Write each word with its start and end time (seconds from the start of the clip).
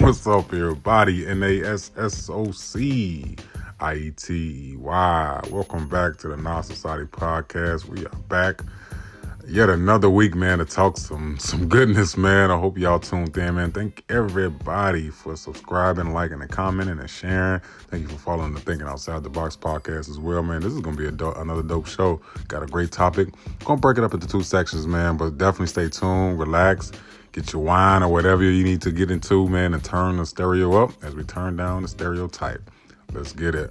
What's 0.00 0.26
up, 0.26 0.52
everybody? 0.52 1.26
N 1.26 1.42
A 1.42 1.62
S 1.64 1.90
S 1.96 2.30
O 2.30 2.52
C 2.52 3.36
I 3.80 3.94
E 3.94 4.10
T 4.12 4.76
Y. 4.76 5.40
Welcome 5.50 5.88
back 5.88 6.16
to 6.18 6.28
the 6.28 6.36
Non 6.36 6.62
Society 6.62 7.06
Podcast. 7.06 7.86
We 7.86 8.06
are 8.06 8.16
back 8.28 8.62
yet 9.48 9.70
another 9.70 10.10
week, 10.10 10.34
man, 10.34 10.58
to 10.58 10.64
talk 10.64 10.98
some 10.98 11.38
some 11.38 11.68
goodness, 11.68 12.16
man. 12.16 12.50
I 12.50 12.58
hope 12.58 12.76
y'all 12.78 13.00
tuned 13.00 13.36
in, 13.36 13.54
man. 13.54 13.72
Thank 13.72 14.04
everybody 14.08 15.08
for 15.10 15.36
subscribing, 15.36 16.12
liking, 16.12 16.40
and 16.40 16.50
commenting 16.50 16.98
and 16.98 17.10
sharing. 17.10 17.60
Thank 17.90 18.02
you 18.02 18.08
for 18.08 18.18
following 18.18 18.54
the 18.54 18.60
Thinking 18.60 18.86
Outside 18.86 19.22
the 19.22 19.30
Box 19.30 19.56
podcast 19.56 20.10
as 20.10 20.18
well, 20.18 20.42
man. 20.42 20.60
This 20.60 20.72
is 20.72 20.80
gonna 20.80 20.96
be 20.96 21.10
do- 21.10 21.32
another 21.32 21.62
dope 21.62 21.86
show. 21.86 22.20
Got 22.46 22.62
a 22.62 22.66
great 22.66 22.92
topic. 22.92 23.28
Gonna 23.64 23.80
break 23.80 23.98
it 23.98 24.04
up 24.04 24.14
into 24.14 24.28
two 24.28 24.42
sections, 24.42 24.86
man, 24.86 25.16
but 25.16 25.38
definitely 25.38 25.68
stay 25.68 25.88
tuned, 25.88 26.38
relax. 26.38 26.92
Get 27.32 27.52
your 27.52 27.62
wine 27.62 28.02
or 28.02 28.08
whatever 28.08 28.42
you 28.42 28.64
need 28.64 28.80
to 28.82 28.90
get 28.90 29.10
into, 29.10 29.48
man, 29.48 29.74
and 29.74 29.84
turn 29.84 30.16
the 30.16 30.26
stereo 30.26 30.82
up 30.82 30.92
as 31.04 31.14
we 31.14 31.22
turn 31.24 31.56
down 31.56 31.82
the 31.82 31.88
stereotype. 31.88 32.70
Let's 33.12 33.32
get 33.32 33.54
it. 33.54 33.70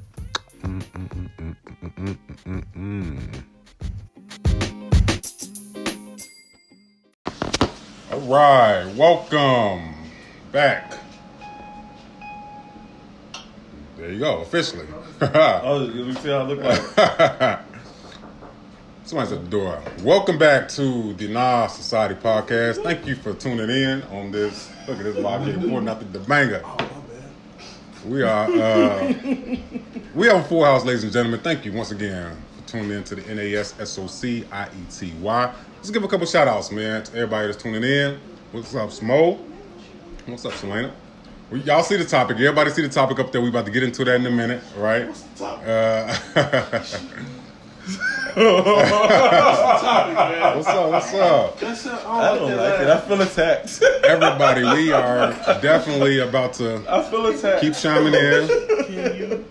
All 8.11 8.19
right, 8.21 8.85
welcome 8.95 9.95
back. 10.51 10.93
There 13.97 14.11
you 14.11 14.19
go, 14.19 14.41
officially. 14.41 14.85
Oh, 15.19 15.89
let 15.91 15.95
me 15.95 16.13
see 16.13 16.29
how 16.29 16.39
I 16.39 16.43
look 16.43 16.59
like. 16.61 17.59
Somebody's 19.07 19.31
at 19.31 19.45
the 19.45 19.49
door. 19.49 19.81
Welcome 20.03 20.37
back 20.37 20.67
to 20.67 21.13
the 21.13 21.29
Nah 21.29 21.67
Society 21.67 22.13
Podcast. 22.15 22.83
Thank 22.83 23.07
you 23.07 23.15
for 23.15 23.33
tuning 23.33 23.69
in 23.69 24.01
on 24.11 24.33
this. 24.33 24.69
Look 24.85 24.97
at 24.97 25.05
this 25.05 25.15
live 25.15 25.45
getting 25.45 25.69
pouring 25.69 25.87
out 25.87 26.11
the 26.11 26.19
banger. 26.19 26.61
We 28.05 28.21
are 28.23 28.51
uh, 28.51 29.13
we 30.13 30.27
have 30.27 30.41
a 30.41 30.43
full 30.43 30.65
house, 30.65 30.83
ladies 30.83 31.05
and 31.05 31.13
gentlemen. 31.13 31.39
Thank 31.39 31.63
you 31.63 31.71
once 31.71 31.91
again 31.91 32.35
for 32.57 32.67
tuning 32.67 32.91
in 32.91 33.05
to 33.05 33.15
the 33.15 33.21
NASSOC 33.21 34.43
IETY. 34.43 35.53
Let's 35.77 35.89
give 35.89 36.03
a 36.03 36.07
couple 36.09 36.27
shout 36.27 36.49
outs, 36.49 36.69
man, 36.69 37.01
to 37.05 37.15
everybody 37.15 37.47
that's 37.47 37.63
tuning 37.63 37.85
in. 37.85 38.19
What's 38.51 38.75
up, 38.75 38.89
Smo? 38.89 39.39
What's 40.25 40.43
up, 40.43 40.51
Selena? 40.51 40.93
We, 41.49 41.61
y'all 41.61 41.81
see 41.81 41.95
the 41.95 42.03
topic. 42.03 42.35
Everybody 42.35 42.71
see 42.71 42.81
the 42.81 42.89
topic 42.89 43.19
up 43.19 43.31
there. 43.31 43.39
We 43.39 43.47
about 43.47 43.67
to 43.67 43.71
get 43.71 43.83
into 43.83 44.03
that 44.03 44.15
in 44.15 44.25
a 44.25 44.31
minute, 44.31 44.61
right? 44.75 45.07
Uh, 45.39 46.13
what's 50.55 50.67
up? 50.67 50.91
What's 50.91 51.13
up? 51.13 51.59
That's 51.59 51.85
a, 51.85 52.07
I 52.07 52.35
don't 52.35 52.57
like 52.57 52.81
it. 52.81 52.87
I 52.87 52.99
feel 53.01 53.21
attacked. 53.21 53.81
Everybody, 54.03 54.63
we 54.63 54.91
are 54.91 55.31
definitely 55.61 56.19
about 56.19 56.53
to 56.55 56.83
I 56.89 57.01
feel 57.03 57.25
attacked. 57.27 57.61
keep 57.61 57.73
chiming 57.75 58.13
in. 58.13 58.47
Can 58.85 59.15
you? 59.17 59.45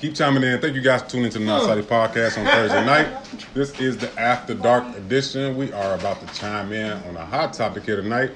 Keep 0.00 0.14
chiming 0.14 0.42
in. 0.44 0.58
Thank 0.60 0.74
you 0.74 0.80
guys 0.80 1.02
for 1.02 1.10
tuning 1.10 1.26
into 1.26 1.38
the 1.40 1.44
Not 1.44 1.60
Society 1.60 1.82
Podcast 1.86 2.38
on 2.38 2.46
Thursday 2.46 2.86
night. 2.86 3.08
This 3.52 3.78
is 3.78 3.98
the 3.98 4.10
After 4.18 4.54
Dark 4.54 4.84
edition. 4.96 5.56
We 5.58 5.72
are 5.74 5.94
about 5.94 6.26
to 6.26 6.34
chime 6.34 6.72
in 6.72 6.92
on 6.92 7.16
a 7.16 7.24
hot 7.26 7.52
topic 7.52 7.84
here 7.84 7.96
tonight. 8.00 8.30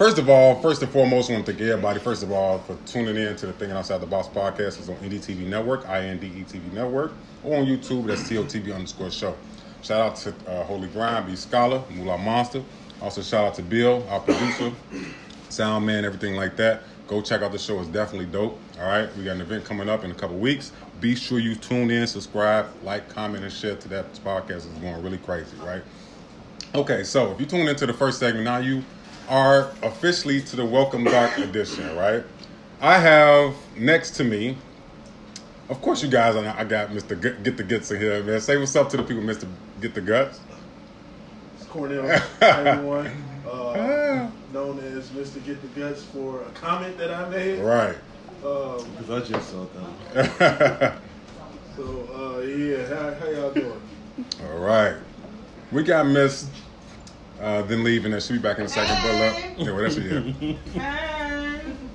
First 0.00 0.16
of 0.16 0.30
all, 0.30 0.58
first 0.62 0.80
and 0.80 0.90
foremost, 0.90 1.28
I 1.28 1.34
want 1.34 1.44
to 1.44 1.52
thank 1.52 1.60
everybody, 1.60 2.00
first 2.00 2.22
of 2.22 2.32
all, 2.32 2.58
for 2.60 2.74
tuning 2.86 3.16
in 3.16 3.36
to 3.36 3.44
the 3.44 3.52
Thinking 3.52 3.76
Outside 3.76 4.00
the 4.00 4.06
Box 4.06 4.28
podcast. 4.28 4.78
It's 4.78 4.88
on 4.88 4.96
NDTV 4.96 5.46
Network, 5.46 5.84
INDETV 5.84 6.72
Network, 6.72 7.12
or 7.44 7.58
on 7.58 7.66
YouTube, 7.66 8.06
that's 8.06 8.22
TOTV 8.22 8.74
underscore 8.74 9.10
show. 9.10 9.36
Shout 9.82 10.00
out 10.00 10.16
to 10.16 10.30
uh, 10.50 10.64
Holy 10.64 10.88
Grind, 10.88 11.26
B 11.26 11.36
Scholar, 11.36 11.82
Moolah 11.90 12.16
Monster. 12.16 12.62
Also, 13.02 13.20
shout 13.20 13.48
out 13.48 13.54
to 13.56 13.62
Bill, 13.62 14.02
our 14.08 14.20
producer, 14.20 14.72
sound 15.50 15.84
man, 15.84 16.06
everything 16.06 16.34
like 16.34 16.56
that. 16.56 16.84
Go 17.06 17.20
check 17.20 17.42
out 17.42 17.52
the 17.52 17.58
show. 17.58 17.78
It's 17.78 17.88
definitely 17.90 18.28
dope. 18.32 18.58
All 18.80 18.88
right. 18.88 19.14
We 19.18 19.24
got 19.24 19.32
an 19.32 19.42
event 19.42 19.66
coming 19.66 19.90
up 19.90 20.02
in 20.02 20.10
a 20.10 20.14
couple 20.14 20.38
weeks. 20.38 20.72
Be 21.02 21.14
sure 21.14 21.38
you 21.38 21.54
tune 21.56 21.90
in, 21.90 22.06
subscribe, 22.06 22.68
like, 22.84 23.10
comment, 23.10 23.44
and 23.44 23.52
share 23.52 23.76
to 23.76 23.88
that 23.88 24.10
podcast. 24.24 24.64
It's 24.64 24.80
going 24.80 25.02
really 25.02 25.18
crazy, 25.18 25.58
right? 25.58 25.82
Okay, 26.74 27.04
so 27.04 27.32
if 27.32 27.40
you 27.40 27.44
tune 27.44 27.68
into 27.68 27.84
the 27.84 27.92
first 27.92 28.18
segment, 28.18 28.44
now 28.44 28.58
you 28.58 28.82
are 29.30 29.70
officially 29.84 30.42
to 30.42 30.56
the 30.56 30.64
Welcome 30.64 31.04
Back 31.04 31.38
edition, 31.38 31.96
right? 31.96 32.24
I 32.80 32.98
have 32.98 33.54
next 33.76 34.16
to 34.16 34.24
me, 34.24 34.58
of 35.68 35.80
course, 35.80 36.02
you 36.02 36.08
guys, 36.08 36.34
I 36.34 36.60
I 36.60 36.64
got 36.64 36.90
Mr. 36.90 37.10
G- 37.20 37.40
Get 37.44 37.56
the 37.56 37.62
Guts 37.62 37.92
in 37.92 38.00
here, 38.00 38.22
man. 38.24 38.40
Say 38.40 38.56
what's 38.56 38.74
up 38.74 38.90
to 38.90 38.96
the 38.96 39.04
people, 39.04 39.22
Mr. 39.22 39.46
Get 39.80 39.94
the 39.94 40.00
Guts. 40.00 40.40
It's 41.56 41.64
Cornell, 41.66 42.20
everyone. 42.40 43.06
Uh, 43.48 44.28
known 44.52 44.80
as 44.80 45.08
Mr. 45.10 45.44
Get 45.46 45.62
the 45.62 45.80
Guts 45.80 46.02
for 46.02 46.42
a 46.42 46.50
comment 46.50 46.98
that 46.98 47.12
I 47.12 47.28
made. 47.28 47.60
Right. 47.60 47.96
Um, 48.44 48.84
Because 48.98 49.10
I 49.10 49.20
just 49.20 49.48
saw 49.48 49.64
them. 49.66 49.94
so, 51.76 52.08
uh, 52.12 52.40
yeah, 52.40 52.86
how, 52.88 53.14
how 53.14 53.30
y'all 53.30 53.54
doing? 53.54 53.80
All 54.42 54.58
right. 54.58 54.96
We 55.70 55.84
got 55.84 56.06
Miss, 56.08 56.48
uh, 57.40 57.62
then 57.62 57.82
leaving, 57.82 58.12
and 58.12 58.22
she'll 58.22 58.36
be 58.36 58.42
back 58.42 58.58
in 58.58 58.64
a 58.64 58.68
second. 58.68 58.96
But 59.02 59.14
look, 59.14 59.66
yeah, 59.66 59.72
well, 59.72 59.82
that's 59.82 59.94
she 59.94 60.02
here. 60.02 60.56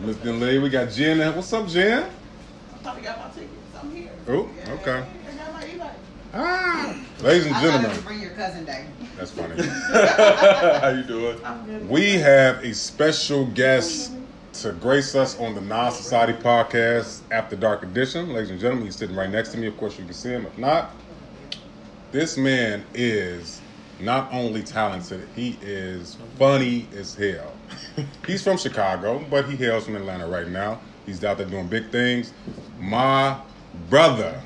Miss 0.02 0.18
Then 0.18 0.40
Lee, 0.40 0.60
we 0.60 0.70
got 0.70 0.90
Jen. 0.92 1.20
What's 1.36 1.52
up, 1.54 1.68
Jen? 1.68 2.04
I 2.04 2.78
probably 2.84 3.04
got 3.04 3.18
my 3.20 3.30
tickets. 3.30 3.52
I'm 3.82 3.92
here. 3.96 4.12
Oh, 4.28 4.50
okay. 4.70 5.04
I 5.04 5.36
got 5.36 5.54
my 5.54 5.68
e-bike. 5.68 5.92
Ah, 6.34 7.00
ladies 7.22 7.46
and 7.46 7.56
I 7.56 7.62
thought 7.62 7.66
it 7.66 7.72
was 7.72 7.82
gentlemen, 7.82 8.02
bring 8.04 8.22
your 8.22 8.32
cousin 8.32 8.66
day. 8.66 8.86
that's 9.18 9.32
funny. 9.32 9.64
How 10.82 10.90
you 10.90 11.04
doing? 11.04 11.40
I'm 11.46 11.66
good. 11.66 11.90
We 11.90 12.14
have 12.16 12.64
a 12.64 12.74
special 12.74 13.46
guest 13.46 14.12
to 14.54 14.74
grace 14.74 15.16
us 15.16 15.40
on 15.40 15.56
the 15.56 15.62
Non 15.62 15.92
Society 15.92 16.34
Podcast 16.34 17.22
After 17.32 17.56
Dark 17.56 17.84
Edition. 17.84 18.34
Ladies 18.34 18.50
and 18.52 18.60
gentlemen, 18.60 18.86
he's 18.86 18.96
sitting 18.96 19.16
right 19.16 19.30
next 19.30 19.50
to 19.50 19.58
me. 19.58 19.68
Of 19.68 19.78
course, 19.78 19.98
you 19.98 20.04
can 20.06 20.14
see 20.14 20.30
him. 20.30 20.46
If 20.46 20.58
not, 20.58 20.92
this 22.12 22.38
man 22.38 22.84
is 22.94 23.62
not 24.00 24.32
only 24.34 24.64
talented, 24.64 25.28
he 25.36 25.58
is 25.62 26.18
funny 26.38 26.88
as 26.96 27.16
hell. 27.16 27.54
He's 28.28 28.44
from 28.44 28.58
Chicago, 28.58 29.26
but 29.30 29.50
he 29.50 29.56
hails 29.56 29.86
from 29.86 29.96
Atlanta 29.96 30.28
right 30.28 30.48
now. 30.48 30.82
He's 31.06 31.24
out 31.24 31.38
there 31.38 31.48
doing 31.48 31.68
big 31.68 31.92
things. 31.92 32.34
My 32.80 33.40
brother, 33.90 34.42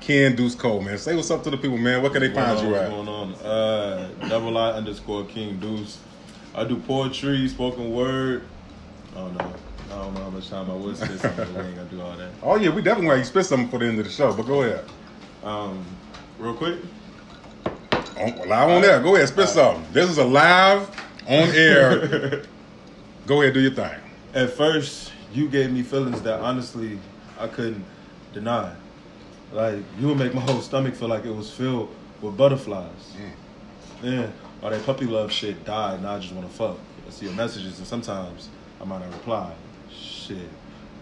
Ken 0.00 0.36
Deuce 0.36 0.54
Cole, 0.54 0.80
man. 0.80 0.96
Say 0.98 1.14
what's 1.14 1.30
up 1.30 1.42
to 1.44 1.50
the 1.50 1.56
people, 1.56 1.76
man. 1.76 2.02
What 2.02 2.12
can 2.12 2.22
they 2.22 2.32
find 2.32 2.58
you 2.60 2.74
at? 2.76 2.90
What's 2.90 3.06
going 3.06 3.08
on? 3.08 3.34
Uh, 3.34 4.08
double 4.28 4.56
I 4.56 4.70
underscore 4.72 5.24
King 5.24 5.58
Deuce. 5.58 5.98
I 6.54 6.64
do 6.64 6.76
poetry, 6.76 7.46
spoken 7.48 7.92
word. 7.92 8.42
I 9.12 9.20
don't 9.20 9.34
know. 9.34 9.52
I 9.90 10.02
don't 10.02 10.14
know 10.14 10.22
how 10.22 10.30
much 10.30 10.48
time 10.48 10.70
I 10.70 10.74
would 10.74 10.96
spend 10.96 11.20
something. 11.20 11.54
We 11.54 11.60
ain't 11.60 11.76
gonna 11.76 11.88
do 11.90 12.00
all 12.00 12.16
that. 12.16 12.30
Oh, 12.42 12.56
yeah, 12.56 12.70
we 12.70 12.82
definitely 12.82 13.08
want 13.08 13.18
you 13.18 13.24
to 13.24 13.30
spit 13.30 13.46
something 13.46 13.68
for 13.68 13.78
the 13.78 13.86
end 13.86 13.98
of 13.98 14.04
the 14.04 14.10
show, 14.10 14.32
but 14.32 14.46
go 14.46 14.62
ahead. 14.62 14.84
Um, 15.42 15.84
real 16.38 16.54
quick. 16.54 16.78
On, 18.18 18.48
live 18.48 18.68
on 18.68 18.82
there. 18.82 19.00
Go 19.00 19.14
ahead, 19.14 19.28
spit 19.28 19.48
something. 19.48 19.84
This 19.92 20.10
is 20.10 20.18
a 20.18 20.24
live 20.24 20.88
on 21.26 21.48
air. 21.54 22.42
Go 23.26 23.42
ahead, 23.42 23.54
do 23.54 23.60
your 23.60 23.70
thing. 23.70 23.94
At 24.34 24.50
first, 24.50 25.12
you 25.32 25.48
gave 25.48 25.70
me 25.70 25.82
feelings 25.82 26.20
that 26.22 26.40
honestly 26.40 26.98
I 27.38 27.46
couldn't 27.46 27.84
deny. 28.32 28.74
Like 29.52 29.78
you 30.00 30.08
would 30.08 30.18
make 30.18 30.34
my 30.34 30.40
whole 30.40 30.60
stomach 30.60 30.94
feel 30.94 31.08
like 31.08 31.24
it 31.24 31.34
was 31.34 31.50
filled 31.50 31.94
with 32.20 32.36
butterflies. 32.36 33.14
Mm. 33.16 33.30
Yeah, 34.02 34.30
all 34.62 34.70
that 34.70 34.84
puppy 34.84 35.04
love 35.06 35.30
shit 35.30 35.64
died. 35.64 36.02
Now 36.02 36.16
I 36.16 36.18
just 36.18 36.32
want 36.32 36.50
to 36.50 36.56
fuck. 36.56 36.78
I 37.06 37.10
see 37.10 37.26
your 37.26 37.34
messages, 37.34 37.78
and 37.78 37.86
sometimes 37.86 38.48
I 38.80 38.84
might 38.84 39.00
not 39.00 39.12
reply. 39.12 39.52
Shit. 39.92 40.48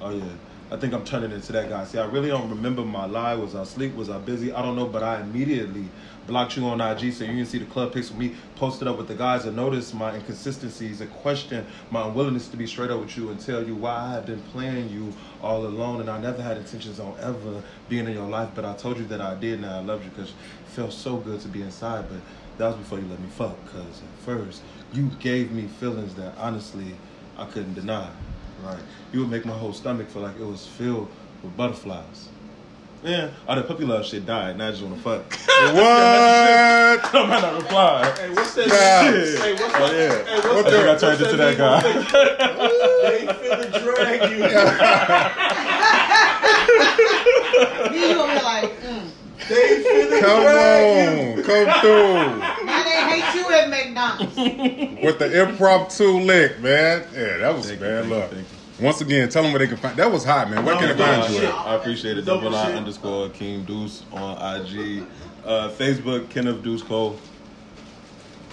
Oh 0.01 0.11
yeah. 0.11 0.25
I 0.71 0.77
think 0.77 0.93
I'm 0.95 1.05
turning 1.05 1.31
into 1.31 1.53
that 1.53 1.69
guy. 1.69 1.85
See, 1.85 1.99
I 1.99 2.07
really 2.07 2.29
don't 2.29 2.51
remember 2.51 2.85
my 2.85 3.07
lie. 3.07 3.35
Was 3.35 3.55
I 3.55 3.63
asleep? 3.63 3.95
Was 3.95 4.11
I 4.11 4.19
busy? 4.19 4.53
I 4.53 4.63
don't 4.63 4.75
know, 4.75 4.87
but 4.87 5.03
I 5.03 5.21
immediately 5.21 5.85
blocked 6.27 6.57
you 6.57 6.65
on 6.65 6.81
IG 6.81 7.13
so 7.13 7.25
you 7.25 7.33
can 7.33 7.47
see 7.47 7.59
the 7.59 7.67
club 7.67 7.93
pics 7.93 8.11
with 8.11 8.19
me 8.19 8.35
posted 8.57 8.89
up 8.89 8.99
with 8.99 9.09
the 9.09 9.15
guys 9.15 9.45
and 9.45 9.57
notice 9.57 9.95
my 9.95 10.15
inconsistencies 10.15 11.01
and 11.01 11.11
question 11.13 11.65
my 11.91 12.07
unwillingness 12.07 12.49
to 12.49 12.57
be 12.57 12.67
straight 12.67 12.91
up 12.91 13.01
with 13.01 13.17
you 13.17 13.31
and 13.31 13.41
tell 13.41 13.63
you 13.63 13.75
why 13.75 13.95
I 13.95 14.13
have 14.13 14.27
been 14.27 14.43
playing 14.53 14.91
you 14.91 15.13
all 15.43 15.67
alone 15.67 16.01
and 16.01 16.11
I 16.11 16.21
never 16.21 16.43
had 16.43 16.57
intentions 16.57 16.99
on 17.01 17.15
ever 17.21 17.63
being 17.89 18.07
in 18.07 18.13
your 18.13 18.29
life, 18.29 18.51
but 18.55 18.65
I 18.65 18.75
told 18.75 18.99
you 18.99 19.07
that 19.07 19.21
I 19.21 19.35
did 19.35 19.55
and 19.55 19.67
I 19.67 19.81
loved 19.81 20.05
you 20.05 20.11
because 20.11 20.31
it 20.31 20.69
felt 20.69 20.93
so 20.93 21.17
good 21.17 21.41
to 21.41 21.49
be 21.49 21.63
inside, 21.63 22.07
but 22.09 22.21
that 22.59 22.69
was 22.69 22.77
before 22.77 22.99
you 22.99 23.07
let 23.07 23.21
me 23.21 23.29
fuck 23.31 23.57
because 23.65 24.03
at 24.03 24.25
first 24.25 24.63
you 24.93 25.11
gave 25.21 25.53
me 25.53 25.67
feelings 25.67 26.15
that 26.15 26.37
honestly 26.39 26.97
I 27.37 27.47
couldn't 27.47 27.75
deny. 27.75 28.11
Right. 28.65 28.79
You 29.13 29.21
would 29.21 29.31
make 29.31 29.45
my 29.45 29.53
whole 29.53 29.75
stomach 29.75 30.09
feel 30.09 30.23
like 30.23 30.39
it 30.41 30.47
was 30.47 30.67
filled 30.67 31.09
with 31.43 31.57
butterflies. 31.57 32.29
Yeah, 33.07 33.31
all 33.47 33.55
the 33.57 33.63
puppy 33.63 33.85
love 33.85 34.05
shit 34.05 34.27
died. 34.27 34.59
Now 34.59 34.67
I 34.69 34.71
just 34.73 34.83
want 34.83 34.97
to 34.97 35.03
fuck. 35.03 35.33
What? 35.57 35.77
I 37.15 37.27
might 37.27 37.41
not 37.41 37.55
reply. 37.63 38.05
Hey, 38.19 38.31
what's 38.31 38.53
that? 38.55 38.67
Yeah. 38.69 39.11
Shit. 39.11 39.39
Hey, 39.41 39.53
what's 39.55 39.75
Oh 39.75 39.79
that? 39.79 39.93
yeah. 39.95 40.25
Hey, 40.25 40.37
I 40.37 40.39
what's 40.55 40.69
think 40.71 40.77
I 40.77 40.79
that? 40.85 41.01
turned 41.01 41.21
what's 41.21 41.23
into 41.23 41.37
that 41.37 41.57
that 41.57 41.57
guy. 41.57 41.81
They 43.11 43.21
finna 43.27 43.69
drag 43.83 44.21
you. 44.31 44.37
You 47.97 48.03
gonna 48.15 48.35
be 48.39 48.43
like, 48.45 48.73
mm. 48.81 49.05
They 49.49 49.69
finna 49.83 50.19
Come 50.21 50.41
drag 50.43 50.85
you. 50.97 51.03
on, 51.33 51.37
come 51.45 51.69
through. 51.81 52.27
with 55.07 55.19
the 55.19 55.29
impromptu 55.49 56.09
lick, 56.21 56.53
man. 56.61 57.05
Yeah, 57.15 57.39
that 57.39 57.55
was 57.55 57.67
Thank 57.69 57.81
you, 57.81 57.87
man. 57.87 58.03
thank 58.03 58.09
you, 58.11 58.15
Look, 58.15 58.31
thank 58.31 58.47
once 58.81 59.01
again, 59.01 59.29
tell 59.29 59.43
them 59.43 59.53
where 59.53 59.59
they 59.61 59.67
can 59.67 59.77
find. 59.77 59.97
That 59.97 60.11
was 60.11 60.25
hot, 60.25 60.51
man. 60.51 60.65
Where 60.65 60.77
can 60.77 60.89
they 60.89 60.95
Double 61.05 61.23
find 61.23 61.35
you? 61.35 61.47
At? 61.47 61.55
I 61.55 61.75
appreciate 61.77 62.19
it. 62.19 62.23
Double 62.25 62.43
Double 62.51 62.57
I 62.57 62.73
underscore 62.73 63.29
King 63.31 63.65
Deuce 63.65 64.03
on 64.13 64.33
IG. 64.61 65.05
Uh, 65.45 65.71
Facebook, 65.71 66.29
Kenneth 66.29 66.63
Deuce 66.63 66.83
Cole. 66.83 67.19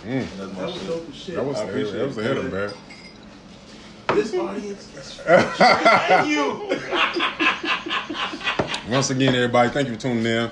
Mm, 0.06 0.26
That's 0.38 0.38
my 0.38 0.46
That 0.46 0.66
was 0.68 0.76
shit. 0.76 0.88
dope 0.88 1.10
as 1.10 1.16
shit. 1.16 1.36
that 1.36 1.46
was 1.46 1.58
I 1.58 1.64
appreciate 1.64 1.98
that 2.00 2.08
was 2.08 2.18
a 2.18 2.22
it. 2.22 2.24
hitter, 2.38 2.44
man. 2.50 2.74
This 4.18 4.34
audience 4.36 4.96
is 4.96 5.14
thank 5.26 6.28
you. 6.28 6.70
Once 8.94 9.10
again, 9.10 9.34
everybody, 9.34 9.70
thank 9.70 9.88
you 9.88 9.96
for 9.96 10.00
tuning 10.02 10.26
in. 10.26 10.52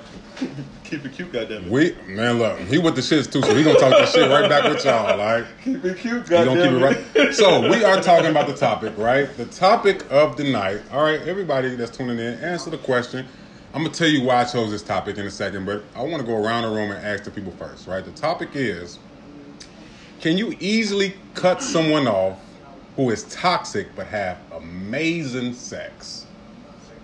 Keep 0.92 1.06
it 1.06 1.12
cute, 1.14 1.32
goddammit. 1.32 1.70
We 1.70 1.96
man, 2.06 2.38
look, 2.38 2.58
he 2.58 2.76
with 2.76 2.96
the 2.96 3.00
shits 3.00 3.32
too, 3.32 3.40
so 3.40 3.54
he 3.54 3.64
gonna 3.64 3.78
talk 3.78 3.92
that 3.92 4.10
shit 4.10 4.28
right 4.28 4.46
back 4.46 4.64
with 4.70 4.84
y'all. 4.84 5.16
Like 5.16 5.46
keep 5.64 5.82
it 5.86 5.96
cute, 5.96 6.28
we 6.28 6.28
gonna 6.28 6.62
keep 6.62 6.70
it 6.70 7.16
right. 7.16 7.34
So 7.34 7.66
we 7.70 7.82
are 7.82 7.98
talking 8.02 8.28
about 8.28 8.46
the 8.46 8.54
topic, 8.54 8.92
right? 8.98 9.34
The 9.38 9.46
topic 9.46 10.04
of 10.10 10.36
the 10.36 10.44
night. 10.44 10.82
All 10.92 11.02
right, 11.02 11.22
everybody 11.22 11.76
that's 11.76 11.96
tuning 11.96 12.18
in, 12.18 12.34
answer 12.40 12.68
the 12.68 12.76
question. 12.76 13.26
I'm 13.72 13.84
gonna 13.84 13.94
tell 13.94 14.06
you 14.06 14.22
why 14.22 14.42
I 14.42 14.44
chose 14.44 14.70
this 14.70 14.82
topic 14.82 15.16
in 15.16 15.24
a 15.24 15.30
second, 15.30 15.64
but 15.64 15.82
I 15.96 16.02
want 16.02 16.20
to 16.20 16.26
go 16.26 16.36
around 16.36 16.64
the 16.64 16.76
room 16.76 16.90
and 16.90 17.02
ask 17.02 17.24
the 17.24 17.30
people 17.30 17.52
first, 17.52 17.86
right? 17.86 18.04
The 18.04 18.10
topic 18.10 18.50
is: 18.52 18.98
Can 20.20 20.36
you 20.36 20.54
easily 20.60 21.14
cut 21.32 21.62
someone 21.62 22.06
off 22.06 22.38
who 22.96 23.08
is 23.08 23.24
toxic 23.34 23.96
but 23.96 24.08
have 24.08 24.36
amazing 24.52 25.54
sex? 25.54 26.26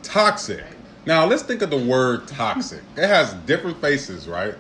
Toxic. 0.03 0.67
Now 1.09 1.25
let's 1.25 1.43
think 1.43 1.63
of 1.63 1.71
the 1.71 1.79
word 1.79 2.29
toxic. 2.29 2.83
It 2.95 3.07
has 3.07 3.33
different 3.47 3.81
faces, 3.81 4.29
right? 4.29 4.55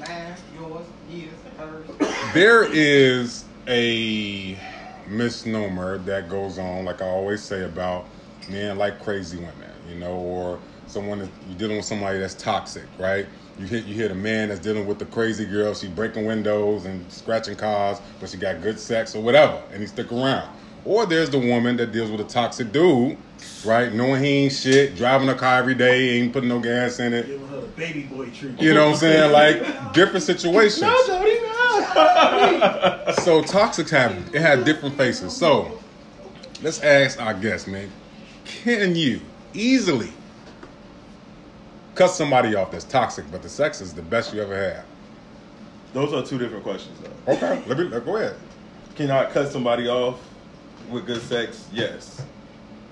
Mine, 0.00 0.34
yours, 0.58 0.84
his, 1.08 1.30
hers. 1.56 1.88
there 2.34 2.64
is 2.64 3.44
a 3.68 4.58
misnomer 5.06 5.98
that 5.98 6.28
goes 6.28 6.58
on, 6.58 6.84
like 6.84 7.00
I 7.00 7.06
always 7.06 7.44
say 7.44 7.62
about 7.62 8.06
men 8.50 8.76
like 8.76 9.00
crazy 9.04 9.36
women, 9.36 9.70
you 9.88 9.94
know, 9.94 10.16
or 10.16 10.58
someone 10.88 11.20
that 11.20 11.28
you're 11.48 11.58
dealing 11.58 11.76
with 11.76 11.86
somebody 11.86 12.18
that's 12.18 12.34
toxic, 12.34 12.86
right? 12.98 13.26
You 13.60 13.66
hit 13.66 13.84
you 13.84 13.94
hear 13.94 14.08
the 14.08 14.16
man 14.16 14.48
that's 14.48 14.58
dealing 14.58 14.84
with 14.84 14.98
the 14.98 15.06
crazy 15.06 15.44
girl, 15.44 15.74
she 15.74 15.86
breaking 15.86 16.26
windows 16.26 16.86
and 16.86 17.08
scratching 17.12 17.54
cars, 17.54 18.00
but 18.18 18.30
she 18.30 18.36
got 18.36 18.62
good 18.62 18.80
sex 18.80 19.14
or 19.14 19.22
whatever, 19.22 19.62
and 19.70 19.80
he 19.80 19.86
stick 19.86 20.10
around. 20.10 20.50
Or 20.84 21.06
there's 21.06 21.30
the 21.30 21.38
woman 21.38 21.76
that 21.76 21.92
deals 21.92 22.10
with 22.10 22.20
a 22.20 22.24
toxic 22.24 22.72
dude, 22.72 23.16
right? 23.64 23.92
Knowing 23.92 24.22
he 24.22 24.30
ain't 24.30 24.52
shit, 24.52 24.96
driving 24.96 25.28
a 25.28 25.34
car 25.34 25.58
every 25.58 25.74
day, 25.74 26.18
ain't 26.18 26.32
putting 26.32 26.48
no 26.48 26.60
gas 26.60 26.98
in 26.98 27.12
it. 27.12 27.26
Giving 27.26 27.48
her 27.48 27.60
the 27.60 27.66
baby 27.68 28.02
boy 28.04 28.30
treatment. 28.30 28.60
You 28.60 28.74
know 28.74 28.86
what 28.86 28.92
I'm 28.94 28.98
saying? 28.98 29.32
Like 29.32 29.92
different 29.92 30.22
situations. 30.24 30.82
No, 30.82 31.06
Jody, 31.06 31.40
no. 31.40 31.54
so 33.22 33.42
toxics 33.42 33.90
have 33.90 34.12
it 34.34 34.40
had 34.40 34.64
different 34.64 34.96
faces. 34.96 35.36
So 35.36 35.78
let's 36.62 36.80
ask 36.82 37.20
our 37.20 37.34
guest, 37.34 37.68
man. 37.68 37.90
Can 38.44 38.96
you 38.96 39.20
easily 39.52 40.12
cut 41.94 42.10
somebody 42.10 42.54
off 42.54 42.70
that's 42.70 42.84
toxic, 42.84 43.30
but 43.30 43.42
the 43.42 43.48
sex 43.48 43.80
is 43.80 43.92
the 43.92 44.02
best 44.02 44.32
you 44.32 44.40
ever 44.40 44.56
had? 44.56 44.84
Those 45.92 46.12
are 46.12 46.22
two 46.22 46.38
different 46.38 46.64
questions, 46.64 46.98
though. 47.00 47.32
Okay, 47.32 47.62
let 47.66 47.78
me 47.78 47.84
let, 47.84 48.04
go 48.04 48.16
ahead. 48.16 48.36
Can 48.94 49.10
I 49.10 49.30
cut 49.30 49.50
somebody 49.50 49.88
off 49.88 50.20
with 50.90 51.06
good 51.06 51.22
sex? 51.22 51.66
Yes. 51.72 52.22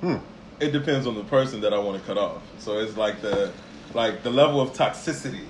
Hmm. 0.01 0.17
It 0.61 0.73
depends 0.73 1.07
on 1.07 1.15
the 1.15 1.25
person 1.25 1.61
that 1.63 1.73
I 1.75 1.79
want 1.79 2.01
to 2.01 2.07
cut 2.07 2.19
off. 2.19 2.43
So 2.59 2.79
it's 2.79 2.97
like 2.97 3.21
the 3.21 3.53
like 3.95 4.23
the 4.23 4.31
level 4.31 4.61
of 4.61 4.73
toxicity. 4.73 5.45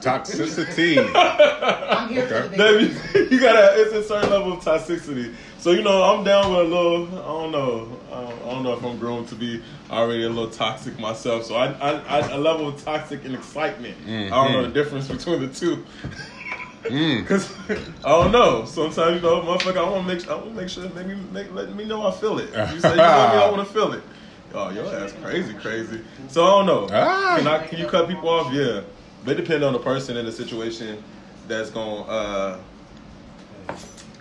Toxicity. 0.00 0.98
I'm 1.14 2.08
here 2.08 2.24
Okay. 2.24 2.42
for 2.42 2.48
the 2.48 2.56
baby. 2.56 3.28
you 3.34 3.40
gotta. 3.40 3.80
It's 3.80 3.92
a 3.92 4.02
certain 4.02 4.30
level 4.30 4.52
of 4.54 4.60
toxicity. 4.60 5.34
So 5.58 5.70
you 5.70 5.82
know, 5.82 6.02
I'm 6.02 6.24
down 6.24 6.50
with 6.50 6.60
a 6.60 6.64
little. 6.64 7.06
I 7.08 7.26
don't 7.26 7.52
know. 7.52 7.98
I 8.10 8.20
don't, 8.20 8.42
I 8.42 8.50
don't 8.50 8.62
know 8.62 8.72
if 8.74 8.84
I'm 8.84 8.98
grown 8.98 9.26
to 9.26 9.34
be 9.34 9.62
already 9.90 10.24
a 10.24 10.28
little 10.28 10.50
toxic 10.50 10.98
myself. 10.98 11.44
So 11.44 11.54
I, 11.56 11.72
I, 11.72 12.20
I 12.20 12.28
a 12.32 12.38
level 12.38 12.68
of 12.68 12.82
toxic 12.82 13.24
and 13.24 13.34
excitement. 13.34 13.96
I 14.06 14.28
don't 14.28 14.52
know 14.52 14.62
the 14.62 14.68
difference 14.72 15.08
between 15.08 15.40
the 15.40 15.48
two. 15.48 15.84
Mm. 16.84 17.26
Cause 17.28 17.52
I 18.04 18.08
don't 18.08 18.32
know. 18.32 18.64
Sometimes 18.64 19.16
you 19.16 19.20
know, 19.22 19.40
motherfucker, 19.42 19.76
I 19.76 19.88
want 19.88 20.08
to 20.08 20.14
make. 20.14 20.28
I 20.28 20.34
want 20.34 20.48
to 20.48 20.54
make 20.54 20.68
sure. 20.68 20.88
Maybe 20.90 21.14
make, 21.32 21.52
let 21.52 21.74
me 21.74 21.84
know 21.84 22.06
I 22.06 22.10
feel 22.12 22.38
it. 22.38 22.48
You 22.74 22.80
say 22.80 22.90
you 22.90 22.96
love 22.96 23.34
me, 23.34 23.42
I 23.42 23.50
want 23.50 23.66
to 23.66 23.72
feel 23.72 23.92
it. 23.92 24.02
Oh, 24.54 24.70
your 24.70 24.86
ass 24.94 25.14
crazy, 25.22 25.54
crazy. 25.54 26.00
So 26.28 26.44
I 26.44 26.50
don't 26.50 26.66
know. 26.66 26.88
Ah. 26.92 27.36
Can 27.38 27.46
I? 27.46 27.66
Can 27.66 27.78
you 27.78 27.86
cut 27.86 28.08
people 28.08 28.28
off? 28.28 28.52
Yeah, 28.52 28.82
but 29.24 29.32
it 29.38 29.42
depends 29.42 29.64
on 29.64 29.72
the 29.72 29.78
person 29.78 30.16
and 30.16 30.28
the 30.28 30.32
situation 30.32 31.02
that's 31.48 31.70
gonna 31.70 32.02
uh, 32.02 32.58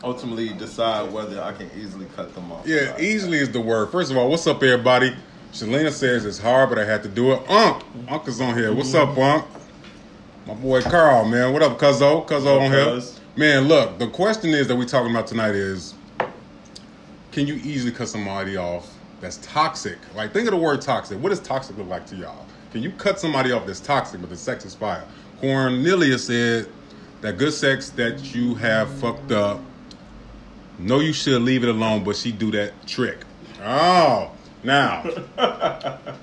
ultimately 0.04 0.50
decide 0.50 1.12
whether 1.12 1.42
I 1.42 1.52
can 1.54 1.70
easily 1.78 2.06
cut 2.16 2.34
them 2.34 2.52
off. 2.52 2.66
Yeah, 2.66 2.98
easily 3.00 3.40
is 3.40 3.52
the 3.52 3.62
word. 3.62 3.92
First 3.92 4.12
of 4.12 4.18
all, 4.18 4.30
what's 4.30 4.48
up, 4.48 4.64
everybody? 4.64 5.16
Shalina 5.52 5.92
says 5.92 6.26
it's 6.26 6.40
hard, 6.40 6.70
but 6.70 6.80
I 6.80 6.86
had 6.86 7.04
to 7.04 7.10
do 7.10 7.34
it. 7.34 7.50
Unc, 7.50 7.84
Unc 8.08 8.28
is 8.28 8.40
on 8.40 8.58
here. 8.58 8.74
What's 8.74 8.94
up, 8.94 9.18
Unc? 9.18 9.46
My 10.48 10.54
boy 10.54 10.82
Carl, 10.82 11.26
man. 11.26 11.52
What 11.54 11.62
up, 11.62 11.78
Cuzzo? 11.78 12.26
Cuzzo 12.26 12.62
on 12.62 12.72
here. 12.72 13.02
Man, 13.36 13.68
look, 13.68 14.00
the 14.00 14.08
question 14.08 14.52
is 14.52 14.68
that 14.68 14.76
we're 14.76 14.86
talking 14.86 15.12
about 15.12 15.28
tonight 15.28 15.56
is 15.56 15.94
can 17.32 17.48
you 17.48 17.56
easily 17.56 17.92
cut 17.92 18.10
somebody 18.10 18.58
off 18.58 18.91
that's 19.22 19.38
toxic? 19.38 19.98
Like, 20.16 20.34
think 20.34 20.48
of 20.48 20.52
the 20.52 20.58
word 20.58 20.82
toxic. 20.82 21.22
What 21.22 21.30
does 21.30 21.40
toxic 21.40 21.78
look 21.78 21.88
like 21.88 22.06
to 22.08 22.16
y'all? 22.16 22.46
Can 22.72 22.82
you 22.82 22.92
cut 22.92 23.20
somebody 23.20 23.52
off 23.52 23.66
that's 23.66 23.80
toxic, 23.80 24.20
but 24.22 24.30
the 24.30 24.38
sex 24.38 24.66
is 24.66 24.74
fire? 24.76 25.04
Cornelia 25.40 26.18
said 26.18 26.68
that 27.22 27.38
good 27.38 27.54
sex 27.54 27.90
that 27.92 28.34
you 28.34 28.56
have 28.56 28.90
fucked 28.92 29.32
up, 29.32 29.60
know 30.80 31.00
you 31.00 31.14
should 31.14 31.42
leave 31.42 31.64
it 31.64 31.70
alone, 31.70 32.04
but 32.04 32.16
she 32.16 32.32
do 32.32 32.52
that 32.52 32.74
trick. 32.88 33.20
Oh, 33.64 34.32
now, 34.64 35.04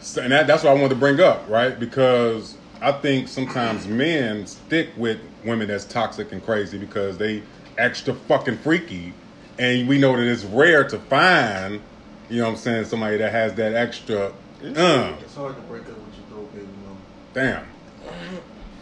so- 0.01 0.23
and 0.23 0.33
that, 0.33 0.47
that's 0.47 0.65
what 0.65 0.71
I 0.71 0.75
wanted 0.75 0.91
to 0.91 0.95
bring 0.97 1.21
up, 1.21 1.49
right? 1.49 1.79
Because 1.79 2.57
I 2.81 2.93
think 2.93 3.29
sometimes 3.29 3.87
men 3.87 4.47
stick 4.47 4.91
with 4.97 5.19
women 5.45 5.69
that's 5.69 5.85
toxic 5.85 6.33
and 6.33 6.45
crazy 6.45 6.79
because 6.79 7.19
they 7.19 7.43
extra 7.77 8.15
fucking 8.15 8.59
freaky, 8.59 9.13
and 9.59 9.89
we 9.89 9.99
know 9.99 10.17
that 10.17 10.27
it's 10.27 10.45
rare 10.45 10.85
to 10.89 10.99
find, 10.99 11.81
you 12.29 12.39
know 12.39 12.45
what 12.45 12.51
I'm 12.51 12.57
saying, 12.57 12.85
somebody 12.87 13.17
that 13.19 13.33
has 13.33 13.55
that 13.55 13.75
extra. 13.75 14.27
Uh, 14.29 15.15
It's 15.21 15.35
hard 15.35 15.55
to 15.57 15.61
break 15.63 15.83
up 15.83 15.89
with 15.89 16.15
your 16.17 16.27
throat, 16.31 16.53
baby 16.55 16.67
mama. 16.85 17.01
damn. 17.35 17.65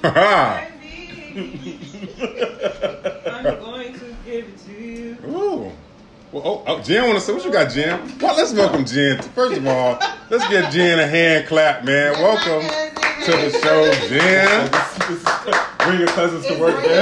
I'm 3.27 3.45
going 3.61 3.93
to 3.93 4.17
give 4.25 4.45
it 4.49 4.59
to 4.65 4.73
you. 4.73 5.17
Ooh. 5.27 5.73
Well, 6.33 6.43
oh, 6.45 6.65
oh, 6.67 6.83
Jen 6.83 7.05
want 7.05 7.15
to 7.15 7.21
say 7.21 7.33
what 7.33 7.45
you 7.45 7.53
got, 7.53 7.71
Jen? 7.71 8.19
Well, 8.19 8.37
let's 8.37 8.53
welcome 8.53 8.85
Jen. 8.85 9.23
First 9.23 9.59
of 9.59 9.67
all, 9.69 9.97
let's 10.29 10.49
give 10.49 10.69
Jen 10.71 10.99
a 10.99 11.07
hand 11.07 11.47
clap, 11.47 11.85
man. 11.85 12.15
Welcome 12.15 12.69
to 13.25 13.31
the 13.31 13.51
show, 13.63 13.93
Jen. 14.09 14.69
Bring 15.87 16.01
your 16.01 16.09
cousins 16.09 16.45
to 16.49 16.59
work, 16.59 16.85
man. 16.85 16.97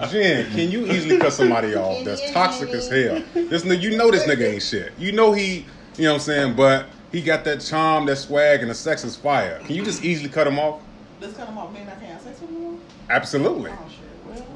Jen, 0.10 0.50
can 0.50 0.70
you 0.70 0.84
easily 0.92 1.16
cut 1.16 1.32
somebody 1.32 1.74
off 1.74 2.04
that's 2.04 2.30
toxic 2.32 2.68
as 2.68 2.86
hell? 2.90 3.22
This 3.32 3.62
nigga, 3.62 3.80
you 3.80 3.96
know 3.96 4.10
this 4.10 4.24
nigga 4.24 4.52
ain't 4.52 4.62
shit. 4.62 4.92
You 4.98 5.12
know 5.12 5.32
he, 5.32 5.64
you 5.96 6.04
know 6.04 6.10
what 6.10 6.16
I'm 6.16 6.20
saying, 6.20 6.54
but 6.54 6.84
he 7.12 7.22
got 7.22 7.44
that 7.44 7.62
charm, 7.62 8.04
that 8.06 8.16
swag, 8.16 8.60
and 8.60 8.70
the 8.70 8.74
sex 8.74 9.04
is 9.04 9.16
fire. 9.16 9.58
Can 9.60 9.74
you 9.74 9.86
just 9.86 10.04
easily 10.04 10.28
cut 10.28 10.46
him 10.46 10.58
off? 10.58 10.82
Let's 11.18 11.34
cut 11.34 11.46
them 11.46 11.56
off. 11.56 11.72
Man, 11.72 11.88
I 11.88 11.92
can't 11.92 12.12
have 12.12 12.20
sex 12.20 12.38
with 12.42 12.50
them. 12.50 12.78
Absolutely. 13.08 13.70
Oh 13.70 13.88
shit. 13.88 14.09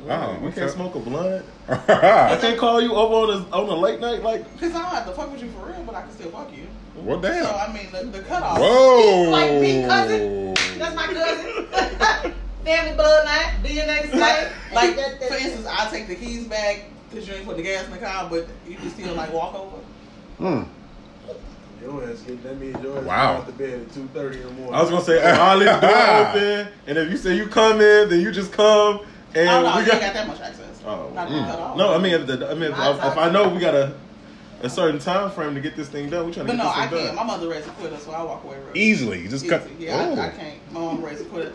Well, 0.04 0.36
Oh, 0.36 0.40
we 0.42 0.48
okay. 0.48 0.60
can't 0.60 0.70
smoke 0.70 0.94
a 0.94 0.98
blunt. 1.00 1.44
I 1.68 2.36
can't 2.40 2.58
call 2.58 2.80
you 2.80 2.94
over 2.94 3.32
on 3.32 3.42
a 3.42 3.56
on 3.56 3.68
a 3.68 3.74
late 3.74 4.00
night 4.00 4.22
like. 4.22 4.44
Cause 4.60 4.70
I 4.74 4.82
don't 4.82 4.90
have 4.90 5.06
to 5.06 5.12
fuck 5.12 5.32
with 5.32 5.42
you 5.42 5.50
for 5.50 5.66
real, 5.66 5.82
but 5.84 5.94
I 5.94 6.02
can 6.02 6.10
still 6.12 6.30
fuck 6.30 6.54
you. 6.54 6.66
well, 6.96 7.20
damn. 7.20 7.44
So. 7.44 7.50
I 7.54 7.72
mean, 7.72 7.90
the, 7.90 8.18
the 8.18 8.24
cutoff. 8.24 8.58
Whoa. 8.58 9.30
Like 9.30 9.50
big 9.60 9.86
cousin. 9.88 10.54
That's 10.78 10.94
my 10.94 11.06
cousin. 11.06 12.34
Family 12.64 12.96
bloodline, 12.96 13.62
DNA 13.62 14.10
side. 14.10 14.52
Like, 14.72 14.94
for 14.94 15.34
instance, 15.34 15.66
I 15.70 15.88
take 15.90 16.08
the 16.08 16.14
keys 16.16 16.46
back 16.46 16.84
because 17.10 17.28
you 17.28 17.34
ain't 17.34 17.44
put 17.46 17.56
the 17.58 17.62
gas 17.62 17.84
in 17.86 17.90
the 17.92 17.98
car, 17.98 18.26
but 18.30 18.46
you 18.66 18.76
can 18.76 18.90
still 18.90 19.14
like 19.14 19.32
walk 19.32 19.54
over. 19.54 19.76
Hmm. 20.38 20.62
Your 21.82 22.04
ass 22.08 22.20
get 22.22 22.42
that 22.42 22.58
means 22.58 22.82
your 22.82 22.96
ass 22.98 23.04
Wow. 23.04 23.06
wow. 23.06 23.32
out 23.40 23.46
the 23.46 23.52
bed 23.52 23.80
at 23.80 23.92
two 23.92 24.08
thirty 24.14 24.38
in 24.40 24.44
the 24.46 24.52
morning. 24.52 24.74
I 24.74 24.80
was 24.80 24.90
gonna 24.90 25.04
say, 25.04 25.18
if 25.18 25.38
I 25.38 25.54
leave 25.54 25.68
the 25.68 25.80
door 25.80 25.90
open, 26.28 26.72
and 26.86 26.98
if 26.98 27.10
you 27.10 27.16
say 27.18 27.36
you 27.36 27.46
come 27.46 27.80
in, 27.82 28.08
then 28.08 28.20
you 28.20 28.32
just 28.32 28.52
come, 28.52 29.00
and 29.34 29.48
oh 29.48 29.62
no, 29.62 29.66
we 29.66 29.72
you 29.72 29.78
ain't 29.80 29.86
got. 29.88 30.00
got 30.00 30.14
that 30.14 30.26
much 30.28 30.40
access. 30.40 30.82
Oh. 30.86 31.10
Not 31.14 31.28
to 31.28 31.34
be 31.34 31.40
cut. 31.40 31.76
No, 31.76 31.94
I 31.94 31.98
mean, 31.98 32.14
if 32.14 32.26
the, 32.26 32.50
I 32.50 32.54
mean, 32.54 32.70
if, 32.72 32.78
if 32.78 33.18
I 33.18 33.30
know 33.30 33.48
we 33.48 33.58
got 33.60 33.74
a 33.74 33.94
a 34.62 34.68
certain 34.70 34.98
time 34.98 35.30
frame 35.30 35.54
to 35.54 35.60
get 35.60 35.76
this 35.76 35.88
thing 35.88 36.08
done, 36.08 36.26
We're 36.26 36.32
trying 36.32 36.46
to 36.46 36.52
But 36.52 36.56
get 36.56 36.64
no, 36.64 36.68
this 36.70 36.78
I 36.78 36.86
thing 36.88 36.98
can't. 36.98 37.16
done. 37.16 37.26
My 37.26 37.32
mother 37.36 37.48
raised 37.48 37.68
a 37.68 37.70
quitter, 37.72 37.98
so 37.98 38.12
I 38.12 38.22
walk 38.22 38.44
away 38.44 38.56
real 38.58 38.70
Easily. 38.76 39.20
You 39.20 39.28
just 39.28 39.46
cut. 39.48 39.66
easy. 39.66 39.84
Yeah, 39.84 39.96
I, 39.98 40.26
I 40.26 40.30
can't. 40.30 40.72
My 40.72 40.80
mom 40.80 41.04
raised 41.04 41.20
a 41.20 41.24
quitter. 41.24 41.52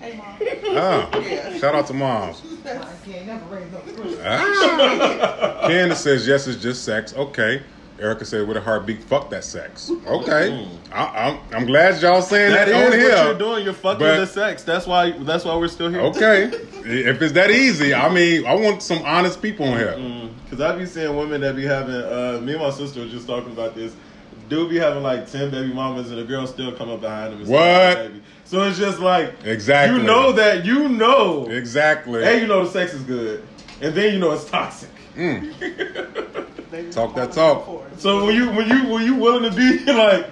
Hey, 0.00 0.16
mom. 0.16 0.36
Ah. 0.76 1.18
Yeah. 1.20 1.58
Shout 1.58 1.74
out 1.74 1.86
to 1.88 1.94
moms. 1.94 2.42
That's- 2.62 2.86
can't 3.04 3.26
never 3.26 3.44
raise 3.54 3.70
no 3.72 3.78
fruit. 3.78 4.18
Ah. 4.24 5.64
Candace 5.66 6.00
says 6.00 6.26
yes, 6.26 6.46
it's 6.46 6.62
just 6.62 6.84
sex. 6.84 7.14
Okay. 7.14 7.62
Erica 7.98 8.24
said 8.24 8.48
with 8.48 8.56
a 8.56 8.60
heartbeat, 8.60 9.02
fuck 9.02 9.30
that 9.30 9.44
sex. 9.44 9.90
Okay. 10.06 10.68
I, 10.92 11.28
I'm, 11.28 11.38
I'm 11.54 11.66
glad 11.66 12.00
y'all 12.02 12.22
saying 12.22 12.52
that, 12.52 12.66
that 12.68 12.86
on 12.86 12.92
here. 12.98 13.10
What 13.10 13.24
you're 13.26 13.38
doing. 13.38 13.64
You're 13.64 13.74
fucking 13.74 14.00
But- 14.00 14.18
the 14.18 14.26
sex. 14.26 14.62
That's 14.64 14.86
why. 14.86 15.12
That's 15.12 15.44
why 15.44 15.56
we're 15.56 15.68
still 15.68 15.90
here. 15.90 16.00
Okay. 16.00 16.44
if 16.84 17.22
it's 17.22 17.32
that 17.34 17.50
easy, 17.50 17.94
I 17.94 18.12
mean, 18.12 18.46
I 18.46 18.54
want 18.54 18.82
some 18.82 19.02
honest 19.04 19.40
people 19.40 19.66
on 19.66 19.78
here. 19.78 20.30
Because 20.44 20.60
I 20.60 20.76
be 20.76 20.86
seeing 20.86 21.16
women 21.16 21.40
that 21.42 21.54
be 21.56 21.64
having. 21.64 21.94
Uh, 21.94 22.40
me 22.42 22.52
and 22.52 22.62
my 22.62 22.70
sister 22.70 23.00
were 23.00 23.08
just 23.08 23.26
talking 23.26 23.52
about 23.52 23.74
this. 23.74 23.94
Dude 24.48 24.68
be 24.68 24.78
having 24.78 25.02
like 25.02 25.30
ten 25.30 25.50
baby 25.50 25.72
mamas, 25.72 26.10
and 26.10 26.18
the 26.18 26.24
girl 26.24 26.46
still 26.46 26.72
come 26.72 26.90
up 26.90 27.00
behind 27.00 27.32
him. 27.34 27.40
And 27.40 27.48
What? 27.48 27.58
start 27.58 27.96
having 27.96 28.06
a 28.06 28.08
baby. 28.10 28.22
So 28.44 28.62
it's 28.68 28.78
just 28.78 28.98
like 28.98 29.32
Exactly. 29.44 29.98
You 29.98 30.02
know 30.06 30.32
that 30.32 30.64
you 30.66 30.88
know. 30.88 31.46
Exactly. 31.46 32.22
Hey, 32.22 32.40
you 32.40 32.46
know 32.46 32.64
the 32.64 32.70
sex 32.70 32.92
is 32.92 33.02
good, 33.02 33.46
and 33.80 33.94
then 33.94 34.12
you 34.12 34.18
know 34.18 34.32
it's 34.32 34.44
toxic. 34.44 34.90
Mm. 35.16 35.52
They 36.72 36.90
Talk 36.90 37.14
that 37.16 37.32
talk. 37.32 37.66
for 37.66 37.86
it. 37.86 38.00
So 38.00 38.24
when 38.24 38.34
you 38.34 38.50
when 38.50 38.66
you 38.66 38.86
when 38.90 39.04
you 39.04 39.14
willing 39.14 39.42
to 39.42 39.54
be 39.54 39.84
like, 39.92 40.26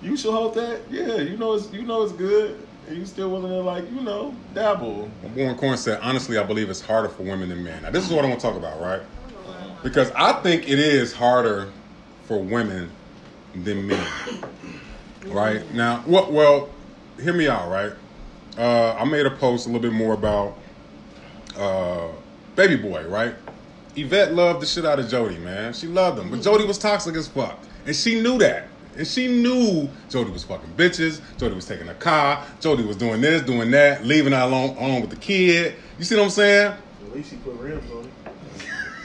you 0.00 0.16
should 0.16 0.32
hold 0.32 0.54
that. 0.54 0.80
Yeah, 0.90 1.18
you 1.18 1.36
know 1.36 1.52
it's 1.52 1.70
you 1.70 1.82
know 1.82 2.02
it's 2.02 2.14
good, 2.14 2.66
and 2.88 2.96
you 2.96 3.04
still 3.04 3.28
willing 3.28 3.52
to 3.52 3.60
like 3.60 3.84
you 3.92 4.00
know 4.00 4.34
dabble. 4.54 5.10
Born 5.34 5.54
Corn 5.58 5.76
said, 5.76 6.00
honestly, 6.02 6.38
I 6.38 6.44
believe 6.44 6.70
it's 6.70 6.80
harder 6.80 7.10
for 7.10 7.24
women 7.24 7.50
than 7.50 7.62
men. 7.62 7.82
Now, 7.82 7.90
this 7.90 8.06
is 8.06 8.10
what 8.10 8.24
I 8.24 8.28
want 8.28 8.40
to 8.40 8.46
talk 8.46 8.56
about, 8.56 8.80
right? 8.80 9.02
Because 9.82 10.10
I 10.12 10.32
think 10.40 10.66
it 10.66 10.78
is 10.78 11.12
harder 11.12 11.70
for 12.24 12.38
women 12.38 12.90
than 13.54 13.86
men. 13.86 14.06
Right? 15.26 15.74
Now, 15.74 15.98
what, 16.06 16.32
well, 16.32 16.70
hear 17.20 17.34
me 17.34 17.48
out, 17.48 17.70
right? 17.70 17.92
Uh, 18.56 18.94
I 18.94 19.04
made 19.04 19.26
a 19.26 19.30
post 19.30 19.66
a 19.66 19.68
little 19.68 19.82
bit 19.82 19.92
more 19.92 20.14
about 20.14 20.56
uh, 21.56 22.08
Baby 22.56 22.76
Boy, 22.76 23.06
right? 23.08 23.34
Yvette 23.96 24.34
loved 24.34 24.62
the 24.62 24.66
shit 24.66 24.84
out 24.84 24.98
of 24.98 25.08
Jody, 25.08 25.38
man. 25.38 25.72
She 25.74 25.86
loved 25.86 26.18
him. 26.18 26.30
But 26.30 26.42
Jody 26.42 26.64
was 26.64 26.78
toxic 26.78 27.14
as 27.16 27.28
fuck. 27.28 27.58
And 27.86 27.94
she 27.94 28.20
knew 28.20 28.38
that. 28.38 28.68
And 28.96 29.06
she 29.06 29.26
knew 29.28 29.88
Jody 30.10 30.30
was 30.30 30.44
fucking 30.44 30.70
bitches. 30.76 31.20
Jody 31.38 31.54
was 31.54 31.66
taking 31.66 31.88
a 31.88 31.94
car. 31.94 32.44
Jody 32.60 32.84
was 32.84 32.96
doing 32.96 33.20
this, 33.20 33.42
doing 33.42 33.70
that, 33.70 34.04
leaving 34.04 34.32
her 34.32 34.40
alone, 34.42 34.76
alone 34.76 35.00
with 35.00 35.10
the 35.10 35.16
kid. 35.16 35.74
You 35.98 36.04
see 36.04 36.14
what 36.16 36.24
I'm 36.24 36.30
saying? 36.30 36.72
At 36.72 37.14
least 37.14 37.30
he 37.32 37.36
put 37.38 37.54
rims 37.54 37.90
on 37.90 38.04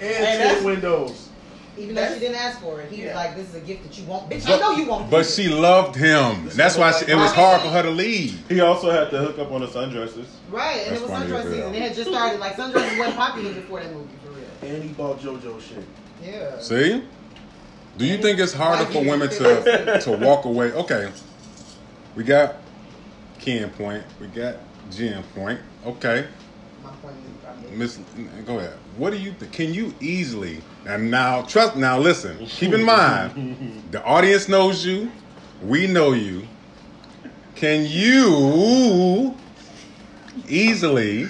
And 0.00 0.24
that's- 0.24 0.48
tinted 0.48 0.64
windows. 0.64 1.29
Even 1.80 1.94
though 1.94 2.12
she 2.12 2.20
didn't 2.20 2.36
ask 2.36 2.60
for 2.60 2.80
it, 2.80 2.90
he 2.90 3.04
was 3.04 3.14
like, 3.14 3.36
"This 3.36 3.48
is 3.48 3.54
a 3.54 3.60
gift 3.60 3.84
that 3.84 3.98
you 3.98 4.04
want, 4.04 4.30
bitch. 4.30 4.46
I 4.46 4.58
know 4.58 4.72
you 4.72 4.86
want." 4.86 5.10
But 5.10 5.18
this." 5.18 5.34
she 5.36 5.48
loved 5.48 5.96
him. 5.96 6.48
That's 6.54 6.76
why 6.76 6.92
she, 6.92 7.10
it 7.10 7.16
was 7.16 7.32
hard 7.32 7.62
for 7.62 7.68
her 7.68 7.82
to 7.82 7.90
leave. 7.90 8.46
He 8.48 8.60
also 8.60 8.90
had 8.90 9.10
to 9.10 9.18
hook 9.18 9.38
up 9.38 9.50
on 9.50 9.62
the 9.62 9.66
sundresses. 9.66 10.26
right, 10.50 10.86
and 10.86 10.90
That's 10.90 11.00
it 11.00 11.02
was 11.02 11.10
funny 11.10 11.32
as 11.32 11.44
sundress 11.44 11.50
season. 11.52 11.74
It 11.74 11.82
had 11.82 11.94
just 11.94 12.10
started. 12.10 12.40
Like 12.40 12.56
sundresses 12.56 12.98
wasn't 12.98 13.16
popular 13.16 13.52
before 13.54 13.80
that 13.80 13.92
movie, 13.92 14.08
for 14.24 14.30
real. 14.32 14.74
And 14.74 14.82
he 14.82 14.90
bought 14.90 15.20
JoJo 15.20 15.60
shit. 15.60 15.84
Yeah. 16.22 16.58
See? 16.60 17.02
Do 17.96 18.06
you 18.06 18.18
think 18.18 18.38
it's 18.38 18.52
harder 18.52 18.84
for 18.90 19.04
women 19.04 19.28
to 19.30 20.00
to 20.00 20.12
walk 20.12 20.44
away? 20.44 20.72
Okay. 20.72 21.10
We 22.14 22.24
got 22.24 22.56
Ken 23.38 23.70
point. 23.70 24.04
We 24.20 24.26
got 24.28 24.56
Jen 24.90 25.22
point. 25.34 25.60
Okay. 25.86 26.26
My 26.82 26.90
point 26.90 27.16
is 27.16 27.44
probably. 27.44 27.59
Miss 27.72 27.96
go 28.44 28.58
ahead. 28.58 28.74
What 28.96 29.10
do 29.10 29.18
you 29.18 29.32
think? 29.32 29.52
Can 29.52 29.72
you 29.74 29.94
easily 30.00 30.62
and 30.86 31.10
now 31.10 31.42
trust 31.42 31.76
now 31.76 31.98
listen, 31.98 32.46
keep 32.46 32.72
in 32.72 32.82
mind 32.84 33.84
the 33.90 34.02
audience 34.04 34.48
knows 34.48 34.84
you, 34.84 35.10
we 35.62 35.86
know 35.86 36.12
you. 36.12 36.46
Can 37.54 37.84
you 37.86 39.36
easily 40.48 41.26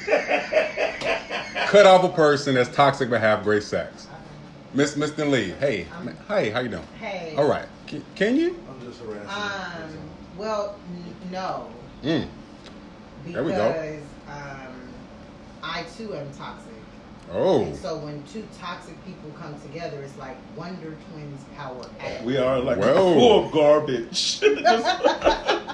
cut 1.66 1.87
off 1.87 2.04
a 2.04 2.09
person 2.11 2.54
that's 2.54 2.75
toxic 2.75 3.11
but 3.11 3.20
have 3.20 3.42
great 3.42 3.62
sex? 3.62 4.09
Miss 4.73 4.94
Mr. 4.94 5.28
Lee, 5.28 5.50
hey, 5.59 5.88
hey, 6.28 6.50
how 6.50 6.61
you 6.61 6.68
doing? 6.68 6.87
Hey. 7.00 7.35
All 7.37 7.49
right, 7.49 7.66
can, 7.88 8.04
can 8.14 8.37
you? 8.37 8.62
I'm 8.68 8.80
just 8.80 9.00
harassing. 9.00 9.97
Um. 9.97 9.99
Well, 10.37 10.78
n- 10.87 11.14
no. 11.32 11.73
Mm. 12.04 12.28
Because 13.25 13.35
There 13.35 13.44
we 13.44 13.50
go. 13.52 13.68
um, 14.28 14.59
I 15.70 15.84
too 15.96 16.14
am 16.16 16.26
toxic. 16.32 16.72
Oh, 17.32 17.62
And 17.62 17.76
so 17.76 17.96
when 17.98 18.24
two 18.24 18.44
toxic 18.58 18.96
people 19.06 19.30
come 19.40 19.54
together, 19.60 20.02
it's 20.02 20.16
like 20.18 20.36
Wonder 20.56 20.96
Twins 21.12 21.40
power 21.56 21.86
act. 22.00 22.24
We 22.24 22.36
are 22.38 22.58
like 22.58 22.78
Whoa. 22.78 23.14
full 23.14 23.44
of 23.46 23.52
garbage. 23.52 24.40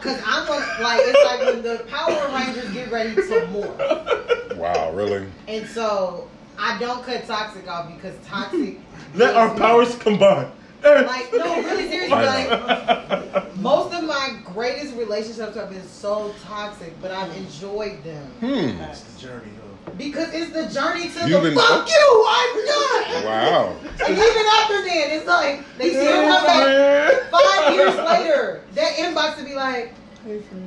Because 0.07 0.23
I'm 0.25 0.47
a, 0.47 0.83
like, 0.83 1.01
it's 1.03 1.25
like 1.25 1.41
when 1.41 1.63
the 1.63 1.83
Power 1.89 2.37
Rangers 2.37 2.71
get 2.73 2.93
ready 2.93 3.15
to 3.17 3.23
morph. 3.23 4.57
wow, 4.57 4.93
really? 4.93 5.27
And 5.49 5.67
so 5.67 6.29
I 6.59 6.79
don't 6.79 7.03
cut 7.03 7.27
toxic 7.27 7.67
off 7.69 7.93
because 7.93 8.15
toxic. 8.25 8.79
Let 9.15 9.35
our 9.35 9.49
gives 9.49 9.59
me- 9.59 9.67
powers 9.67 9.95
combine. 9.97 10.53
Like, 10.85 11.33
no, 11.33 11.57
really 11.63 11.89
seriously. 11.89 12.11
Like, 12.11 13.57
most 13.57 13.93
of 13.95 14.05
my 14.05 14.37
greatest 14.45 14.95
relationships 14.95 15.57
have 15.57 15.71
been 15.71 15.87
so 15.89 16.33
toxic, 16.45 16.93
but 17.03 17.11
I've 17.11 17.35
enjoyed 17.37 18.05
them. 18.05 18.27
Hmm. 18.39 18.79
That's 18.79 19.01
the 19.01 19.21
journey, 19.21 19.51
huh? 19.61 19.66
Because 19.97 20.29
it's 20.35 20.53
the 20.53 20.69
journey 20.69 21.09
to 21.09 21.21
You've 21.29 21.43
the 21.43 21.51
been- 21.51 21.59
fuck 21.59 21.89
you, 21.89 22.27
I'm 22.29 22.67
done. 22.67 23.25
Wow. 23.25 23.77
And 24.07 24.13
even 24.17 24.47
after 24.61 24.85
then, 24.85 25.11
it's 25.11 25.27
like 25.27 25.63
they 25.79 25.91
see 25.91 26.05
him 26.05 26.29
come 26.29 26.45
back 26.45 27.31
five 27.31 27.75
years 27.75 27.97
later. 27.97 28.63
That 28.75 28.93
inbox 28.97 29.39
to 29.39 29.45
be 29.45 29.55
like, 29.55 29.95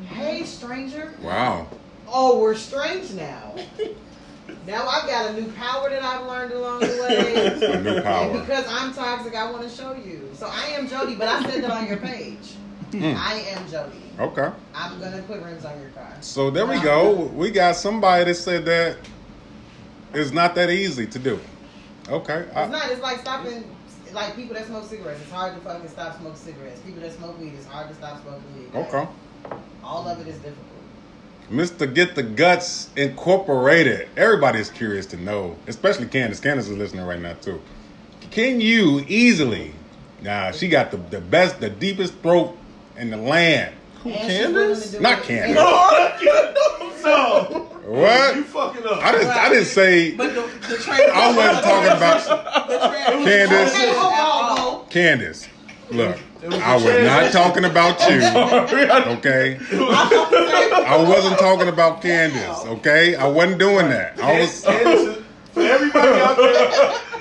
"Hey, 0.07 0.43
stranger. 0.43 1.13
Wow. 1.21 1.67
Oh, 2.07 2.39
we're 2.39 2.55
strange 2.55 3.11
now. 3.13 3.53
Now 4.65 4.87
I've 4.87 5.07
got 5.07 5.29
a 5.29 5.33
new 5.39 5.51
power 5.53 5.89
that 5.91 6.01
I've 6.03 6.25
learned 6.25 6.53
along 6.53 6.79
the 6.79 6.87
way. 7.07 7.71
A 7.73 7.81
new 7.81 8.01
power. 8.01 8.31
And 8.31 8.39
because 8.41 8.65
I'm 8.67 8.93
toxic, 8.93 9.35
I 9.35 9.49
want 9.51 9.63
to 9.63 9.69
show 9.69 9.93
you. 9.93 10.27
So 10.33 10.47
I 10.51 10.65
am 10.69 10.87
Jody, 10.89 11.13
but 11.15 11.27
I 11.27 11.43
said 11.43 11.63
that 11.63 11.69
on 11.71 11.87
your 11.87 11.97
page. 11.97 12.55
Hmm. 12.91 13.13
I 13.17 13.33
am 13.49 13.69
Jody. 13.69 14.01
Okay. 14.19 14.49
I'm 14.73 14.99
gonna 14.99 15.21
put 15.23 15.41
rims 15.41 15.63
on 15.63 15.79
your 15.79 15.89
car. 15.91 16.15
So 16.21 16.49
there 16.49 16.65
we 16.65 16.79
go. 16.81 17.25
We 17.33 17.51
got 17.51 17.75
somebody 17.75 18.25
that 18.25 18.35
said 18.35 18.65
that 18.65 18.97
it's 20.13 20.31
not 20.31 20.55
that 20.55 20.69
easy 20.69 21.05
to 21.07 21.19
do. 21.19 21.39
Okay. 22.09 22.39
It's 22.39 22.57
I, 22.57 22.67
not. 22.67 22.91
It's 22.91 23.01
like 23.01 23.19
stopping. 23.19 23.63
Like 24.11 24.35
people 24.35 24.55
that 24.55 24.65
smoke 24.65 24.85
cigarettes, 24.85 25.21
it's 25.21 25.31
hard 25.31 25.53
to 25.53 25.61
fucking 25.61 25.87
stop 25.87 26.17
smoking 26.19 26.35
cigarettes. 26.35 26.79
People 26.79 27.01
that 27.01 27.13
smoke 27.13 27.39
weed, 27.39 27.53
it's 27.55 27.67
hard 27.67 27.89
to 27.89 27.93
stop 27.93 28.19
smoking 28.23 28.43
weed. 28.57 28.75
okay. 28.75 29.07
All 29.83 30.07
of 30.07 30.19
it 30.19 30.27
is 30.27 30.37
difficult. 30.37 30.65
Mr. 31.51 31.91
Get 31.91 32.15
the 32.15 32.23
Guts 32.23 32.89
Incorporated. 32.95 34.07
Everybody's 34.17 34.69
curious 34.69 35.05
to 35.07 35.17
know, 35.17 35.55
especially 35.67 36.07
Candace. 36.07 36.39
Candace 36.39 36.69
is 36.69 36.77
listening 36.77 37.05
right 37.05 37.19
now 37.19 37.33
too. 37.33 37.61
Can 38.31 38.61
you 38.61 39.03
easily? 39.07 39.73
Nah, 40.21 40.51
she 40.51 40.67
got 40.69 40.91
the, 40.91 40.97
the 40.97 41.21
best, 41.21 41.59
the 41.59 41.69
deepest 41.69 42.15
throat 42.15 42.57
in 42.99 43.09
the 43.09 43.17
land. 43.17 43.75
Who, 44.03 44.09
And 44.11 44.31
she's 44.31 44.47
willing 44.53 44.75
to 44.75 45.21
Candace? 45.21 45.55
Not. 45.55 46.19
Candace. 46.19 46.55
No, 47.01 47.43
What? 47.85 48.35
you 48.35 48.43
fucking 48.43 48.85
up. 48.85 48.97
I 49.01 49.13
didn't. 49.13 49.27
I 49.29 49.49
didn't 49.49 49.65
say 49.65 50.11
But 50.15 50.35
the, 50.35 50.41
the 50.67 50.77
trans- 50.77 51.11
I 51.13 51.33
wasn't 51.35 51.63
talking 51.63 51.91
about 51.97 52.67
the 52.67 52.77
trans- 52.77 53.25
Candace. 53.25 53.73
Okay, 53.73 53.93
hold 53.95 54.13
on, 54.13 54.57
hold 54.57 54.81
on. 54.83 54.89
Candace. 54.89 55.47
Look, 55.91 56.17
was 56.43 56.53
I 56.59 56.75
was 56.75 56.83
the 56.83 57.03
not 57.05 57.31
talking 57.31 57.63
about 57.65 57.99
you. 58.09 58.17
Okay. 59.17 59.57
I 59.71 61.05
wasn't 61.07 61.39
talking 61.39 61.69
about 61.69 62.01
Candace. 62.01 62.65
Okay. 62.65 63.15
I 63.15 63.25
wasn't 63.27 63.59
doing 63.59 63.87
that. 63.89 64.19
I 64.21 64.39
was. 64.41 64.61
Candace 64.61 65.01
is- 65.17 65.23
for 65.53 65.61
everybody 65.61 66.19
out 66.21 66.35
there, 66.37 66.69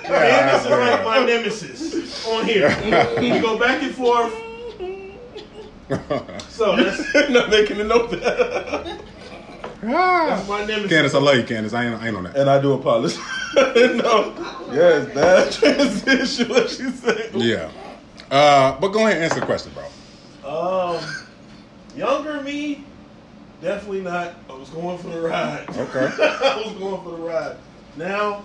Candace 0.02 0.64
is 0.64 0.70
like 0.70 1.04
my 1.04 1.24
nemesis 1.24 2.26
on 2.26 2.44
here. 2.44 2.68
We 3.20 3.38
go 3.40 3.56
back 3.58 3.80
and 3.82 3.94
forth. 3.94 4.34
So 6.48 6.76
that's, 6.76 7.14
Not 7.30 7.50
making 7.50 7.80
a 7.80 7.84
note 7.84 8.10
that. 8.10 9.00
that's 9.80 10.48
my 10.48 10.64
nemesis. 10.64 10.90
Candace, 10.90 11.14
I 11.14 11.18
love 11.18 11.36
you, 11.36 11.44
Candace. 11.44 11.72
I 11.72 11.84
ain't, 11.84 12.02
I 12.02 12.08
ain't 12.08 12.16
on 12.16 12.24
that. 12.24 12.36
And 12.36 12.50
I 12.50 12.60
do 12.60 12.72
apologize. 12.72 13.16
no. 13.54 14.34
Yes, 14.72 15.14
bad 15.14 15.52
transition, 15.52 16.48
what 16.48 16.68
she 16.68 16.90
said. 16.90 17.30
Yeah. 17.34 17.70
Uh, 18.30 18.78
but 18.80 18.88
go 18.88 19.06
ahead 19.06 19.14
and 19.14 19.24
answer 19.24 19.40
the 19.40 19.46
question, 19.46 19.72
bro. 19.72 19.86
Um, 20.44 21.00
younger 21.96 22.42
me, 22.42 22.84
definitely 23.62 24.02
not. 24.02 24.34
I 24.50 24.54
was 24.54 24.68
going 24.70 24.98
for 24.98 25.08
the 25.08 25.20
ride. 25.20 25.68
Okay. 25.70 26.10
I 26.20 26.62
was 26.66 26.74
going 26.74 27.02
for 27.02 27.10
the 27.10 27.22
ride. 27.22 27.56
Now, 27.96 28.44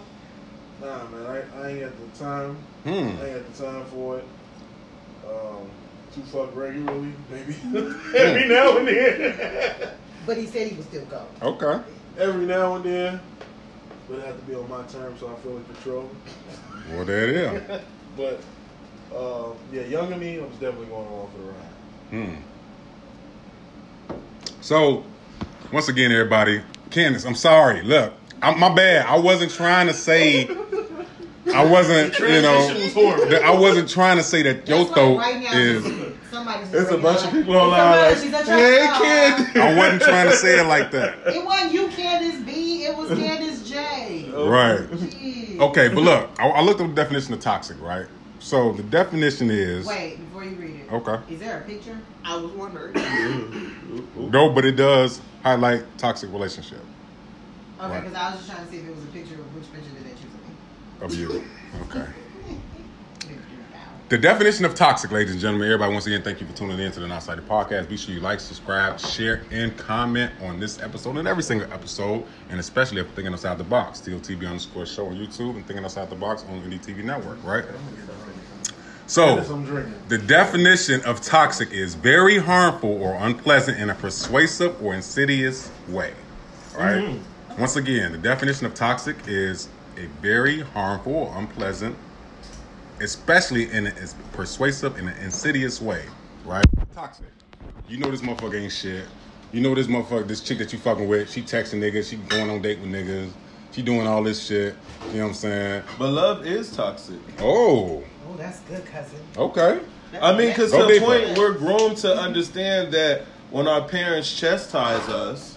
nah, 0.80 1.08
man, 1.08 1.26
I, 1.26 1.62
I 1.62 1.68
ain't 1.70 1.80
got 1.82 1.92
the 1.98 2.24
time. 2.24 2.58
Hmm. 2.84 2.90
I 2.90 3.00
ain't 3.00 3.18
got 3.20 3.54
the 3.54 3.64
time 3.64 3.86
for 3.86 4.20
it. 4.20 4.26
Um, 5.28 5.70
too 6.13 6.22
fuck 6.24 6.55
regularly, 6.55 7.13
maybe. 7.29 7.55
Every 8.17 8.48
now 8.48 8.77
and 8.77 8.88
then. 8.88 9.89
But 10.25 10.38
he 10.38 10.46
said 10.48 10.67
he 10.67 10.75
would 10.75 10.88
still 10.88 11.05
go. 11.05 11.25
Okay. 11.41 11.84
Every 12.17 12.46
now 12.46 12.75
and 12.75 12.86
then. 12.86 13.20
But 14.08 14.20
it 14.20 14.25
have 14.25 14.39
to 14.39 14.43
be 14.43 14.55
on 14.55 14.70
my 14.70 14.84
terms 14.84 15.20
so 15.20 15.32
I 15.32 15.36
feel 15.41 15.58
in 15.58 15.63
control. 15.65 16.10
Well, 16.91 17.05
there 17.05 17.29
it 17.29 17.36
is. 17.36 17.82
But, 18.15 18.41
uh, 19.12 19.53
yeah, 19.72 19.86
younger 19.86 20.15
me, 20.15 20.38
I 20.38 20.43
was 20.43 20.51
definitely 20.58 20.86
going 20.86 21.08
along 21.08 21.32
for 21.32 21.38
the 21.39 21.46
ride. 21.46 22.36
Hmm. 24.12 24.13
So, 24.62 25.03
once 25.72 25.88
again, 25.88 26.12
everybody, 26.12 26.62
Candace, 26.91 27.25
I'm 27.25 27.34
sorry. 27.34 27.82
Look, 27.82 28.13
I'm, 28.43 28.60
my 28.60 28.72
bad. 28.72 29.08
I 29.08 29.17
wasn't 29.17 29.51
trying 29.51 29.88
to 29.88 29.93
say. 29.93 30.46
I 31.53 31.65
wasn't, 31.65 32.17
you 32.19 32.41
know, 32.41 32.57
was 32.95 33.33
I 33.43 33.51
wasn't 33.51 33.89
trying 33.89 34.17
to 34.17 34.24
say 34.24 34.41
that 34.43 34.67
your 34.67 34.79
That's 34.79 34.91
throat 34.91 35.17
right 35.17 35.41
now, 35.41 35.57
is. 35.57 35.83
somebody's 36.31 36.72
There's 36.72 36.89
a 36.89 36.98
bunch 36.98 37.24
of 37.25 37.31
people 37.31 37.55
online 37.55 37.79
Somebody- 37.79 38.13
like, 38.13 38.24
she's 38.24 38.31
not 38.31 38.45
hey, 38.45 39.43
kid. 39.53 39.62
I 39.62 39.77
wasn't 39.77 40.01
trying 40.01 40.29
to 40.29 40.36
say 40.36 40.60
it 40.60 40.63
like 40.67 40.91
that. 40.91 41.19
It 41.27 41.45
wasn't 41.45 41.74
you, 41.74 41.88
Candace 41.89 42.41
B. 42.41 42.86
It 42.86 42.95
was 42.98 43.10
Candace 43.10 43.69
J. 43.69 44.29
Right. 44.33 44.79
Jeez. 44.89 45.60
Okay, 45.60 45.89
but 45.89 46.01
look, 46.03 46.29
I, 46.39 46.48
I 46.50 46.62
looked 46.62 46.81
up 46.81 46.88
the 46.88 46.93
definition 46.95 47.33
of 47.33 47.39
toxic, 47.39 47.79
right? 47.81 48.07
So 48.39 48.74
the 48.74 48.83
definition 48.83 49.50
is 49.50 49.86
Wait, 49.86 50.17
before 50.19 50.43
you 50.43 50.55
read 50.55 50.75
it. 50.81 50.91
okay. 50.91 51.17
Is 51.33 51.39
there 51.39 51.60
a 51.60 51.62
picture? 51.62 51.98
I 52.25 52.36
was 52.38 52.51
wondering. 52.51 52.93
No, 54.15 54.50
but 54.50 54.65
it 54.65 54.72
does 54.72 55.22
highlight 55.43 55.83
toxic 56.00 56.31
relationship 56.31 56.79
Okay, 57.79 57.91
Right. 57.91 58.01
because 58.03 58.15
I 58.17 58.29
was 58.31 58.39
just 58.39 58.50
trying 58.51 58.65
to 58.65 58.72
see 58.72 58.79
if 58.79 58.88
it 58.88 58.95
was 58.95 59.03
a 59.03 59.07
picture 59.07 59.36
of 59.36 59.55
which 59.55 59.72
picture 59.72 59.89
did 59.91 60.05
they 60.05 60.15
choose 60.19 60.33
of 61.02 61.14
you. 61.14 61.44
Okay. 61.88 62.06
The 64.10 64.18
definition 64.20 64.64
of 64.66 64.76
toxic, 64.76 65.12
ladies 65.12 65.32
and 65.32 65.42
gentlemen, 65.42 65.68
everybody, 65.70 65.92
once 65.92 66.06
again, 66.06 66.22
thank 66.22 66.40
you 66.40 66.46
for 66.46 66.54
tuning 66.54 66.78
in 66.78 66.92
to 66.92 67.00
the 67.00 67.12
Outside 67.12 67.38
the 67.38 67.42
Podcast. 67.42 67.90
Be 67.90 67.98
sure 67.98 68.14
you 68.14 68.22
like, 68.22 68.40
subscribe, 68.40 69.00
share, 69.00 69.44
and 69.50 69.76
comment 69.76 70.32
on 70.44 70.60
this 70.60 70.80
episode 70.82 71.18
and 71.18 71.28
every 71.28 71.42
single 71.42 71.72
episode, 71.74 72.24
and 72.50 72.60
especially 72.60 73.00
if 73.00 73.08
you're 73.08 73.16
thinking 73.16 73.34
outside 73.34 73.58
the 73.58 73.64
box. 73.64 74.00
Steel 74.00 74.20
TV 74.20 74.46
underscore 74.48 74.86
show 74.86 75.08
on 75.08 75.16
YouTube 75.16 75.56
and 75.56 75.66
thinking 75.66 75.84
outside 75.84 76.10
the 76.12 76.16
box 76.16 76.44
on 76.48 76.62
NDTV 76.62 77.04
Network, 77.04 77.44
right? 77.44 77.66
So, 79.08 79.36
Yes, 79.38 79.50
I'm 79.50 79.66
drinking. 79.66 79.96
the 80.10 80.18
definition 80.20 81.02
of 81.06 81.22
toxic 81.22 81.72
is 81.72 81.96
very 81.96 82.38
harmful 82.38 83.02
or 83.02 83.16
unpleasant 83.16 83.80
in 83.80 83.90
a 83.90 83.96
persuasive 83.96 84.80
or 84.84 84.94
insidious 84.94 85.72
way. 85.90 86.14
Right? 86.78 87.20
Once 87.58 87.76
again, 87.78 88.12
the 88.12 88.18
definition 88.18 88.66
of 88.68 88.74
toxic 88.76 89.16
is 89.28 89.70
a 89.98 90.06
very 90.22 90.62
harmful 90.62 91.14
or 91.14 91.38
unpleasant, 91.38 91.96
especially 93.02 93.72
in 93.72 93.88
a 93.88 93.94
persuasive 94.34 94.98
in 94.98 95.08
an 95.08 95.18
insidious 95.24 95.82
way. 95.82 96.04
Right? 96.46 96.66
Toxic. 96.94 97.26
You 97.88 97.98
know 97.98 98.10
this 98.12 98.22
motherfucker 98.22 98.62
ain't 98.62 98.72
shit. 98.72 99.06
You 99.52 99.62
know 99.62 99.76
this 99.76 99.88
motherfucker, 99.88 100.28
this 100.28 100.42
chick 100.42 100.58
that 100.60 100.74
you 100.74 100.80
fucking 100.80 101.08
with, 101.08 101.30
she 101.30 101.42
texting 101.42 101.80
niggas, 101.80 102.10
she 102.10 102.16
going 102.18 102.50
on 102.50 102.62
date 102.62 102.80
with 102.80 102.90
niggas, 102.90 103.30
she 103.72 103.82
doing 103.82 104.08
all 104.08 104.24
this 104.24 104.44
shit. 104.46 104.76
You 105.12 105.18
know 105.18 105.24
what 105.24 105.28
I'm 105.30 105.34
saying? 105.36 105.84
But 106.00 106.10
love 106.10 106.46
is 106.46 106.76
toxic. 106.76 107.20
Oh, 107.40 108.04
Oh, 108.30 108.36
that's 108.38 108.62
good, 108.62 108.84
cousin. 108.86 109.20
okay. 109.38 109.80
I 110.22 110.36
mean, 110.38 110.50
because 110.50 110.72
to 110.72 110.78
the 110.86 111.00
point 111.00 111.38
we're 111.38 111.54
grown 111.58 111.96
to 111.96 112.16
understand 112.16 112.94
that 112.94 113.24
when 113.52 113.68
our 113.68 113.88
parents 113.88 114.32
chastise 114.34 115.08
us, 115.10 115.52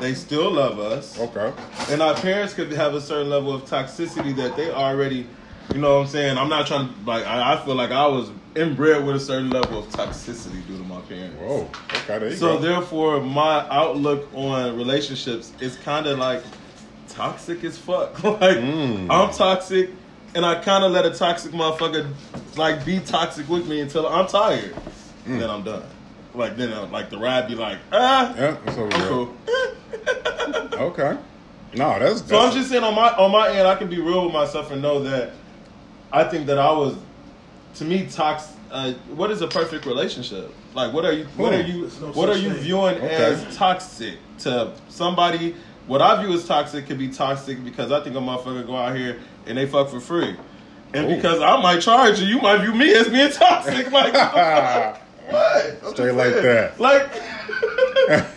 they 0.00 0.14
still 0.14 0.50
love 0.50 0.78
us. 0.78 1.18
Okay. 1.18 1.52
And 1.90 2.02
our 2.02 2.14
parents 2.14 2.54
could 2.54 2.70
have 2.72 2.94
a 2.94 3.00
certain 3.00 3.30
level 3.30 3.52
of 3.54 3.62
toxicity 3.64 4.34
that 4.36 4.56
they 4.56 4.70
already, 4.70 5.26
you 5.72 5.78
know 5.80 5.96
what 5.96 6.02
I'm 6.02 6.06
saying? 6.08 6.38
I'm 6.38 6.48
not 6.48 6.66
trying 6.66 6.88
to, 6.88 6.94
like, 7.06 7.24
I, 7.26 7.54
I 7.54 7.64
feel 7.64 7.74
like 7.74 7.90
I 7.90 8.06
was 8.06 8.30
inbred 8.54 9.04
with 9.04 9.16
a 9.16 9.20
certain 9.20 9.50
level 9.50 9.78
of 9.80 9.86
toxicity 9.88 10.66
due 10.66 10.78
to 10.78 10.84
my 10.84 11.00
parents. 11.02 11.36
Whoa. 11.40 11.68
Okay, 11.90 12.18
there 12.18 12.28
you 12.28 12.36
So 12.36 12.56
go. 12.56 12.62
therefore, 12.62 13.20
my 13.20 13.66
outlook 13.68 14.28
on 14.34 14.76
relationships 14.76 15.52
is 15.60 15.76
kind 15.76 16.06
of 16.06 16.18
like 16.18 16.42
toxic 17.08 17.62
as 17.64 17.78
fuck. 17.78 18.22
like 18.24 18.56
Mm. 18.58 19.08
I'm 19.10 19.32
toxic, 19.32 19.90
and 20.34 20.44
I 20.44 20.60
kind 20.62 20.84
of 20.84 20.92
let 20.92 21.06
a 21.06 21.10
toxic 21.10 21.52
motherfucker 21.52 22.10
like 22.56 22.84
be 22.84 22.98
toxic 23.00 23.48
with 23.48 23.66
me 23.68 23.80
until 23.80 24.06
I'm 24.06 24.26
tired. 24.26 24.74
Mm. 25.26 25.38
Then 25.40 25.50
I'm 25.50 25.62
done. 25.62 25.82
Like 26.36 26.56
then, 26.56 26.72
uh, 26.72 26.86
like 26.86 27.10
the 27.10 27.18
ride 27.18 27.48
be 27.48 27.54
like, 27.54 27.78
ah, 27.92 28.34
Yeah, 28.36 28.56
that's 28.64 28.78
over 28.78 28.90
cool. 29.08 29.34
Okay. 30.74 31.16
No, 31.74 31.98
that's, 31.98 32.20
that's 32.20 32.28
So 32.28 32.38
I'm 32.38 32.52
just 32.52 32.70
saying 32.70 32.84
on 32.84 32.94
my 32.94 33.08
on 33.16 33.30
my 33.32 33.48
end, 33.50 33.66
I 33.66 33.74
can 33.76 33.88
be 33.88 34.00
real 34.00 34.24
with 34.24 34.32
myself 34.32 34.70
and 34.70 34.80
know 34.82 35.02
that 35.04 35.32
I 36.12 36.24
think 36.24 36.46
that 36.46 36.58
I 36.58 36.70
was, 36.72 36.94
to 37.76 37.84
me, 37.84 38.06
toxic. 38.10 38.54
Uh, 38.70 38.92
what 39.14 39.30
is 39.30 39.40
a 39.42 39.48
perfect 39.48 39.86
relationship? 39.86 40.52
Like, 40.74 40.92
what 40.92 41.04
are 41.04 41.12
you? 41.12 41.24
What 41.36 41.54
are 41.54 41.60
you? 41.62 41.90
No 42.00 42.08
What 42.12 42.28
are 42.28 42.36
you 42.36 42.50
thing. 42.52 42.62
viewing 42.62 42.96
Okay. 42.96 43.14
as 43.14 43.56
toxic 43.56 44.18
to 44.40 44.72
somebody? 44.88 45.54
What 45.86 46.02
I 46.02 46.20
view 46.22 46.32
as 46.34 46.46
toxic 46.46 46.86
could 46.86 46.98
be 46.98 47.08
toxic 47.08 47.62
because 47.64 47.92
I 47.92 48.02
think 48.02 48.16
a 48.16 48.18
motherfucker 48.18 48.66
go 48.66 48.76
out 48.76 48.96
here 48.96 49.20
and 49.46 49.56
they 49.56 49.66
fuck 49.66 49.88
for 49.88 50.00
free, 50.00 50.36
and 50.92 51.06
Ooh. 51.10 51.14
because 51.16 51.40
I 51.40 51.60
might 51.62 51.80
charge 51.80 52.20
you, 52.20 52.26
you 52.26 52.40
might 52.40 52.58
view 52.58 52.74
me 52.74 52.92
as 52.94 53.08
being 53.08 53.30
toxic. 53.30 53.90
Like, 53.92 54.12
what? 55.30 55.82
I'm 55.84 55.90
Straight 55.92 56.12
like 56.12 56.34
that. 56.34 56.78
Like, 56.80 57.10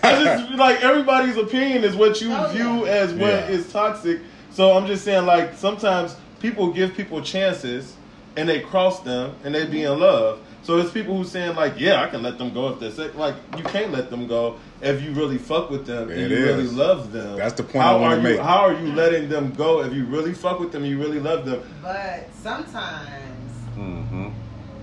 I 0.03 0.23
just 0.23 0.51
like 0.55 0.83
everybody's 0.83 1.37
opinion 1.37 1.83
is 1.83 1.95
what 1.95 2.21
you 2.21 2.31
Oh, 2.33 2.47
view 2.51 2.85
yeah. 2.85 2.91
as 2.91 3.13
what 3.13 3.29
Yeah. 3.29 3.47
is 3.49 3.71
toxic. 3.71 4.21
So 4.51 4.73
I'm 4.73 4.87
just 4.87 5.03
saying, 5.05 5.25
like 5.25 5.55
sometimes 5.55 6.15
people 6.39 6.71
give 6.73 6.95
people 6.95 7.21
chances 7.21 7.95
and 8.35 8.47
they 8.47 8.59
cross 8.61 9.01
them 9.01 9.35
and 9.43 9.53
they 9.53 9.65
be 9.65 9.83
in 9.83 9.99
love. 9.99 10.39
So 10.61 10.77
it's 10.77 10.91
people 10.91 11.15
who 11.17 11.23
saying 11.23 11.55
like, 11.55 11.79
yeah, 11.79 12.03
I 12.03 12.09
can 12.09 12.21
let 12.21 12.37
them 12.37 12.53
go 12.53 12.69
if 12.69 12.79
they're 12.79 12.91
sick. 12.91 13.15
Like 13.15 13.35
you 13.57 13.63
can't 13.63 13.91
let 13.91 14.09
them 14.09 14.27
go 14.27 14.57
if 14.81 15.01
you 15.01 15.11
really 15.13 15.37
fuck 15.37 15.69
with 15.69 15.85
them 15.85 16.09
and 16.09 16.19
It 16.19 16.31
you 16.31 16.45
really 16.45 16.67
love 16.67 17.11
them. 17.11 17.37
That's 17.37 17.53
the 17.53 17.63
point 17.63 17.77
I 17.77 17.79
How 17.83 17.99
wanna 17.99 18.15
are 18.15 18.17
you? 18.17 18.23
make. 18.23 18.39
How 18.39 18.59
are 18.65 18.73
you 18.73 18.93
letting 18.93 19.29
them 19.29 19.51
go 19.53 19.81
if 19.83 19.93
you 19.93 20.05
really 20.05 20.33
fuck 20.33 20.59
with 20.59 20.71
them? 20.71 20.83
and 20.83 20.91
You 20.91 20.99
really 20.99 21.19
love 21.19 21.45
them. 21.45 21.61
But 21.81 22.29
sometimes 22.33 23.53
Mm-hmm. 23.77 24.29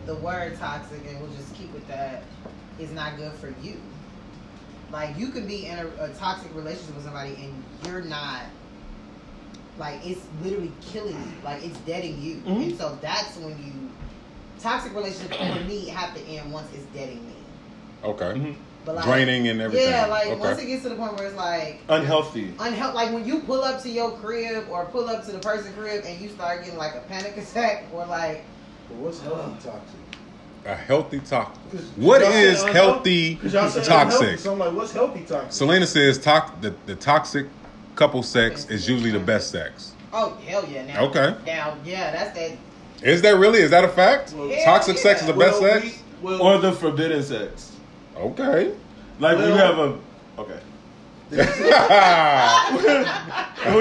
the 0.06 0.14
word 0.16 0.58
toxic, 0.58 1.00
and 1.06 1.20
we'll 1.20 1.30
just 1.32 1.45
keep 1.45 1.45
with 1.45 1.45
that, 1.88 2.22
is 2.78 2.92
not 2.92 3.16
good 3.16 3.32
for 3.34 3.54
you. 3.62 3.80
Like 4.92 5.18
you 5.18 5.28
can 5.28 5.46
be 5.46 5.66
in 5.66 5.78
a, 5.78 5.86
a 6.04 6.08
toxic 6.10 6.54
relationship 6.54 6.94
with 6.94 7.04
somebody 7.04 7.34
and 7.36 7.64
you're 7.86 8.02
not 8.02 8.42
like 9.78 10.04
it's 10.06 10.20
literally 10.42 10.72
killing 10.80 11.14
you. 11.14 11.32
Like 11.44 11.64
it's 11.64 11.78
deading 11.80 12.20
you. 12.20 12.36
Mhm. 12.36 12.62
And 12.62 12.78
so 12.78 12.98
that's 13.00 13.36
when 13.38 13.50
you 13.64 13.72
toxic 14.60 14.94
relationships 14.94 15.36
for 15.36 15.64
me 15.64 15.86
have 15.88 16.14
to 16.14 16.20
end 16.26 16.52
once 16.52 16.68
it's 16.74 16.84
deading 16.86 17.26
me. 17.26 17.34
Okay. 18.04 18.54
But 18.84 18.94
like 18.94 19.04
Draining 19.04 19.48
and 19.48 19.60
everything. 19.60 19.88
Yeah, 19.90 20.06
like 20.06 20.28
Okay. 20.28 20.36
once 20.38 20.58
it 20.60 20.66
gets 20.66 20.82
to 20.84 20.90
the 20.90 20.94
point 20.94 21.16
where 21.16 21.26
it's 21.26 21.36
like 21.36 21.80
Unhealthy. 21.88 22.54
unhealthy. 22.58 22.94
Like 22.94 23.12
when 23.12 23.26
you 23.26 23.40
pull 23.40 23.64
up 23.64 23.82
to 23.82 23.88
your 23.90 24.12
crib 24.12 24.66
or 24.70 24.84
pull 24.86 25.08
up 25.08 25.24
to 25.24 25.32
the 25.32 25.40
person's 25.40 25.74
crib 25.74 26.04
and 26.06 26.20
you 26.20 26.28
start 26.28 26.62
getting 26.62 26.78
like 26.78 26.94
a 26.94 27.00
panic 27.08 27.36
attack 27.36 27.84
or 27.92 28.06
like 28.06 28.44
But 28.88 28.98
what's 28.98 29.20
healthy 29.20 29.50
toxic? 29.66 29.98
A 30.66 30.74
healthy 30.74 31.20
toxic. 31.20 31.54
'Cause 31.70 31.80
What 31.96 32.20
y'all 32.22 32.30
is 32.32 32.58
said 32.60 32.70
uh, 32.70 32.72
healthy 32.72 33.34
Because 33.36 33.52
y'all 33.52 33.68
said 33.68 33.84
unhealthy, 33.84 34.16
toxic? 34.18 34.38
So 34.40 34.52
I'm 34.52 34.58
like, 34.58 34.72
what's 34.72 34.92
healthy 34.92 35.20
toxic? 35.20 35.52
Selena 35.52 35.86
says 35.86 36.18
tox- 36.18 36.50
the, 36.60 36.74
the 36.86 36.94
toxic 36.96 37.46
couple 37.94 38.22
sex 38.22 38.68
is 38.68 38.88
usually 38.88 39.10
the 39.10 39.20
best 39.20 39.50
sex. 39.50 39.92
oh 40.12 40.36
hell 40.46 40.64
yeah 40.70 40.84
now 40.86 41.04
Okay. 41.06 41.34
now 41.46 41.76
yeah 41.84 42.10
that's 42.10 42.36
that 42.38 42.56
Is 43.02 43.22
that 43.22 43.36
really? 43.36 43.60
Is 43.60 43.70
that 43.70 43.84
a 43.84 43.88
fact? 43.88 44.32
Well, 44.36 44.50
toxic 44.64 44.96
yeah. 44.96 45.02
sex 45.02 45.20
is 45.20 45.26
the 45.28 45.32
best 45.34 45.60
Well, 45.60 45.80
sex? 45.80 45.84
we- 46.22 46.28
well, 46.28 46.42
Or 46.42 46.58
the 46.58 46.72
forbidden 46.72 47.22
sex. 47.22 47.72
Okay. 48.16 48.72
Like 49.20 49.36
when 49.38 49.48
you 49.48 49.54
have 49.54 49.78
a. 49.78 49.98
Okay. 50.38 50.58
When, 51.28 51.44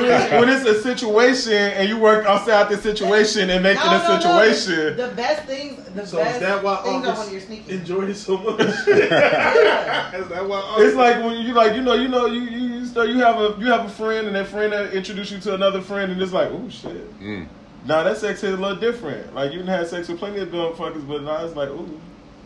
it's, 0.06 0.32
when 0.32 0.50
it's 0.50 0.66
a 0.66 0.82
situation 0.82 1.54
and 1.54 1.88
you 1.88 2.00
work 2.00 2.26
outside 2.26 2.70
the 2.70 2.78
situation 2.78 3.52
and 3.52 3.62
make 3.62 3.78
No, 3.78 3.84
it 3.84 3.88
a 3.88 3.90
no, 3.92 4.08
no. 4.08 4.20
situation. 4.20 4.98
the 4.98 5.14
best 5.16 5.44
things 5.46 5.84
the 5.94 6.06
so 6.08 6.18
best 6.18 6.36
is 6.36 6.42
that 6.42 6.64
why 6.64 6.78
things 6.78 7.06
are 7.06 7.16
when 7.18 7.32
you're 7.32 7.42
sneaky 7.42 7.74
enjoyed 7.74 8.10
it 8.10 8.16
so 8.16 8.38
much? 8.38 8.58
Yeah. 8.88 10.16
is 10.16 10.28
that 10.30 10.48
why 10.48 10.58
August? 10.58 10.88
It's 10.88 10.96
like 10.96 11.24
when 11.24 11.38
you 11.46 11.54
like 11.54 11.76
you 11.76 11.82
know 11.84 11.94
you 11.94 12.08
know 12.08 12.26
you 12.26 12.42
you 12.42 12.68
you, 12.80 12.86
start, 12.86 13.10
you 13.10 13.20
have 13.20 13.38
a 13.40 13.56
you 13.60 13.68
have 13.68 13.86
a 13.86 13.90
friend 13.90 14.26
and 14.28 14.36
that 14.36 14.48
friend 14.48 14.74
that 14.74 14.94
introduce 14.94 15.30
you 15.32 15.40
to 15.42 15.54
another 15.54 15.82
friend 15.82 16.12
and 16.12 16.20
it's 16.22 16.34
like 16.34 16.50
oh 16.52 16.68
shit. 16.70 17.20
Mm. 17.20 17.48
Now 17.86 18.02
that 18.04 18.18
sex 18.18 18.44
is 18.44 18.54
a 18.54 18.58
little 18.58 18.76
different. 18.78 19.36
Like 19.36 19.52
you 19.52 19.60
done 19.60 19.68
had 19.68 19.88
sex 19.88 20.08
with 20.08 20.18
plenty 20.18 20.40
of 20.40 20.52
dumb 20.52 20.74
fuckers, 20.74 21.08
but 21.08 21.22
now 21.22 21.46
it's 21.46 21.56
like 21.56 21.70
ooh, 21.70 22.00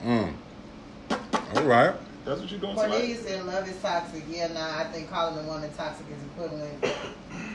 Mm. 0.04 0.34
All 1.56 1.64
right. 1.64 1.96
That's 2.30 2.42
what 2.42 2.52
you're 2.52 2.60
doing 2.60 2.76
to 2.76 2.80
Cornelius 2.82 3.22
said 3.24 3.46
love 3.46 3.68
is 3.68 3.78
toxic. 3.82 4.24
Yeah, 4.30 4.48
nah, 4.54 4.80
I 4.80 4.84
think 4.86 5.10
calling 5.10 5.44
a 5.44 5.48
woman 5.48 5.70
toxic 5.76 6.06
is 6.10 6.24
equivalent 6.24 6.84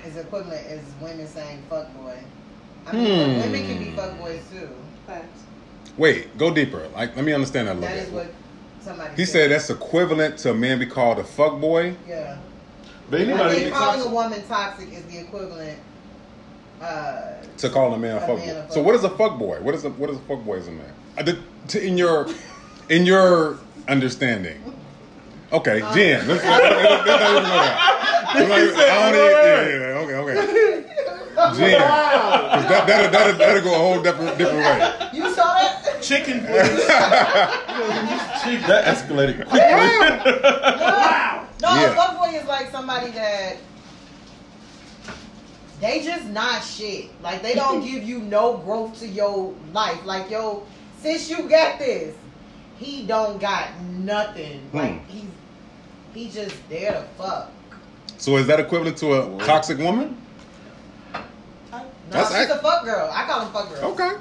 is 0.06 0.16
equivalent 0.16 0.66
as 0.66 0.80
women 1.00 1.26
saying 1.26 1.62
fuck 1.68 1.92
boy. 1.94 2.18
I 2.86 2.92
mean, 2.92 3.06
Hmm. 3.34 3.40
women 3.40 3.66
can 3.66 3.78
be 3.78 3.90
fuck 3.96 4.18
boys 4.18 4.42
too. 4.52 4.68
Facts. 5.06 5.42
Wait, 5.96 6.36
go 6.36 6.52
deeper. 6.52 6.88
Like, 6.94 7.14
let 7.16 7.24
me 7.24 7.32
understand 7.32 7.68
that 7.68 7.76
a 7.76 7.80
That 7.80 7.90
little 7.96 7.98
is 8.04 8.10
bit. 8.10 8.14
what 8.14 8.34
somebody 8.84 9.16
He 9.16 9.24
said 9.24 9.50
that's 9.50 9.70
equivalent 9.70 10.38
to 10.38 10.50
a 10.50 10.54
man 10.54 10.78
be 10.78 10.86
called 10.86 11.18
a 11.18 11.24
fuck 11.24 11.60
boy. 11.60 11.96
Yeah. 12.06 12.36
But 13.10 13.20
I 13.20 13.24
anybody 13.24 13.54
think 13.56 13.68
get 13.70 13.74
calling 13.74 14.00
a 14.00 14.08
woman 14.08 14.42
toxic 14.48 14.92
is 14.92 15.04
the 15.04 15.18
equivalent. 15.20 15.78
Uh, 16.82 17.20
To 17.58 17.70
calling 17.70 17.94
a 17.94 17.98
man 17.98 18.16
a 18.16 18.18
A 18.18 18.20
fuck 18.26 18.38
man 18.38 18.54
boy. 18.54 18.60
a 18.68 18.72
So 18.72 18.82
what 18.82 18.94
is 18.94 19.04
a 19.04 19.10
fuck 19.10 19.38
boy? 19.38 19.58
What 19.60 19.74
is 19.74 19.84
a 19.84 19.90
what 19.90 20.10
is 20.10 20.16
a 20.16 20.20
fuck 20.20 20.44
boy 20.44 20.56
as 20.58 20.68
a 20.68 20.72
man? 20.72 20.92
Uh, 21.16 21.22
the, 21.22 21.38
to, 21.68 21.82
in 21.82 21.96
your 21.96 22.26
in 22.88 23.06
your 23.06 23.58
understanding. 23.88 24.60
Okay, 25.52 25.80
Uh, 25.82 25.94
Jen. 25.94 26.26
Let's, 26.26 26.44
let's, 26.44 26.62
let's, 26.62 27.06
let's 27.06 27.06
not 27.06 27.20
even 27.20 27.42
go 27.42 27.42
there. 27.44 27.76
Let's 28.34 28.48
not 28.48 28.58
even- 28.58 28.74
I 28.74 29.12
don't 29.12 29.14
even- 29.14 29.30
yeah, 29.30 29.60
yeah, 29.62 29.78
yeah, 29.78 30.02
okay, 30.02 30.16
okay. 30.16 30.36
Jen. 31.58 31.80
'Cause 31.80 32.68
That, 32.68 32.86
that'll, 32.86 33.10
that'll, 33.10 33.38
that'll 33.38 33.62
go 33.62 33.74
a 33.74 33.78
whole 33.78 34.02
different, 34.02 34.38
different 34.38 34.60
way. 34.64 35.08
you 35.12 35.24
saw 35.34 35.54
that? 35.54 36.00
chicken, 36.00 36.40
please. 36.46 36.86
That 38.66 38.84
escalated 38.86 39.36
quickly. 39.36 39.58
No, 39.58 41.46
No, 41.62 41.80
Yeah. 41.80 41.92
a 41.92 41.94
fuckboy 41.96 42.40
is 42.40 42.46
like 42.46 42.70
somebody 42.70 43.10
that 43.12 43.56
they 45.80 46.02
just 46.04 46.26
not 46.26 46.62
shit. 46.62 47.10
Like 47.22 47.42
they 47.42 47.54
don't 47.54 47.82
give 47.84 48.02
you 48.04 48.18
no 48.20 48.58
growth 48.58 48.98
to 49.00 49.06
your 49.08 49.54
life. 49.72 50.04
Like 50.04 50.30
yo, 50.30 50.62
since 51.00 51.28
you 51.30 51.48
got 51.48 51.78
this, 51.78 52.14
he 52.78 53.06
don't 53.06 53.40
got 53.40 53.78
nothing. 53.80 54.60
Hmm. 54.70 54.76
Like 54.78 55.08
he's 55.08 55.24
he 56.14 56.30
just 56.30 56.56
there 56.68 56.92
to 56.92 57.02
fuck. 57.18 57.50
So 58.18 58.36
is 58.36 58.46
that 58.46 58.60
equivalent 58.60 58.96
to 58.98 59.14
a 59.14 59.44
toxic 59.44 59.78
woman? 59.78 60.16
No, 61.12 61.20
That's 62.10 62.28
she's 62.28 62.36
act- 62.36 62.50
a 62.52 62.58
fuck 62.58 62.84
girl. 62.84 63.10
I 63.12 63.24
call 63.26 63.40
him 63.46 63.52
fuck 63.52 63.68
girl. 63.70 63.84
Okay. 63.92 64.12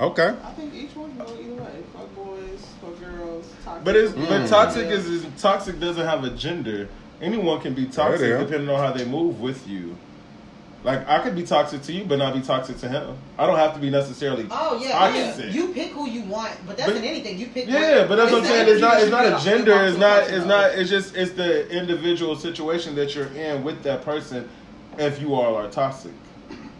Okay. 0.00 0.34
I 0.42 0.50
think 0.52 0.74
each 0.74 0.96
one 0.96 1.14
go 1.16 1.24
either 1.24 1.54
way. 1.62 1.70
Fuck 1.92 2.14
boys, 2.16 2.66
fuck 2.80 2.98
girls, 3.00 3.52
toxic. 3.64 3.84
But 3.84 3.96
it's 3.96 4.12
Mm. 4.14 4.28
but 4.28 4.46
toxic 4.48 4.86
is, 4.86 5.06
is 5.06 5.26
toxic 5.40 5.78
doesn't 5.78 6.06
have 6.06 6.24
a 6.24 6.30
gender. 6.30 6.88
Anyone 7.20 7.60
can 7.60 7.74
be 7.74 7.84
toxic 7.86 8.22
Yeah, 8.22 8.38
yeah. 8.38 8.44
depending 8.44 8.70
on 8.70 8.78
how 8.80 8.92
they 8.92 9.04
move 9.04 9.40
with 9.40 9.68
you. 9.68 9.96
Like 10.82 11.06
I 11.06 11.18
could 11.18 11.36
be 11.36 11.42
toxic 11.42 11.82
to 11.82 11.92
you, 11.92 12.04
but 12.04 12.18
not 12.18 12.32
be 12.32 12.40
toxic 12.40 12.78
to 12.78 12.88
him. 12.88 13.16
I 13.38 13.46
don't 13.46 13.58
have 13.58 13.74
to 13.74 13.80
be 13.80 13.90
necessarily 13.90 14.46
Oh 14.50 14.80
yeah, 14.82 14.92
toxic. 14.92 15.46
mean, 15.46 15.54
you 15.54 15.68
pick 15.74 15.90
who 15.92 16.08
you 16.08 16.22
want, 16.22 16.52
but 16.66 16.76
that's 16.78 16.88
But- 16.88 16.96
in 16.98 17.04
anything. 17.04 17.38
You 17.38 17.46
pick. 17.48 17.68
yeah, 17.68 18.06
but 18.08 18.16
that's 18.16 18.32
what 18.32 18.40
I'm 18.42 18.46
saying. 18.46 18.68
It's 18.68 18.80
not. 18.80 19.00
It's 19.00 19.10
not 19.10 19.26
a 19.26 19.44
gender. 19.44 19.84
It's 19.84 19.98
not. 19.98 20.22
It's 20.22 20.30
It's 20.32 20.46
not. 20.46 20.70
It's 20.72 20.88
just. 20.88 21.14
It's 21.14 21.32
the 21.32 21.68
individual 21.68 22.34
situation 22.34 22.94
that 22.94 23.14
you're 23.14 23.26
in 23.28 23.62
with 23.62 23.82
that 23.82 24.02
person. 24.02 24.48
If 24.98 25.20
you 25.20 25.34
all 25.34 25.54
are 25.54 25.68
toxic 25.68 26.12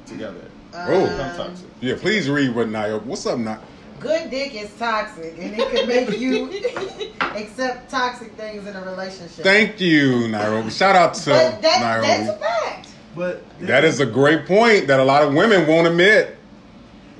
together, 0.06 0.40
Oh. 0.74 1.02
become 1.06 1.36
toxic. 1.36 1.66
Yeah, 1.80 1.94
please 2.00 2.28
read 2.30 2.54
what 2.54 2.68
Niobe. 2.68 3.04
What's 3.06 3.26
up, 3.26 3.38
Niobe? 3.38 3.60
Good 4.00 4.30
dick 4.30 4.54
is 4.54 4.70
toxic, 4.78 5.34
and 5.38 5.60
it 5.60 5.70
can 5.70 5.86
make 5.86 6.18
you 6.18 6.48
accept 7.20 7.90
toxic 7.90 8.32
things 8.34 8.66
in 8.66 8.74
a 8.74 8.82
relationship. 8.82 9.44
Thank 9.44 9.78
you, 9.78 10.26
Nairobi. 10.28 10.70
Shout 10.70 10.96
out 10.96 11.12
to 11.14 11.30
but 11.30 11.60
that, 11.62 12.00
that's 12.02 12.28
a 12.30 12.36
fact. 12.38 12.88
But 13.14 13.42
That 13.60 13.84
is 13.84 14.00
a 14.00 14.06
great 14.06 14.46
point 14.46 14.86
that 14.86 15.00
a 15.00 15.04
lot 15.04 15.22
of 15.22 15.34
women 15.34 15.66
won't 15.66 15.86
admit. 15.86 16.36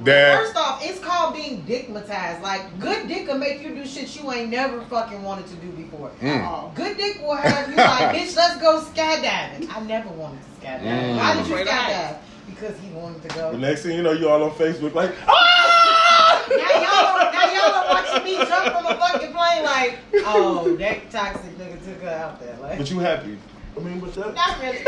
That 0.05 0.39
First 0.39 0.57
off, 0.57 0.81
it's 0.83 0.99
called 0.99 1.35
being 1.35 1.63
dickmatized. 1.65 2.41
Like, 2.41 2.79
good 2.81 3.07
dick 3.07 3.27
will 3.27 3.37
make 3.37 3.61
you 3.63 3.75
do 3.75 3.85
shit 3.85 4.19
you 4.19 4.33
ain't 4.33 4.49
never 4.49 4.81
fucking 4.83 5.23
wanted 5.23 5.47
to 5.49 5.55
do 5.57 5.71
before. 5.73 6.11
Mm. 6.23 6.75
Good 6.75 6.97
dick 6.97 7.21
will 7.21 7.35
have 7.35 7.69
you 7.69 7.77
like, 7.77 8.17
bitch, 8.17 8.35
let's 8.35 8.59
go 8.61 8.81
skydiving. 8.81 9.69
I 9.71 9.81
never 9.87 10.09
wanted 10.11 10.41
to 10.41 10.67
skydive. 10.67 10.83
Mm. 10.83 11.17
Why 11.17 11.35
did 11.35 11.47
you 11.47 11.53
Afraid 11.53 11.69
of 11.69 11.75
skydive? 11.75 12.19
Because 12.47 12.79
he 12.81 12.89
wanted 12.93 13.29
to 13.29 13.37
go. 13.37 13.53
The 13.53 13.59
next 13.59 13.83
thing 13.83 13.97
you 13.97 14.03
know, 14.03 14.13
you 14.13 14.29
all 14.29 14.43
on 14.43 14.53
Facebook 14.53 14.95
like, 14.95 15.13
ah! 15.29 16.47
Now 16.49 16.57
y'all, 16.57 17.33
now 17.33 17.53
y'all 17.53 17.75
are 17.75 17.95
watching 17.95 18.25
me 18.25 18.37
jump 18.37 18.73
from 18.73 18.87
a 18.87 18.95
fucking 18.97 19.33
plane 19.33 19.65
like, 19.65 19.99
oh, 20.25 20.77
that 20.79 21.11
toxic 21.11 21.59
nigga 21.59 21.85
took 21.85 22.03
her 22.03 22.09
out 22.09 22.41
there. 22.41 22.57
Like, 22.61 22.79
but 22.79 22.91
you 22.91 22.99
happy. 23.01 23.37
I 23.77 23.81
mean, 23.81 24.01
but 24.01 24.15
that, 24.15 24.35
not 24.35 24.61
really. 24.61 24.79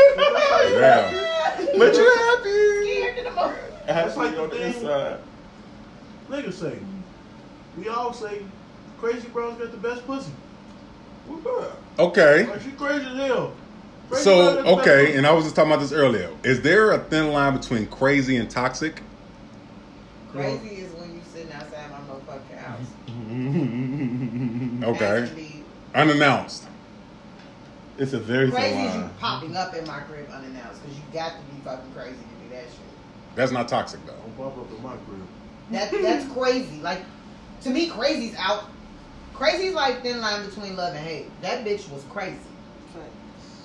Yeah. 0.79 1.11
But 1.77 1.95
you 1.95 2.13
happy. 2.15 2.81
Scared 2.83 3.17
to 3.17 3.23
the 3.23 3.29
bone. 3.35 3.55
That's 3.87 4.15
Happy 4.15 4.19
like 4.19 4.35
the 4.35 4.41
on 4.43 4.49
the 4.49 4.55
thing- 4.55 4.73
inside. 4.73 5.19
niggas 6.29 6.53
say. 6.53 6.77
We 7.77 7.87
all 7.89 8.13
say, 8.13 8.41
crazy 8.99 9.27
bro's 9.29 9.57
got 9.57 9.71
the 9.71 9.77
best 9.77 10.05
pussy. 10.05 10.31
We 11.27 11.41
good. 11.41 11.71
okay. 11.99 12.45
Like 12.47 12.61
she 12.61 12.71
crazy 12.71 13.05
as 13.05 13.15
hell. 13.17 13.53
Crazy 14.09 14.23
So 14.23 14.35
bro's 14.35 14.45
got 14.45 14.57
the 14.57 14.63
best 14.75 14.87
okay, 14.87 15.15
and 15.17 15.25
I 15.25 15.31
was 15.31 15.45
just 15.45 15.55
talking 15.55 15.71
about 15.71 15.81
this 15.81 15.91
earlier. 15.91 16.29
Is 16.43 16.61
there 16.61 16.91
a 16.91 16.99
thin 16.99 17.31
line 17.31 17.57
between 17.57 17.87
crazy 17.87 18.35
and 18.37 18.49
toxic? 18.49 19.01
Crazy 20.31 20.67
is 20.81 20.91
when 20.93 21.15
you 21.15 21.21
sitting 21.33 21.51
outside 21.53 21.89
my 21.91 21.99
motherfucking 21.99 22.57
house. 22.59 22.87
Okay, 24.83 25.21
Actually, 25.23 25.63
unannounced. 25.95 26.67
It's 27.97 28.13
a 28.13 28.19
very 28.19 28.49
crazy 28.49 28.75
thin 28.75 28.85
is 28.85 28.95
you 28.95 29.01
line. 29.01 29.09
popping 29.19 29.55
up 29.55 29.73
in 29.75 29.85
my 29.85 29.99
crib 30.01 30.29
unannounced 30.31 30.81
because 30.81 30.97
you 30.97 31.03
got 31.11 31.37
to 31.37 31.43
be 31.53 31.61
fucking 31.63 31.91
crazy 31.91 32.23
to 32.23 32.43
do 32.43 32.49
that 32.49 32.65
shit. 32.65 32.89
That's 33.35 33.51
not 33.51 33.67
toxic 33.67 34.05
though. 34.05 34.13
Don't 34.13 34.35
pop 34.37 34.57
up 34.57 34.71
in 34.71 34.81
my 34.81 34.95
crib. 34.97 35.27
That 35.69 35.91
that's 35.91 36.31
crazy. 36.31 36.81
Like 36.81 37.03
to 37.61 37.69
me, 37.69 37.89
crazy's 37.89 38.35
out. 38.37 38.63
Crazy's 39.33 39.73
like 39.73 40.03
thin 40.03 40.21
line 40.21 40.45
between 40.45 40.75
love 40.75 40.93
and 40.95 41.03
hate. 41.05 41.41
That 41.41 41.65
bitch 41.65 41.89
was 41.89 42.03
crazy. 42.05 42.49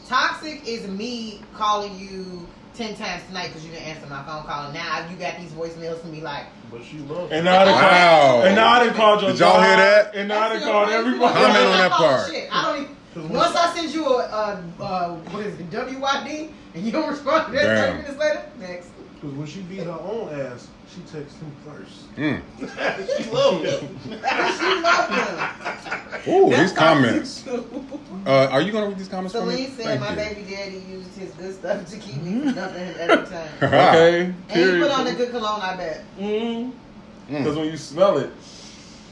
Toxic 0.06 0.66
is 0.66 0.88
me 0.88 1.42
calling 1.52 1.98
you 1.98 2.48
ten 2.72 2.94
times 2.96 3.24
tonight 3.26 3.48
because 3.48 3.62
you 3.64 3.70
didn't 3.72 3.86
answer 3.88 4.06
my 4.06 4.22
phone 4.24 4.44
call, 4.44 4.64
and 4.66 4.74
now 4.74 5.06
you 5.10 5.16
got 5.16 5.38
these 5.38 5.52
voicemails 5.52 6.00
from 6.00 6.12
me 6.12 6.22
like, 6.22 6.46
But 6.72 6.82
she 6.82 6.98
loves 7.00 7.30
And 7.30 7.44
now 7.44 7.60
I 7.60 7.64
done 7.66 7.74
Wow. 7.74 8.30
called, 8.30 8.44
and 8.46 8.56
now 8.56 8.68
I 8.70 8.84
done 8.86 8.94
called 8.94 9.20
your 9.20 9.30
Did 9.32 9.40
y'all 9.40 9.60
hear 9.62 9.76
that? 9.76 10.14
And 10.14 10.28
now 10.28 10.40
I 10.40 10.48
done 10.48 10.60
That's 10.60 10.64
called 10.64 10.88
your 10.88 10.98
everybody. 10.98 11.34
Comment 11.34 11.56
on 11.58 11.72
I 11.74 11.76
that 11.76 11.88
don't 11.90 11.98
part. 11.98 12.30
Shit. 12.30 12.48
I 12.50 12.62
don't 12.62 12.82
even. 12.84 12.97
Cause 13.18 13.28
when 13.30 13.38
Once 13.38 13.56
I 13.56 13.74
send 13.74 13.92
you 13.92 14.06
a, 14.06 14.18
uh, 14.18 14.62
uh, 14.80 15.08
what 15.16 15.44
is 15.44 15.58
it, 15.58 15.70
WYD, 15.70 16.50
and 16.74 16.84
you 16.84 16.92
don't 16.92 17.10
respond 17.10 17.46
to 17.46 17.52
that 17.52 17.64
Damn. 17.64 17.96
30 17.96 18.02
minutes 18.02 18.18
later, 18.18 18.42
next. 18.60 18.90
Cause 19.20 19.32
when 19.32 19.46
she 19.48 19.60
beat 19.62 19.82
her 19.82 19.90
own 19.90 20.28
ass, 20.40 20.68
she 20.94 21.00
texts 21.00 21.40
him 21.40 21.52
first. 21.66 22.16
Mm. 22.16 22.40
she 23.16 23.30
loves 23.30 23.80
him. 23.80 23.98
She 24.04 24.80
loved 24.80 26.24
him. 26.24 26.32
Ooh, 26.32 26.50
these 26.50 26.72
comments. 26.72 27.44
Uh, 27.48 28.48
are 28.52 28.60
you 28.60 28.70
gonna 28.70 28.86
read 28.86 28.98
these 28.98 29.08
comments 29.08 29.34
for 29.34 29.44
me? 29.44 29.66
Said 29.66 29.84
Thank 29.84 30.00
my 30.00 30.10
you. 30.10 30.16
baby 30.16 30.50
daddy 30.50 30.84
used 30.88 31.18
his 31.18 31.32
good 31.32 31.54
stuff 31.54 31.90
to 31.90 31.96
keep 31.98 32.22
me 32.22 32.40
from 32.42 32.54
dumping 32.54 32.84
him 32.84 32.94
every 33.00 33.26
time. 33.30 33.48
Okay, 33.60 34.34
And 34.50 34.74
he 34.74 34.80
put 34.80 34.92
on 34.92 35.06
a 35.08 35.14
good 35.14 35.30
cologne, 35.30 35.60
I 35.60 35.76
bet. 35.76 36.04
Mm. 36.20 36.70
Mm. 36.70 37.38
Because 37.38 37.56
when 37.56 37.66
you 37.66 37.76
smell 37.76 38.18
it, 38.18 38.30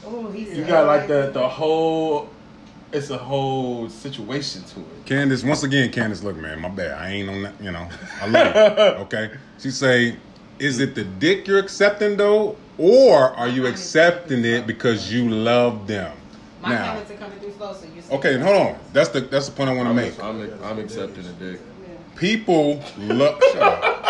Ooh, 0.09 0.31
he's 0.31 0.57
you 0.57 0.63
got 0.63 0.87
like 0.87 1.09
the 1.09 1.31
the 1.33 1.45
whole. 1.45 2.29
It's 2.91 3.09
a 3.09 3.17
whole 3.17 3.89
situation 3.89 4.63
to 4.63 4.79
it. 4.79 5.05
Candace, 5.05 5.43
once 5.43 5.63
again, 5.63 5.91
Candace, 5.91 6.23
look, 6.23 6.37
man, 6.37 6.61
my 6.61 6.69
bad. 6.69 6.91
I 6.97 7.09
ain't 7.11 7.29
on 7.29 7.43
that, 7.43 7.61
you 7.61 7.71
know. 7.71 7.87
I 8.21 8.27
love 8.27 8.55
it. 8.55 8.97
Okay. 9.01 9.31
She 9.59 9.71
say, 9.71 10.15
is 10.59 10.79
it 10.79 10.95
the 10.95 11.03
dick 11.03 11.47
you're 11.47 11.59
accepting 11.59 12.15
though, 12.17 12.55
or 12.77 13.31
are 13.35 13.47
you 13.47 13.67
accepting 13.67 14.45
it 14.45 14.65
because 14.65 15.11
you 15.11 15.29
love 15.29 15.87
them? 15.87 16.15
My 16.61 16.69
Now, 16.69 16.85
comments 16.87 17.11
are 17.11 17.15
coming 17.15 17.39
through 17.39 17.53
slow, 17.53 17.73
so 17.73 17.85
you 17.85 18.01
okay, 18.17 18.37
hold 18.39 18.55
on. 18.55 18.79
That's 18.93 19.09
the 19.09 19.21
that's 19.21 19.47
the 19.47 19.55
point 19.55 19.69
I 19.69 19.73
want 19.73 19.89
to 19.89 19.93
make. 19.93 20.21
I'm, 20.23 20.63
I'm 20.63 20.79
accepting 20.79 21.25
a 21.25 21.31
dick. 21.33 21.59
People 22.15 22.83
love. 22.97 23.39
Shut 23.51 23.61
up. 23.61 24.03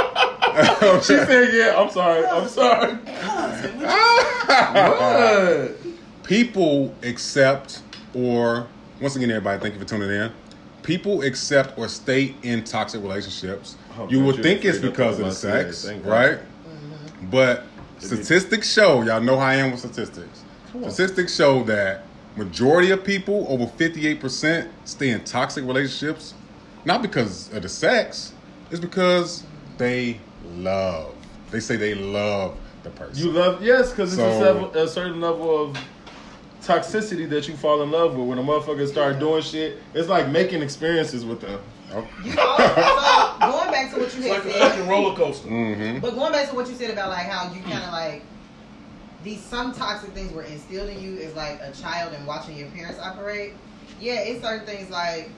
She 1.03 1.15
said, 1.15 1.53
"Yeah, 1.53 1.79
I'm 1.79 1.91
sorry. 1.91 2.25
I'm 2.25 2.47
sorry." 2.47 2.97
What? 4.47 5.77
people 6.23 6.95
accept 7.03 7.81
or 8.17 8.67
once 8.99 9.15
again 9.15 9.29
everybody 9.29 9.61
thank 9.61 9.75
you 9.75 9.79
for 9.79 9.85
tuning 9.85 10.09
in. 10.09 10.31
People 10.83 11.21
accept 11.21 11.77
or 11.77 11.87
stay 11.87 12.33
in 12.43 12.63
toxic 12.63 13.01
relationships. 13.01 13.75
Oh, 13.97 14.07
you 14.09 14.23
would 14.23 14.41
think 14.41 14.65
it's 14.65 14.79
because 14.79 15.19
of 15.19 15.25
the 15.25 15.31
sex 15.31 15.79
spirit. 15.79 16.03
Right? 16.03 16.39
Mm-hmm. 16.39 17.29
but 17.29 17.63
statistics 17.99 18.71
show 18.71 19.01
y'all 19.01 19.21
know 19.21 19.37
how 19.37 19.47
i 19.47 19.55
am 19.55 19.71
with 19.71 19.79
statistics. 19.79 20.43
Statistics 20.69 21.35
show 21.35 21.63
that 21.63 22.03
majority 22.35 22.91
of 22.91 23.03
people 23.03 23.45
over 23.49 23.65
58% 23.65 24.69
stay 24.85 25.09
in 25.09 25.23
toxic 25.23 25.65
relationships 25.65 26.35
not 26.85 27.01
because 27.01 27.51
of 27.53 27.63
the 27.63 27.69
sex 27.69 28.33
it's 28.69 28.79
because 28.79 29.43
they 29.77 30.19
love. 30.55 31.13
They 31.51 31.59
say 31.59 31.77
they 31.77 31.95
love 31.95 32.57
the 32.83 32.89
person. 32.89 33.25
You 33.25 33.31
love 33.31 33.63
yes, 33.63 33.91
because 33.91 34.13
it's 34.13 34.21
a, 34.21 34.31
So- 34.31 34.43
several, 34.43 34.71
a 34.75 34.87
certain 34.87 35.21
level 35.21 35.63
of 35.63 35.77
toxicity 36.67 37.29
that 37.29 37.47
you 37.47 37.55
fall 37.55 37.81
in 37.81 37.91
love 37.91 38.15
with. 38.15 38.27
When 38.27 38.37
a 38.37 38.43
motherfucker 38.43 38.87
start 38.87 39.19
doing 39.19 39.41
shit, 39.41 39.77
it's 39.93 40.09
like 40.09 40.29
making 40.29 40.61
experiences 40.61 41.25
with 41.25 41.41
them. 41.41 41.59
Oh. 41.93 42.05
You 42.23 42.37
also, 42.37 42.63
so 42.63 43.39
going 43.39 43.71
back 43.71 43.91
to 43.93 43.99
what 43.99 44.13
you 44.13 44.19
It's 44.23 44.27
had 44.27 44.29
like 44.29 44.45
a 44.45 44.51
said, 44.51 44.71
fucking 44.71 44.87
roller 44.89 45.15
coaster. 45.15 45.47
hmm 45.47 45.99
but 45.99 46.15
going 46.15 46.33
back 46.33 46.49
to 46.49 46.55
what 46.55 46.67
you 46.67 46.75
said 46.75 46.91
about 46.91 47.09
like 47.09 47.25
how 47.27 47.53
you 47.53 47.61
kind 47.61 47.83
of 47.83 47.91
like 47.93 48.23
these 49.23 49.41
some 49.41 49.71
toxic 49.73 50.11
things 50.11 50.31
were 50.33 50.43
instilled 50.43 50.89
in 50.89 51.01
you 51.01 51.17
as 51.21 51.33
like 51.35 51.59
a 51.61 51.71
child 51.71 52.13
and 52.13 52.27
watching 52.27 52.57
your 52.57 52.67
parents 52.69 52.99
operate. 52.99 53.53
Yeah, 54.01 54.19
it's 54.19 54.43
certain 54.43 54.65
things 54.67 54.89
like 54.89 55.29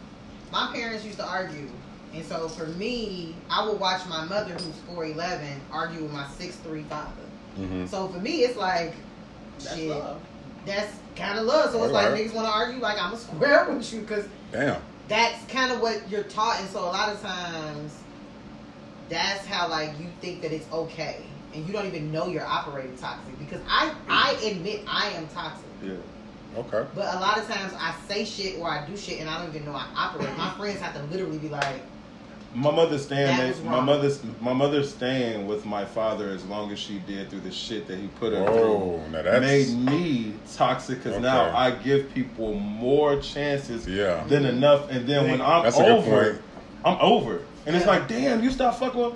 my 0.51 0.71
parents 0.73 1.05
used 1.05 1.19
to 1.19 1.25
argue. 1.27 1.69
And 2.15 2.25
so 2.25 2.49
for 2.49 2.65
me, 2.65 3.35
I 3.51 3.67
would 3.67 3.79
watch 3.79 4.01
my 4.07 4.25
mother, 4.25 4.53
who's 4.53 4.97
4'11, 4.97 5.59
argue 5.71 6.01
with 6.01 6.11
my 6.11 6.23
6'3 6.25 6.83
father. 6.87 7.11
hmm 7.55 7.85
So 7.85 8.07
for 8.07 8.17
me, 8.19 8.39
it's 8.39 8.57
like, 8.57 8.95
That's 9.59 9.75
shit, 9.75 9.89
love. 9.91 10.19
that's 10.65 10.91
kind 11.19 11.37
of 11.37 11.45
love. 11.45 11.71
So 11.71 11.83
it's 11.83 11.93
like 11.93 12.07
niggas 12.07 12.33
want 12.33 12.47
to 12.47 12.53
argue 12.53 12.79
like 12.79 13.01
I'm 13.01 13.13
a 13.13 13.17
square 13.17 13.65
with 13.69 13.93
you 13.93 14.01
because 14.01 14.25
damn 14.51 14.81
that's 15.09 15.43
kind 15.51 15.71
of 15.71 15.81
what 15.81 16.09
you're 16.09 16.23
taught. 16.23 16.61
And 16.61 16.69
so 16.69 16.79
a 16.79 16.85
lot 16.85 17.09
of 17.09 17.21
times, 17.21 17.93
that's 19.09 19.45
how 19.45 19.67
like 19.67 19.99
you 19.99 20.07
think 20.21 20.41
that 20.43 20.53
it's 20.53 20.71
okay, 20.71 21.25
and 21.53 21.67
you 21.67 21.73
don't 21.73 21.87
even 21.87 22.11
know 22.11 22.27
you're 22.27 22.45
operating 22.45 22.95
toxic. 22.95 23.37
Because 23.37 23.61
I 23.67 23.93
I 24.07 24.33
admit 24.45 24.83
I 24.87 25.09
am 25.09 25.27
toxic. 25.27 25.65
Yeah. 25.83 25.93
okay 26.57 26.85
But 26.95 27.15
a 27.15 27.19
lot 27.19 27.37
of 27.37 27.47
times 27.47 27.73
I 27.77 27.95
say 28.07 28.23
shit 28.23 28.59
or 28.59 28.69
I 28.69 28.85
do 28.87 28.95
shit 28.95 29.19
and 29.19 29.29
I 29.29 29.39
don't 29.39 29.53
even 29.53 29.65
know 29.65 29.73
I 29.73 29.87
operate. 29.95 30.29
My 30.37 30.51
friends 30.51 30.79
have 30.79 30.93
to 30.93 31.03
literally 31.03 31.39
be 31.39 31.49
like, 31.49 31.81
my 32.53 32.71
mother 32.71 32.97
staying 32.97 33.37
That 33.37 33.47
was 33.49 33.61
my 33.61 33.79
mother's 33.79 34.23
my 34.41 34.53
mother 34.53 34.83
staying 34.83 35.45
with 35.45 35.65
my 35.65 35.85
father 35.85 36.29
as 36.29 36.43
long 36.45 36.71
as 36.71 36.79
she 36.79 36.97
did 36.99 37.29
through 37.29 37.41
the 37.41 37.51
shit 37.51 37.87
that 37.87 37.99
he 37.99 38.07
put 38.07 38.33
her 38.33 38.39
Oh, 38.47 38.99
through 39.11 39.39
made 39.41 39.69
me 39.77 40.33
toxic 40.55 41.03
because 41.03 41.19
now 41.19 41.55
I 41.55 41.71
give 41.71 42.09
people 42.13 42.55
more 42.55 43.17
chances 43.21 43.87
Yeah. 43.87 44.23
than 44.27 44.45
enough 44.45 44.89
and 44.89 45.07
then 45.07 45.29
when 45.29 45.41
I'm 45.41 45.63
That's 45.63 45.77
a 45.77 45.83
good 45.83 45.89
over 45.91 46.31
point. 46.33 46.41
I'm 46.83 46.97
over 47.01 47.41
and 47.65 47.75
it's 47.75 47.85
like 47.85 48.07
damn 48.07 48.43
you 48.43 48.49
stop 48.49 48.75
fucking 48.79 48.99
with 48.99 49.13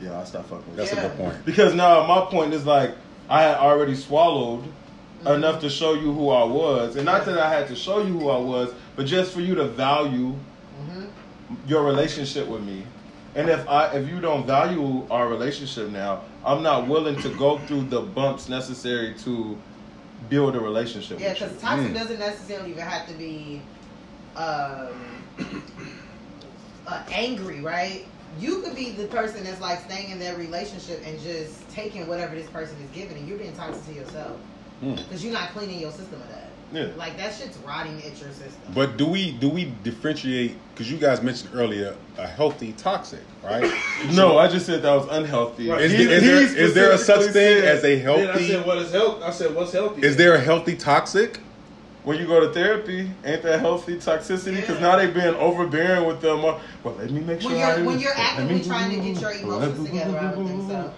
yeah 0.00 0.18
I 0.20 0.24
stop 0.24 0.46
fucking 0.46 0.66
with 0.68 0.76
That's 0.76 0.92
you. 0.92 0.98
a 0.98 1.02
good 1.02 1.16
point. 1.18 1.44
because 1.44 1.74
now 1.74 2.06
my 2.06 2.22
point 2.30 2.54
is 2.54 2.64
like 2.64 2.94
I 3.28 3.42
had 3.42 3.56
already 3.58 3.94
swallowed 3.94 4.64
Mm-hmm. 5.22 5.28
enough 5.36 5.60
to 5.62 5.70
show 5.70 5.94
you 5.94 6.12
who 6.12 6.28
I 6.28 6.44
was 6.44 6.96
and 6.96 7.06
not 7.06 7.24
that 7.24 7.38
I 7.38 7.48
had 7.48 7.68
to 7.68 7.76
show 7.76 7.98
you 8.04 8.18
who 8.18 8.28
I 8.28 8.36
was 8.36 8.74
but 8.96 9.06
just 9.06 9.32
for 9.32 9.40
you 9.40 9.54
to 9.54 9.64
value. 9.64 10.34
Your 11.64 11.84
relationship 11.84 12.48
with 12.48 12.62
me. 12.62 12.84
And 13.34 13.48
if 13.48 13.68
I 13.68 13.88
if 13.94 14.08
you 14.08 14.20
don't 14.20 14.46
value 14.46 15.06
our 15.10 15.28
relationship 15.28 15.90
now, 15.90 16.22
I'm 16.44 16.62
not 16.62 16.86
willing 16.88 17.18
to 17.20 17.30
go 17.30 17.58
through 17.66 17.84
the 17.84 18.00
bumps 18.00 18.48
necessary 18.48 19.14
to 19.20 19.62
build 20.28 20.54
a 20.56 20.60
relationship 20.60 21.20
Yeah, 21.20 21.32
because 21.32 21.58
toxic 21.60 21.90
Mm. 21.90 21.94
doesn't 21.94 22.18
necessarily 22.18 22.70
even 22.70 22.84
have 22.84 23.06
to 23.08 23.14
be 23.14 23.68
um, 24.36 25.24
uh, 26.86 27.02
angry, 27.12 27.60
right? 27.60 28.06
You 28.36 28.62
could 28.62 28.74
be 28.74 28.92
the 28.92 29.06
person 29.06 29.44
that's 29.44 29.60
like 29.60 29.80
staying 29.80 30.10
in 30.10 30.18
that 30.20 30.36
relationship 30.38 31.02
and 31.06 31.20
just 31.20 31.70
taking 31.70 32.08
whatever 32.08 32.34
this 32.34 32.50
person 32.50 32.80
is 32.80 32.90
giving, 32.90 33.16
and 33.16 33.26
you're 33.28 33.38
being 33.38 33.54
toxic 33.54 33.84
to 33.86 33.92
yourself 33.92 34.40
Mm. 34.82 34.96
because 34.96 35.22
you're 35.24 35.32
not 35.32 35.50
cleaning 35.50 35.78
your 35.78 35.92
system 35.92 36.20
of 36.20 36.28
that. 36.28 36.53
Yeah. 36.74 36.88
Like 36.96 37.16
that 37.18 37.32
shit's 37.32 37.56
rotting 37.58 37.96
at 37.98 38.20
your 38.20 38.30
system. 38.30 38.50
But 38.74 38.96
do 38.96 39.06
we 39.06 39.30
do 39.32 39.48
we 39.48 39.66
differentiate? 39.84 40.56
Because 40.72 40.90
you 40.90 40.98
guys 40.98 41.22
mentioned 41.22 41.50
earlier 41.54 41.94
a 42.18 42.26
healthy 42.26 42.72
toxic, 42.72 43.20
right? 43.44 43.72
No, 44.12 44.38
I 44.38 44.48
just 44.48 44.66
said 44.66 44.82
that 44.82 44.92
was 44.94 45.06
unhealthy. 45.08 45.70
Right. 45.70 45.82
Is, 45.82 45.92
He- 45.92 46.02
is 46.02 46.22
he 46.22 46.28
there, 46.28 46.42
is 46.64 46.74
there 46.74 46.90
a 46.92 46.98
such 46.98 47.30
thing 47.32 47.62
as 47.64 47.84
a 47.84 47.94
Then 47.94 47.98
I 47.98 48.02
healthy? 48.26 48.48
said, 48.48 48.66
"What 48.66 48.78
is 48.78 48.90
health?" 48.92 49.22
I 49.22 49.30
said, 49.30 49.54
"What's 49.54 49.72
healthy?" 49.72 50.02
Is 50.02 50.16
there 50.16 50.34
a 50.34 50.40
healthy 50.40 50.74
toxic? 50.76 51.40
when 52.02 52.18
you 52.18 52.26
go 52.26 52.38
to 52.38 52.52
therapy? 52.52 53.10
Ain't 53.24 53.42
that 53.44 53.60
healthy 53.60 53.96
toxicity? 53.96 54.56
Because 54.56 54.76
Yeah. 54.78 54.88
now 54.88 54.96
they 54.96 55.06
being 55.06 55.34
overbearing 55.36 56.04
with 56.06 56.20
them. 56.20 56.42
Well, 56.42 56.60
let 56.84 57.10
me 57.10 57.20
make 57.20 57.40
sure. 57.40 57.50
when 57.50 57.62
I 57.62 57.68
you're 57.68 57.76
do 57.78 57.84
when 57.86 57.98
you're 57.98 58.10
Let 58.10 58.18
me- 58.18 58.56
actively 58.56 58.64
trying 58.64 58.90
to 58.90 58.96
get 59.12 59.20
your 59.22 59.32
emotions 59.32 59.86
together, 59.88 60.18
I 60.18 60.34
would 60.34 60.46
think 60.48 60.70
so. 60.70 60.92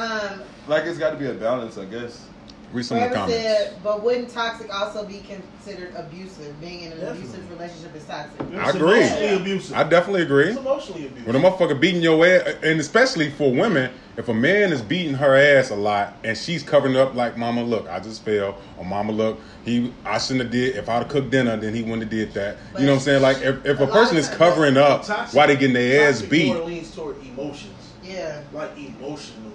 Um, 0.00 0.40
Like 0.68 0.84
it's 0.84 0.98
got 0.98 1.10
to 1.10 1.16
be 1.16 1.26
a 1.26 1.32
balance, 1.34 1.76
I 1.78 1.86
guess. 1.86 2.20
Read 2.76 2.84
some 2.84 2.98
of 2.98 3.04
the 3.04 3.08
Forever 3.08 3.26
comments. 3.32 3.42
said, 3.42 3.74
but 3.82 4.02
wouldn't 4.02 4.28
toxic 4.28 4.72
also 4.74 5.06
be 5.06 5.20
considered 5.20 5.94
abusive? 5.96 6.60
Being 6.60 6.82
in 6.82 6.92
an 6.92 6.98
Definitely. 7.00 7.22
abusive 7.22 7.50
relationship 7.50 7.96
is 7.96 8.04
toxic. 8.04 8.40
I 8.54 8.66
It's 8.68 8.74
agree. 8.76 8.98
Emotionally 9.00 9.34
abusive. 9.36 9.76
I 9.76 9.82
definitely 9.84 10.22
agree. 10.22 10.48
It's 10.48 10.58
emotionally 10.58 11.06
abusive. 11.06 11.26
When 11.26 11.36
a 11.36 11.40
motherfucker 11.40 11.80
beating 11.80 12.02
your 12.02 12.24
ass, 12.26 12.54
and 12.62 12.78
especially 12.78 13.30
for 13.30 13.50
women, 13.50 13.90
if 14.18 14.28
a 14.28 14.34
man 14.34 14.72
is 14.72 14.82
beating 14.82 15.14
her 15.14 15.34
ass 15.34 15.70
a 15.70 15.74
lot 15.76 16.16
and 16.22 16.36
she's 16.36 16.62
covering 16.62 16.96
up 16.96 17.14
like, 17.14 17.38
"Mama, 17.38 17.62
look, 17.62 17.88
I 17.88 17.98
just 18.00 18.22
fell," 18.24 18.58
or 18.76 18.84
"Mama, 18.84 19.12
look, 19.12 19.40
he, 19.64 19.92
I 20.04 20.18
shouldn't 20.18 20.42
have 20.42 20.50
did. 20.52 20.76
If 20.76 20.88
I'd 20.90 20.98
have 20.98 21.08
cooked 21.08 21.30
dinner, 21.30 21.56
then 21.56 21.74
he 21.74 21.82
wouldn't 21.82 22.02
have 22.02 22.10
did 22.10 22.34
that." 22.34 22.58
But 22.72 22.80
you 22.80 22.86
know 22.86 22.92
what 22.92 22.98
I'm 22.98 23.04
saying? 23.04 23.22
Like, 23.22 23.38
if, 23.38 23.64
if 23.64 23.80
a 23.80 23.84
a 23.84 23.86
person 23.86 24.18
is 24.18 24.28
covering 24.28 24.76
up 24.76 25.06
Toxic- 25.06 25.34
while 25.34 25.46
they 25.46 25.54
getting 25.56 25.72
their 25.74 26.08
ass 26.10 26.20
beat, 26.20 26.48
more 26.54 26.64
leans 26.64 26.94
toward 26.94 27.16
emotions, 27.24 27.72
Yeah. 28.02 28.40
like 28.52 28.70
emotional 28.76 29.16
shit. 29.16 29.34
Like 29.44 29.45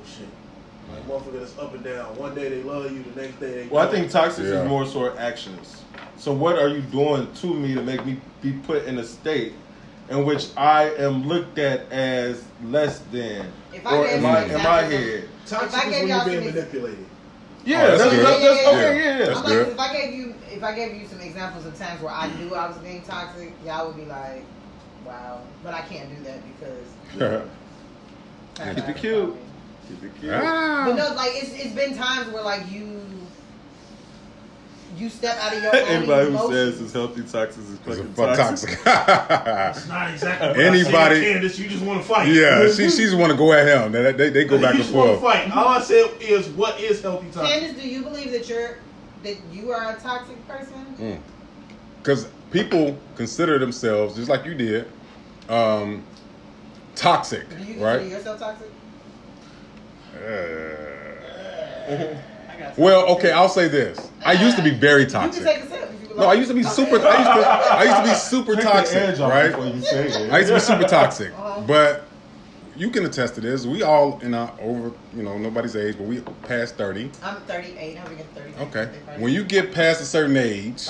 motherfucker 1.08 1.40
that's 1.40 1.58
up 1.58 1.74
and 1.74 1.84
down. 1.84 2.16
One 2.18 2.36
day 2.36 2.50
they 2.50 2.64
love 2.64 2.92
you, 2.92 3.04
the 3.04 3.22
next 3.22 3.40
day 3.40 3.64
they. 3.64 3.68
Well, 3.68 3.88
I 3.88 3.92
think 3.92 4.12
toxic 4.12 4.46
Yeah. 4.46 4.64
is 4.64 4.68
more 4.70 4.86
sort 4.86 5.14
of 5.14 5.20
actions. 5.20 5.82
So 6.18 6.34
what 6.34 6.58
are 6.58 6.68
you 6.68 6.82
doing 6.82 7.32
to 7.34 7.48
me 7.54 7.74
to 7.76 7.82
make 7.82 8.06
me 8.06 8.18
be 8.42 8.54
put 8.54 8.86
in 8.86 8.98
a 9.00 9.04
state 9.04 9.54
in 10.10 10.26
which 10.26 10.48
I 10.58 10.90
am 10.96 11.28
looked 11.28 11.58
at 11.58 11.92
as 11.92 12.44
less 12.64 13.00
than, 13.12 13.48
If 13.74 13.86
I 13.88 13.98
or 13.98 14.04
gave 14.06 14.16
in 14.16 14.22
you 14.22 14.28
my 14.28 14.40
an 14.42 14.52
in 14.52 14.58
my 14.58 14.82
head? 14.84 15.30
toxic 15.46 15.86
is 15.88 15.92
when 15.94 16.08
y'all 16.08 16.18
you're 16.18 16.42
being 16.42 16.54
manipulated. 16.54 17.06
Yeah, 17.64 17.78
Oh, 17.78 17.88
that's 17.88 18.04
that's, 18.04 18.16
good. 18.16 18.26
that's, 18.26 18.42
Yeah, 18.44 18.50
yeah, 18.50 18.70
okay. 18.70 18.98
yeah. 18.98 19.18
Yeah, 19.20 19.26
That's 19.26 19.40
I'm 19.40 19.46
good. 19.46 19.68
like, 19.68 19.74
if 19.74 19.80
I 19.80 19.94
gave 19.94 20.14
you, 20.16 20.36
if 20.52 20.64
I 20.64 20.76
gave 20.76 20.96
you 20.96 21.08
some 21.08 21.22
examples 21.22 21.66
of 21.66 21.78
times 21.78 22.02
where 22.02 22.12
I 22.14 22.28
knew 22.40 22.56
I 22.56 22.68
was 22.68 22.78
being 22.78 23.02
toxic, 23.04 23.54
y'all 23.66 23.88
would 23.88 23.98
be 23.98 24.06
like, 24.06 24.44
"Wow," 25.06 25.42
but 25.64 25.74
I 25.74 25.82
can't 25.82 26.10
do 26.16 26.24
that 26.24 26.40
because. 26.58 27.42
Keep 28.76 28.90
it 28.90 28.96
cute. 28.98 29.36
Keep 29.92 30.04
it 30.04 30.20
cute. 30.20 30.32
But 30.32 30.44
ah, 30.44 30.94
no, 30.96 31.16
like 31.16 31.32
it's 31.36 31.54
it's 31.54 31.74
been 31.76 31.96
times 31.96 32.32
where 32.34 32.44
like 32.44 32.70
you 32.72 33.00
you 34.98 35.10
step 35.10 35.38
out 35.42 35.56
of 35.56 35.64
your 35.64 35.76
own 35.76 35.82
Anybody 35.88 36.32
who 36.32 36.52
says 36.52 36.82
it's 36.82 36.94
healthy 36.94 37.24
toxic 37.24 37.64
is 37.64 37.74
it's 37.74 37.80
a 37.88 37.90
fucking 37.90 38.14
fuck 38.14 38.38
toxic. 38.38 38.80
toxic. 38.84 39.78
It's 39.78 39.88
not 39.88 40.12
exactly. 40.12 40.64
Anybody- 40.64 40.98
I 40.98 41.10
said, 41.22 41.34
Candace, 41.34 41.60
you 41.60 41.70
just 41.70 41.84
want 41.84 42.02
to 42.02 42.08
fight. 42.08 42.28
yeah, 42.28 42.72
she 42.72 42.90
she's 42.90 43.16
want 43.16 43.32
to 43.32 43.38
go 43.38 43.52
at 43.54 43.66
him. 43.68 43.92
They, 43.92 44.12
they, 44.12 44.30
they 44.30 44.46
go 44.46 44.60
back 44.62 44.76
and 44.76 44.84
just 44.84 44.94
want 44.94 45.12
to 45.12 45.18
forth. 45.20 45.34
fight. 45.34 45.52
All 45.56 45.68
I 45.70 45.82
said 45.82 46.12
is, 46.20 46.48
what 46.50 46.80
is 46.80 47.02
healthy 47.02 47.28
toxic? 47.32 47.62
Candace, 47.62 47.82
do 47.82 47.88
you 47.90 48.04
believe 48.04 48.32
that 48.32 48.48
you're 48.50 48.78
that 49.24 49.38
you 49.52 49.72
are 49.72 49.96
a 49.96 50.00
toxic 50.00 50.46
person? 50.48 51.22
Because 52.02 52.28
people 52.52 52.98
consider 53.16 53.60
themselves 53.60 54.16
just 54.16 54.30
like 54.30 54.46
you 54.46 54.54
did, 54.56 54.88
um, 55.50 56.04
toxic, 56.96 57.48
Do 57.50 57.56
you 57.58 57.64
consider 57.66 57.86
right? 57.86 58.08
yourself 58.08 58.40
toxic? 58.40 58.68
Uh, 60.14 60.18
I 61.88 62.60
got 62.60 62.78
you. 62.78 62.84
well, 62.84 63.06
okay, 63.16 63.32
I'll 63.32 63.50
say 63.50 63.68
this. 63.68 64.10
I 64.26 64.34
used 64.34 64.58
to 64.58 64.64
be 64.64 64.72
very 64.72 65.02
You 65.04 65.08
can 65.08 65.22
toxic. 65.32 65.44
take 65.44 65.58
a 65.64 65.68
sip 65.70 65.90
if 65.94 66.02
you 66.02 66.08
would 66.10 66.18
No, 66.18 66.26
I 66.26 66.34
used 66.34 66.50
to 66.50 66.56
be 66.56 66.64
super. 66.64 66.96
I 67.00 67.18
used 67.18 67.30
to. 67.32 67.48
I 67.74 67.84
used 67.84 67.98
to 67.98 68.04
be 68.04 68.16
super 68.16 68.56
toxic, 68.62 69.20
right? 69.20 69.48
Before 69.50 69.66
you 69.66 69.82
say 69.82 70.08
it. 70.08 70.32
I 70.32 70.38
used 70.40 70.50
to 70.50 70.56
be 70.56 70.60
super 70.60 70.84
toxic, 70.88 71.32
Uh-huh. 71.34 71.62
but 71.62 72.08
you 72.76 72.90
can 72.90 73.06
attest 73.06 73.36
to 73.36 73.42
this. 73.42 73.66
We 73.66 73.84
all 73.84 74.20
in 74.22 74.34
our 74.34 74.52
over, 74.62 74.92
you 75.16 75.24
know, 75.24 75.38
nobody's 75.38 75.76
age, 75.76 75.98
but 75.98 76.08
we 76.08 76.22
past 76.44 76.76
thirty. 76.76 77.12
I'm 77.24 77.36
38. 77.42 77.98
I'm 77.98 78.04
gonna 78.06 78.16
get 78.16 78.28
30. 78.36 78.54
Okay, 78.70 78.90
when 79.18 79.34
you 79.34 79.44
get 79.44 79.74
past 79.74 80.02
a 80.02 80.06
certain 80.06 80.38
age, 80.38 80.88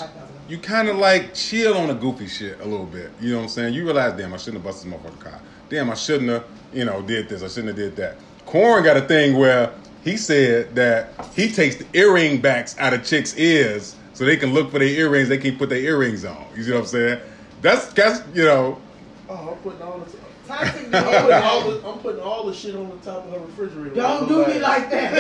you 0.48 0.58
kind 0.58 0.90
of 0.90 0.98
like 0.98 1.34
chill 1.34 1.78
on 1.78 1.88
the 1.88 1.94
goofy 1.96 2.28
shit 2.28 2.60
a 2.60 2.66
little 2.66 2.86
bit. 2.86 3.12
You 3.22 3.32
know 3.32 3.38
what 3.38 3.44
I'm 3.44 3.50
saying? 3.50 3.74
You 3.74 3.84
realize, 3.86 4.14
damn, 4.18 4.34
I 4.34 4.38
shouldn't 4.38 4.64
have 4.64 4.64
busted 4.66 4.92
this 4.92 5.00
motherfucking 5.00 5.20
car. 5.20 5.40
Damn, 5.70 5.90
I 5.90 5.94
shouldn't 5.96 6.30
have, 6.30 6.44
you 6.74 6.84
know, 6.86 7.02
did 7.02 7.30
this. 7.30 7.42
I 7.44 7.48
shouldn't 7.48 7.68
have 7.68 7.78
did 7.78 7.96
that. 7.96 8.18
Corn 8.52 8.84
got 8.84 8.98
a 8.98 9.02
thing 9.02 9.38
where 9.38 9.74
he 10.04 10.18
said 10.18 10.76
that 10.76 11.32
he 11.34 11.50
takes 11.50 11.78
the 11.78 11.88
earring 11.94 12.42
backs 12.42 12.76
out 12.78 12.94
of 12.94 13.06
chicks' 13.06 13.34
ears 13.38 13.96
so 14.12 14.26
they 14.26 14.36
can 14.36 14.54
look 14.54 14.72
for 14.72 14.80
their 14.80 14.90
earrings. 14.90 15.30
They 15.30 15.38
can 15.38 15.58
put 15.58 15.70
their 15.70 15.80
earrings 15.80 16.26
on. 16.26 16.48
You 16.54 16.64
see 16.64 16.72
what 16.74 16.82
I'm 16.82 16.86
saying? 16.86 17.22
That's 17.62 17.94
that's 17.94 18.20
you 18.36 18.44
know. 18.44 18.82
Oh, 19.30 19.52
I'm 19.54 19.58
putting 19.60 19.82
all 19.82 20.00
the. 20.00 20.18
toxic 20.46 20.84
I'm 20.94 21.04
putting 21.22 21.34
all 21.34 21.72
the, 21.72 21.88
I'm 21.88 22.00
putting 22.00 22.22
all 22.22 22.46
the 22.46 22.54
shit 22.54 22.76
on 22.76 22.90
the 22.90 22.98
top 22.98 23.26
of 23.26 23.32
her 23.32 23.40
refrigerator. 23.40 23.96
Don't 23.96 24.28
do 24.28 24.46
me 24.46 24.60
like 24.60 24.90
that. 24.90 25.14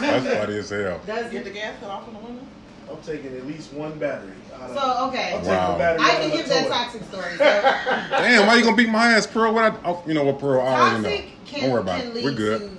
That's 0.00 0.26
funny 0.28 0.58
as 0.58 0.70
hell. 0.70 1.00
Does 1.04 1.32
Get 1.32 1.42
the 1.42 1.50
gas 1.50 1.80
cut 1.80 1.90
off 1.90 2.06
in 2.06 2.14
the 2.14 2.20
window. 2.20 2.42
I'm 2.88 3.02
taking 3.02 3.36
at 3.36 3.44
least 3.44 3.72
one 3.72 3.98
battery. 3.98 4.36
Out 4.54 4.70
of, 4.70 4.76
So 4.76 4.80
I'll 4.80 5.08
okay, 5.08 5.32
take 5.32 5.48
Wow. 5.48 5.76
battery 5.78 6.00
I 6.00 6.10
out 6.14 6.20
can 6.20 6.30
give 6.30 6.42
the 6.44 6.54
that 6.54 6.60
toilet. 6.62 6.74
toxic 6.74 7.04
story. 7.04 7.36
So, 7.36 7.44
Damn, 8.22 8.46
why 8.46 8.54
you 8.54 8.62
gonna 8.64 8.76
beat 8.76 8.88
my 8.88 9.08
ass, 9.08 9.26
Pearl? 9.26 9.52
What 9.52 9.64
I, 9.64 9.76
oh, 9.84 10.04
you 10.06 10.14
know 10.14 10.24
what, 10.24 10.38
Pearl? 10.38 10.60
I 10.62 10.80
already 10.80 11.02
know. 11.02 11.37
Can, 11.48 11.60
Don't 11.62 11.70
worry 11.70 11.80
about 11.80 12.00
it. 12.00 12.14
lead 12.14 12.24
We're 12.24 12.32
good. 12.32 12.60
to 12.60 12.70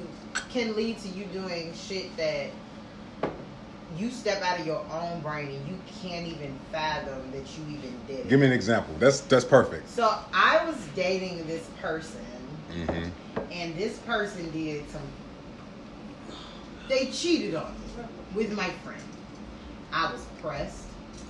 can 0.50 0.76
lead 0.76 0.98
to 1.00 1.08
you 1.10 1.26
doing 1.26 1.74
shit 1.74 2.16
that 2.18 2.50
you 3.98 4.12
step 4.12 4.42
out 4.44 4.60
of 4.60 4.66
your 4.66 4.84
own 4.92 5.20
brain 5.22 5.48
and 5.48 5.68
you 5.68 5.78
can't 6.02 6.28
even 6.28 6.58
fathom 6.72 7.32
that 7.32 7.44
you 7.58 7.78
even 7.78 7.94
did 8.08 8.20
it. 8.20 8.30
Give 8.30 8.40
me 8.40 8.46
an 8.46 8.54
example. 8.54 8.94
That's 9.00 9.22
that's 9.22 9.46
perfect. 9.46 9.90
So 9.90 10.14
I 10.34 10.64
was 10.66 10.78
dating 10.96 11.46
this 11.48 11.68
person, 11.82 12.22
hmm 12.72 13.10
and 13.52 13.76
this 13.76 13.98
person 14.00 14.50
did 14.52 14.90
some. 14.92 15.02
They 16.88 17.08
cheated 17.08 17.56
on 17.56 17.74
me 17.74 18.04
with 18.36 18.56
my 18.56 18.70
friend. 18.84 19.02
I 19.92 20.12
was 20.12 20.24
pressed. 20.42 20.86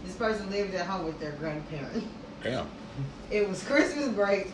This 0.06 0.16
person 0.16 0.50
lived 0.52 0.74
at 0.76 0.86
home 0.86 1.06
with 1.06 1.20
their 1.20 1.32
grandparents. 1.34 2.06
Damn. 2.44 2.68
It 3.32 3.48
was 3.48 3.64
Christmas 3.64 4.10
break. 4.10 4.52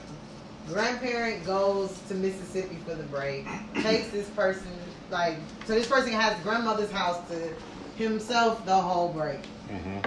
Grandparent 0.67 1.45
goes 1.45 1.91
to 2.08 2.15
Mississippi 2.15 2.75
for 2.86 2.95
the 2.95 3.04
break. 3.04 3.45
Takes 3.82 4.10
this 4.10 4.28
person 4.30 4.67
like 5.12 5.38
so. 5.65 5.73
This 5.75 5.88
person 5.88 6.12
has 6.13 6.41
grandmother's 6.41 6.91
house 6.91 7.19
to 7.30 7.54
himself 8.01 8.65
the 8.65 8.75
whole 8.75 9.10
break. 9.13 9.45
hmm 9.69 9.97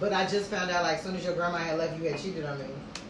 But 0.00 0.12
I 0.12 0.26
just 0.26 0.50
found 0.50 0.70
out 0.70 0.82
like 0.82 1.00
soon 1.00 1.14
as 1.16 1.24
your 1.24 1.34
grandma 1.34 1.58
had 1.58 1.78
left, 1.78 1.96
you 2.00 2.08
had 2.08 2.20
cheated 2.20 2.44
on 2.44 2.58
me. 2.58 2.66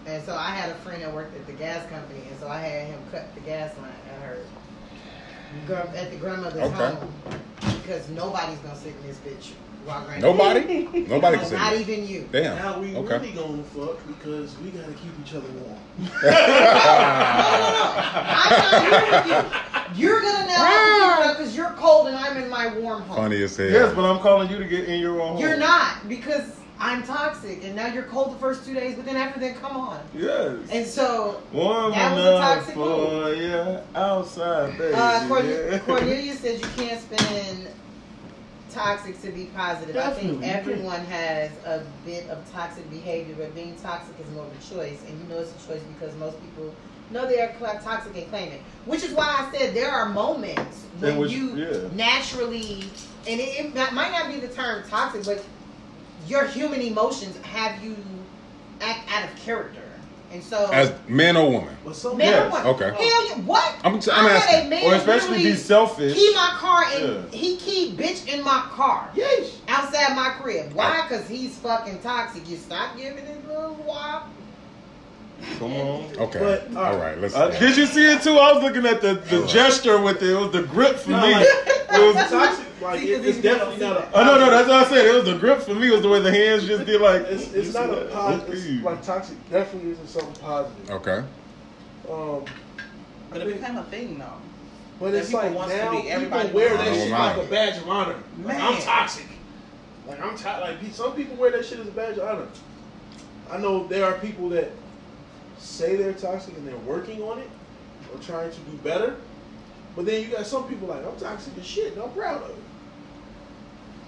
And 0.06 0.22
so 0.24 0.36
I 0.36 0.50
had 0.50 0.70
a 0.70 0.74
friend 0.76 1.02
that 1.02 1.12
worked 1.12 1.34
at 1.36 1.46
the 1.46 1.52
gas 1.54 1.88
company, 1.88 2.20
and 2.30 2.38
so 2.38 2.48
I 2.48 2.58
had 2.58 2.86
him 2.86 3.00
cut 3.10 3.34
the 3.34 3.40
gas 3.40 3.76
line 3.78 3.90
at 4.14 4.22
her 4.22 4.38
at 5.96 6.10
the 6.10 6.16
grandmother's 6.16 6.62
Okay. 6.62 6.74
home 6.74 7.12
because 7.82 8.08
nobody's 8.10 8.58
gonna 8.58 8.76
sit 8.76 8.94
in 8.94 9.06
this 9.06 9.16
bitch 9.18 9.52
while 9.86 10.04
grandma. 10.04 10.26
Nobody? 10.26 10.88
Nobody 11.06 11.36
can 11.38 11.44
No, 11.44 11.48
say 11.50 11.56
not 11.56 11.72
that. 11.72 11.80
even 11.80 12.06
you. 12.06 12.28
Damn. 12.32 12.56
Now 12.56 12.78
we 12.80 12.96
okay. 12.96 13.18
really 13.18 13.32
gonna 13.32 13.62
fuck 13.62 13.98
because 14.06 14.56
we 14.58 14.70
gotta 14.70 14.92
keep 14.92 15.12
each 15.24 15.34
other 15.34 15.48
warm. 15.60 15.78
I'm 16.26 16.34
not 18.50 18.82
here 18.82 19.02
with 19.12 19.96
you. 19.96 20.08
You're 20.08 20.20
gonna 20.20 20.46
now 20.46 20.64
have 20.64 21.22
to 21.22 21.28
keep 21.28 21.36
because 21.38 21.56
you're 21.56 21.70
cold 21.72 22.08
and 22.08 22.16
I'm 22.16 22.36
in 22.36 22.48
my 22.50 22.76
warm 22.78 23.02
home. 23.02 23.16
Funny 23.16 23.42
as 23.42 23.56
hell. 23.56 23.68
Yes, 23.70 23.92
but 23.94 24.04
I'm 24.04 24.18
calling 24.20 24.50
you 24.50 24.58
to 24.58 24.64
get 24.64 24.88
in 24.88 25.00
your 25.00 25.20
own 25.20 25.34
home. 25.34 25.38
You're 25.38 25.56
not 25.56 26.08
because 26.08 26.56
I'm 26.78 27.02
toxic, 27.04 27.64
and 27.64 27.74
now 27.74 27.86
you're 27.86 28.02
cold 28.04 28.34
the 28.34 28.38
first 28.38 28.66
two 28.66 28.74
days, 28.74 28.96
but 28.96 29.06
then 29.06 29.16
after 29.16 29.40
that, 29.40 29.58
come 29.62 29.76
on. 29.78 29.98
Yes. 30.14 30.58
And 30.70 30.86
so 30.86 31.40
Warm 31.52 31.92
that 31.92 32.14
was 32.14 32.24
a 32.24 32.28
enough 32.28 32.54
toxic 32.56 32.74
for 32.74 33.32
yeah, 33.32 33.80
outside, 33.94 34.76
baby. 34.76 34.92
uh, 34.94 35.26
Corne- 35.28 35.48
yeah. 35.48 35.78
Cornelia 35.86 36.34
says 36.34 36.60
you 36.60 36.68
can't 36.76 37.00
spin 37.00 37.68
toxic 38.76 39.20
to 39.22 39.30
be 39.32 39.46
positive. 39.46 39.96
I 39.96 40.10
think 40.10 40.42
everyone 40.44 41.00
has 41.06 41.50
a 41.64 41.84
bit 42.04 42.28
of 42.28 42.50
toxic 42.50 42.88
behavior, 42.90 43.34
but 43.38 43.54
being 43.54 43.76
toxic 43.78 44.20
is 44.20 44.30
more 44.30 44.46
of 44.46 44.52
a 44.52 44.58
choice, 44.58 45.04
and 45.08 45.18
you 45.20 45.26
know 45.28 45.38
it's 45.38 45.52
a 45.52 45.66
choice 45.66 45.82
because 45.84 46.14
most 46.16 46.40
people 46.40 46.76
know 47.10 47.26
they 47.26 47.40
are 47.40 47.52
toxic 47.82 48.16
and 48.16 48.28
claim 48.28 48.52
it. 48.52 48.62
Which 48.84 49.02
is 49.02 49.12
why 49.14 49.26
I 49.38 49.50
said 49.56 49.74
there 49.74 49.90
are 49.90 50.08
moments 50.10 50.86
when 51.00 51.12
In 51.14 51.18
which- 51.20 51.32
you 51.32 51.56
yeah. 51.56 51.88
naturally, 51.92 52.82
and 53.26 53.40
it, 53.40 53.60
it 53.66 53.74
not- 53.74 53.94
might 53.94 54.10
not 54.12 54.28
be 54.32 54.38
the 54.40 54.52
term 54.52 54.84
toxic, 54.88 55.24
but 55.24 55.44
your 56.26 56.46
human 56.46 56.80
emotions 56.80 57.36
have 57.38 57.82
you 57.82 57.96
act 58.80 59.10
out 59.12 59.24
of 59.24 59.36
character, 59.36 59.85
and 60.32 60.42
so 60.42 60.70
As 60.72 60.92
man 61.08 61.36
or 61.36 61.50
woman. 61.50 61.76
But 61.84 61.94
some 61.96 62.16
man, 62.18 62.26
Yes, 62.28 62.52
what? 62.52 62.66
okay. 62.66 62.90
Hell, 62.90 63.28
yeah, 63.28 63.34
what? 63.44 63.74
I'm, 63.84 64.00
t- 64.00 64.10
I 64.10 64.16
I'm 64.18 64.24
had 64.24 64.32
a 64.32 64.56
asking. 64.56 64.70
man 64.70 64.84
Or 64.84 64.94
especially 64.94 65.38
be 65.38 65.54
selfish. 65.54 66.14
key 66.14 66.32
my 66.34 66.50
car 66.54 66.84
and 66.94 67.04
Yeah. 67.32 67.38
he 67.38 67.56
keyed 67.56 67.96
bitch 67.96 68.26
in 68.32 68.42
my 68.44 68.64
car 68.70 69.08
Yeesh. 69.14 69.52
outside 69.68 70.14
my 70.16 70.30
crib. 70.40 70.72
Why? 70.72 71.02
Because 71.08 71.28
he's 71.28 71.56
fucking 71.58 72.00
toxic. 72.00 72.48
You 72.48 72.56
stop 72.56 72.96
giving 72.96 73.24
it 73.24 73.40
a 73.44 73.48
little 73.48 73.74
while. 73.76 74.26
Come 75.58 75.72
on. 75.74 76.10
Okay. 76.18 76.38
But, 76.38 76.74
uh, 76.76 76.80
All 76.80 76.96
right. 76.98 77.18
Let's. 77.20 77.34
Uh, 77.36 77.50
did 77.50 77.76
you 77.76 77.86
see 77.86 78.06
it 78.10 78.22
too? 78.22 78.38
I 78.38 78.52
was 78.54 78.62
looking 78.62 78.86
at 78.86 79.00
the, 79.02 79.14
the 79.14 79.46
gesture 79.46 80.00
with 80.00 80.22
it. 80.22 80.30
It 80.30 80.34
was 80.34 80.50
the 80.50 80.62
grip 80.62 80.96
for 80.96 81.10
No, 81.10 81.20
me. 81.20 81.32
like, 81.34 81.46
It 81.46 82.14
was. 82.14 82.30
toxic, 82.30 82.65
like, 82.80 83.00
See, 83.00 83.14
'cause 83.14 83.24
it, 83.24 83.28
it's 83.28 83.40
definitely 83.40 83.78
not 83.78 83.96
a. 83.96 84.08
Oh 84.14 84.24
no, 84.24 84.38
no, 84.38 84.50
that's 84.50 84.68
what 84.68 84.86
I 84.86 84.88
said. 84.88 85.06
It 85.06 85.14
was 85.14 85.24
the 85.24 85.38
grip 85.38 85.60
for 85.60 85.74
me. 85.74 85.90
Was 85.90 86.02
the 86.02 86.08
way 86.08 86.20
the 86.20 86.30
hands 86.32 86.66
just 86.66 86.84
did 86.86 87.00
like. 87.00 87.22
It's, 87.22 87.52
it's 87.52 87.72
not 87.74 87.90
a 87.90 87.94
that? 87.96 88.12
positive. 88.12 88.48
Okay. 88.50 88.58
It's 88.58 88.84
like 88.84 89.02
toxic 89.02 89.50
definitely 89.50 89.90
isn't 89.92 90.08
something 90.08 90.34
positive. 90.42 90.90
okay. 90.90 91.24
Um, 92.10 92.44
But 93.30 93.40
it 93.42 93.52
became 93.60 93.76
a 93.76 93.84
thing 93.84 94.18
though. 94.18 94.26
but 95.00 95.10
That 95.12 95.18
it's 95.18 95.28
people 95.28 95.40
like 95.44 95.54
wants 95.54 95.72
to 95.74 95.78
now 95.78 95.90
be 95.90 95.96
people 95.98 96.12
everybody 96.12 96.48
wear 96.52 96.76
that 96.76 96.94
shit 96.94 97.10
like 97.10 97.36
a 97.36 97.44
badge 97.50 97.76
of 97.78 97.88
honor. 97.88 98.16
Like, 98.42 98.60
I'm 98.60 98.80
toxic. 98.82 99.26
Like 100.06 100.20
I'm 100.22 100.36
to- 100.36 100.60
like 100.60 100.76
some 100.92 101.12
people 101.14 101.36
wear 101.36 101.50
that 101.50 101.64
shit 101.64 101.80
as 101.80 101.88
a 101.88 101.90
badge 101.92 102.18
of 102.18 102.28
honor. 102.28 102.46
I 103.50 103.58
know 103.58 103.86
there 103.88 104.04
are 104.04 104.18
people 104.18 104.48
that 104.50 104.70
say 105.58 105.96
they're 105.96 106.12
toxic 106.12 106.56
and 106.56 106.66
they're 106.68 106.76
working 106.78 107.22
on 107.22 107.38
it 107.38 107.48
or 108.12 108.20
trying 108.20 108.50
to 108.50 108.56
do 108.58 108.76
better. 108.84 109.16
But 109.96 110.04
then 110.06 110.22
you 110.22 110.28
got 110.28 110.46
some 110.46 110.68
people 110.68 110.88
like 110.88 111.04
I'm 111.04 111.16
toxic 111.16 111.56
as 111.58 111.66
shit 111.66 111.94
and 111.94 112.02
I'm 112.02 112.10
proud 112.12 112.42
of 112.42 112.50
it. 112.50 112.56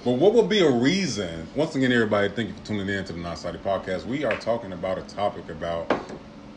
But 0.04 0.12
what 0.12 0.32
would 0.34 0.48
be 0.48 0.60
a 0.60 0.70
reason? 0.70 1.48
Once 1.56 1.74
again, 1.74 1.90
everybody, 1.90 2.28
thank 2.28 2.48
you 2.48 2.54
for 2.54 2.62
tuning 2.64 2.88
in 2.88 3.04
to 3.06 3.12
the 3.12 3.18
Non-Sided 3.18 3.62
Podcast. 3.62 4.06
We 4.06 4.24
are 4.24 4.36
talking 4.36 4.72
about 4.72 4.98
a 4.98 5.02
topic 5.02 5.48
about 5.48 5.88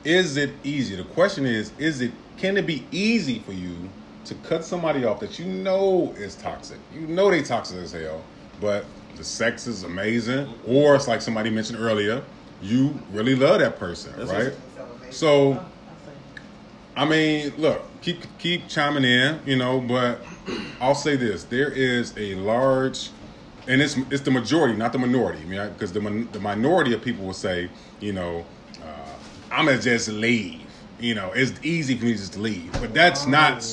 is 0.03 0.37
it 0.37 0.55
easy? 0.63 0.95
The 0.95 1.03
question 1.03 1.45
is, 1.45 1.71
is 1.77 2.01
it 2.01 2.13
can 2.37 2.57
it 2.57 2.65
be 2.65 2.85
easy 2.91 3.39
for 3.39 3.53
you 3.53 3.89
to 4.25 4.35
cut 4.35 4.63
somebody 4.63 5.05
off 5.05 5.19
that 5.19 5.39
you 5.39 5.45
know 5.45 6.13
is 6.17 6.35
toxic? 6.35 6.79
You 6.91 7.07
know 7.07 7.29
they 7.31 7.41
toxic 7.43 7.77
as 7.77 7.91
hell, 7.91 8.23
but 8.59 8.85
the 9.15 9.23
sex 9.23 9.67
is 9.67 9.83
amazing, 9.83 10.47
or 10.65 10.95
it's 10.95 11.07
like 11.07 11.21
somebody 11.21 11.49
mentioned 11.49 11.79
earlier, 11.79 12.23
you 12.61 12.99
really 13.11 13.35
love 13.35 13.59
that 13.59 13.77
person, 13.77 14.13
That's 14.17 14.31
right? 14.31 14.53
So 15.11 15.63
I 16.95 17.05
mean, 17.05 17.53
look, 17.57 18.01
keep 18.01 18.37
keep 18.37 18.67
chiming 18.67 19.03
in, 19.03 19.39
you 19.45 19.55
know, 19.55 19.81
but 19.81 20.25
I'll 20.79 20.95
say 20.95 21.15
this: 21.15 21.43
there 21.45 21.69
is 21.69 22.13
a 22.17 22.35
large, 22.35 23.11
and 23.67 23.81
it's 23.81 23.97
it's 23.97 24.21
the 24.21 24.31
majority, 24.31 24.75
not 24.75 24.93
the 24.93 24.99
minority. 24.99 25.41
I 25.41 25.45
mean, 25.45 25.69
because 25.69 25.93
the 25.93 25.99
the 26.31 26.39
minority 26.39 26.93
of 26.93 27.01
people 27.01 27.25
will 27.25 27.33
say, 27.33 27.69
you 27.99 28.13
know, 28.13 28.45
uh, 28.81 29.15
I'm 29.51 29.65
gonna 29.65 29.79
just 29.79 30.07
leave. 30.09 30.67
You 30.99 31.15
know, 31.15 31.31
it's 31.33 31.53
easy 31.63 31.97
for 31.97 32.05
me 32.05 32.13
to 32.13 32.17
just 32.17 32.33
to 32.33 32.39
leave, 32.39 32.79
but 32.79 32.93
that's 32.93 33.25
not 33.27 33.65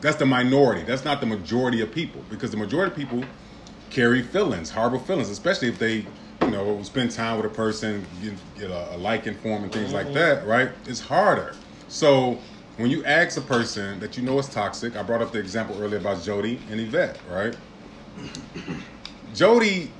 that's 0.00 0.16
the 0.16 0.26
minority. 0.26 0.82
That's 0.84 1.04
not 1.04 1.20
the 1.20 1.26
majority 1.26 1.80
of 1.80 1.90
people 1.92 2.22
because 2.28 2.50
the 2.50 2.56
majority 2.56 2.90
of 2.92 2.96
people 2.96 3.24
carry 3.90 4.22
feelings, 4.22 4.70
harbor 4.70 4.98
feelings, 4.98 5.28
especially 5.30 5.68
if 5.68 5.78
they, 5.78 6.06
you 6.42 6.50
know, 6.50 6.82
spend 6.82 7.10
time 7.10 7.36
with 7.36 7.46
a 7.46 7.50
person, 7.50 8.06
get, 8.20 8.54
get 8.54 8.70
a, 8.70 8.94
a 8.94 8.96
liking 8.96 9.34
for 9.34 9.48
them 9.48 9.64
and 9.64 9.72
things 9.72 9.92
like 9.92 10.12
that, 10.12 10.46
right? 10.46 10.70
It's 10.86 11.00
harder. 11.00 11.56
So 11.88 12.40
when 12.76 12.90
you 12.90 13.04
ask 13.04 13.36
a 13.38 13.40
person 13.40 14.00
that 14.00 14.16
you 14.16 14.22
know 14.22 14.38
is 14.38 14.48
toxic, 14.48 14.96
I 14.96 15.02
brought 15.02 15.22
up 15.22 15.32
the 15.32 15.38
example 15.38 15.80
earlier 15.80 15.98
about 15.98 16.22
Jody 16.22 16.60
and 16.68 16.80
Yvette, 16.80 17.20
right? 17.28 17.56
Jody, 19.36 19.90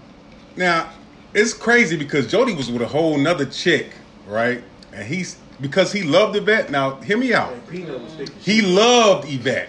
now 0.57 0.91
it's 1.35 1.53
crazy 1.53 1.97
because 1.97 2.27
Jody 2.27 2.55
was 2.55 2.71
with 2.71 2.83
a 2.83 2.87
whole 2.87 3.19
nother 3.19 3.45
chick, 3.45 3.91
right? 4.27 4.63
And 4.93 5.05
he's 5.07 5.37
because 5.61 5.93
he 5.93 6.03
loved 6.03 6.35
Yvette. 6.37 6.71
Now, 6.71 6.97
hear 7.03 7.19
me 7.19 7.33
out. 7.35 7.55
Was 7.71 8.31
He 8.41 8.63
loved 8.63 9.31
Yvette. 9.31 9.69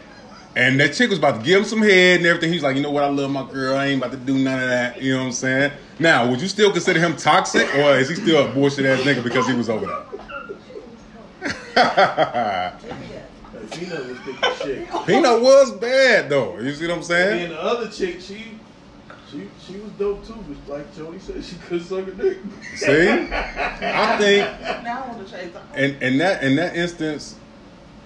And 0.56 0.80
that 0.80 0.94
chick 0.94 1.10
was 1.12 1.20
about 1.20 1.40
to 1.40 1.46
give 1.46 1.60
him 1.60 1.66
some 1.66 1.82
head 1.82 2.18
and 2.18 2.26
everything. 2.26 2.52
He's 2.52 2.64
like, 2.64 2.76
you 2.76 2.82
know 2.82 2.90
what? 2.90 3.04
I 3.04 3.10
love 3.10 3.30
my 3.30 3.48
girl. 3.52 3.78
I 3.78 3.88
ain't 3.88 4.02
about 4.02 4.12
to 4.12 4.18
do 4.18 4.40
none 4.40 4.60
of 4.64 4.70
that. 4.70 5.00
You 5.02 5.14
know 5.14 5.20
what 5.20 5.26
I'm 5.28 5.32
saying? 5.34 5.72
Now, 6.00 6.28
would 6.30 6.42
you 6.42 6.48
still 6.48 6.72
consider 6.72 7.00
him 7.00 7.16
toxic, 7.16 7.68
or 7.76 7.96
is 7.98 8.10
he 8.10 8.16
still 8.16 8.48
a 8.50 8.52
bullshit 8.54 8.86
ass 8.86 9.02
nigga 9.02 9.24
because 9.24 9.46
he 9.48 9.54
was 9.54 9.70
over 9.70 9.86
there? 9.86 10.04
And 13.54 13.72
Peanut 13.72 14.08
was 14.08 14.18
thinking 14.20 14.50
shit. 14.64 15.06
Peanut 15.06 15.42
was 15.42 15.72
bad 15.74 16.30
though. 16.30 16.58
You 16.60 16.74
see 16.74 16.86
what 16.88 16.92
I'm 16.94 16.98
And 17.00 17.06
saying? 17.06 17.40
then 17.40 17.50
the 17.50 17.62
other 17.62 17.90
chick, 17.90 18.20
she 18.22 18.57
she 19.32 19.50
she 19.66 19.80
was 19.80 19.92
dope 20.00 20.26
too, 20.26 20.36
but 20.48 20.74
like 20.78 20.96
Jody 20.96 21.20
said, 21.20 21.44
she 21.44 21.56
could 21.56 21.84
suck 21.84 22.08
a 22.08 22.12
dick. 22.12 22.38
See, 22.76 23.10
I 23.10 24.18
think 24.18 24.84
Now 24.84 25.04
I 25.04 25.08
want 25.08 25.28
to 25.28 25.34
change. 25.34 25.54
and 25.76 26.02
in 26.02 26.18
that 26.20 26.44
in 26.44 26.56
that 26.56 26.76
instance, 26.76 27.36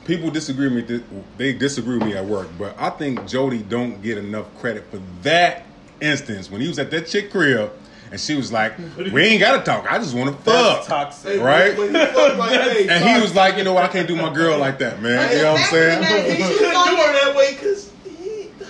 people 0.05 0.31
disagree 0.31 0.67
with 0.73 0.89
me. 0.89 1.03
They 1.37 1.53
disagree 1.53 1.97
with 1.97 2.07
me 2.07 2.15
at 2.15 2.25
work, 2.25 2.49
but 2.57 2.75
I 2.79 2.89
think 2.89 3.27
Jody 3.27 3.59
don't 3.59 4.01
get 4.01 4.17
enough 4.17 4.45
credit 4.59 4.85
for 4.89 4.99
that 5.23 5.65
instance 5.99 6.49
when 6.49 6.61
he 6.61 6.67
was 6.67 6.79
at 6.79 6.89
that 6.91 7.05
chick 7.07 7.29
crib 7.31 7.71
and 8.11 8.19
she 8.19 8.35
was 8.35 8.51
like, 8.51 8.73
"We 8.97 9.21
ain't 9.23 9.39
gotta 9.39 9.63
talk. 9.63 9.89
I 9.89 9.97
just 9.99 10.15
want 10.15 10.37
to 10.37 10.43
That's 10.43 10.79
fuck." 10.79 10.87
toxic. 10.87 11.39
Right? 11.41 11.75
But 11.77 11.87
he 11.89 11.93
fucked 11.93 12.37
like, 12.37 12.49
hey, 12.59 12.87
And 12.89 13.05
he 13.05 13.21
was 13.21 13.35
like, 13.35 13.57
"You 13.57 13.63
know 13.63 13.73
what? 13.73 13.83
I 13.85 13.87
can't 13.87 14.07
do 14.07 14.15
my 14.15 14.33
girl 14.33 14.57
like 14.57 14.79
that, 14.79 15.01
man." 15.01 15.31
You 15.35 15.43
know 15.43 15.51
what 15.53 15.61
I'm 15.61 15.69
saying? 15.69 16.03
he 16.37 16.43
couldn't 16.43 16.59
do 16.59 16.95
her 16.95 17.13
that 17.13 17.33
way 17.35 17.51
because 17.53 17.90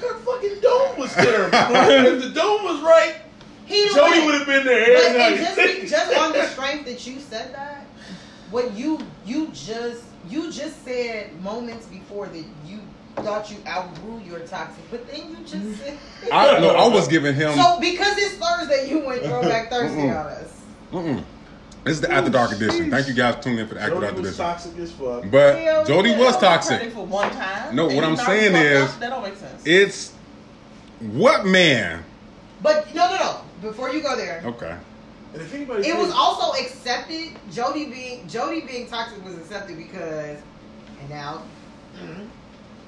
her 0.01 0.15
fucking 0.19 0.59
dome 0.61 0.99
was 0.99 1.13
terrible. 1.13 1.57
if 1.57 2.23
the 2.23 2.29
dome 2.29 2.63
was 2.63 2.81
right, 2.81 3.15
He 3.65 3.87
the 3.87 3.95
Jody 3.95 4.25
would 4.25 4.35
have 4.35 4.47
been 4.47 4.65
there 4.65 4.95
But 4.95 5.15
and 5.15 5.37
just, 5.37 5.89
just 5.89 6.17
on 6.17 6.33
the 6.33 6.45
strength 6.47 6.85
that 6.85 7.05
you 7.07 7.19
said 7.19 7.53
that, 7.53 7.85
what 8.49 8.73
you 8.73 8.99
you 9.25 9.49
just 9.53 10.03
you 10.29 10.51
just 10.51 10.83
said 10.83 11.39
moments 11.41 11.85
before 11.87 12.27
that 12.27 12.45
you 12.65 12.79
thought 13.17 13.51
you 13.51 13.57
outgrew 13.67 14.19
your 14.19 14.39
toxic, 14.39 14.83
but 14.89 15.09
then 15.09 15.29
you 15.29 15.37
just 15.37 15.55
mm-hmm. 15.55 15.73
said. 15.73 15.97
I 16.31 16.59
no, 16.59 16.69
I 16.75 16.87
was 16.87 17.07
giving 17.07 17.35
him. 17.35 17.53
so 17.55 17.79
because 17.79 18.17
it's 18.17 18.35
Thursday, 18.35 18.89
you 18.89 18.99
went 19.05 19.23
throwback 19.23 19.69
Thursday 19.69 20.09
on 20.09 20.27
us. 20.27 20.61
Mm-mm. 20.91 21.23
This 21.84 21.96
is 21.96 22.02
the 22.02 22.12
After 22.12 22.30
Dark 22.30 22.52
edition. 22.52 22.91
Thank 22.91 23.08
you 23.08 23.13
guys 23.15 23.36
for 23.36 23.41
tuning 23.44 23.60
in 23.60 23.67
for 23.67 23.74
the 23.74 23.82
After 23.82 23.96
Jody 23.96 24.06
Dark 24.06 24.17
was 24.17 24.28
edition. 24.28 24.46
toxic 24.46 24.78
as 24.78 24.91
fuck. 24.91 25.24
But 25.32 25.56
Hell 25.60 25.86
Jody 25.86 26.10
yeah. 26.12 26.20
was 26.20 26.36
Credit 26.38 26.48
toxic. 26.56 26.91
for 26.94 27.06
one 27.06 27.32
time. 27.32 27.76
No, 27.76 27.88
and 27.88 27.96
what 27.96 28.06
I'm 28.06 28.17
saying 28.17 28.56
is- 28.56 28.89
up, 28.91 29.00
that 29.00 29.10
don't 29.10 29.24
make 29.24 29.36
sense. 29.36 29.62
It's 29.65 30.13
what 31.00 31.46
man? 31.46 32.04
But 32.62 32.94
no, 32.94 33.10
no, 33.10 33.15
no. 33.17 33.38
Before 33.67 33.89
you 33.89 34.02
go 34.02 34.15
there, 34.15 34.44
Okay. 34.46 34.76
And 35.34 35.41
if 35.41 35.54
anybody 35.56 35.88
it 35.88 35.96
was 35.96 36.08
thinks- 36.08 36.17
also 36.20 36.62
accepted. 36.62 37.30
Jody 37.52 37.86
being 37.86 38.28
Jody 38.28 38.62
being 38.62 38.86
toxic 38.88 39.24
was 39.26 39.36
accepted 39.38 39.78
because, 39.78 40.38
and 41.00 41.10
now, 41.10 41.41
mm, 42.00 42.28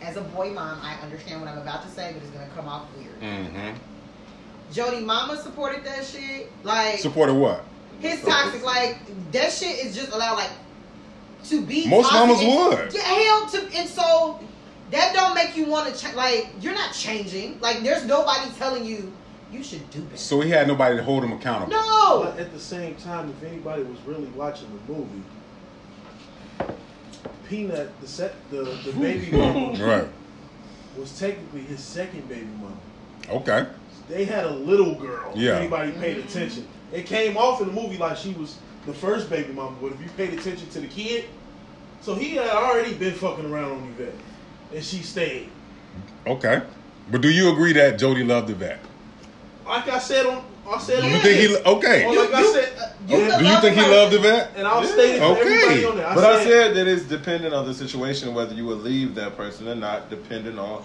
as 0.01 0.17
a 0.17 0.21
boy 0.21 0.51
mom, 0.51 0.77
I 0.83 0.95
understand 1.01 1.41
what 1.41 1.49
I'm 1.49 1.57
about 1.57 1.83
to 1.83 1.89
say, 1.89 2.11
but 2.13 2.21
it's 2.21 2.31
gonna 2.31 2.49
come 2.55 2.67
off 2.67 2.83
weird. 2.97 3.19
Mm-hmm. 3.21 3.69
Jody 4.71 4.99
mama 4.99 5.37
supported 5.41 5.83
that 5.85 6.03
shit. 6.05 6.51
Like 6.63 6.99
Supported 6.99 7.33
what? 7.35 7.63
His 8.03 8.21
toxic, 8.21 8.63
like 8.63 8.97
that 9.31 9.51
shit 9.51 9.85
is 9.85 9.95
just 9.95 10.11
allowed 10.11 10.35
like 10.35 10.51
to 11.45 11.61
be. 11.65 11.87
Most 11.87 12.09
toxic 12.09 12.27
mamas 12.27 12.41
and- 12.41 12.79
would. 12.79 12.93
Yeah, 12.93 13.01
hell 13.01 13.47
to 13.47 13.77
and 13.77 13.89
so 13.89 14.39
that 14.91 15.13
don't 15.13 15.33
make 15.33 15.55
you 15.57 15.65
want 15.65 15.93
to 15.93 15.99
change. 15.99 16.15
Like 16.15 16.49
you're 16.61 16.73
not 16.75 16.93
changing. 16.93 17.59
Like 17.61 17.81
there's 17.81 18.05
nobody 18.05 18.51
telling 18.57 18.85
you 18.85 19.11
you 19.51 19.63
should 19.63 19.87
do 19.91 20.01
better. 20.01 20.17
So 20.17 20.41
he 20.41 20.49
had 20.49 20.67
nobody 20.67 20.97
to 20.97 21.03
hold 21.03 21.23
him 21.23 21.31
accountable. 21.31 21.71
no. 21.73 22.23
But 22.25 22.39
at 22.39 22.51
the 22.53 22.59
same 22.59 22.95
time, 22.95 23.29
if 23.29 23.43
anybody 23.47 23.83
was 23.83 23.99
really 24.05 24.27
watching 24.29 24.67
the 24.87 24.93
movie, 24.93 25.23
Peanut, 27.47 27.89
the 28.01 28.07
set, 28.07 28.33
the, 28.49 28.63
the 28.85 28.91
baby 28.99 29.35
mama, 29.35 29.73
Right. 29.83 30.07
was 30.97 31.17
technically 31.19 31.61
his 31.61 31.81
second 31.83 32.27
baby 32.27 32.47
mama. 32.59 32.77
Okay. 33.29 33.67
They 34.09 34.25
had 34.25 34.45
a 34.45 34.49
little 34.51 34.95
girl. 34.95 35.31
if 35.33 35.37
Yeah. 35.39 35.57
anybody 35.57 35.91
paid 35.93 36.17
mm-hmm. 36.17 36.27
attention. 36.27 36.67
It 36.93 37.05
came 37.07 37.35
off 37.37 37.59
in 37.61 37.67
the 37.67 37.73
movie 37.73 37.97
like 37.97 38.17
she 38.17 38.31
was 38.33 38.57
the 38.85 38.93
first 38.93 39.29
baby 39.29 39.51
mama, 39.51 39.75
but 39.81 39.91
if 39.93 39.99
you 40.01 40.07
paid 40.15 40.33
attention 40.37 40.69
to 40.69 40.79
the 40.81 40.87
kid, 40.87 41.25
so 42.01 42.13
he 42.15 42.35
had 42.35 42.49
already 42.49 42.93
been 42.93 43.13
fucking 43.13 43.45
around 43.51 43.71
on 43.71 43.95
Yvette, 43.97 44.13
and 44.73 44.83
she 44.83 44.97
stayed. 45.01 45.49
Okay. 46.27 46.61
But 47.11 47.21
do 47.21 47.29
you 47.29 47.51
agree 47.51 47.73
that 47.73 47.97
Jody 47.99 48.23
loved 48.23 48.49
Yvette? 48.49 48.79
Like 49.65 49.87
I 49.89 49.99
said 49.99 50.25
on 50.25 50.43
I 50.69 50.77
said 50.79 51.03
You 51.03 51.19
think 51.19 51.39
he 51.39 51.57
okay? 51.71 52.05
Or 52.05 52.15
like 52.15 52.33
I 52.33 52.43
said, 52.51 52.93
You 53.07 53.17
and- 53.17 53.39
Do 53.39 53.45
you 53.49 53.59
think 53.59 53.75
he 53.75 53.81
loved 53.81 54.11
person. 54.13 54.25
Yvette? 54.25 54.51
and 54.55 54.67
I'll 54.67 54.83
state 54.85 55.15
it 55.15 55.19
for 55.19 55.25
Okay. 55.25 55.41
everybody 55.41 55.85
on 55.85 55.97
there. 55.97 56.07
I 56.07 56.15
But 56.15 56.21
said, 56.21 56.39
I 56.39 56.43
said 56.43 56.75
that 56.75 56.87
it's 56.87 57.03
dependent 57.03 57.53
on 57.53 57.65
the 57.65 57.73
situation 57.73 58.33
whether 58.33 58.53
you 58.53 58.65
would 58.67 58.79
leave 58.79 59.15
that 59.15 59.35
person 59.35 59.67
or 59.67 59.75
not, 59.75 60.09
depending 60.09 60.57
on 60.59 60.81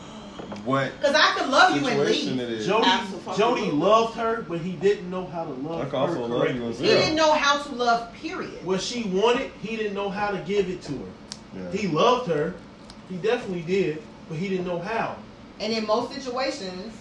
what 0.64 0.92
Because 1.00 1.14
I 1.14 1.34
could 1.36 1.48
love 1.48 1.76
you 1.80 1.86
and 1.88 2.00
leave. 2.00 2.38
it 2.40 2.50
is. 2.50 2.66
Jody, 2.66 2.86
Absolutely. 2.86 3.36
Jody 3.36 3.70
loved 3.70 4.16
her, 4.16 4.42
but 4.42 4.60
he 4.60 4.72
didn't 4.72 5.10
know 5.10 5.26
how 5.26 5.44
to 5.44 5.50
love 5.50 5.80
I 5.80 5.84
her 5.84 5.90
can 5.90 5.98
also 5.98 6.26
love 6.26 6.54
you 6.54 6.68
as 6.68 6.78
He 6.78 6.86
didn't 6.86 7.16
know 7.16 7.32
how 7.32 7.62
to 7.62 7.74
love, 7.74 8.12
period. 8.14 8.64
What 8.64 8.80
she 8.80 9.04
wanted, 9.04 9.50
he 9.62 9.76
didn't 9.76 9.94
know 9.94 10.08
how 10.10 10.30
to 10.30 10.38
give 10.38 10.68
it 10.68 10.82
to 10.82 10.92
her. 10.92 10.98
Yeah. 11.56 11.70
He 11.72 11.88
loved 11.88 12.28
her, 12.30 12.54
he 13.08 13.16
definitely 13.16 13.62
did, 13.62 14.02
but 14.28 14.38
he 14.38 14.48
didn't 14.48 14.66
know 14.66 14.78
how. 14.78 15.16
And 15.60 15.72
in 15.72 15.86
most 15.86 16.12
situations, 16.12 16.94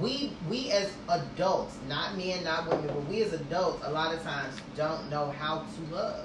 we 0.00 0.32
we 0.48 0.70
as 0.70 0.90
adults, 1.08 1.76
not 1.88 2.16
men, 2.16 2.42
not 2.42 2.66
women, 2.68 2.86
but 2.86 3.06
we 3.06 3.22
as 3.22 3.32
adults, 3.34 3.84
a 3.86 3.90
lot 3.92 4.14
of 4.14 4.22
times 4.22 4.56
don't 4.76 5.10
know 5.10 5.30
how 5.38 5.58
to 5.58 5.94
love. 5.94 6.24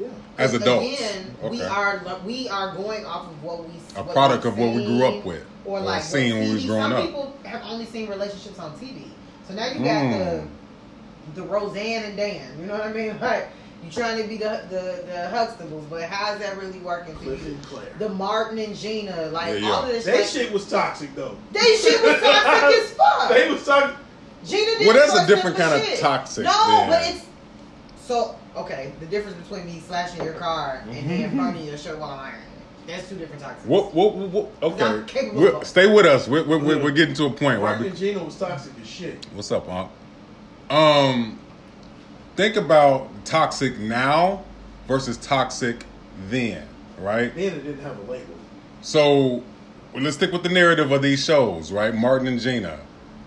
Yeah. 0.00 0.08
As 0.38 0.54
adults, 0.54 0.86
Again, 0.98 1.36
we 1.50 1.62
are 1.62 2.02
we 2.24 2.48
are 2.48 2.74
going 2.74 3.04
off 3.04 3.26
of 3.26 3.42
what 3.42 3.64
we 3.64 3.74
A 3.96 4.02
what 4.02 4.12
product 4.14 4.44
we've 4.44 4.52
of 4.54 4.58
what 4.58 4.74
we 4.74 4.84
grew 4.86 5.04
up 5.04 5.24
with, 5.24 5.44
or 5.66 5.78
or 5.78 5.80
like 5.82 6.02
seeing 6.02 6.38
when 6.38 6.48
we 6.48 6.54
was 6.54 6.64
TV 6.64 6.66
growing 6.68 6.82
Some 6.84 6.92
up. 6.94 7.04
people 7.04 7.36
have 7.44 7.62
only 7.64 7.84
seen 7.84 8.08
relationships 8.08 8.58
on 8.58 8.72
TV, 8.78 9.04
so 9.46 9.54
now 9.54 9.66
you 9.66 9.74
got 9.80 9.84
Mm. 9.84 10.46
the 11.34 11.40
the 11.40 11.42
Roseanne 11.46 12.04
and 12.04 12.16
Dan. 12.16 12.58
You 12.58 12.66
know 12.66 12.74
what 12.74 12.84
I 12.86 12.92
mean? 12.92 13.18
Like 13.20 13.48
you 13.84 13.90
trying 13.90 14.20
to 14.22 14.28
be 14.28 14.36
the 14.38 14.62
the 14.70 15.04
the 15.06 15.30
Huxtables, 15.32 15.88
but 15.90 16.02
how's 16.04 16.38
that 16.38 16.56
really 16.58 16.78
working 16.80 17.14
for 17.16 17.24
Cliff 17.24 17.44
you? 17.46 17.52
and 17.52 17.62
Claire. 17.64 17.92
The 17.98 18.08
Martin 18.08 18.58
and 18.58 18.74
Gina, 18.76 19.28
like 19.32 19.48
Yeah, 19.54 19.54
yeah. 19.60 19.70
all 19.70 19.82
of 19.82 19.88
this. 19.88 20.04
That 20.06 20.26
shit 20.26 20.50
was 20.52 20.66
toxic 20.68 21.14
though. 21.14 21.36
They 21.52 21.76
shit 21.76 22.02
was 22.02 22.20
toxic 22.20 22.78
as 22.78 22.90
fuck. 22.96 23.28
They 23.28 23.50
was 23.50 23.64
toxic. 23.66 23.96
Gina 24.46 24.78
did 24.78 24.86
Well, 24.86 24.96
that's 24.96 25.14
a 25.18 25.26
different 25.26 25.56
him 25.56 25.62
for 25.64 25.70
kind 25.70 25.80
of 25.82 25.86
shit. 25.86 26.00
toxic 26.00 26.44
No, 26.44 26.66
then. 26.66 26.88
but 26.90 27.02
it's 27.08 27.24
so 28.06 28.34
okay. 28.56 28.92
The 29.00 29.06
difference 29.06 29.36
between 29.38 29.66
me 29.66 29.80
slashing 29.80 30.24
your 30.24 30.34
car 30.34 30.82
and 30.88 31.10
then 31.10 31.36
burning 31.36 31.66
your 31.66 31.78
shirt 31.78 31.98
while 31.98 32.10
I'm 32.10 32.20
ironing. 32.20 32.46
That's 32.86 33.08
two 33.08 33.16
different 33.16 33.42
toxics. 33.42 33.66
What, 33.66 33.94
what, 33.94 34.14
what, 34.16 34.28
what- 34.30 34.72
okay, 34.72 35.04
capable 35.06 35.42
We're- 35.42 35.56
of- 35.56 35.66
stay 35.66 35.92
with 35.92 36.06
us. 36.06 36.26
We're, 36.26 36.44
we're, 36.44 36.58
we're, 36.58 36.82
we're 36.82 36.90
getting 36.90 37.14
to 37.16 37.26
a 37.26 37.30
point. 37.30 37.60
Right? 37.60 37.76
Martin 37.76 37.86
and 37.86 37.96
Gina 37.96 38.24
was 38.24 38.36
toxic 38.38 38.72
as 38.80 38.88
shit. 38.88 39.26
What's 39.34 39.52
up, 39.52 39.68
Unc? 39.68 39.90
Um, 40.70 41.38
think 42.36 42.56
about 42.56 43.08
toxic 43.24 43.78
now 43.78 44.44
versus 44.88 45.16
toxic 45.18 45.84
then, 46.28 46.66
right? 46.98 47.34
Then 47.34 47.54
it 47.54 47.64
didn't 47.64 47.80
have 47.80 47.98
a 47.98 48.10
label. 48.10 48.34
So 48.82 49.42
well, 49.92 50.02
let's 50.02 50.16
stick 50.16 50.32
with 50.32 50.42
the 50.42 50.48
narrative 50.48 50.90
of 50.92 51.02
these 51.02 51.24
shows, 51.24 51.70
right? 51.72 51.94
Martin 51.94 52.26
and 52.28 52.40
Gina, 52.40 52.78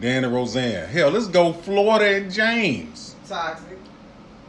Dan 0.01 0.23
and 0.23 0.33
Roseanne. 0.33 0.87
Hell, 0.89 1.09
let's 1.09 1.27
go 1.27 1.53
Florida 1.53 2.15
and 2.15 2.31
James. 2.31 3.15
Toxic. 3.27 3.72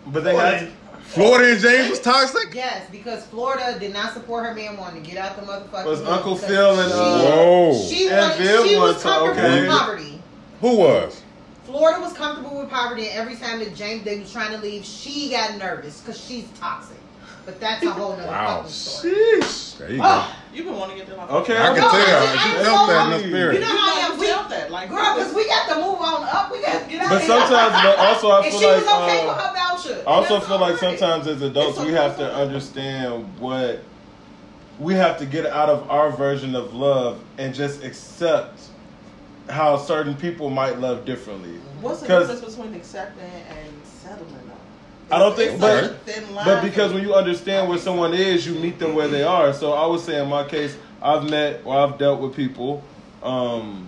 But 0.07 0.25
they 0.25 0.35
had 0.35 0.71
Florida 1.01 1.53
and 1.53 1.61
James 1.61 1.91
was 1.91 2.01
toxic. 2.01 2.55
Yes, 2.55 2.89
because 2.91 3.25
Florida 3.27 3.79
did 3.79 3.93
not 3.93 4.13
support 4.15 4.45
her 4.47 4.55
man 4.55 4.77
wanting 4.77 5.03
to 5.03 5.09
get 5.11 5.19
out 5.19 5.37
the 5.37 5.43
motherfucking. 5.43 5.85
Was 5.87 6.03
Uncle 6.03 6.37
Phil 6.37 6.81
and, 6.81 6.91
she- 6.91 6.99
uh, 6.99 7.37
Whoa. 7.37 7.87
She, 7.89 8.09
And 8.09 8.17
wanted, 8.19 8.39
Bill 8.39 8.67
she 8.67 8.77
was 8.77 8.95
was, 8.95 9.03
comfortable 9.03 9.41
okay. 9.47 9.61
with 9.61 9.71
poverty. 9.71 10.23
Who 10.61 10.77
was? 10.79 11.23
Florida 11.65 12.01
was 12.01 12.13
comfortable 12.15 12.59
with 12.61 12.71
poverty, 12.71 13.09
and 13.09 13.19
every 13.19 13.37
time 13.37 13.59
that 13.61 13.75
James 13.75 14.05
they 14.05 14.19
was 14.21 14.31
trying 14.33 14.53
to 14.53 14.59
leave, 14.59 14.85
she 14.85 15.31
got 15.31 15.57
nervous 15.59 16.01
because 16.01 16.23
she's 16.23 16.47
toxic. 16.59 16.97
But 17.45 17.61
that's 17.61 17.83
a 17.85 17.91
whole 17.91 18.17
nother 18.17 18.27
Wow. 18.29 18.57
fucking 18.63 18.71
story. 18.71 19.15
Sheesh. 19.41 19.77
There 19.79 19.91
you 19.91 19.97
go. 19.99 20.03
Ah, 20.05 20.37
You've 20.55 20.67
been 20.67 20.77
wanting 20.79 20.99
to 20.99 21.05
get 21.05 21.11
them 21.11 21.19
off. 21.21 21.31
Okay, 21.31 21.57
I 21.59 21.67
can 21.67 21.75
No, 21.77 21.91
tell. 21.91 21.91
I 21.91 21.99
You 21.99 22.65
felt 22.65 22.89
that 22.89 23.05
in 23.07 23.11
just- 23.11 23.23
the 23.25 23.29
you 23.29 23.61
know 23.61 23.67
how 23.67 23.97
I 23.97 24.01
am. 24.07 24.19
We, 24.19 24.27
felt 24.27 24.49
that, 24.51 24.71
like 24.71 24.89
girl, 24.89 25.17
because 25.17 25.35
we 25.35 25.47
got 25.49 25.69
to 25.69 25.75
move 25.75 26.01
on 26.01 26.23
up. 26.23 26.53
We 26.53 26.63
got 26.63 26.83
to 26.85 26.89
get 26.89 27.01
out 27.03 27.09
But 27.11 27.17
of 27.17 27.23
here. 27.23 27.29
sometimes, 27.41 27.83
but 27.83 27.99
also 27.99 28.31
I 28.31 28.37
and 28.37 28.47
feel 28.53 28.61
she 28.61 28.67
like 28.67 28.77
was 28.77 28.87
okay 28.87 29.21
uh, 29.21 29.27
with 29.27 29.37
her 29.37 29.53
voucher. 29.55 30.03
I 30.07 30.11
also 30.11 30.41
feel 30.41 30.59
like 30.61 30.81
alright. 30.83 30.99
sometimes 30.99 31.27
as 31.27 31.43
adults 31.43 31.77
It's 31.79 31.87
we 31.87 31.93
have 31.93 32.17
to 32.19 32.33
understand 32.35 33.39
what 33.41 33.81
we 34.79 34.95
have 34.95 35.19
to 35.19 35.27
get 35.27 35.45
out 35.47 35.69
of 35.69 35.91
our 35.91 36.11
version 36.11 36.55
of 36.55 36.73
love 36.75 37.19
and 37.39 37.53
just 37.55 37.83
accept 37.85 38.61
how 39.51 39.77
certain 39.77 40.15
people 40.15 40.51
might 40.51 40.79
love 40.79 41.05
differently. 41.05 41.59
What's 41.81 42.01
the 42.01 42.07
difference 42.07 42.55
between 42.55 42.75
accepting 42.75 43.25
and 43.25 43.69
settling? 44.03 44.44
Though? 45.09 45.17
I 45.17 45.19
don't 45.19 45.37
think- 45.37 45.61
but- 45.61 45.83
such 45.85 45.91
a 45.91 45.95
thin 45.95 46.35
line 46.35 46.45
But 46.47 46.63
because 46.63 46.93
when 46.93 47.03
you 47.03 47.15
understand 47.15 47.69
where 47.69 47.79
someone 47.79 48.15
is, 48.15 48.47
you 48.47 48.55
meet 48.55 48.79
them 48.79 48.95
where 48.95 49.09
they 49.09 49.23
are. 49.23 49.53
So 49.53 49.73
I 49.73 49.87
would 49.87 50.01
say 50.01 50.21
in 50.23 50.29
my 50.29 50.45
case, 50.45 50.77
I've 51.03 51.29
met 51.29 51.61
or 51.65 51.77
I've 51.77 51.99
dealt 51.99 52.21
with 52.21 52.35
people, 52.35 52.83
um, 53.23 53.87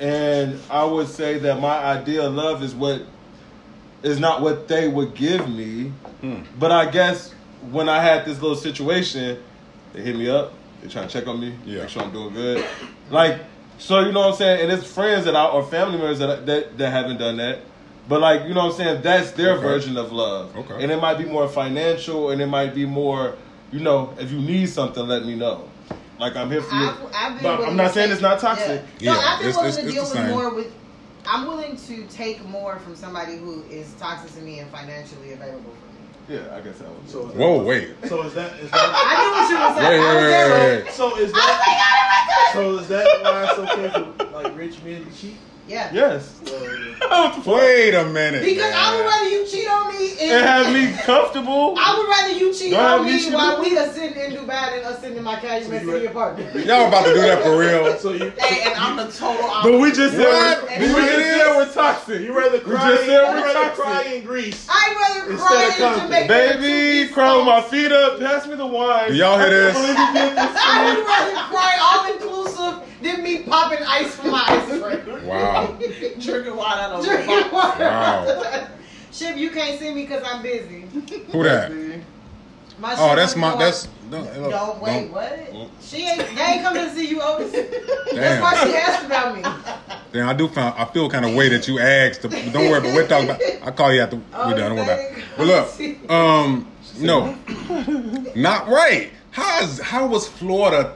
and 0.00 0.58
I 0.70 0.84
would 0.84 1.08
say 1.08 1.38
that 1.38 1.60
my 1.60 1.76
idea 1.78 2.26
of 2.26 2.34
love 2.34 2.62
is 2.62 2.74
what 2.74 3.02
is 4.02 4.18
not 4.18 4.40
what 4.42 4.66
they 4.68 4.88
would 4.88 5.14
give 5.14 5.48
me. 5.48 5.92
Hmm. 6.20 6.38
But 6.58 6.72
I 6.72 6.86
guess 6.90 7.32
when 7.70 7.88
I 7.88 8.02
had 8.02 8.24
this 8.24 8.40
little 8.40 8.56
situation, 8.56 9.38
they 9.92 10.02
hit 10.02 10.16
me 10.16 10.28
up. 10.28 10.52
They 10.82 10.88
trying 10.88 11.06
to 11.06 11.12
check 11.12 11.28
on 11.28 11.38
me, 11.40 11.54
Yeah. 11.64 11.80
make 11.82 11.88
sure 11.88 12.02
I'm 12.02 12.10
doing 12.12 12.34
good. 12.34 12.64
Like, 13.10 13.38
so 13.78 14.00
you 14.00 14.10
know 14.10 14.20
what 14.20 14.30
I'm 14.30 14.34
saying? 14.36 14.62
And 14.62 14.72
it's 14.72 14.84
friends 14.90 15.24
that 15.26 15.36
I 15.36 15.46
or 15.46 15.62
family 15.64 15.98
members 15.98 16.18
that 16.20 16.46
that 16.46 16.78
that 16.78 16.90
haven't 16.90 17.18
done 17.18 17.36
that. 17.36 17.60
But 18.08 18.20
like, 18.20 18.42
you 18.48 18.54
know 18.54 18.64
what 18.66 18.72
I'm 18.72 18.76
saying? 18.76 19.02
That's 19.02 19.30
their 19.32 19.52
Okay. 19.52 19.62
version 19.62 19.96
of 19.96 20.12
love. 20.12 20.56
Okay. 20.56 20.82
And 20.82 20.90
it 20.90 21.00
might 21.00 21.18
be 21.18 21.24
more 21.24 21.48
financial, 21.48 22.30
and 22.30 22.40
it 22.42 22.46
might 22.46 22.74
be 22.74 22.84
more, 22.84 23.36
you 23.70 23.80
know, 23.80 24.12
if 24.18 24.30
you 24.30 24.38
need 24.38 24.68
something, 24.68 25.06
let 25.06 25.24
me 25.24 25.36
know. 25.36 25.68
Like 26.18 26.36
I'm 26.36 26.50
here 26.50 26.62
for 26.62 26.74
you. 26.74 26.82
I've, 26.88 26.98
I've 27.14 27.42
but 27.42 27.60
I'm 27.68 27.76
not 27.76 27.94
saying 27.94 28.12
it's 28.12 28.20
not 28.20 28.38
toxic. 28.38 28.82
Yeah. 29.00 29.12
Yeah, 29.12 29.14
no, 29.14 29.20
I've 29.26 29.38
been 29.40 29.48
it's, 29.48 29.56
willing 29.56 29.68
it's, 29.70 29.76
to 29.78 29.84
it's 29.84 29.92
deal 29.94 30.02
with 30.04 30.12
same. 30.12 30.30
more 30.30 30.54
with. 30.54 30.72
I'm 31.26 31.46
willing 31.46 31.76
to 31.76 32.02
take 32.08 32.44
more 32.46 32.78
from 32.80 32.94
somebody 32.96 33.36
who 33.36 33.62
is 33.64 33.92
toxic 33.94 34.32
to 34.34 34.40
me 34.40 34.58
and 34.58 34.70
financially 34.70 35.32
available 35.32 35.72
for 35.72 35.86
me. 35.86 36.36
Yeah, 36.38 36.54
I 36.56 36.60
guess 36.60 36.78
that 36.78 36.88
was. 36.88 37.10
So 37.10 37.24
Whoa, 37.26 37.62
wait. 37.64 37.90
So 38.06 38.22
is 38.24 38.34
that 38.34 38.58
is 38.60 38.70
that 38.70 38.92
I 38.94 39.22
knew 39.22 39.32
what 39.32 39.50
you 39.50 39.56
were 39.58 39.80
saying. 39.80 40.00
Wait, 40.00 40.08
I 40.08 40.14
wait, 40.16 40.76
wait, 40.76 40.84
wait. 40.84 40.92
so 40.92 41.16
is 41.16 41.32
I 41.34 41.36
was 41.36 41.42
that 41.42 41.58
like, 41.58 41.78
oh 41.78 42.06
my 42.08 42.22
god. 42.28 42.52
so 42.52 42.78
is 42.78 42.88
that 42.88 43.22
why 43.22 43.44
it's 43.44 43.58
okay 43.58 44.14
for 44.18 44.32
like 44.32 44.56
rich 44.56 44.82
men 44.82 45.04
to 45.04 45.12
cheat? 45.18 45.36
Yeah. 45.68 45.90
Yes. 45.92 46.40
Wait 47.46 47.94
a 47.94 48.04
minute. 48.06 48.42
Because 48.44 48.72
I 48.74 48.96
would 48.96 49.04
rather 49.06 49.28
you 49.28 49.46
cheat 49.46 49.68
on 49.68 49.88
me 49.96 50.10
and 50.10 50.20
It 50.20 50.42
had 50.44 50.72
me 50.72 50.92
comfortable. 51.02 51.74
I 51.78 51.96
would 51.98 52.08
rather 52.08 52.32
you 52.38 52.52
cheat 52.52 52.72
Don't 52.72 53.00
on 53.00 53.06
me 53.06 53.12
me 53.14 53.18
cheat 53.24 53.32
while 53.34 53.60
we 53.60 53.78
are 53.78 53.88
sitting 53.92 54.18
in 54.20 54.32
Dubai 54.32 54.74
than 54.76 54.84
us 54.92 55.00
sitting 55.00 55.16
in 55.16 55.22
my 55.24 55.36
cash 55.36 55.64
So 55.64 55.70
next 55.70 55.86
to 55.86 56.00
your 56.02 56.10
partner. 56.10 56.44
Y'all 56.60 56.88
about 56.88 57.04
to 57.06 57.14
do 57.14 57.20
that 57.22 57.42
for 57.42 57.56
real? 57.58 57.96
so 57.98 58.12
you 58.12 58.30
Hey, 58.38 58.70
and 58.70 58.74
I'm 58.74 58.96
the 58.96 59.10
total 59.12 59.50
But 59.62 59.78
we 59.80 59.92
just 59.92 60.14
said 60.16 60.26
What? 60.26 60.64
we're, 60.68 60.94
we 60.94 61.02
just 61.02 61.26
said 61.30 61.56
we're 61.56 61.72
toxic. 61.72 62.20
you 62.22 62.36
rather 62.36 62.58
cry, 62.60 62.70
We 62.72 62.76
cry? 62.78 62.88
just 62.90 63.04
said 63.06 63.22
we're 63.22 63.34
rather 63.42 63.52
toxic. 63.52 63.84
cry 63.84 64.02
in 64.14 64.24
Greece? 64.24 64.66
I'd 64.70 64.96
rather 64.98 65.32
Instead 65.32 65.46
cry 65.78 65.86
of 65.88 65.96
in 65.96 66.06
Jamaica. 66.26 66.28
Baby, 66.28 67.12
cry 67.12 67.36
with 67.36 67.46
my 67.46 67.60
feet 67.62 67.92
up. 67.92 68.18
Pass 68.20 68.46
me 68.48 68.56
the 68.56 68.66
wine. 68.66 69.10
Do 69.10 69.14
y'all 69.16 69.38
hear 69.38 69.48
this? 69.50 69.76
I 69.76 69.80
can't 69.94 69.94
believe 69.94 69.98
you 69.98 70.28
did 70.28 70.38
this 70.38 70.52
to 70.52 70.60
I 70.68 70.84
me. 70.84 70.96
would 70.98 71.06
rather 71.06 71.34
cry 71.54 71.72
all 71.82 72.12
inclusive 72.12 72.88
than 73.02 73.22
me 73.22 73.42
popping 73.42 73.82
ice 73.86 74.14
from 74.16 74.30
my 74.30 74.44
ice 74.46 74.66
cream. 74.68 75.26
Wow. 75.26 75.76
Drinking 76.20 76.56
wine 76.56 76.78
out 76.78 76.92
of 76.92 77.04
Drinking 77.04 77.50
water. 77.52 77.84
Wow. 77.84 78.68
Ship, 79.12 79.36
you 79.36 79.50
can't 79.50 79.78
see 79.78 79.92
me 79.92 80.02
because 80.02 80.22
I'm 80.24 80.42
busy. 80.42 80.82
Who 81.32 81.42
that? 81.42 81.70
My 82.78 82.94
Oh, 82.98 83.14
that's 83.14 83.36
my. 83.36 83.56
That's. 83.56 83.88
Don't, 84.10 84.26
Don't 84.50 84.82
wait, 84.82 84.92
don't- 85.04 85.12
what? 85.12 85.52
don't- 85.52 85.70
She 85.80 86.06
ain't. 86.08 86.18
They 86.36 86.42
ain't 86.42 86.62
coming 86.62 86.84
to 86.84 86.94
see 86.94 87.08
you, 87.08 87.22
Otis. 87.22 87.52
That's 88.14 88.42
why 88.42 88.64
she 88.64 88.74
asked 88.76 89.06
about 89.06 89.36
me. 89.36 89.42
Damn, 90.12 90.28
I 90.28 90.34
do 90.34 90.48
find 90.48 90.74
I 90.76 90.84
feel 90.86 91.08
kind 91.08 91.24
of 91.24 91.34
way 91.34 91.48
that 91.48 91.66
you 91.68 91.78
asked. 91.78 92.22
To, 92.22 92.28
don't 92.28 92.70
worry, 92.70 92.80
but 92.82 92.94
we're 92.94 93.06
talking 93.06 93.30
about. 93.30 93.40
I 93.62 93.70
call 93.70 93.92
you 93.92 94.00
after 94.02 94.20
Oh, 94.34 94.50
done. 94.50 94.76
Don't 94.76 94.76
worry 94.76 94.82
about. 94.84 94.98
it. 94.98 95.24
But 95.36 95.46
look, 95.46 96.10
um, 96.10 96.68
no, 96.98 97.34
not 98.34 98.68
right. 98.68 99.10
How 99.30 99.62
is 99.62 99.80
how 99.80 100.06
was 100.06 100.28
Florida? 100.28 100.94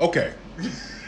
Okay, 0.00 0.32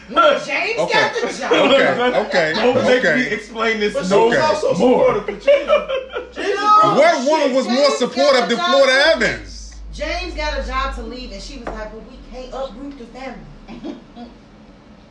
When 0.09 0.45
James 0.47 0.79
Okay. 0.81 0.93
got 0.93 1.15
the 1.15 1.39
job. 1.39 1.53
okay, 1.53 2.27
okay, 2.27 2.53
Don't 2.57 2.75
make 2.85 3.03
me 3.03 3.09
okay. 3.11 3.31
explain 3.35 3.79
this 3.81 3.93
But 3.95 4.05
she 4.05 4.11
no 4.11 4.29
Okay. 4.29 4.37
also 4.39 4.75
more. 4.75 5.07
supportive. 5.15 5.27
but 5.27 5.43
James, 5.45 6.37
James 6.37 6.49
is 6.49 6.55
No. 6.57 6.95
What 6.97 7.15
as 7.15 7.27
woman 7.29 7.47
shit. 7.49 7.57
was 7.57 7.69
more 7.69 7.91
supportive 7.91 8.49
than 8.49 8.59
Florida 8.59 8.93
job. 8.93 9.23
Evans? 9.23 9.75
James 9.93 10.35
got 10.35 10.59
a 10.59 10.67
job 10.67 10.95
to 10.95 11.03
leave, 11.03 11.33
and 11.33 11.43
she 11.43 11.59
was 11.59 11.67
like, 11.67 11.93
"But 11.93 12.03
we 12.09 12.17
can't 12.33 12.55
uproot 12.55 12.99
the 12.99 13.05
family." 13.07 13.97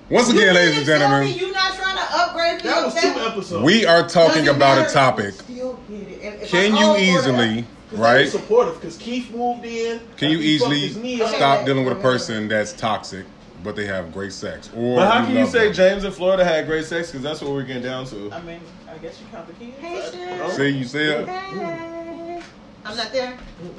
Once 0.10 0.30
again, 0.30 0.46
mean 0.46 0.56
ladies 0.56 0.78
and 0.78 0.86
gentlemen, 0.86 1.26
me 1.26 1.32
you 1.38 1.52
not 1.52 1.74
trying 1.76 1.98
to 1.98 2.04
upgrade 2.14 2.62
for 2.62 2.68
That 2.68 2.76
your 2.78 2.86
was 2.86 3.02
two 3.02 3.08
episodes. 3.20 3.64
we 3.64 3.86
are 3.86 4.08
talking 4.08 4.46
Doesn't 4.46 4.56
about 4.56 4.90
a 4.90 4.94
topic. 4.94 5.34
Still 5.34 5.78
get 5.90 6.00
it. 6.08 6.22
And 6.24 6.42
if 6.42 6.50
Can 6.50 6.72
you 6.78 6.86
owe 6.86 6.96
Florida- 6.96 7.02
easily, 7.04 7.66
'Cause 7.90 8.00
they 8.00 8.04
right? 8.04 8.30
supportive 8.30 8.80
because 8.80 8.96
Keith 8.98 9.30
moved 9.32 9.66
in. 9.66 10.00
Can 10.16 10.30
you 10.32 10.38
easily 10.40 10.80
his 10.88 10.96
knee 10.98 11.22
up. 11.22 11.36
stop 11.36 11.66
dealing 11.66 11.84
with 11.84 11.98
a 11.98 12.02
person 12.02 12.48
that's 12.48 12.72
toxic, 12.72 13.26
but 13.64 13.76
they 13.76 13.86
have 13.86 14.14
great 14.14 14.34
sex? 14.34 14.70
Or 14.76 14.98
But 14.98 15.12
how 15.12 15.26
can 15.26 15.36
you 15.36 15.46
say 15.48 15.66
them? 15.66 15.74
James 15.74 16.04
and 16.04 16.14
Florida 16.14 16.44
had 16.44 16.66
great 16.68 16.86
sex? 16.86 17.08
Because 17.12 17.24
that's 17.24 17.42
what 17.42 17.52
we're 17.52 17.64
getting 17.64 17.84
down 17.84 18.06
to. 18.08 18.32
I 18.32 18.42
mean, 18.42 18.62
I 18.90 18.98
guess 18.98 19.20
you 19.20 19.28
count 19.32 19.48
the 19.48 19.54
kids. 19.54 19.78
Hey, 19.80 20.38
but- 20.40 20.52
See, 20.52 20.70
you 20.70 20.86
see 20.86 21.00
it? 21.04 21.28
Hey. 21.28 22.42
I'm 22.86 22.96
not 22.96 23.12
there. 23.12 23.38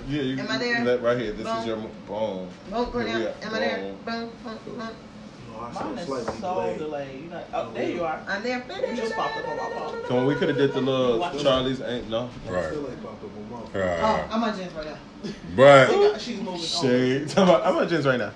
Yeah, 0.09 0.23
you 0.23 0.39
Am 0.39 0.51
I 0.51 0.59
there? 0.59 0.85
That 0.85 1.03
right 1.03 1.19
here. 1.19 1.33
This 1.33 1.47
Boom. 1.47 1.57
is 1.59 1.67
your 1.67 1.77
mo- 1.79 1.91
boom. 2.07 2.49
Boom, 2.71 2.91
go 2.91 3.03
down. 3.03 3.21
we 3.21 3.27
are. 3.27 3.35
Am 3.43 3.55
I 3.55 3.59
there? 3.59 3.79
Boom. 4.05 4.31
Boom, 4.45 4.59
boom, 4.67 4.77
boom. 4.77 4.89
Oh, 5.61 5.71
Mine 5.85 5.99
is 5.99 6.07
slightly 6.07 6.41
so 6.41 6.55
delayed. 6.55 6.79
delayed. 6.79 7.23
You 7.25 7.31
know, 7.31 7.43
oh, 7.53 7.69
oh 7.69 7.75
there 7.75 7.91
you 7.91 8.05
are. 8.05 8.21
I'm 8.29 8.43
there. 8.43 8.65
You 8.89 8.97
just 8.97 9.15
popped 9.15 9.37
up 9.39 9.49
on 9.49 9.57
my 9.57 9.71
phone. 9.71 10.05
So 10.09 10.19
on, 10.19 10.27
we 10.27 10.35
could 10.37 10.49
have 10.49 10.59
did 10.59 10.73
the 10.73 10.81
little 10.81 11.43
Charlie's 11.43 11.81
ain't 11.81 12.09
no. 12.09 12.31
Right. 12.49 12.67
Still 12.67 12.89
ain't 12.89 13.03
popped 13.03 13.25
up 13.25 13.31
on 13.37 13.51
my 13.51 13.59
phone. 13.59 13.71
Oh, 13.75 14.29
I'm 14.31 14.45
on 14.45 14.57
Jen's 14.57 14.73
right 14.75 14.87
now. 14.87 14.99
but 15.57 16.19
She's 16.21 16.39
moving 16.39 16.53
on. 16.55 16.59
Shade. 16.61 17.35
I'm 17.37 17.49
at- 17.49 17.67
I'm 17.67 17.77
at 17.83 17.89
Jen's 17.89 18.07
right 18.07 18.19
now. 18.19 18.33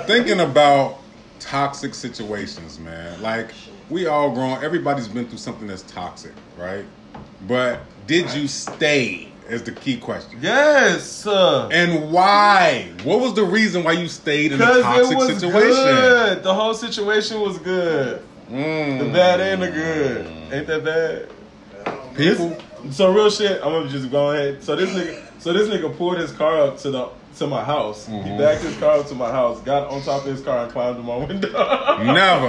thinking 0.06 0.40
about 0.40 0.98
toxic 1.38 1.94
situations, 1.94 2.78
man. 2.78 3.20
Like 3.22 3.52
we 3.90 4.06
all 4.06 4.32
grown. 4.34 4.62
Everybody's 4.64 5.08
been 5.08 5.28
through 5.28 5.38
something 5.38 5.66
that's 5.68 5.82
toxic, 5.82 6.32
right? 6.58 6.84
But 7.46 7.80
did 8.06 8.32
you 8.32 8.48
stay? 8.48 9.33
Is 9.48 9.62
the 9.62 9.72
key 9.72 9.98
question. 9.98 10.38
Yes. 10.40 11.26
uh, 11.26 11.68
And 11.70 12.10
why? 12.10 12.90
What 13.04 13.20
was 13.20 13.34
the 13.34 13.44
reason 13.44 13.84
why 13.84 13.92
you 13.92 14.08
stayed 14.08 14.52
in 14.52 14.60
a 14.60 14.64
toxic 14.80 15.12
it 15.12 15.16
was 15.16 15.26
situation? 15.40 15.70
good. 15.70 16.42
The 16.42 16.54
whole 16.54 16.72
situation 16.74 17.40
was 17.40 17.58
good. 17.58 18.22
Mm. 18.50 18.98
The 19.00 19.04
bad 19.12 19.40
and 19.40 19.62
the 19.62 19.70
good. 19.70 20.26
Ain't 20.52 20.66
that 20.66 20.84
bad? 20.84 21.28
People. 22.16 22.56
So 22.90 23.12
real 23.12 23.30
shit. 23.30 23.60
I'm 23.62 23.72
gonna 23.72 23.88
just 23.90 24.10
go 24.10 24.30
ahead. 24.30 24.62
So 24.62 24.76
this 24.76 24.90
nigga, 24.90 25.22
so 25.40 25.52
this 25.52 25.68
nigga 25.68 25.94
pulled 25.96 26.16
his 26.18 26.32
car 26.32 26.60
up 26.62 26.78
to 26.78 26.90
the 26.90 27.08
to 27.38 27.46
my 27.46 27.64
house. 27.64 28.06
He 28.06 28.12
Mhm. 28.12 28.38
backed 28.38 28.62
his 28.62 28.76
car 28.78 28.98
up 29.00 29.08
to 29.08 29.14
my 29.14 29.30
house, 29.30 29.60
got 29.60 29.88
on 29.88 30.00
top 30.02 30.22
of 30.24 30.30
his 30.30 30.40
car, 30.40 30.64
and 30.64 30.72
climbed 30.72 30.96
to 30.96 31.02
my 31.02 31.16
window. 31.16 31.48
Never. 32.02 32.46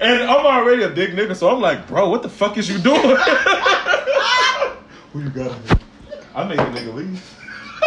And 0.00 0.22
I'm 0.24 0.44
already 0.44 0.82
a 0.82 0.88
big 0.88 1.12
nigga, 1.16 1.36
so 1.36 1.48
I'm 1.48 1.60
like, 1.60 1.86
bro, 1.86 2.08
what 2.10 2.22
the 2.22 2.28
fuck 2.28 2.58
is 2.58 2.68
you 2.68 2.78
doing? 2.78 3.16
Who 5.12 5.20
you 5.22 5.30
got? 5.30 5.52
I 6.34 6.44
make 6.44 6.58
a 6.58 6.62
nigga 6.64 6.94
leave. 6.94 7.38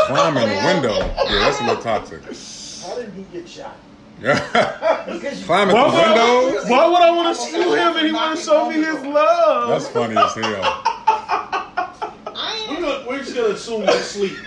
Climb 0.08 0.38
in 0.38 0.50
the 0.50 0.56
window. 0.66 0.98
Yeah, 1.00 1.40
that's 1.40 1.60
a 1.62 1.64
little 1.66 1.82
toxic. 1.82 2.22
How 2.88 2.96
did 2.98 3.12
he 3.14 3.24
get 3.34 3.48
shot? 3.50 3.76
Yeah. 4.22 5.06
Because 5.12 5.40
you- 5.40 5.46
Climb 5.46 5.70
in 5.70 5.76
Why 5.76 5.90
the 5.90 5.96
would, 5.96 6.06
I, 6.06 6.46
window. 6.46 6.70
why 6.70 6.88
would 6.88 7.02
I 7.02 7.12
want 7.12 7.36
to 7.38 7.44
shoot 7.44 7.78
him 7.78 7.96
and 7.98 8.06
he 8.08 8.12
want 8.14 8.38
to 8.38 8.44
show 8.46 8.70
me 8.70 8.76
his 8.76 9.02
love? 9.04 9.70
That's 9.70 9.88
funny 9.88 10.16
as 10.18 10.34
hell. 10.36 10.84
We're, 12.70 12.82
gonna, 12.82 13.06
we're 13.08 13.20
just 13.20 13.36
gonna 13.36 13.54
assume 13.54 13.82
you're 13.84 13.90
asleep. 13.92 14.38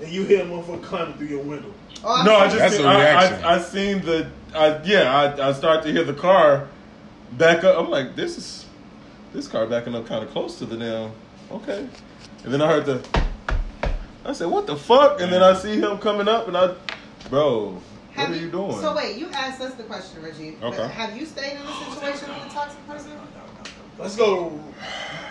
And 0.00 0.10
you 0.12 0.24
hear 0.24 0.42
a 0.42 0.46
motherfucker 0.46 0.82
climbing 0.82 1.14
through 1.14 1.26
your 1.28 1.42
window. 1.42 1.72
Oh, 2.04 2.22
No, 2.24 2.36
I 2.36 2.46
just 2.46 2.58
That's 2.58 2.76
seen, 2.76 2.84
a 2.86 2.88
I, 2.88 3.00
reaction. 3.00 3.44
I, 3.44 3.54
I 3.54 3.58
seen 3.60 4.02
the 4.02 4.30
I, 4.54 4.82
yeah 4.82 5.14
I, 5.38 5.48
I 5.48 5.52
start 5.52 5.82
to 5.84 5.92
hear 5.92 6.04
the 6.04 6.14
car 6.14 6.68
back 7.32 7.62
up. 7.64 7.78
I'm 7.78 7.90
like 7.90 8.16
this 8.16 8.36
is 8.36 8.66
this 9.32 9.46
car 9.48 9.66
backing 9.66 9.94
up 9.94 10.06
kind 10.06 10.24
of 10.24 10.30
close 10.30 10.58
to 10.58 10.66
the 10.66 10.76
damn 10.76 11.12
okay, 11.52 11.88
and 12.44 12.52
then 12.52 12.60
I 12.62 12.66
heard 12.68 12.86
the 12.86 13.06
I 14.24 14.32
said 14.32 14.48
what 14.48 14.66
the 14.66 14.76
fuck, 14.76 15.20
and 15.20 15.32
then 15.32 15.42
I 15.42 15.54
see 15.54 15.80
him 15.80 15.98
coming 15.98 16.28
up, 16.28 16.48
and 16.48 16.56
I 16.56 16.74
bro 17.28 17.80
what 18.14 18.30
are 18.30 18.36
you 18.36 18.50
doing? 18.50 18.78
So 18.78 18.94
wait, 18.94 19.16
you 19.16 19.28
asked 19.30 19.60
us 19.60 19.74
the 19.74 19.84
question, 19.84 20.22
Reggie. 20.22 20.56
Okay. 20.62 20.88
Have 20.88 21.16
you 21.16 21.24
stayed 21.24 21.56
in 21.56 21.62
a 21.62 21.72
situation 21.72 22.28
with 22.28 22.46
a 22.46 22.50
toxic 22.50 22.86
person? 22.86 23.12
Let's 23.98 24.16
go, 24.16 24.58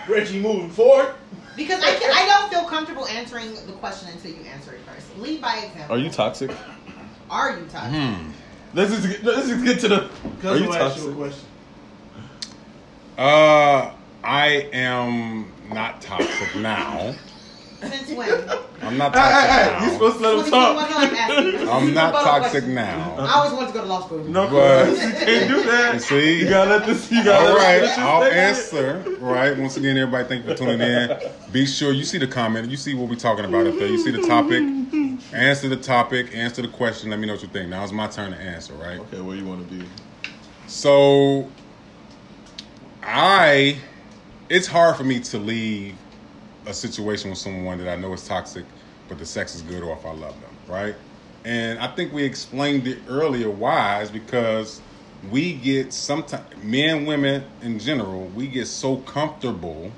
Reggie, 0.07 0.39
moving 0.39 0.69
forward. 0.69 1.13
Because 1.55 1.83
I 1.83 1.93
can, 1.95 2.11
I 2.11 2.25
don't 2.25 2.49
feel 2.49 2.67
comfortable 2.67 3.05
answering 3.07 3.53
the 3.53 3.73
question 3.73 4.09
until 4.09 4.31
you 4.31 4.41
answer 4.43 4.73
it 4.73 4.81
first. 4.81 5.17
Lead 5.17 5.41
by 5.41 5.57
example. 5.57 5.95
Are 5.95 5.99
you 5.99 6.09
toxic? 6.09 6.51
Are 7.29 7.59
you 7.59 7.65
toxic? 7.65 7.91
Hmm. 7.91 8.31
Let's 8.73 8.91
just 8.91 9.07
get, 9.07 9.23
let's 9.23 9.47
just 9.47 9.63
get 9.63 9.79
to 9.81 9.87
the. 9.87 10.03
Are 10.03 10.09
Because 10.37 10.61
you 10.61 10.69
we'll 10.69 10.75
ask 10.77 10.97
you 10.97 11.03
a 11.03 11.13
toxic? 11.13 11.15
question. 11.17 11.47
Uh, 13.17 13.93
I 14.23 14.69
am 14.73 15.51
not 15.73 16.01
toxic 16.01 16.55
now. 16.57 17.15
Since 17.81 18.11
when? 18.11 18.49
I'm 18.83 18.95
not 18.97 19.13
Hey, 19.15 19.21
toxic 19.21 19.49
hey, 19.49 19.63
hey! 19.63 19.73
You 19.73 19.87
now. 19.87 19.93
supposed 19.93 20.17
to 20.17 20.21
let 20.21 20.45
him 20.45 20.51
talk. 20.51 21.71
I'm 21.75 21.93
not 21.95 22.13
toxic 22.13 22.65
now. 22.67 23.15
I 23.19 23.33
always 23.33 23.53
wanted 23.53 23.67
to 23.67 23.73
go 23.73 23.81
to 23.81 23.87
law 23.87 24.05
school. 24.05 24.23
No, 24.25 24.47
But- 24.49 24.89
you 24.91 24.97
can't 25.25 25.49
do 25.49 25.63
that. 25.63 25.93
You 25.95 25.99
see? 25.99 26.39
you 26.41 26.49
gotta 26.49 26.69
let 26.69 26.85
this. 26.85 27.11
You 27.11 27.23
gotta 27.23 27.49
All 27.49 27.55
let 27.57 27.81
right, 27.81 27.99
I'll 27.99 28.23
stay. 28.29 28.39
answer. 28.39 29.17
Right, 29.19 29.57
once 29.57 29.77
again, 29.77 29.97
everybody, 29.97 30.27
thank 30.27 30.45
you 30.45 30.51
for 30.51 30.57
tuning 30.57 30.79
in. 30.81 31.17
Be 31.51 31.65
sure 31.65 31.91
you 31.91 32.03
see 32.03 32.19
the 32.19 32.27
comment, 32.27 32.69
you 32.69 32.77
see 32.77 32.93
what 32.93 33.09
we're 33.09 33.15
talking 33.15 33.45
about 33.45 33.65
up 33.65 33.73
there. 33.79 33.87
You 33.87 33.97
see 33.97 34.11
the 34.11 34.27
topic. 34.27 34.61
Answer 35.33 35.69
the 35.69 35.77
topic. 35.77 36.35
Answer 36.35 36.61
the 36.61 36.67
question. 36.67 37.09
Let 37.09 37.19
me 37.19 37.25
know 37.25 37.33
what 37.33 37.41
you 37.41 37.47
think. 37.47 37.69
Now 37.69 37.83
it's 37.83 37.91
my 37.91 38.07
turn 38.07 38.31
to 38.31 38.37
answer. 38.37 38.73
Right. 38.73 38.99
Okay, 38.99 39.21
where 39.21 39.35
you 39.35 39.45
want 39.45 39.67
to 39.67 39.75
be? 39.75 39.85
So, 40.67 41.49
I, 43.03 43.77
it's 44.51 44.67
hard 44.67 44.97
for 44.97 45.05
me 45.05 45.21
to 45.21 45.37
leave 45.37 45.95
a 46.67 46.73
situation 46.73 47.29
with 47.29 47.39
someone 47.39 47.77
that 47.77 47.87
I 47.87 47.95
know 47.95 48.11
is 48.11 48.27
toxic, 48.27 48.65
but 49.07 49.17
the 49.17 49.25
sex 49.25 49.55
is 49.55 49.61
good 49.61 49.81
or 49.81 49.97
if 49.97 50.05
I 50.05 50.11
love 50.11 50.35
them, 50.41 50.51
right? 50.67 50.93
And 51.45 51.79
I 51.79 51.87
think 51.87 52.11
we 52.11 52.23
explained 52.23 52.85
it 52.85 52.99
earlier 53.07 53.49
why 53.49 54.01
is 54.01 54.11
because 54.11 54.81
we 55.31 55.53
get 55.53 55.93
sometimes, 55.93 56.43
men, 56.63 57.05
women 57.05 57.45
in 57.61 57.79
general, 57.79 58.25
we 58.35 58.47
get 58.47 58.67
so 58.67 58.97
comfortable 58.97 59.89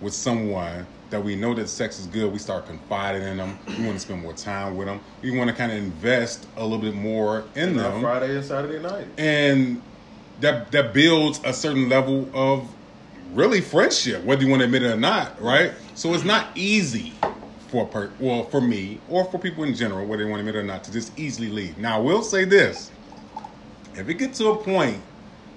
with 0.00 0.14
someone 0.14 0.86
that 1.10 1.24
we 1.24 1.34
know 1.34 1.54
that 1.54 1.68
sex 1.68 1.98
is 1.98 2.06
good. 2.06 2.32
We 2.32 2.38
start 2.38 2.66
confiding 2.66 3.22
in 3.22 3.38
them. 3.38 3.58
We 3.66 3.86
want 3.86 3.94
to 3.94 4.00
spend 4.00 4.22
more 4.22 4.34
time 4.34 4.76
with 4.76 4.86
them. 4.86 5.00
We 5.20 5.36
want 5.36 5.50
to 5.50 5.56
kind 5.56 5.72
of 5.72 5.78
invest 5.78 6.46
a 6.56 6.62
little 6.62 6.78
bit 6.78 6.94
more 6.94 7.44
in 7.56 7.76
them 7.76 8.02
Friday 8.02 8.36
and 8.36 8.44
Saturday 8.44 8.80
night. 8.80 9.06
and 9.18 9.82
that 10.40 10.70
that 10.72 10.92
builds 10.94 11.40
a 11.44 11.52
certain 11.52 11.88
level 11.88 12.28
of 12.34 12.68
really 13.32 13.60
friendship, 13.60 14.24
whether 14.24 14.42
you 14.42 14.48
want 14.48 14.60
to 14.60 14.66
admit 14.66 14.82
it 14.82 14.92
or 14.92 14.96
not, 14.96 15.40
right? 15.40 15.72
So 15.94 16.14
it's 16.14 16.24
not 16.24 16.48
easy 16.54 17.14
for 17.68 17.84
a 17.84 17.88
per 17.88 18.12
well 18.18 18.44
for 18.44 18.60
me 18.60 19.00
or 19.08 19.24
for 19.24 19.38
people 19.38 19.64
in 19.64 19.74
general, 19.74 20.06
whether 20.06 20.24
they 20.24 20.30
want 20.30 20.38
to 20.38 20.48
admit 20.48 20.56
it 20.56 20.58
or 20.60 20.64
not, 20.64 20.84
to 20.84 20.92
just 20.92 21.18
easily 21.18 21.48
leave. 21.48 21.78
Now 21.78 21.96
I 21.96 22.00
will 22.00 22.22
say 22.22 22.44
this: 22.44 22.90
if 23.94 24.08
it 24.08 24.14
gets 24.14 24.38
to 24.38 24.50
a 24.50 24.56
point 24.56 25.02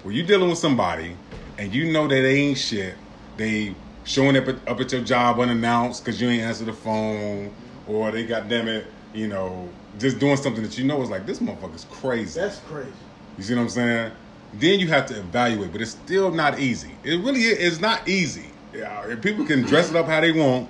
where 0.02 0.14
you're 0.14 0.26
dealing 0.26 0.50
with 0.50 0.58
somebody 0.58 1.16
and 1.58 1.72
you 1.72 1.92
know 1.92 2.08
that 2.08 2.14
they 2.14 2.40
ain't 2.40 2.58
shit, 2.58 2.94
they 3.36 3.74
showing 4.04 4.36
up 4.36 4.48
at, 4.48 4.68
up 4.68 4.80
at 4.80 4.92
your 4.92 5.02
job 5.02 5.38
unannounced 5.38 6.04
because 6.04 6.20
you 6.20 6.28
ain't 6.28 6.42
answer 6.42 6.64
the 6.64 6.72
phone, 6.72 7.52
or 7.86 8.10
they 8.10 8.24
got 8.24 8.48
damn 8.48 8.68
it, 8.68 8.86
you 9.14 9.28
know, 9.28 9.68
just 9.98 10.18
doing 10.18 10.36
something 10.36 10.62
that 10.62 10.76
you 10.78 10.84
know 10.84 11.00
is 11.02 11.10
like 11.10 11.26
this 11.26 11.38
motherfucker's 11.38 11.84
crazy. 11.90 12.40
That's 12.40 12.58
crazy. 12.60 12.90
You 13.36 13.44
see 13.44 13.54
what 13.54 13.62
I'm 13.62 13.68
saying? 13.68 14.12
Then 14.54 14.80
you 14.80 14.88
have 14.88 15.06
to 15.06 15.18
evaluate, 15.18 15.72
but 15.72 15.80
it's 15.80 15.92
still 15.92 16.30
not 16.30 16.58
easy. 16.58 16.90
It 17.04 17.22
really 17.22 17.40
is 17.42 17.80
not 17.80 18.08
easy. 18.08 18.50
Yeah, 18.74 19.16
people 19.16 19.44
can 19.44 19.62
dress 19.62 19.90
it 19.90 19.96
up 19.96 20.06
how 20.06 20.20
they 20.20 20.32
want, 20.32 20.68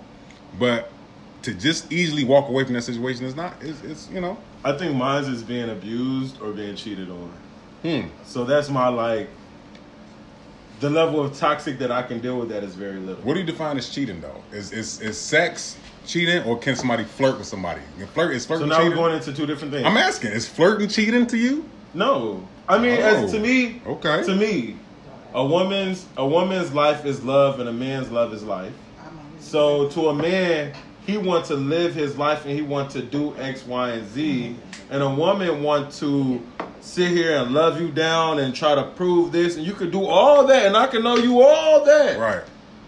but 0.59 0.91
to 1.43 1.55
just 1.55 1.91
easily 1.93 2.25
walk 2.25 2.49
away 2.49 2.65
from 2.65 2.75
that 2.75 2.83
situation 2.83 3.25
is 3.25 3.35
not. 3.35 3.55
It's, 3.61 3.83
it's 3.83 4.09
you 4.11 4.21
know. 4.21 4.39
I 4.65 4.77
think 4.77 4.95
mine's 4.95 5.29
is 5.29 5.43
being 5.43 5.71
abused 5.71 6.41
or 6.41 6.53
being 6.53 6.77
cheated 6.77 7.11
on. 7.11 7.33
Hmm. 7.83 8.09
So 8.25 8.45
that's 8.45 8.69
my 8.69 8.89
like. 8.89 9.29
The 10.81 10.89
level 10.89 11.23
of 11.23 11.37
toxic 11.37 11.79
that 11.81 11.91
I 11.91 12.03
can 12.03 12.21
deal 12.21 12.39
with 12.39 12.49
that 12.49 12.65
is 12.65 12.75
very 12.75 12.99
little. 12.99 13.23
What 13.23 13.35
do 13.35 13.41
you 13.41 13.47
define 13.47 13.77
as 13.77 13.91
cheating 13.91 14.21
though? 14.21 14.43
Is 14.51 14.73
is, 14.73 15.01
is 15.03 15.19
sex 15.19 15.77
cheating 16.07 16.43
or 16.45 16.59
can 16.59 16.75
somebody 16.75 17.05
flirt 17.05 17.37
with 17.39 17.47
somebody? 17.47 17.83
Flirt 18.15 18.35
is 18.35 18.47
flirting. 18.47 18.67
So 18.67 18.71
now 18.71 18.79
cheating. 18.79 18.91
we're 18.91 18.97
going 18.97 19.15
into 19.15 19.33
two 19.33 19.47
different 19.47 19.75
things. 19.75 19.87
I'm 19.87 19.99
asking, 19.99 20.33
is 20.33 20.49
flirting 20.49 20.89
cheating 20.89 21.27
to 21.27 21.37
you? 21.37 21.69
No, 21.93 22.49
I 22.71 22.79
mean, 22.79 22.99
Oh. 23.01 23.05
as 23.25 23.31
to 23.33 23.39
oh, 23.39 23.41
me, 23.41 23.83
Okay. 23.87 24.23
to 24.25 24.35
me, 24.35 24.77
a 25.35 25.45
woman's 25.45 26.07
a 26.17 26.27
woman's 26.27 26.73
life 26.73 27.05
is 27.05 27.23
love, 27.25 27.61
and 27.61 27.69
a 27.69 27.73
man's 27.73 28.11
love 28.11 28.33
is 28.33 28.43
life. 28.45 28.73
So 29.41 29.89
to 29.89 30.09
a 30.11 30.15
man, 30.15 30.73
he 31.07 31.17
wants 31.17 31.49
to 31.49 31.57
live 31.57 31.95
his 31.95 32.17
life 32.17 32.45
and 32.45 32.55
he 32.55 32.63
wants 32.63 32.95
to 32.95 33.03
do 33.03 33.35
X, 33.39 33.67
Y, 33.67 33.91
and 33.91 34.09
Z, 34.13 34.55
and 34.91 35.03
a 35.03 35.09
woman 35.11 35.63
want 35.63 35.93
to 35.95 36.41
sit 36.81 37.09
here 37.11 37.37
and 37.37 37.53
love 37.53 37.81
you 37.81 37.89
down 37.91 38.39
and 38.39 38.55
try 38.55 38.75
to 38.75 38.85
prove 38.85 39.33
this, 39.33 39.57
and 39.57 39.67
you 39.67 39.73
could 39.73 39.91
do 39.91 40.05
all 40.07 40.47
that, 40.47 40.67
and 40.67 40.77
I 40.77 40.87
can 40.87 41.03
know 41.03 41.17
you 41.17 41.43
all 41.43 41.85
that. 41.85 42.19
Right. 42.19 42.43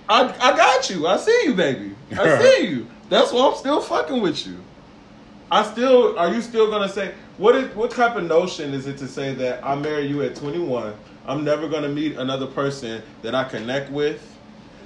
I 0.08 0.24
I 0.40 0.56
got 0.56 0.88
you. 0.90 1.06
I 1.06 1.16
see 1.16 1.40
you, 1.44 1.54
baby. 1.54 1.94
I 2.16 2.38
see 2.42 2.68
you. 2.68 2.86
That's 3.08 3.32
why 3.32 3.48
I'm 3.48 3.56
still 3.56 3.80
fucking 3.80 4.20
with 4.22 4.46
you. 4.46 4.58
I 5.50 5.62
still 5.64 6.18
are 6.18 6.32
you 6.32 6.40
still 6.40 6.70
gonna 6.70 6.88
say 6.88 7.12
what 7.38 7.54
is 7.56 7.74
what 7.74 7.90
type 7.90 8.16
of 8.16 8.24
notion 8.24 8.74
is 8.74 8.86
it 8.86 8.98
to 8.98 9.08
say 9.08 9.34
that 9.34 9.64
I 9.64 9.74
marry 9.74 10.06
you 10.06 10.22
at 10.22 10.34
21? 10.36 10.94
I'm 11.26 11.44
never 11.44 11.68
gonna 11.68 11.88
meet 11.88 12.16
another 12.16 12.46
person 12.46 13.02
that 13.22 13.34
I 13.34 13.44
connect 13.44 13.90
with, 13.90 14.20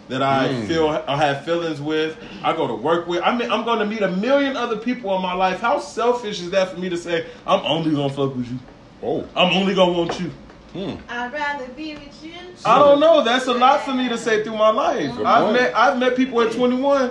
that 0.08 0.22
I 0.22 0.48
Mm. 0.48 0.66
feel 0.68 0.88
I 1.08 1.16
have 1.16 1.44
feelings 1.44 1.80
with. 1.80 2.16
I 2.44 2.52
go 2.54 2.66
to 2.66 2.74
work 2.74 3.06
with. 3.08 3.22
I 3.24 3.36
mean, 3.36 3.50
I'm 3.50 3.64
gonna 3.64 3.86
meet 3.86 4.02
a 4.02 4.10
million 4.10 4.56
other 4.56 4.76
people 4.76 5.14
in 5.16 5.22
my 5.22 5.32
life. 5.34 5.60
How 5.60 5.78
selfish 5.78 6.40
is 6.40 6.50
that 6.50 6.70
for 6.70 6.78
me 6.78 6.88
to 6.90 6.96
say 6.96 7.26
I'm 7.46 7.60
only 7.64 7.90
gonna 7.92 8.10
fuck 8.10 8.36
with 8.36 8.48
you? 8.50 8.58
Oh. 9.02 9.24
I'm 9.34 9.52
only 9.56 9.74
gonna 9.74 9.92
want 9.92 10.18
you. 10.20 10.30
Hmm. 10.72 10.96
I'd 11.08 11.32
rather 11.32 11.66
be 11.68 11.94
with 11.94 12.22
you. 12.22 12.32
I 12.66 12.78
don't 12.78 13.00
know. 13.00 13.24
That's 13.24 13.46
a 13.46 13.54
lot 13.54 13.80
for 13.80 13.94
me 13.94 14.08
to 14.10 14.18
say 14.18 14.42
through 14.44 14.56
my 14.58 14.70
life. 14.70 15.10
I've 15.24 15.52
met 15.52 15.74
I've 15.74 15.98
met 15.98 16.16
people 16.16 16.40
at 16.42 16.52
21, 16.52 17.10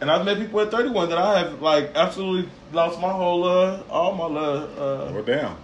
and 0.00 0.10
I've 0.10 0.24
met 0.24 0.38
people 0.38 0.60
at 0.60 0.70
31 0.70 1.08
that 1.10 1.18
I 1.18 1.38
have 1.40 1.62
like 1.62 1.92
absolutely 1.94 2.50
lost 2.72 3.00
my 3.00 3.10
whole 3.10 3.44
uh 3.44 3.82
all 3.90 4.14
my 4.14 4.24
uh, 4.24 4.28
uh 4.28 5.12
Well, 5.14 5.22
damn. 5.24 5.56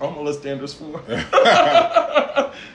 all 0.00 0.10
my 0.10 0.18
little 0.18 0.32
standards 0.40 0.74
for. 0.74 0.84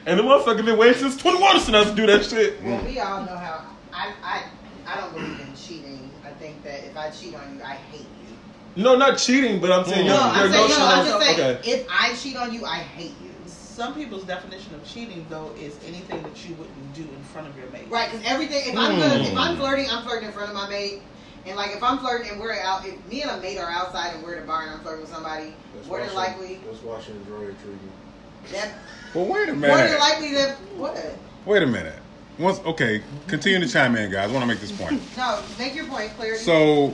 and 0.06 0.20
the 0.20 0.24
motherfucker 0.24 0.66
been 0.66 0.78
waiting 0.78 1.00
since 1.02 1.18
21 1.18 1.60
since 1.60 1.76
I 1.76 1.84
to 1.84 1.96
do 1.96 2.06
that 2.08 2.26
shit. 2.26 2.62
Well, 2.64 2.84
we 2.84 3.00
all 3.00 3.22
know 3.26 3.36
how 3.38 3.66
I, 3.94 4.14
I 4.24 4.44
I 4.86 5.00
don't 5.00 5.14
believe 5.14 5.40
in 5.40 5.56
cheating. 5.56 6.10
I 6.26 6.32
think 6.32 6.64
that 6.64 6.84
if 6.86 6.96
I 6.98 7.10
cheat 7.10 7.36
on 7.36 7.58
you, 7.58 7.64
I 7.64 7.76
hate 7.76 8.02
you. 8.02 8.84
No, 8.84 8.96
not 8.96 9.18
cheating, 9.18 9.62
but 9.62 9.72
I'm 9.72 9.86
saying 9.86 10.08
No, 10.08 10.14
your, 10.14 10.24
No, 10.24 10.30
I'm 10.30 10.52
saying, 10.52 10.70
no, 10.70 10.78
I'm 10.80 11.06
just 11.06 11.20
saying, 11.38 11.58
okay. 11.60 11.72
if 11.72 11.88
I 11.90 12.14
cheat 12.16 12.36
on 12.36 12.54
you, 12.54 12.66
I 12.66 12.78
hate 12.80 13.14
you. 13.24 13.33
Some 13.74 13.96
people's 13.96 14.24
definition 14.26 14.76
of 14.76 14.86
cheating, 14.88 15.26
though, 15.32 15.50
is 15.60 15.76
anything 15.88 16.22
that 16.22 16.48
you 16.48 16.54
wouldn't 16.56 16.94
do 16.94 17.02
in 17.02 17.24
front 17.24 17.48
of 17.48 17.58
your 17.58 17.68
mate. 17.72 17.88
Right, 17.90 18.12
because 18.12 18.24
everything. 18.24 18.62
If 18.72 18.78
I'm 18.78 19.00
gonna, 19.00 19.16
if 19.24 19.32
Hmm. 19.32 19.38
I'm 19.40 19.58
flirting, 19.58 19.90
I'm 19.90 20.04
flirting 20.04 20.28
in 20.28 20.32
front 20.34 20.50
of 20.50 20.56
my 20.56 20.70
mate. 20.70 21.02
And 21.48 21.58
like, 21.58 21.72
if 21.76 21.82
I'm 21.82 21.98
flirting 21.98 22.30
and 22.30 22.40
we're 22.40 22.54
out, 22.54 22.86
if 22.86 23.04
me 23.08 23.24
and 23.24 23.32
a 23.32 23.38
mate 23.42 23.58
are 23.58 23.72
outside 23.72 24.14
and 24.14 24.24
we're 24.24 24.36
at 24.36 24.44
a 24.44 24.46
bar 24.46 24.62
and 24.62 24.72
I'm 24.74 24.80
flirting 24.82 25.02
with 25.02 25.10
somebody, 25.12 25.54
Let's 25.76 25.88
more 25.88 25.98
than 25.98 26.08
watch 26.14 26.16
likely 26.16 26.60
Let's 26.70 26.84
watch 26.84 27.10
it 27.10 27.16
enjoy 27.16 27.46
it 27.48 27.56
treatment. 27.62 27.92
that 28.52 28.74
Well, 29.16 29.26
wait 29.26 29.50
a 29.50 29.54
more 29.54 29.76
than 29.76 29.86
minute. 29.88 30.00
likely 30.00 30.34
that 30.36 30.56
what? 30.78 31.16
Wait 31.46 31.64
a 31.64 31.68
minute. 31.68 32.00
Once, 32.38 32.60
okay, 32.66 33.02
continue 33.28 33.60
to 33.60 33.68
chime 33.68 33.96
in, 33.96 34.12
guys. 34.12 34.30
I 34.30 34.34
want 34.34 34.44
to 34.44 34.48
make 34.48 34.60
this 34.60 34.72
point. 34.72 35.02
No, 35.18 35.42
make 35.58 35.74
your 35.76 35.86
point, 35.88 36.12
clear. 36.16 36.36
So, 36.38 36.94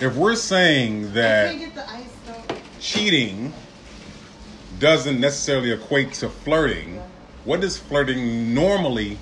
if 0.00 0.16
we're 0.16 0.34
saying 0.34 1.06
I 1.06 1.10
that 1.12 1.50
can't 1.56 1.60
get 1.60 1.74
the 1.76 1.88
ice 1.88 2.04
though. 2.26 2.56
cheating 2.80 3.52
doesn't 4.78 5.20
necessarily 5.20 5.72
equate 5.72 6.12
to 6.14 6.28
flirting, 6.28 7.00
what 7.44 7.60
does 7.60 7.76
flirting 7.76 8.54
normally, 8.54 9.18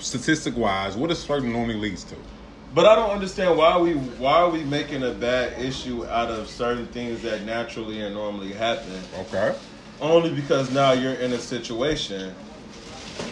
statistic 0.00 0.56
wise, 0.56 0.96
what 0.96 1.08
does 1.08 1.24
flirting 1.24 1.52
normally 1.52 1.76
leads 1.76 2.04
to? 2.04 2.16
But 2.74 2.86
I 2.86 2.94
don't 2.94 3.10
understand 3.10 3.56
why 3.56 3.78
we 3.78 3.94
why 3.94 4.38
are 4.38 4.50
we 4.50 4.64
making 4.64 5.02
a 5.02 5.12
bad 5.12 5.58
issue 5.58 6.04
out 6.06 6.30
of 6.30 6.48
certain 6.48 6.86
things 6.88 7.22
that 7.22 7.44
naturally 7.44 8.00
and 8.00 8.14
normally 8.14 8.52
happen 8.52 9.00
Okay. 9.14 9.54
only 10.00 10.34
because 10.34 10.70
now 10.72 10.92
you're 10.92 11.14
in 11.14 11.32
a 11.32 11.38
situation 11.38 12.34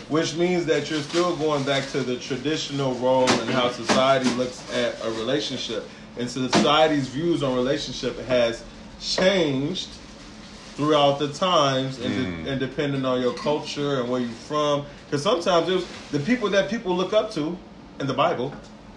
which 0.08 0.34
means 0.34 0.64
that 0.64 0.88
you're 0.88 1.02
still 1.02 1.36
going 1.36 1.62
back 1.64 1.86
to 1.90 2.00
the 2.00 2.16
traditional 2.16 2.94
role 2.94 3.28
and 3.28 3.50
how 3.50 3.70
society 3.70 4.30
looks 4.30 4.62
at 4.72 4.94
a 5.04 5.10
relationship 5.10 5.86
and 6.16 6.30
so 6.30 6.48
society's 6.48 7.08
views 7.08 7.42
on 7.42 7.54
relationship 7.54 8.18
has 8.20 8.64
changed 9.00 9.88
throughout 10.76 11.18
the 11.18 11.32
times 11.32 11.98
and, 11.98 12.14
Mm. 12.14 12.50
and 12.50 12.60
depending 12.60 13.04
on 13.04 13.20
your 13.20 13.34
culture 13.34 14.00
and 14.00 14.08
where 14.08 14.20
you're 14.20 14.34
from 14.34 14.86
because 15.06 15.22
sometimes 15.22 15.68
it 15.68 15.72
was 15.74 15.86
the 16.10 16.18
people 16.20 16.50
that 16.50 16.68
people 16.68 16.96
look 16.96 17.12
up 17.12 17.30
to 17.32 17.56
in 18.00 18.06
the 18.06 18.14
bible 18.14 18.52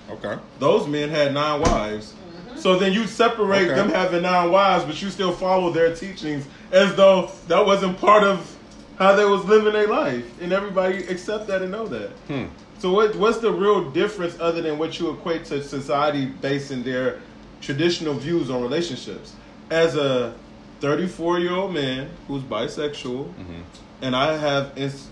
Okay. 0.09 0.35
those 0.57 0.87
men 0.87 1.09
had 1.09 1.33
nine 1.33 1.59
wives. 1.61 2.13
So 2.55 2.79
then 2.79 2.93
you 2.93 3.05
separate 3.07 3.65
Okay. 3.69 3.75
them 3.75 3.89
having 3.89 4.21
nine 4.23 4.49
wives, 4.51 4.85
but 4.85 4.99
you 5.01 5.09
still 5.09 5.33
follow 5.33 5.69
their 5.69 5.93
teachings 5.93 6.45
as 6.71 6.95
though 6.95 7.29
that 7.47 7.65
wasn't 7.65 7.99
part 7.99 8.23
of 8.23 8.55
how 8.95 9.15
they 9.15 9.25
was 9.25 9.43
living 9.45 9.73
their 9.73 9.85
life, 9.87 10.23
and 10.41 10.51
everybody 10.53 11.05
accept 11.07 11.47
that 11.47 11.61
and 11.61 11.71
know 11.71 11.87
that. 11.87 12.11
Hmm. 12.27 12.45
So 12.79 12.91
what, 12.93 13.15
what's 13.17 13.39
the 13.39 13.51
real 13.51 13.91
difference 13.91 14.37
other 14.39 14.61
than 14.61 14.77
what 14.79 14.97
you 14.97 15.09
equate 15.11 15.43
to 15.45 15.61
society 15.61 16.25
basing 16.25 16.83
their 16.83 17.19
traditional 17.59 18.13
views 18.13 18.49
on 18.49 18.61
relationships? 18.63 19.33
As 19.69 19.95
a 19.97 20.33
34 20.79 21.39
year 21.39 21.53
old 21.53 21.73
man 21.73 22.09
who's 22.27 22.43
bisexual, 22.43 23.25
Mm-hmm. 23.25 23.61
and 24.01 24.15
I 24.15 24.37
have 24.37 24.77
ins- 24.77 25.09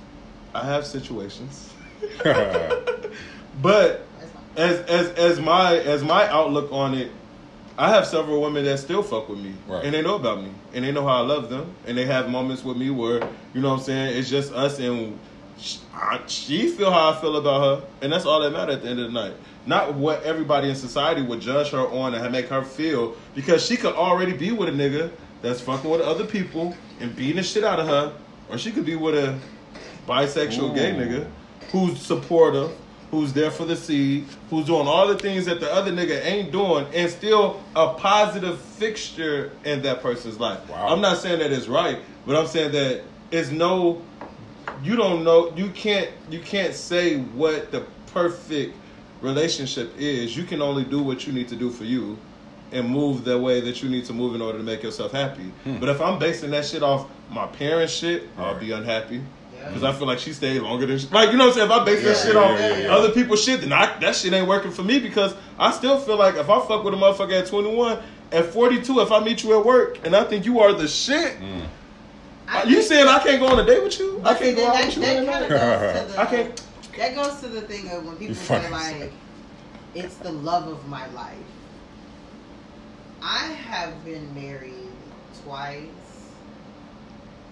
I 0.54 0.66
have 0.66 0.86
situations, 0.86 1.74
but 3.62 4.06
as 4.56 4.80
as 4.82 5.10
as 5.12 5.40
my 5.40 5.78
as 5.78 6.04
my 6.04 6.28
outlook 6.30 6.72
on 6.72 6.94
it, 6.94 7.12
I 7.78 7.90
have 7.90 8.06
several 8.06 8.42
women 8.42 8.64
that 8.66 8.78
still 8.80 9.04
fuck 9.04 9.28
with 9.30 9.40
me, 9.40 9.54
Right. 9.68 9.84
and 9.84 9.94
they 9.94 10.02
know 10.02 10.16
about 10.16 10.42
me, 10.42 10.52
and 10.74 10.86
they 10.86 10.92
know 10.92 11.06
how 11.06 11.16
I 11.24 11.26
love 11.26 11.50
them, 11.50 11.74
and 11.86 11.98
they 11.98 12.06
have 12.06 12.30
moments 12.30 12.64
with 12.64 12.78
me 12.78 12.90
where 12.90 13.28
you 13.54 13.62
know 13.62 13.70
what 13.70 13.80
I'm 13.80 13.84
saying 13.84 14.18
it's 14.18 14.30
just 14.30 14.54
us, 14.54 14.80
and 14.80 15.18
sh- 15.60 15.78
I, 15.94 16.22
she 16.28 16.70
feel 16.70 16.92
how 16.92 17.12
I 17.12 17.20
feel 17.20 17.36
about 17.38 17.82
her, 17.82 17.88
and 18.02 18.12
that's 18.14 18.26
all 18.26 18.40
that 18.42 18.52
matters 18.52 18.76
at 18.78 18.84
the 18.84 18.90
end 18.90 19.00
of 19.00 19.08
the 19.08 19.12
night. 19.14 19.34
Not 19.68 19.96
what 19.96 20.22
everybody 20.24 20.70
in 20.70 20.76
society 20.76 21.24
would 21.24 21.42
judge 21.42 21.72
her 21.72 21.80
on 21.88 22.14
and 22.14 22.32
make 22.32 22.48
her 22.50 22.62
feel, 22.64 23.16
because 23.34 23.66
she 23.66 23.76
could 23.78 23.96
already 23.96 24.34
be 24.34 24.52
with 24.52 24.70
a 24.70 24.72
nigga 24.72 25.10
that's 25.42 25.62
fucking 25.62 25.90
with 25.90 26.02
other 26.02 26.26
people 26.26 26.76
and 27.00 27.16
beating 27.16 27.38
the 27.38 27.44
shit 27.44 27.64
out 27.64 27.80
of 27.80 27.88
her, 27.88 28.14
or 28.50 28.58
she 28.58 28.72
could 28.72 28.86
be 28.86 28.96
with 28.96 29.16
a 29.16 29.38
bisexual 30.08 30.76
gay 30.76 30.92
nigga 30.92 31.30
who's 31.72 32.00
supportive, 32.00 32.72
who's 33.12 33.34
there 33.34 33.52
for 33.52 33.66
the 33.66 33.76
seed, 33.76 34.26
who's 34.50 34.66
doing 34.66 34.88
all 34.88 35.08
the 35.08 35.18
things 35.18 35.46
that 35.46 35.60
the 35.60 35.72
other 35.72 35.92
nigga 35.92 36.24
ain't 36.26 36.52
doing, 36.52 36.86
and 36.94 37.10
still 37.10 37.62
a 37.76 37.94
positive 37.94 38.60
fixture 38.60 39.52
in 39.64 39.82
that 39.82 40.02
person's 40.02 40.40
life. 40.40 40.68
Wow. 40.70 40.88
I'm 40.88 41.02
not 41.02 41.18
saying 41.18 41.40
that 41.40 41.52
it's 41.52 41.68
right, 41.68 42.00
but 42.26 42.36
I'm 42.36 42.48
saying 42.48 42.72
that 42.74 43.04
it's 43.32 43.52
no. 43.52 44.02
You 44.84 44.96
don't 44.96 45.24
know. 45.24 45.54
You 45.56 45.70
can't. 45.70 46.10
You 46.30 46.40
can't 46.40 46.74
say 46.74 47.18
what 47.18 47.72
the 47.72 47.86
perfect 48.08 48.76
relationship 49.22 49.92
is. 49.98 50.36
You 50.36 50.44
can 50.44 50.62
only 50.62 50.84
do 50.84 51.02
what 51.02 51.26
you 51.28 51.34
need 51.34 51.48
to 51.50 51.56
do 51.56 51.70
for 51.70 51.84
you. 51.84 52.18
And 52.72 52.90
move 52.90 53.24
the 53.24 53.38
way 53.40 53.62
that 53.62 53.82
you 53.82 53.90
need 53.90 54.06
to 54.06 54.14
move 54.14 54.36
in 54.36 54.42
order 54.42 54.58
to 54.58 54.64
make 54.64 54.84
yourself 54.84 55.12
happy. 55.12 55.52
But 55.66 55.88
if 55.88 56.02
I'm 56.02 56.20
basing 56.20 56.52
that 56.52 56.66
shit 56.66 56.84
off 56.84 57.08
my 57.30 57.48
parents' 57.48 57.94
shit, 57.94 58.24
I'll 58.38 58.60
be 58.60 58.72
unhappy. 58.72 59.22
Yeah. 59.56 59.68
Because 59.68 59.84
I 59.84 59.94
feel 59.94 60.08
like 60.08 60.20
she 60.20 60.34
stayed 60.34 60.60
longer 60.62 60.86
than 60.86 60.98
she, 60.98 61.08
like 61.08 61.32
you 61.32 61.38
know 61.38 61.46
what 61.48 61.58
I'm 61.58 61.70
saying. 61.70 61.72
If 61.72 61.78
I 61.82 61.86
base 61.86 62.04
that 62.04 62.18
shit 62.18 62.36
yeah, 62.36 62.42
off 62.42 62.60
yeah, 62.60 62.78
yeah. 62.78 62.96
other 62.96 63.12
people's 63.12 63.44
shit, 63.44 63.62
then 63.62 63.72
I, 63.72 63.98
that 64.00 64.16
shit 64.16 64.34
ain't 64.34 64.48
working 64.48 64.72
for 64.72 64.84
me 64.84 65.00
because 65.00 65.34
I 65.58 65.72
still 65.72 65.98
feel 66.00 66.18
like 66.18 66.36
if 66.36 66.50
I 66.50 66.60
fuck 66.68 66.84
with 66.84 66.94
a 66.94 66.98
motherfucker 66.98 67.40
at 67.42 67.48
21, 67.48 68.00
at 68.32 68.46
42, 68.48 69.00
if 69.00 69.12
I 69.12 69.24
meet 69.24 69.44
you 69.44 69.58
at 69.58 69.66
work 69.66 70.06
and 70.06 70.16
I 70.16 70.24
think 70.26 70.46
you 70.46 70.60
are 70.60 70.74
the 70.74 70.88
shit, 70.88 71.38
I 72.48 72.64
you 72.64 72.76
think- 72.76 72.88
saying 72.88 73.08
I 73.08 73.20
can't 73.20 73.40
go 73.40 73.48
on 73.48 73.60
a 73.60 73.66
date 73.66 73.84
with 73.84 73.98
you? 74.00 74.22
I 74.24 74.34
can't 74.34 74.56
go 74.56 74.68
out 74.68 74.74
that, 74.74 74.86
with 74.88 74.96
you. 74.98 75.02
that, 75.04 75.26
kind 75.26 75.44
of 75.44 75.50
goes 75.50 76.08
to 76.08 76.14
the, 76.14 76.20
I 76.22 76.26
can't. 76.26 76.64
That 76.98 77.16
goes 77.16 77.40
to 77.42 77.48
the 77.48 77.62
thing 77.62 77.90
of 77.90 78.06
when 78.06 78.16
people 78.18 78.36
say 78.36 78.70
like, 78.70 79.12
it's 79.94 80.16
the 80.18 80.32
love 80.32 80.68
of 80.68 80.88
my 80.88 81.08
life. 81.14 81.38
I 83.28 83.48
have 83.70 84.06
been 84.06 84.34
married 84.36 84.92
twice, 85.44 85.82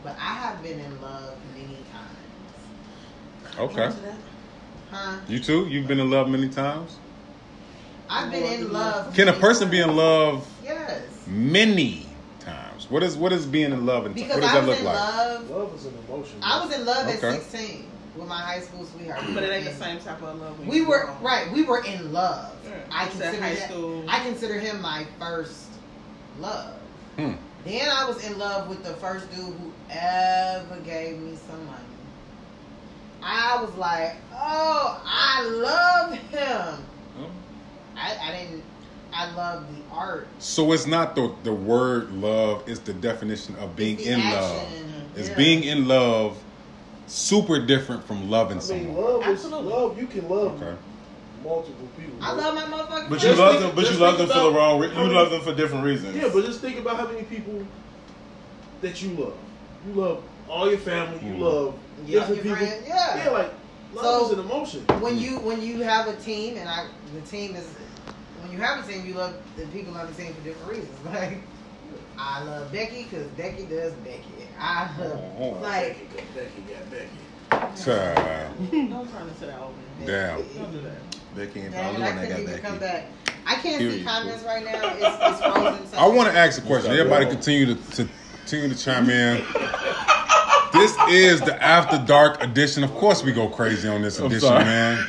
but 0.04 0.16
I 0.20 0.34
have 0.36 0.62
been 0.62 0.80
in 0.80 1.02
love 1.02 1.36
many 1.56 1.78
times. 1.92 3.60
Okay. 3.60 3.92
Huh? 4.92 5.18
You 5.28 5.40
too? 5.40 5.68
You've 5.68 5.88
been 5.88 6.00
in 6.00 6.12
love 6.12 6.30
many 6.30 6.48
times? 6.50 6.98
I've 8.08 8.32
been 8.32 8.44
in 8.44 8.72
love. 8.72 9.16
Can 9.16 9.28
a 9.30 9.32
many 9.32 9.42
person 9.42 9.70
be 9.72 9.80
in 9.80 9.96
love 9.96 10.48
Yes. 10.64 11.02
many 11.26 12.06
times? 12.40 12.88
What 12.92 13.02
is 13.02 13.18
what 13.18 13.34
is 13.34 13.48
being 13.48 13.72
in 13.72 13.84
love 13.88 14.06
and 14.06 14.16
what 14.16 14.28
does 14.28 14.42
that 14.42 14.66
look 14.68 14.78
like? 14.84 14.96
love. 14.96 15.50
Love 15.50 15.76
is 15.76 15.86
an 15.86 15.94
emotion. 16.08 16.38
I 16.44 16.64
was 16.64 16.76
in 16.78 16.86
love 16.86 17.08
Okay. 17.08 17.38
at 17.38 17.42
16 17.42 17.88
with 18.16 18.28
my 18.28 18.40
high 18.40 18.60
school 18.60 18.86
sweetheart. 18.86 19.24
But 19.34 19.42
it 19.44 19.52
ain't 19.52 19.66
the 19.66 19.74
same 19.84 19.98
type 20.00 20.22
of 20.22 20.40
love. 20.40 20.60
when 20.60 20.68
We 20.68 20.86
were 20.86 21.06
grown. 21.06 21.22
right. 21.24 21.52
We 21.52 21.64
were 21.64 21.84
in 21.84 22.14
love. 22.14 22.52
Yeah. 22.64 22.72
I 22.92 23.08
consider 23.08 23.42
high 23.42 23.56
that- 23.56 23.70
school. 23.70 24.06
I 24.08 24.20
consider 24.20 24.60
him 24.60 24.80
my 24.82 25.08
first 25.18 25.63
love. 26.40 26.74
Hmm. 27.18 27.34
Then 27.66 27.90
I 27.90 28.06
was 28.06 28.24
in 28.26 28.38
love 28.38 28.68
with 28.70 28.84
the 28.84 28.94
first 28.96 29.30
dude 29.32 29.40
who 29.40 29.72
ever 29.90 30.78
gave 30.86 31.18
me 31.20 31.38
some 31.48 31.66
money. 31.66 31.80
I 33.22 33.62
was 33.64 33.74
like, 33.76 34.16
oh, 34.34 35.02
I 35.06 35.44
love 35.46 36.18
him. 36.18 36.86
I, 37.96 38.18
I 38.22 38.32
didn't. 38.38 38.64
I 39.14 39.32
love 39.36 39.68
the 39.74 39.96
art. 39.96 40.28
So 40.40 40.74
it's 40.74 40.88
not 40.88 41.16
the 41.16 41.34
the 41.44 41.54
word 41.54 42.12
love, 42.12 42.64
it's 42.68 42.80
the 42.80 42.94
definition 42.94 43.56
of 43.58 43.76
being 43.76 44.00
in 44.00 44.20
action. 44.20 44.32
love. 44.34 44.68
It's 45.16 45.30
Yeah. 45.30 45.36
being 45.36 45.64
in 45.64 45.88
love 45.88 46.38
super 47.06 47.64
different 47.64 48.04
from 48.04 48.30
loving 48.30 48.58
I 48.58 48.62
mean, 48.62 48.68
someone. 48.68 48.96
love 48.96 49.22
is 49.28 49.46
Absolutely. 49.46 49.72
love. 49.72 50.00
You 50.00 50.08
can 50.08 50.28
love 50.28 50.62
Okay. 50.64 50.76
Multiple 51.44 51.88
people. 51.98 52.14
I 52.22 52.32
love 52.34 52.56
my 52.56 52.62
motherfucking. 52.64 53.10
But 53.10 53.20
Just 53.20 53.38
you 53.38 53.42
love 53.44 53.52
think- 53.60 53.66
them. 53.68 53.76
But 53.76 53.92
you 53.92 53.98
love 53.98 54.18
them 54.18 54.28
for 54.28 54.40
the 54.40 54.52
wrong. 54.52 54.80
Re- 54.80 54.88
you 54.90 54.94
many- 54.96 55.14
love 55.14 55.30
them 55.32 55.42
for 55.42 55.54
different 55.54 55.84
reasons. 55.86 56.16
Yeah, 56.16 56.30
but 56.34 56.46
just 56.46 56.62
think 56.62 56.80
about 56.80 56.98
how 56.98 57.08
many 57.08 57.24
people 57.24 57.66
that 58.82 59.02
you 59.02 59.10
love. 59.12 59.34
You 59.88 59.94
love 60.02 60.24
all 60.50 60.70
your 60.70 60.80
family. 60.80 61.20
You 61.26 61.34
Mhm. 61.36 61.40
love 61.40 61.74
Yeah, 62.06 62.20
different 62.20 62.46
your 62.46 62.56
people. 62.56 62.68
friends, 62.68 62.88
yeah. 62.88 63.24
yeah, 63.26 63.30
like 63.32 63.54
love 63.94 64.04
So- 64.06 64.26
is 64.28 64.32
an 64.34 64.40
emotion. 64.40 64.86
when 65.00 65.18
you 65.20 65.40
when 65.40 65.62
you 65.62 65.82
have 65.84 66.08
a 66.08 66.16
team 66.18 66.58
and 66.58 66.68
I 66.70 66.86
the 67.14 67.22
team 67.22 67.56
is 67.56 67.66
when 68.42 68.52
you 68.52 68.58
have 68.60 68.84
a 68.84 68.92
team 68.92 69.06
you 69.06 69.14
love 69.14 69.34
the 69.58 69.66
people 69.68 69.96
on 69.98 70.08
the 70.08 70.14
team 70.14 70.34
for 70.34 70.42
different 70.42 70.70
reasons. 70.72 70.98
Like 71.14 71.38
I 72.18 72.44
love 72.44 72.72
Becky 72.72 73.08
because 73.10 73.26
Becky 73.30 73.64
does 73.64 73.92
Becky. 74.06 74.24
I 74.60 74.88
love 75.00 75.20
Oh. 75.40 75.50
like 75.62 75.98
Becky 75.98 76.08
got 76.16 76.36
Becky 76.36 76.62
got 76.74 76.92
Becky. 76.92 77.84
Child. 77.84 78.72
Don't 78.72 79.12
turn 79.12 79.28
into 79.28 79.46
that 79.46 79.60
old 79.62 79.74
man. 80.00 80.08
Damn. 80.08 80.38
Don't 80.58 80.72
do 80.72 80.82
that. 80.82 81.13
Becky 81.36 81.62
ain't 81.62 81.72
the 81.72 81.78
Damn, 81.78 81.96
only 81.96 82.04
I 82.04 82.12
couldn't 82.12 82.30
got 82.30 82.40
even 82.40 82.60
come 82.62 82.80
back. 82.80 83.06
I 83.46 83.56
can't 83.56 83.80
see 83.80 84.04
comments 84.04 84.44
right 84.44 84.64
now. 84.64 84.96
It's, 84.96 85.42
it's 85.42 85.42
frozen. 85.42 85.88
So 85.88 85.98
I 85.98 86.08
want 86.08 86.32
to 86.32 86.38
ask 86.38 86.62
a 86.62 86.66
question. 86.66 86.92
Everybody 86.92 87.26
continue 87.26 87.74
to, 87.74 87.76
to 87.76 88.08
continue 88.40 88.74
to 88.74 88.82
chime 88.82 89.10
in. 89.10 89.44
This 90.74 90.98
is 91.10 91.42
the 91.42 91.58
after 91.62 91.98
dark 92.06 92.42
edition. 92.44 92.84
Of 92.84 92.94
course, 92.96 93.24
we 93.24 93.32
go 93.32 93.48
crazy 93.48 93.88
on 93.88 94.02
this 94.02 94.20
edition, 94.20 94.50
man. 94.50 95.06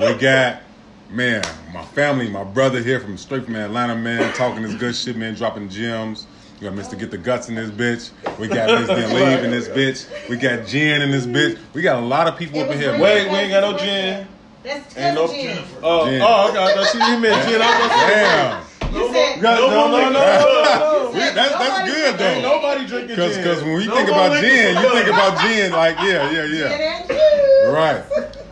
We 0.00 0.14
got 0.14 0.62
man, 1.10 1.42
my 1.72 1.84
family, 1.84 2.28
my 2.28 2.44
brother 2.44 2.80
here 2.82 2.98
from 2.98 3.16
straight 3.18 3.44
from 3.44 3.56
Atlanta, 3.56 3.94
man, 3.94 4.32
talking 4.34 4.62
this 4.62 4.74
good 4.74 4.96
shit, 4.96 5.16
man, 5.16 5.34
dropping 5.34 5.68
gems. 5.68 6.26
We 6.60 6.68
got 6.68 6.76
Mr. 6.76 6.98
Get 6.98 7.10
the 7.10 7.18
Guts 7.18 7.48
in 7.48 7.56
this 7.56 7.70
bitch. 7.70 8.38
We 8.38 8.48
got 8.48 8.70
Mr. 8.70 9.12
Leave 9.12 9.44
in 9.44 9.50
this 9.50 9.68
bitch. 9.68 10.28
We 10.28 10.36
got 10.36 10.66
Jen 10.66 11.02
in 11.02 11.10
this 11.10 11.26
bitch. 11.26 11.58
We 11.74 11.82
got 11.82 12.02
a 12.02 12.06
lot 12.06 12.28
of 12.28 12.38
people 12.38 12.60
It 12.60 12.66
up 12.66 12.70
in 12.72 12.78
here. 12.78 12.92
Wait, 12.98 13.28
we 13.28 13.36
ain't 13.36 13.50
got 13.50 13.60
no 13.60 13.72
to 13.72 13.78
see 13.78 13.84
gin. 13.84 14.10
that. 14.10 14.31
That's 14.62 14.96
Ain't 14.96 15.14
no 15.14 15.26
Jen. 15.26 15.64
Oh, 15.82 16.06
Jen. 16.06 16.22
oh, 16.22 16.48
okay. 16.50 16.58
I 16.62 16.74
thought 16.74 16.86
she 16.92 16.98
you 16.98 17.18
meant 17.18 17.48
Jen. 17.48 17.60
I 17.62 17.66
was 17.66 17.78
gonna 17.78 17.94
say, 17.94 18.14
Damn. 18.14 18.94
You 18.94 19.12
said 19.12 19.42
No, 19.42 19.56
no, 19.56 19.90
no, 19.90 19.90
no, 19.90 20.10
no, 20.10 20.12
no. 20.12 21.10
We- 21.14 21.18
that's 21.18 21.34
that's 21.52 21.90
good 21.90 22.18
said 22.18 22.34
Ain't 22.36 22.42
though. 22.42 22.56
nobody 22.56 22.86
drinking 22.86 23.08
Because 23.16 23.34
gin. 23.34 23.42
because 23.44 23.62
when 23.64 23.74
we 23.74 23.86
No 23.86 23.96
think 23.96 24.08
about 24.08 24.30
liquor 24.32 24.46
gin, 24.48 24.76
you 24.82 24.90
think 24.92 25.08
about 25.08 25.40
gin 25.40 25.72
like 25.72 25.96
yeah 25.98 26.30
yeah 26.30 26.44
yeah. 26.44 27.70
Right. 27.70 28.04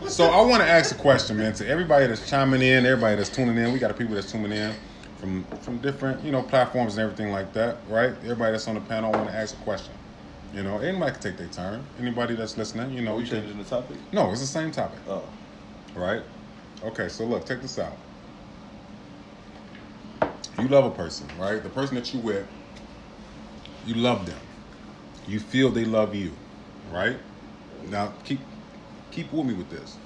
So 0.09 0.25
I 0.25 0.41
want 0.41 0.61
to 0.63 0.69
ask 0.69 0.93
a 0.93 0.97
question, 0.97 1.37
man, 1.37 1.53
to 1.53 1.67
everybody 1.67 2.07
that's 2.07 2.29
chiming 2.29 2.61
in, 2.61 2.85
everybody 2.85 3.15
that's 3.15 3.29
tuning 3.29 3.57
in. 3.57 3.71
We 3.71 3.79
got 3.79 3.91
a 3.91 3.93
people 3.93 4.15
that's 4.15 4.31
tuning 4.31 4.51
in 4.51 4.73
from 5.17 5.43
from 5.61 5.77
different, 5.79 6.23
you 6.23 6.31
know, 6.31 6.41
platforms 6.41 6.97
and 6.97 7.03
everything 7.03 7.31
like 7.31 7.53
that, 7.53 7.77
right? 7.87 8.13
Everybody 8.23 8.51
that's 8.51 8.67
on 8.67 8.75
the 8.75 8.81
panel 8.81 9.13
I 9.13 9.17
want 9.17 9.29
to 9.29 9.35
ask 9.35 9.55
a 9.55 9.59
question. 9.63 9.93
You 10.53 10.63
know, 10.63 10.79
anybody 10.79 11.11
can 11.13 11.21
take 11.21 11.37
their 11.37 11.47
turn. 11.47 11.81
Anybody 11.99 12.35
that's 12.35 12.57
listening, 12.57 12.91
you 12.91 13.01
know, 13.01 13.13
Are 13.13 13.17
we 13.17 13.23
you 13.23 13.29
can. 13.29 13.41
changing 13.41 13.57
the 13.59 13.63
topic? 13.63 13.95
No, 14.11 14.31
it's 14.31 14.41
the 14.41 14.47
same 14.47 14.71
topic, 14.71 14.99
Oh. 15.07 15.23
Right? 15.95 16.23
Okay, 16.83 17.09
so 17.09 17.25
look, 17.25 17.47
check 17.47 17.61
this 17.61 17.77
out. 17.77 17.97
You 20.59 20.67
love 20.67 20.85
a 20.85 20.91
person, 20.91 21.27
right? 21.37 21.61
The 21.61 21.69
person 21.69 21.95
that 21.95 22.13
you 22.13 22.19
with, 22.19 22.47
you 23.85 23.95
love 23.95 24.25
them. 24.25 24.37
You 25.25 25.39
feel 25.39 25.69
they 25.69 25.85
love 25.85 26.15
you, 26.15 26.33
right? 26.91 27.17
Now 27.83 28.13
keep 28.23 28.41
keep 29.11 29.31
with 29.31 29.45
me 29.45 29.53
with 29.53 29.69
this. 29.69 29.97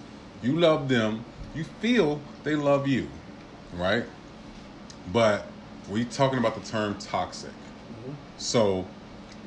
You 0.42 0.60
love 0.60 0.90
them, 0.90 1.26
you 1.54 1.64
feel 1.64 2.22
they 2.44 2.56
love 2.56 2.88
you, 2.88 3.10
right? 3.74 4.06
But 5.12 5.52
we 5.90 6.06
talking 6.06 6.40
about 6.40 6.56
the 6.56 6.62
term 6.62 6.98
toxic. 7.00 7.54
Mm-hmm. 7.92 8.14
So 8.38 8.86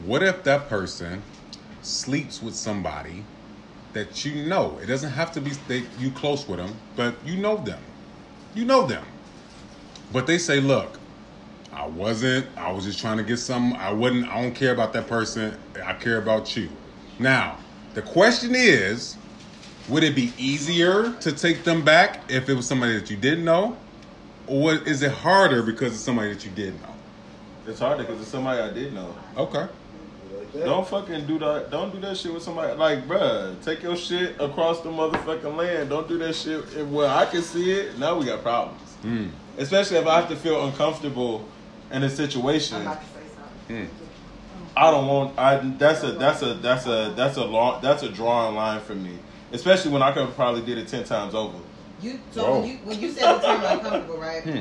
what 0.04 0.22
if 0.22 0.44
that 0.44 0.68
person 0.68 1.22
sleeps 1.82 2.42
with 2.42 2.54
somebody 2.54 3.24
that 3.98 4.24
you 4.24 4.46
know? 4.46 4.78
It 4.82 4.86
doesn't 4.86 5.10
have 5.10 5.32
to 5.32 5.40
be 5.40 5.50
they, 5.66 5.82
you 5.98 6.10
close 6.10 6.48
with 6.48 6.58
them, 6.58 6.74
but 6.96 7.14
you 7.24 7.36
know 7.36 7.56
them. 7.56 7.80
You 8.54 8.64
know 8.64 8.86
them. 8.86 9.04
But 10.12 10.26
they 10.26 10.38
say, 10.38 10.60
look, 10.60 10.98
I 11.72 11.86
wasn't, 11.86 12.46
I 12.56 12.72
was 12.72 12.84
just 12.84 13.00
trying 13.00 13.18
to 13.18 13.22
get 13.22 13.38
some, 13.38 13.74
I 13.74 13.92
wouldn't, 13.92 14.28
I 14.28 14.40
don't 14.40 14.54
care 14.54 14.72
about 14.72 14.92
that 14.94 15.06
person, 15.06 15.56
I 15.84 15.92
care 15.94 16.18
about 16.18 16.56
you. 16.56 16.68
Now, 17.18 17.58
the 17.94 18.02
question 18.02 18.54
is, 18.54 19.16
would 19.88 20.04
it 20.04 20.14
be 20.14 20.32
easier 20.38 21.12
to 21.20 21.32
take 21.32 21.64
them 21.64 21.84
back 21.84 22.20
if 22.30 22.48
it 22.48 22.54
was 22.54 22.66
somebody 22.66 22.98
that 22.98 23.10
you 23.10 23.16
didn't 23.16 23.44
know? 23.44 23.76
Or 24.46 24.74
is 24.74 25.02
it 25.02 25.12
harder 25.12 25.62
because 25.62 25.92
it's 25.92 26.02
somebody 26.02 26.32
that 26.32 26.44
you 26.44 26.50
did 26.52 26.80
know? 26.80 26.94
It's 27.66 27.80
harder 27.80 28.02
because 28.02 28.20
it's 28.20 28.30
somebody 28.30 28.60
I 28.60 28.72
did 28.72 28.94
know. 28.94 29.14
Okay. 29.36 29.66
Like 30.54 30.62
that. 30.62 30.64
Don't 30.64 30.86
fucking 30.86 31.26
do 31.26 31.38
that. 31.40 31.70
Don't 31.70 31.92
do 31.92 32.00
that 32.00 32.16
shit 32.16 32.32
with 32.32 32.42
somebody. 32.42 32.74
Like, 32.74 33.06
bruh, 33.06 33.62
take 33.62 33.82
your 33.82 33.96
shit 33.96 34.36
across 34.40 34.80
the 34.80 34.88
motherfucking 34.88 35.56
land. 35.56 35.90
Don't 35.90 36.08
do 36.08 36.18
that 36.18 36.34
shit 36.34 36.86
where 36.86 37.08
I 37.08 37.26
can 37.26 37.42
see 37.42 37.70
it. 37.70 37.98
Now 37.98 38.18
we 38.18 38.26
got 38.26 38.42
problems. 38.42 38.80
Mm. 39.02 39.30
Especially 39.58 39.98
if 39.98 40.06
I 40.06 40.20
have 40.20 40.28
to 40.30 40.36
feel 40.36 40.66
uncomfortable 40.66 41.46
in 41.92 42.02
a 42.02 42.10
situation. 42.10 42.76
I'm 42.76 42.82
about 42.82 43.00
to 43.00 43.06
say 43.06 43.34
something. 43.34 43.86
Mm. 43.86 43.88
I 44.76 44.90
don't 44.90 45.06
want. 45.06 45.38
I 45.38 45.56
that's 45.76 46.02
a 46.04 46.12
that's 46.12 46.42
a 46.42 46.54
that's 46.54 46.86
a 46.86 47.12
that's 47.16 47.36
a 47.36 47.44
long 47.44 47.82
that's 47.82 48.02
a 48.02 48.08
drawing 48.08 48.54
line 48.54 48.80
for 48.80 48.94
me. 48.94 49.18
Especially 49.52 49.90
when 49.90 50.02
I 50.02 50.12
could 50.12 50.26
have 50.26 50.34
probably 50.34 50.62
did 50.62 50.78
it 50.78 50.88
ten 50.88 51.04
times 51.04 51.34
over. 51.34 51.58
You 52.00 52.20
so 52.30 52.60
when 52.60 52.68
you 52.68 52.76
when 52.84 53.00
you 53.00 53.10
said 53.10 53.34
the 53.34 53.40
term 53.40 53.64
uncomfortable, 53.64 54.18
right? 54.18 54.42
Hmm. 54.42 54.60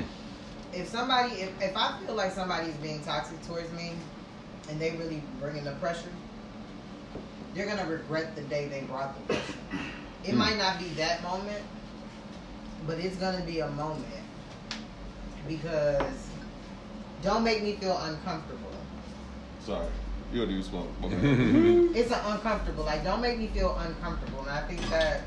If 0.73 0.87
somebody, 0.87 1.35
if, 1.35 1.61
if 1.61 1.77
I 1.77 1.97
feel 2.05 2.15
like 2.15 2.31
somebody's 2.31 2.75
being 2.75 3.01
toxic 3.03 3.41
towards 3.45 3.71
me, 3.73 3.93
and 4.69 4.79
they 4.79 4.91
really 4.91 5.21
bringing 5.39 5.63
the 5.63 5.71
pressure, 5.73 6.11
they're 7.53 7.65
gonna 7.67 7.89
regret 7.89 8.35
the 8.35 8.41
day 8.43 8.67
they 8.67 8.81
brought 8.81 9.15
the 9.15 9.33
pressure. 9.33 9.53
It 10.23 10.31
Hmm. 10.31 10.37
might 10.37 10.57
not 10.57 10.79
be 10.79 10.89
that 10.95 11.23
moment, 11.23 11.63
but 12.85 12.97
it's 12.99 13.15
gonna 13.17 13.41
be 13.45 13.59
a 13.59 13.69
moment 13.69 14.05
because 15.47 16.01
don't 17.23 17.43
make 17.43 17.63
me 17.63 17.73
feel 17.75 17.97
uncomfortable. 17.97 18.71
Sorry, 19.65 19.87
you 20.31 20.41
don't 20.41 20.51
even 20.51 20.63
smoke. 20.63 20.87
Okay. 21.03 21.15
It's 21.99 22.11
an 22.11 22.19
uncomfortable. 22.25 22.83
Like, 22.83 23.03
don't 23.03 23.21
make 23.21 23.37
me 23.39 23.47
feel 23.47 23.75
uncomfortable. 23.77 24.41
And 24.41 24.49
I 24.51 24.61
think 24.67 24.81
that 24.89 25.21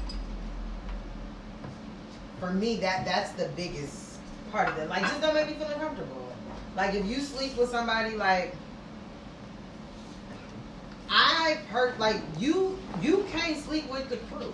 for 2.38 2.53
me, 2.53 2.76
that 2.76 3.05
that's 3.05 3.32
the 3.32 3.49
biggest 3.57 4.18
part 4.53 4.68
of 4.68 4.78
it. 4.78 4.88
Like, 4.88 5.03
just 5.03 5.20
don't 5.20 5.34
make 5.34 5.49
me 5.49 5.55
feel 5.55 5.68
uncomfortable. 5.68 6.32
Like, 6.76 6.95
if 6.95 7.05
you 7.07 7.20
sleep 7.20 7.57
with 7.57 7.70
somebody, 7.70 8.16
like, 8.16 8.55
I 11.11 11.59
heard, 11.71 11.99
like, 11.99 12.21
you 12.39 12.79
you 13.03 13.25
can't 13.33 13.57
sleep 13.65 13.91
with 13.91 14.09
the 14.09 14.17
crew. 14.33 14.53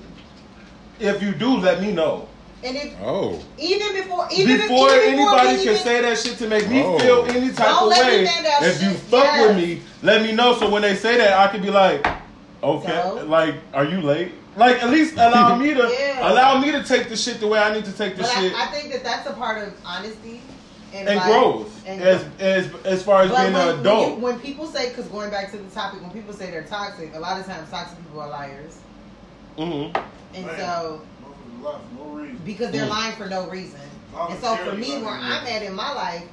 if 0.98 1.20
you 1.22 1.32
do, 1.32 1.58
let 1.58 1.80
me 1.82 1.92
know. 1.92 2.26
And 2.64 2.74
if 2.76 2.94
Oh. 3.02 3.38
even 3.58 3.92
before, 3.92 4.26
even 4.34 4.56
Before 4.56 4.88
if, 4.90 5.02
even 5.08 5.18
anybody 5.20 5.48
we 5.48 5.54
can 5.64 5.72
even- 5.72 5.82
say 5.84 6.00
that 6.00 6.18
shit 6.18 6.38
to 6.38 6.46
make 6.48 6.68
me 6.70 6.82
Oh. 6.82 6.98
feel 6.98 7.26
any 7.26 7.50
type 7.52 7.66
Don't 7.66 7.92
of 7.92 7.98
way, 7.98 8.26
find 8.26 8.46
out 8.46 8.62
if 8.62 8.82
you 8.82 8.90
fuck 8.94 9.24
Yes. 9.24 9.46
with 9.48 9.56
me, 9.58 9.82
let 10.02 10.22
me 10.22 10.32
know. 10.32 10.56
So 10.58 10.70
when 10.70 10.80
they 10.82 10.94
say 10.96 11.18
that, 11.18 11.38
I 11.38 11.48
can 11.48 11.60
be 11.60 11.70
like, 11.70 12.06
okay, 12.62 13.00
So? 13.04 13.24
like, 13.26 13.56
are 13.74 13.84
you 13.84 14.00
late? 14.00 14.32
Like, 14.56 14.82
at 14.82 14.88
least 14.88 15.14
allow 15.18 15.54
me 15.56 15.74
to 15.74 15.94
Yeah. 15.98 16.32
allow 16.32 16.58
me 16.58 16.72
to 16.72 16.82
take 16.82 17.10
the 17.10 17.16
shit 17.16 17.40
the 17.40 17.46
way 17.46 17.58
I 17.58 17.74
need 17.74 17.84
to 17.84 17.92
take 17.92 18.16
the 18.16 18.22
But 18.22 18.32
shit 18.32 18.54
I, 18.54 18.62
I 18.64 18.66
think 18.68 18.90
that 18.92 19.04
that's 19.04 19.28
a 19.28 19.34
part 19.34 19.58
of 19.62 19.74
honesty 19.84 20.40
and, 20.94 21.08
and 21.08 21.16
like, 21.16 21.26
growth 21.26 21.82
and 21.86 22.00
as 22.00 22.24
as 22.38 22.74
as 22.84 23.02
far 23.02 23.22
as 23.22 23.30
But 23.30 23.42
being 23.42 23.52
when, 23.54 23.68
an 23.68 23.80
adult. 23.80 24.04
When, 24.08 24.16
you, 24.18 24.24
when 24.24 24.40
people 24.40 24.66
say, 24.66 24.88
because 24.88 25.06
going 25.08 25.30
back 25.30 25.50
to 25.52 25.58
the 25.58 25.70
topic, 25.70 26.00
when 26.02 26.10
people 26.10 26.32
say 26.32 26.50
they're 26.50 26.64
toxic, 26.64 27.14
a 27.14 27.18
lot 27.18 27.38
of 27.40 27.46
times 27.46 27.70
toxic 27.70 27.98
people 27.98 28.20
are 28.20 28.28
liars, 28.28 28.78
Mm-hmm. 29.58 29.96
and 30.34 30.46
Man. 30.46 30.58
so 30.58 31.06
No, 31.20 31.80
no 31.94 32.28
because 32.44 32.70
they're 32.70 32.86
Mm. 32.86 32.90
lying 32.90 33.12
for 33.16 33.26
no 33.26 33.48
reason. 33.48 33.80
And 34.30 34.38
so 34.40 34.56
for 34.56 34.72
me, 34.74 34.98
where 35.02 35.14
I'm 35.14 35.46
at 35.46 35.62
in 35.62 35.74
my 35.74 35.92
life, 35.92 36.24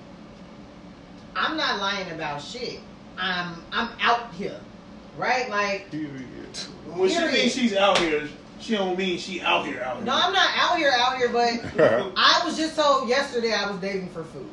I'm 1.35 1.57
not 1.57 1.79
lying 1.79 2.11
about 2.11 2.41
shit. 2.41 2.79
I'm 3.17 3.63
I'm 3.71 3.89
out 4.01 4.33
here, 4.33 4.59
right? 5.17 5.49
Like 5.49 5.87
When 5.91 7.09
she 7.09 7.15
Period. 7.15 7.33
means 7.33 7.53
she's 7.53 7.75
out 7.75 7.97
here, 7.97 8.27
she 8.63 8.75
don't 8.75 8.97
mean 8.97 9.17
she 9.17 9.41
out 9.41 9.65
here 9.65 9.81
out 9.83 9.97
here. 9.97 10.05
no, 10.05 10.13
I'm 10.13 10.31
not 10.31 10.49
out 10.55 10.77
here 10.77 10.91
out 10.95 11.17
here, 11.17 11.29
but 11.29 11.59
I 12.17 12.41
was 12.45 12.55
just 12.57 12.75
told 12.75 13.09
yesterday 13.09 13.53
I 13.53 13.69
was 13.69 13.79
dating 13.81 14.09
for 14.09 14.23
food. 14.23 14.49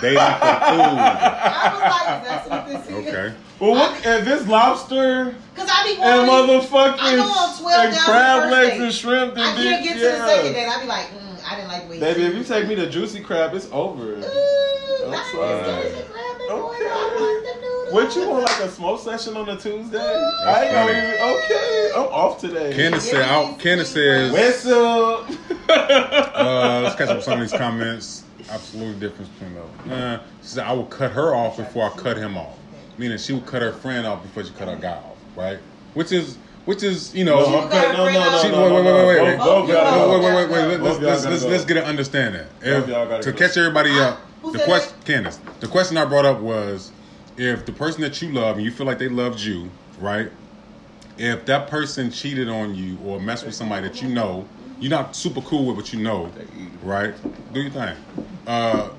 Dating 0.00 0.18
for 0.18 0.22
I 0.22 1.70
was 1.72 1.80
like, 1.82 2.24
that's 2.24 2.48
what 2.50 2.66
this 2.66 2.86
food. 2.86 3.04
is. 3.04 3.14
Okay. 3.14 3.34
Well, 3.58 3.72
what 3.72 3.96
if 4.06 4.26
it's 4.28 4.46
lobster 4.46 5.34
Because 5.54 5.70
I 5.72 5.82
be 5.84 6.00
and 6.02 6.28
wanting, 6.28 6.60
motherfucking 6.60 6.98
I 7.00 7.16
go 7.16 7.22
on 7.22 7.58
12 7.58 7.84
and 7.86 7.96
crab 8.04 8.50
legs 8.50 8.70
date. 8.72 8.80
and 8.82 8.92
shrimp? 8.92 9.32
And 9.32 9.40
I 9.42 9.54
can't 9.54 9.82
dick, 9.82 9.94
get 9.94 9.94
to 9.94 10.00
the 10.18 10.26
second 10.26 10.52
date. 10.52 10.68
I 10.68 10.80
be 10.82 10.86
like, 10.86 11.06
mm, 11.06 11.50
I 11.50 11.56
didn't 11.56 11.68
like 11.68 11.82
the 11.84 11.88
way 11.90 12.00
Baby, 12.00 12.22
if 12.24 12.32
you 12.34 12.38
you 12.40 12.44
take 12.44 12.68
me 12.68 12.74
to 12.76 12.88
juicy 12.90 13.20
crab, 13.20 13.54
it's 13.54 13.68
over. 13.72 14.02
Ooh, 14.02 14.14
I'm 14.16 15.10
nice. 15.10 15.32
sorry. 15.32 15.48
There's 15.48 15.98
a 15.98 16.02
crab 16.10 16.40
and 16.40 16.50
Okay. 16.50 16.84
I 16.86 17.16
want 17.18 17.44
the 17.44 17.66
noodles. 17.66 17.92
What 17.92 18.16
you 18.16 18.28
want, 18.28 18.42
like 18.44 18.60
a 18.60 18.68
smoke 18.68 19.00
session 19.00 19.36
on 19.36 19.48
a 19.48 19.56
Tuesday? 19.56 19.96
That's 19.98 20.44
I 20.44 20.64
ain't 20.64 20.72
gonna 20.72 20.90
even. 20.90 21.14
Okay, 21.36 21.90
I'm 21.96 22.12
off 22.12 22.38
today. 22.40 22.72
Candace 22.74 23.08
said, 23.10 23.22
out, 23.22 23.58
Candace 23.58 23.90
says, 23.92 24.32
What's 24.32 24.66
up? 24.66 25.30
uh, 25.70 26.80
let's 26.82 26.96
catch 26.96 27.08
up 27.08 27.22
some 27.22 27.40
of 27.40 27.48
these 27.48 27.58
comments. 27.58 28.24
Absolutely 28.48 29.00
difference 29.00 29.28
between 29.30 29.54
those. 29.54 29.92
Uh, 29.92 30.22
she 30.42 30.48
said, 30.48 30.64
I 30.66 30.72
would 30.72 30.90
cut 30.90 31.12
her 31.12 31.34
off 31.34 31.56
before 31.56 31.90
I 31.90 31.96
cut 31.96 32.16
him 32.16 32.36
off. 32.36 32.56
Meaning 32.98 33.18
she 33.18 33.32
would 33.32 33.46
cut 33.46 33.60
her 33.62 33.72
friend 33.72 34.06
off 34.06 34.22
before 34.22 34.44
she 34.44 34.50
cut 34.52 34.68
her 34.68 34.76
guy 34.76 34.92
off, 34.96 35.16
right? 35.34 35.58
Which 35.94 36.12
is, 36.12 36.38
which 36.64 36.82
is, 36.82 37.14
you 37.14 37.24
know, 37.24 37.40
No, 37.50 37.60
would 37.62 37.70
cut 37.70 37.84
her 37.88 37.92
no, 37.92 37.96
no, 37.98 38.04
friend 38.04 38.14
no, 38.14 38.20
off. 38.30 38.42
She- 38.42 38.48
no, 38.50 38.62
wait, 38.62 38.68
no, 38.70 38.74
wait, 38.76 38.84
no. 38.84 38.94
wait, 38.94 39.06
wait, 39.06 39.22
wait. 39.22 39.36
Both- 39.38 39.46
both 39.46 39.66
Both 39.66 39.68
y'all 39.68 39.84
y'all. 39.84 40.10
wait, 40.14 40.20
gotta 40.22 40.36
wait, 40.36 40.48
wait, 40.48 40.50
wait, 40.50 40.68
wait. 40.68 40.78
Both 40.80 40.82
Let's, 40.86 41.00
y'all 41.00 41.08
let's, 41.10 41.22
gotta 41.22 41.30
let's, 41.34 41.42
go. 41.44 41.48
let's 41.50 41.64
get 41.64 41.76
an 41.78 41.84
understanding. 41.84 42.46
If, 42.62 42.88
y'all 42.88 43.06
gotta 43.08 43.22
to 43.22 43.32
go. 43.32 43.38
catch 43.38 43.56
everybody 43.56 43.98
up, 43.98 44.20
Who 44.42 44.52
the 44.52 44.58
said 44.58 44.66
question, 44.66 44.92
that? 44.98 45.04
Candace, 45.06 45.40
the 45.60 45.68
question 45.68 45.96
I 45.96 46.04
brought 46.04 46.24
up 46.26 46.40
was 46.40 46.92
if 47.36 47.66
the 47.66 47.72
person 47.72 48.00
that 48.02 48.22
you 48.22 48.32
love 48.32 48.56
and 48.56 48.64
you 48.64 48.70
feel 48.70 48.86
like 48.86 48.98
they 48.98 49.08
loved 49.08 49.40
you, 49.40 49.70
right? 50.00 50.30
If 51.18 51.44
that 51.46 51.68
person 51.68 52.10
cheated 52.10 52.48
on 52.48 52.74
you 52.74 52.98
or 53.04 53.18
messed 53.20 53.44
with 53.46 53.54
somebody 53.54 53.88
that 53.88 54.00
you 54.02 54.08
know, 54.08 54.46
you're 54.78 54.90
not 54.90 55.16
super 55.16 55.40
cool 55.42 55.66
with, 55.66 55.76
but 55.76 55.92
you 55.92 56.02
know, 56.02 56.30
right? 56.82 57.14
Do 57.52 57.60
your 57.60 57.70
thing. 57.70 57.96
Uh, 58.46 58.90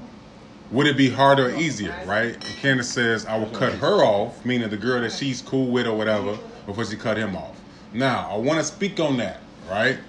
would 0.71 0.88
it 0.88 0.97
be 0.97 1.09
harder 1.09 1.47
or 1.47 1.51
easier, 1.51 1.95
right? 2.05 2.34
And 2.34 2.57
Candace 2.57 2.91
says, 2.91 3.25
I 3.25 3.38
will 3.38 3.47
cut 3.47 3.73
her 3.73 4.03
off, 4.03 4.43
meaning 4.45 4.69
the 4.69 4.78
girl 4.78 5.01
that 5.01 5.11
she's 5.13 5.41
cool 5.41 5.67
with 5.67 5.88
or 5.88 5.95
whatever, 5.95 6.39
before 6.65 6.86
she 6.86 6.97
cut 6.97 7.17
him 7.17 7.36
off. 7.36 7.61
Now, 7.93 8.30
I 8.30 8.38
want 8.38 8.59
to 8.59 8.65
speak 8.65 8.99
on 8.99 9.17
that, 9.17 9.41
right? 9.69 9.99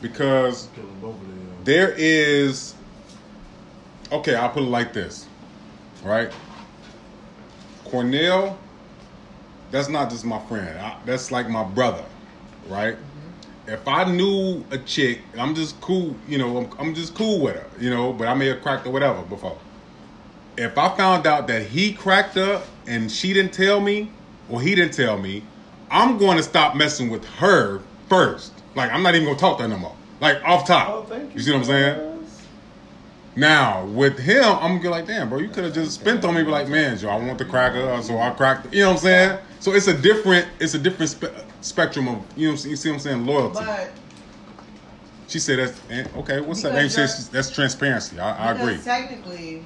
Because 0.00 0.68
there 1.64 1.92
is, 1.96 2.74
okay, 4.12 4.36
I'll 4.36 4.50
put 4.50 4.62
it 4.62 4.66
like 4.66 4.92
this, 4.92 5.26
right? 6.04 6.30
Cornell, 7.84 8.58
that's 9.70 9.88
not 9.88 10.10
just 10.10 10.24
my 10.24 10.38
friend. 10.46 10.78
I, 10.78 10.96
that's 11.04 11.32
like 11.32 11.48
my 11.48 11.64
brother, 11.64 12.04
right? 12.68 12.96
If 13.68 13.86
I 13.86 14.04
knew 14.04 14.64
a 14.70 14.78
chick, 14.78 15.20
I'm 15.38 15.54
just 15.54 15.78
cool, 15.82 16.16
you 16.26 16.38
know, 16.38 16.56
I'm, 16.56 16.78
I'm 16.78 16.94
just 16.94 17.14
cool 17.14 17.40
with 17.40 17.54
her, 17.54 17.66
you 17.78 17.90
know, 17.90 18.14
but 18.14 18.26
I 18.26 18.32
may 18.32 18.46
have 18.46 18.62
cracked 18.62 18.86
or 18.86 18.90
whatever 18.90 19.20
before. 19.22 19.58
If 20.56 20.78
I 20.78 20.96
found 20.96 21.26
out 21.26 21.46
that 21.48 21.66
he 21.66 21.92
cracked 21.92 22.38
up 22.38 22.64
and 22.86 23.12
she 23.12 23.34
didn't 23.34 23.52
tell 23.52 23.78
me, 23.78 24.10
or 24.48 24.62
he 24.62 24.74
didn't 24.74 24.94
tell 24.94 25.18
me, 25.18 25.42
I'm 25.90 26.16
going 26.16 26.38
to 26.38 26.42
stop 26.42 26.76
messing 26.76 27.10
with 27.10 27.26
her 27.26 27.82
first. 28.08 28.54
Like, 28.74 28.90
I'm 28.90 29.02
not 29.02 29.14
even 29.14 29.26
going 29.26 29.36
to 29.36 29.40
talk 29.40 29.58
to 29.58 29.64
her 29.64 29.68
no 29.68 29.76
more. 29.76 29.96
Like, 30.18 30.42
off 30.44 30.66
top. 30.66 30.88
Oh, 30.88 31.02
thank 31.02 31.24
you. 31.24 31.34
You 31.34 31.40
see 31.40 31.52
what 31.52 31.58
I'm 31.58 31.64
saying? 31.64 32.07
Guys. 33.38 33.48
Now 33.50 33.84
with 33.86 34.18
him, 34.18 34.44
I'm 34.44 34.60
gonna 34.78 34.80
be 34.80 34.88
like, 34.88 35.06
damn, 35.06 35.28
bro, 35.28 35.38
you 35.38 35.48
could 35.48 35.64
have 35.64 35.74
just 35.74 35.92
spent 36.00 36.24
on 36.24 36.34
me, 36.34 36.42
be 36.42 36.50
like, 36.50 36.68
man, 36.68 36.98
Joe, 36.98 37.10
I 37.10 37.16
want 37.16 37.38
the 37.38 37.44
cracker, 37.44 38.00
so 38.02 38.18
I 38.18 38.30
cracked. 38.30 38.72
You 38.74 38.82
know 38.82 38.88
what 38.88 38.96
I'm 38.96 39.02
saying? 39.02 39.38
So 39.60 39.72
it's 39.74 39.88
a 39.88 39.96
different, 39.96 40.46
it's 40.60 40.74
a 40.74 40.78
different 40.78 41.10
spe- 41.10 41.34
spectrum 41.60 42.08
of, 42.08 42.24
you 42.36 42.48
know, 42.48 42.54
what 42.54 42.60
I'm- 42.60 42.70
you 42.70 42.76
see 42.76 42.88
what 42.90 42.94
I'm 42.94 43.00
saying, 43.00 43.26
loyalty. 43.26 43.64
But 43.64 43.90
she 45.26 45.38
said 45.38 45.58
that's 45.58 45.80
eh, 45.90 46.04
okay. 46.18 46.40
What's 46.40 46.62
that? 46.62 46.70
Because 46.74 46.96
Name 46.96 47.06
says 47.08 47.28
that's 47.28 47.50
transparency. 47.50 48.18
I, 48.18 48.48
I 48.48 48.52
agree. 48.52 48.78
Technically, 48.78 49.62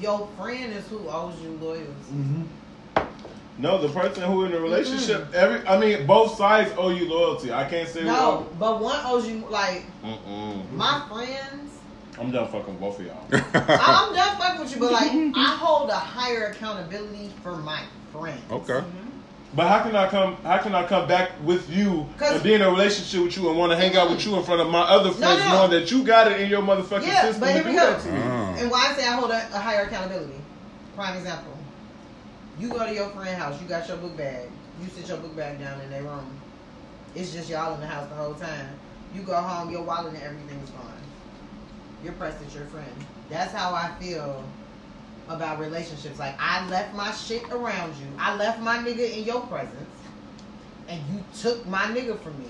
your 0.00 0.28
friend 0.36 0.72
is 0.72 0.86
who 0.88 1.08
owes 1.08 1.40
you 1.40 1.58
loyalty. 1.60 1.86
Mm-hmm. 2.12 2.42
No, 3.60 3.80
the 3.80 3.88
person 3.88 4.22
who 4.22 4.44
in 4.44 4.52
the 4.52 4.60
relationship, 4.60 5.34
every 5.34 5.66
I 5.66 5.80
mean, 5.80 6.06
both 6.06 6.36
sides 6.36 6.70
owe 6.76 6.90
you 6.90 7.08
loyalty. 7.08 7.52
I 7.52 7.68
can't 7.68 7.88
say 7.88 8.04
No, 8.04 8.46
but 8.58 8.80
one 8.80 9.00
owes 9.04 9.26
you 9.28 9.44
like. 9.50 9.84
Mm-mm. 10.04 10.70
my 10.72 11.02
friends. 11.08 11.67
I'm 12.20 12.30
done 12.30 12.48
fucking 12.48 12.78
both 12.78 12.98
of 13.00 13.06
y'all. 13.06 13.22
I'm 13.32 14.14
done 14.14 14.38
fucking 14.38 14.60
with 14.60 14.74
you, 14.74 14.80
but 14.80 14.92
like 14.92 15.10
I 15.12 15.56
hold 15.58 15.90
a 15.90 15.94
higher 15.94 16.46
accountability 16.46 17.30
for 17.42 17.56
my 17.56 17.82
friends. 18.12 18.40
okay. 18.50 18.72
Mm-hmm. 18.74 19.04
But 19.54 19.68
how 19.68 19.82
can 19.82 19.96
I 19.96 20.08
come? 20.08 20.36
How 20.42 20.58
can 20.58 20.74
I 20.74 20.86
come 20.86 21.08
back 21.08 21.30
with 21.42 21.70
you 21.70 22.06
and 22.22 22.42
be 22.42 22.52
in 22.52 22.60
a 22.60 22.70
relationship 22.70 23.22
with 23.24 23.36
you 23.36 23.48
and 23.48 23.58
want 23.58 23.72
to 23.72 23.76
hang 23.76 23.96
out 23.96 24.10
with 24.10 24.24
you 24.26 24.36
in 24.36 24.44
front 24.44 24.60
of 24.60 24.68
my 24.68 24.82
other 24.82 25.10
friends, 25.10 25.40
no. 25.40 25.48
knowing 25.48 25.70
that 25.70 25.90
you 25.90 26.04
got 26.04 26.30
it 26.30 26.40
in 26.40 26.50
your 26.50 26.60
motherfucking 26.60 27.06
Yeah, 27.06 27.22
system 27.22 27.40
but 27.40 27.46
to 27.46 27.52
here 27.54 27.64
we 27.64 27.72
that 27.72 27.96
go. 27.96 28.04
to 28.04 28.12
me? 28.12 28.18
Oh. 28.18 28.22
Uh-huh. 28.26 28.56
And 28.58 28.70
why 28.70 28.88
I 28.90 28.94
say 28.94 29.06
I 29.06 29.12
hold 29.12 29.30
a, 29.30 29.38
a 29.54 29.58
higher 29.58 29.84
accountability. 29.84 30.34
Prime 30.94 31.16
example. 31.16 31.54
You 32.58 32.68
go 32.68 32.84
to 32.86 32.92
your 32.92 33.08
friend 33.10 33.40
house, 33.40 33.60
you 33.62 33.68
got 33.68 33.88
your 33.88 33.96
book 33.96 34.16
bag. 34.18 34.50
You 34.82 34.88
sit 34.90 35.08
your 35.08 35.16
book 35.16 35.34
bag 35.34 35.58
down 35.60 35.80
in 35.80 35.90
their 35.90 36.02
room. 36.02 36.30
It's 37.14 37.32
just 37.32 37.48
y'all 37.48 37.74
in 37.74 37.80
the 37.80 37.86
house 37.86 38.08
the 38.10 38.16
whole 38.16 38.34
time. 38.34 38.68
You 39.14 39.22
go 39.22 39.34
home, 39.34 39.70
your 39.70 39.82
wallet 39.82 40.12
and 40.12 40.22
everything's 40.22 40.68
gone. 40.70 40.92
You're 42.02 42.12
pressed 42.14 42.42
at 42.42 42.54
your 42.54 42.64
friend. 42.66 42.92
That's 43.28 43.52
how 43.52 43.74
I 43.74 43.90
feel 44.00 44.44
about 45.28 45.58
relationships. 45.58 46.18
Like 46.18 46.34
I 46.38 46.66
left 46.68 46.94
my 46.94 47.10
shit 47.12 47.44
around 47.50 47.94
you. 47.96 48.06
I 48.18 48.36
left 48.36 48.60
my 48.60 48.78
nigga 48.78 49.16
in 49.16 49.24
your 49.24 49.40
presence. 49.42 49.74
And 50.88 51.02
you 51.12 51.22
took 51.38 51.66
my 51.66 51.84
nigga 51.84 52.18
from 52.20 52.38
me. 52.38 52.48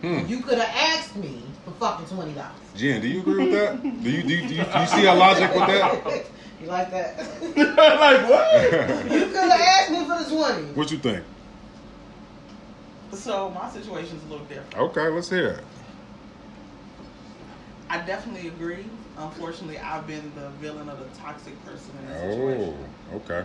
Hmm. 0.00 0.26
You 0.26 0.40
could 0.40 0.58
have 0.58 0.74
asked 0.74 1.14
me 1.16 1.42
for 1.64 1.72
fucking 1.72 2.06
twenty 2.06 2.32
dollars. 2.32 2.56
Jen, 2.74 3.00
do 3.00 3.08
you 3.08 3.20
agree 3.20 3.46
with 3.46 3.52
that? 3.52 3.82
Do 3.82 3.88
you 4.10 4.22
do 4.22 4.28
you, 4.34 4.48
do 4.48 4.54
you, 4.54 4.64
do 4.64 4.78
you 4.80 4.86
see 4.86 5.06
a 5.06 5.14
logic 5.14 5.50
with 5.50 5.66
that? 5.66 6.24
you 6.60 6.66
like 6.66 6.90
that? 6.90 7.18
like 7.42 8.28
what? 8.28 9.10
You 9.12 9.26
could 9.26 9.50
have 9.50 9.60
asked 9.60 9.90
me 9.90 10.04
for 10.04 10.24
the 10.24 10.52
20. 10.56 10.72
what 10.72 10.90
you 10.90 10.98
think? 10.98 11.24
So 13.12 13.50
my 13.50 13.68
situation's 13.70 14.24
a 14.24 14.28
little 14.28 14.46
different. 14.46 14.76
Okay, 14.76 15.08
let's 15.08 15.28
hear 15.28 15.48
it. 15.48 15.64
I 17.90 17.98
definitely 18.06 18.48
agree. 18.48 18.84
Unfortunately, 19.18 19.76
I've 19.78 20.06
been 20.06 20.32
the 20.36 20.50
villain 20.50 20.88
of 20.88 21.00
the 21.00 21.06
toxic 21.18 21.62
person 21.64 21.92
in 21.98 22.06
this 22.06 22.22
Oh, 22.22 22.30
situation. 22.30 22.84
okay. 23.14 23.44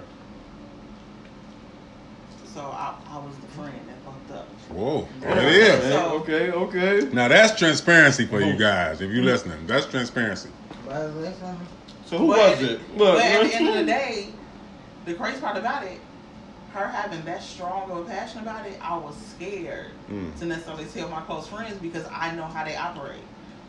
So 2.53 2.61
I, 2.61 2.93
I 3.09 3.17
was 3.17 3.35
the 3.39 3.47
friend 3.47 3.73
that 3.87 3.99
fucked 4.05 4.31
up. 4.31 4.47
Whoa, 4.69 5.07
there 5.19 5.49
it 5.49 5.55
is. 5.55 5.85
Okay, 5.85 6.51
okay, 6.51 6.51
okay. 6.51 7.09
Now 7.11 7.27
that's 7.27 7.57
transparency 7.57 8.27
for 8.27 8.39
you 8.39 8.55
guys. 8.55 9.01
If 9.01 9.11
you're 9.11 9.23
listening, 9.23 9.65
that's 9.65 9.87
transparency. 9.87 10.49
So 12.05 12.19
who 12.19 12.27
But 12.27 12.37
was 12.37 12.61
it? 12.61 12.97
Look, 12.97 13.15
But 13.15 13.25
at 13.25 13.43
the 13.43 13.55
end 13.55 13.67
of 13.69 13.75
the 13.75 13.83
day, 13.85 14.29
the 15.05 15.15
crazy 15.15 15.41
part 15.41 15.57
about 15.57 15.83
it, 15.85 15.99
her 16.69 16.87
having 16.87 17.25
that 17.25 17.41
strong 17.41 17.89
of 17.89 17.97
a 17.97 18.03
passion 18.05 18.41
about 18.41 18.67
it, 18.67 18.77
I 18.79 18.95
was 18.95 19.17
scared 19.17 19.87
Mm. 20.09 20.37
to 20.37 20.45
necessarily 20.45 20.85
tell 20.85 21.09
my 21.09 21.21
close 21.21 21.47
friends 21.47 21.77
because 21.79 22.05
I 22.13 22.35
know 22.35 22.43
how 22.43 22.63
they 22.63 22.75
operate. 22.75 23.23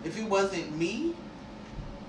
If 0.04 0.18
it 0.18 0.24
wasn't 0.28 0.76
me, 0.76 1.14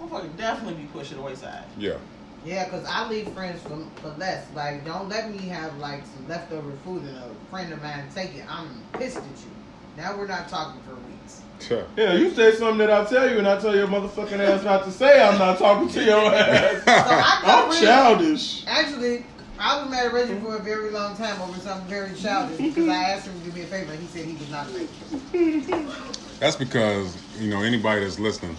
I'm 0.01 0.07
fucking 0.09 0.33
definitely 0.37 0.83
be 0.83 0.87
pushed 0.89 1.09
to 1.09 1.15
the 1.15 1.21
wayside. 1.21 1.65
Yeah. 1.77 1.97
yeah, 2.45 2.65
because 2.65 2.85
I 2.85 3.07
leave 3.09 3.29
friends 3.29 3.61
for, 3.63 3.77
for 4.01 4.09
less. 4.17 4.45
Like, 4.53 4.85
don't 4.85 5.09
let 5.09 5.31
me 5.31 5.39
have, 5.47 5.77
like, 5.79 6.05
some 6.05 6.27
leftover 6.27 6.71
food 6.83 7.03
and 7.03 7.17
a 7.17 7.29
friend 7.49 7.73
of 7.73 7.81
mine 7.81 8.09
take 8.13 8.35
it. 8.35 8.45
I'm 8.49 8.83
pissed 8.93 9.17
at 9.17 9.23
you. 9.23 9.51
Now 9.97 10.15
we're 10.15 10.27
not 10.27 10.47
talking 10.47 10.79
for 10.83 10.93
weeks. 10.95 11.41
Sure. 11.59 11.83
yeah, 11.97 12.13
you 12.13 12.29
say 12.35 12.53
something 12.53 12.77
that 12.77 12.91
I 12.91 13.03
tell 13.05 13.27
you, 13.27 13.39
and 13.39 13.47
I 13.47 13.59
tell 13.59 13.75
your 13.75 13.87
motherfucking 13.87 14.39
ass 14.39 14.63
not 14.63 14.83
to 14.85 14.91
say. 14.91 15.19
I'm 15.19 15.39
not 15.39 15.57
talking 15.57 15.89
to 15.89 16.03
your 16.03 16.19
ass. 16.35 16.83
So 16.83 16.91
I 16.91 17.41
know 17.41 17.63
I'm 17.63 17.69
Reggie- 17.71 17.85
childish. 17.85 18.63
Actually, 18.67 19.25
I 19.57 19.81
was 19.81 19.89
mad 19.89 20.05
at 20.05 20.13
Reggie 20.13 20.39
for 20.39 20.55
a 20.55 20.59
very 20.59 20.91
long 20.91 21.17
time 21.17 21.41
over 21.41 21.59
something 21.59 21.89
very 21.89 22.13
childish 22.13 22.57
because 22.59 22.87
I 22.87 22.93
asked 23.09 23.25
him 23.25 23.39
to 23.41 23.49
do 23.49 23.51
me 23.51 23.63
a 23.63 23.65
favor 23.65 23.91
and 23.93 23.99
he 23.99 24.07
said 24.07 24.25
he 24.27 24.35
was 24.35 24.49
not 24.51 24.67
available. 24.67 26.13
That's 26.39 26.55
because 26.55 27.17
you 27.39 27.49
know 27.49 27.61
anybody 27.61 28.01
that's 28.01 28.19
listening, 28.19 28.55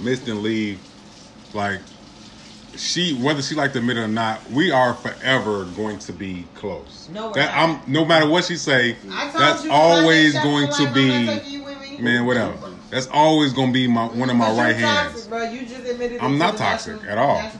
Miss 0.00 0.20
didn't. 0.20 0.78
Like 1.52 1.80
she, 2.76 3.14
whether 3.14 3.40
she 3.42 3.54
like 3.54 3.72
to 3.72 3.78
admit 3.78 3.96
it 3.96 4.00
or 4.00 4.08
not, 4.08 4.50
we 4.50 4.70
are 4.70 4.94
forever 4.94 5.64
going 5.64 5.98
to 6.00 6.12
be 6.12 6.44
close. 6.54 7.08
No, 7.12 7.32
that 7.32 7.54
not. 7.54 7.80
I'm. 7.86 7.92
No 7.92 8.04
matter 8.04 8.28
what 8.28 8.44
she 8.44 8.56
say, 8.56 8.96
that's 9.36 9.66
always 9.70 10.34
going 10.34 10.70
to 10.72 10.92
be. 10.92 11.10
I'm 11.10 11.26
not 11.26 11.32
taking 11.42 11.52
you 11.52 11.64
with 11.64 11.80
me. 11.80 11.98
Man, 11.98 12.26
whatever. 12.26 12.56
That's 12.90 13.08
always 13.08 13.52
going 13.52 13.68
to 13.68 13.72
be 13.72 13.88
my 13.88 14.06
one 14.06 14.30
of 14.30 14.36
my 14.36 14.50
right 14.50 14.68
you're 14.68 14.86
hands. 14.86 15.26
Bro. 15.26 15.44
You 15.44 15.66
just 15.66 15.86
admitted 15.86 16.20
I'm 16.20 16.38
not 16.38 16.56
toxic 16.56 17.02
national- 17.02 17.10
at 17.10 17.18
all. 17.18 17.50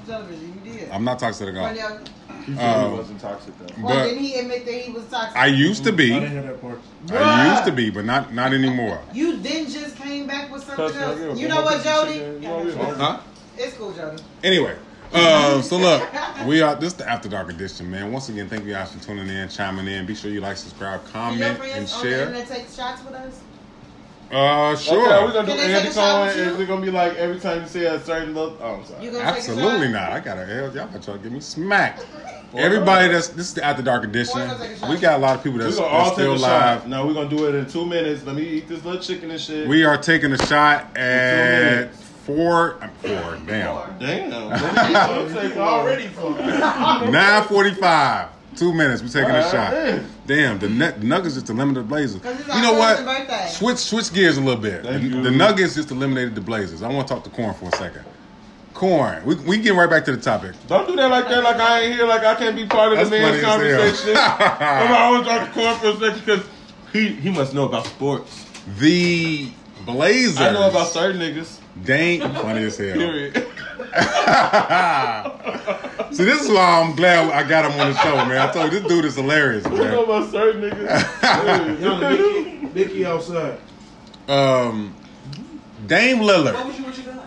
I'm 0.93 1.05
not 1.05 1.18
toxic 1.18 1.49
at 1.49 1.57
all. 1.57 2.07
Cornell, 2.47 2.55
You 2.55 2.57
said 2.57 2.84
Um, 2.84 2.90
he 2.92 2.99
wasn't 2.99 3.20
toxic 3.20 3.59
though. 3.59 3.82
well, 3.82 3.94
but- 3.97 4.05
didn't 4.05 4.22
he 4.24 4.34
admit 4.38 4.64
that 4.66 4.74
he 4.74 4.92
was 4.92 5.07
toxic? 5.07 5.36
I 5.36 5.47
used 5.47 5.84
to 5.84 5.90
I 5.92 5.97
be. 5.97 6.09
didn't 6.11 6.30
hear 6.30 6.42
that 6.42 6.61
part. 6.61 6.80
I 7.12 7.53
used 7.53 7.64
to 7.64 7.72
be, 7.72 7.90
but 7.90 8.05
not 8.05 8.32
not 8.34 8.53
anymore. 8.53 9.01
You 9.12 9.36
then 9.38 9.68
just 9.70 9.97
came 9.97 10.26
back 10.26 10.51
with 10.53 10.62
something 10.64 10.76
Cause, 10.86 10.97
else. 10.97 11.18
yeah, 11.20 11.34
You 11.34 11.49
know 11.49 11.62
what, 11.62 11.82
Jody? 11.82 12.14
shit, 12.14 12.42
you 12.42 12.49
know 12.49 12.57
what 12.59 12.66
I 12.66 12.86
mean? 12.90 12.94
Huh? 12.97 13.20
It's 13.59 13.76
cool, 13.76 13.92
Jody. 13.92 14.22
Anyway, 14.44 14.76
uh, 15.12 15.62
so 15.62 15.76
look, 15.78 16.03
we 16.47 16.61
are 16.61 16.74
this 16.74 16.92
is 16.92 16.99
the 16.99 17.09
After 17.09 17.28
Dark 17.28 17.49
edition, 17.51 17.90
man. 17.90 18.12
Once 18.12 18.28
again, 18.28 18.49
thank 18.49 18.64
you 18.64 18.72
guys 18.72 18.92
for 18.92 19.03
tuning 19.03 19.28
in, 19.28 19.49
chiming 19.49 19.86
in. 19.88 20.05
Be 20.07 20.14
sure 20.14 20.30
you 20.30 20.40
like, 20.40 20.57
subscribe, 20.57 21.05
comment, 21.07 21.42
and 21.42 21.57
friends 21.59 21.92
on 21.94 22.03
the 22.03 22.11
share. 22.11 22.20
internet 22.28 22.49
take 22.49 22.68
shots 22.68 23.03
with 23.05 23.14
us? 23.14 23.40
Uh, 24.30 24.72
Okay, 24.72 24.82
sure. 24.82 25.12
are 25.12 25.26
we 25.26 25.32
gonna 25.32 25.46
do 25.46 25.52
Can 25.54 25.56
they 25.58 25.74
Andy 25.74 25.80
take 25.82 25.90
a 25.90 25.94
shot 25.94 26.32
Cohen? 26.32 26.48
Is 26.48 26.60
it 26.60 26.66
gonna 26.66 26.84
be 26.84 26.90
like 26.90 27.14
every 27.14 27.38
time 27.38 27.62
you 27.62 27.68
say 27.68 27.84
a 27.84 28.00
certain 28.04 28.34
little? 28.34 28.56
Oh, 28.60 28.74
I'm 28.74 28.84
sorry. 28.84 29.04
You 29.04 29.12
gonna 29.12 29.24
take 29.24 29.34
a 29.34 29.36
Absolutely 29.38 29.88
not. 29.88 30.12
I 30.12 30.20
got 30.20 30.38
a 30.38 30.44
hell. 30.44 30.74
Y'all 30.74 30.86
gonna 30.86 31.00
try 31.00 31.14
to 31.14 31.18
get 31.20 31.30
me 31.30 31.40
smacked. 31.40 32.04
Everybody 32.54 33.08
that's 33.08 33.28
this 33.28 33.48
is 33.48 33.54
the 33.54 33.64
After 33.64 33.82
Dark 33.82 34.04
edition. 34.04 34.40
Boy, 34.48 34.56
take 34.58 34.70
a 34.70 34.78
shot. 34.78 34.90
We 34.90 34.96
got 34.96 35.18
a 35.18 35.22
lot 35.22 35.36
of 35.36 35.44
people 35.44 35.58
that's, 35.58 35.76
that's 35.76 35.88
all 35.88 36.12
still 36.12 36.34
a 36.34 36.36
live. 36.36 36.88
No, 36.88 37.06
we're 37.06 37.14
gonna 37.14 37.28
do 37.28 37.46
it 37.46 37.54
in 37.54 37.66
two 37.66 37.84
minutes. 37.84 38.24
Let 38.24 38.34
me 38.34 38.42
eat 38.42 38.68
this 38.68 38.84
little 38.84 39.00
chicken 39.00 39.30
and 39.30 39.40
shit. 39.40 39.68
We 39.68 39.84
are 39.84 39.98
taking 39.98 40.32
a 40.32 40.38
shot 40.46 40.96
at 40.96 41.74
minutes. 41.74 42.02
four. 42.24 42.78
Four. 43.02 43.38
Damn. 43.46 43.98
Damn. 43.98 44.52
it's 45.36 45.56
already 45.56 46.06
fucking. 46.08 47.10
Nine 47.12 47.44
forty-five. 47.44 48.28
Two 48.57 48.72
minutes. 48.72 49.02
We're 49.02 49.09
taking 49.09 49.30
a 49.34 49.42
shot. 49.50 49.70
then. 49.72 50.07
Damn. 50.26 50.59
The 50.59 50.68
nut, 50.68 51.02
Nuggets 51.02 51.34
just 51.34 51.48
eliminated 51.50 51.84
the 51.84 51.88
Blazers. 51.88 52.22
You 52.24 52.62
know 52.62 52.74
what? 52.74 53.48
Switch 53.50 53.78
switch 53.78 54.12
gears 54.12 54.36
a 54.36 54.40
little 54.40 54.61
bit. 54.61 54.82
Thank 54.84 55.02
The, 55.02 55.09
you. 55.09 55.22
the 55.22 55.30
Nuggets 55.30 55.74
just 55.74 55.90
eliminated 55.90 56.34
the 56.34 56.40
Blazers. 56.40 56.82
I 56.82 56.88
want 56.88 57.07
to 57.09 57.14
talk 57.14 57.24
to 57.24 57.30
Corn 57.30 57.54
for 57.54 57.66
a 57.68 57.72
second. 57.72 58.04
Corn. 58.74 59.24
We 59.24 59.34
we 59.36 59.59
get 59.59 59.74
right 59.74 59.88
back 59.88 60.04
to 60.07 60.12
the 60.14 60.20
topic. 60.20 60.52
Don't 60.68 60.86
do 60.86 60.96
that 60.96 61.11
like 61.11 61.28
that. 61.28 61.42
Like 61.42 61.57
I 61.57 61.80
ain't 61.82 61.94
here. 61.94 62.07
Like 62.07 62.22
I 62.24 62.34
can't 62.34 62.54
be 62.57 62.66
part 62.66 62.92
of 62.92 62.98
That's 62.98 63.09
the 63.11 63.18
man's 63.18 63.42
funny 63.42 63.68
as 63.68 64.04
hell. 64.04 64.14
conversation. 64.14 64.16
I'm 64.66 64.92
I 64.92 65.11
want 65.11 65.24
to 65.24 65.30
talk 65.30 65.46
to 65.48 65.52
Corn 65.54 65.78
for 65.78 66.04
a 66.04 66.11
second 66.11 66.24
because 66.26 66.46
he 66.92 67.09
he 67.14 67.30
must 67.30 67.54
know 67.54 67.64
about 67.66 67.86
sports. 67.86 68.44
The 68.78 69.48
Blazers. 69.86 70.38
I 70.38 70.52
know 70.52 70.68
about 70.68 70.88
certain 70.88 71.20
niggas. 71.20 71.61
Dang, 71.84 72.20
funny 72.20 72.64
as 72.64 72.76
hell. 72.76 72.94
Period. 72.94 73.46
See, 76.12 76.24
this 76.24 76.42
is 76.42 76.48
why 76.50 76.80
I'm 76.82 76.94
glad 76.96 77.30
I 77.30 77.42
got 77.46 77.70
him 77.70 77.78
on 77.80 77.92
the 77.92 77.98
show, 77.98 78.16
man. 78.26 78.38
I 78.38 78.50
told 78.52 78.72
you 78.72 78.80
this 78.80 78.88
dude 78.88 79.04
is 79.04 79.16
hilarious, 79.16 79.64
man. 79.64 79.76
You 79.76 79.84
know 79.84 80.04
about 80.04 80.30
certain 80.30 80.62
niggas. 80.62 81.80
Young 81.80 82.00
Nicky, 82.00 82.66
Nicky 82.74 83.06
outside. 83.06 83.58
Um, 84.28 84.94
Dame 85.86 86.18
Lillard. 86.18 86.54
What 86.54 86.66
was 86.66 86.78
you? 86.78 86.84
What 86.84 86.96
you 86.96 87.02
doing? 87.04 87.20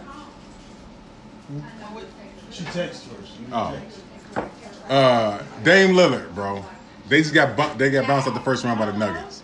She 2.51 2.63
text 2.65 3.03
first. 3.05 3.39
You 3.39 3.45
Oh. 3.53 3.79
text. 3.79 4.01
Uh, 4.89 5.43
Dame 5.63 5.95
Lillard, 5.95 6.33
bro. 6.33 6.65
They 7.07 7.21
just 7.21 7.33
got 7.33 7.55
bu- 7.55 7.77
they 7.77 7.89
got 7.91 8.07
bounced 8.07 8.27
out 8.27 8.33
the 8.33 8.39
first 8.41 8.63
round 8.63 8.79
by 8.79 8.87
the 8.87 8.97
Nuggets. 8.97 9.43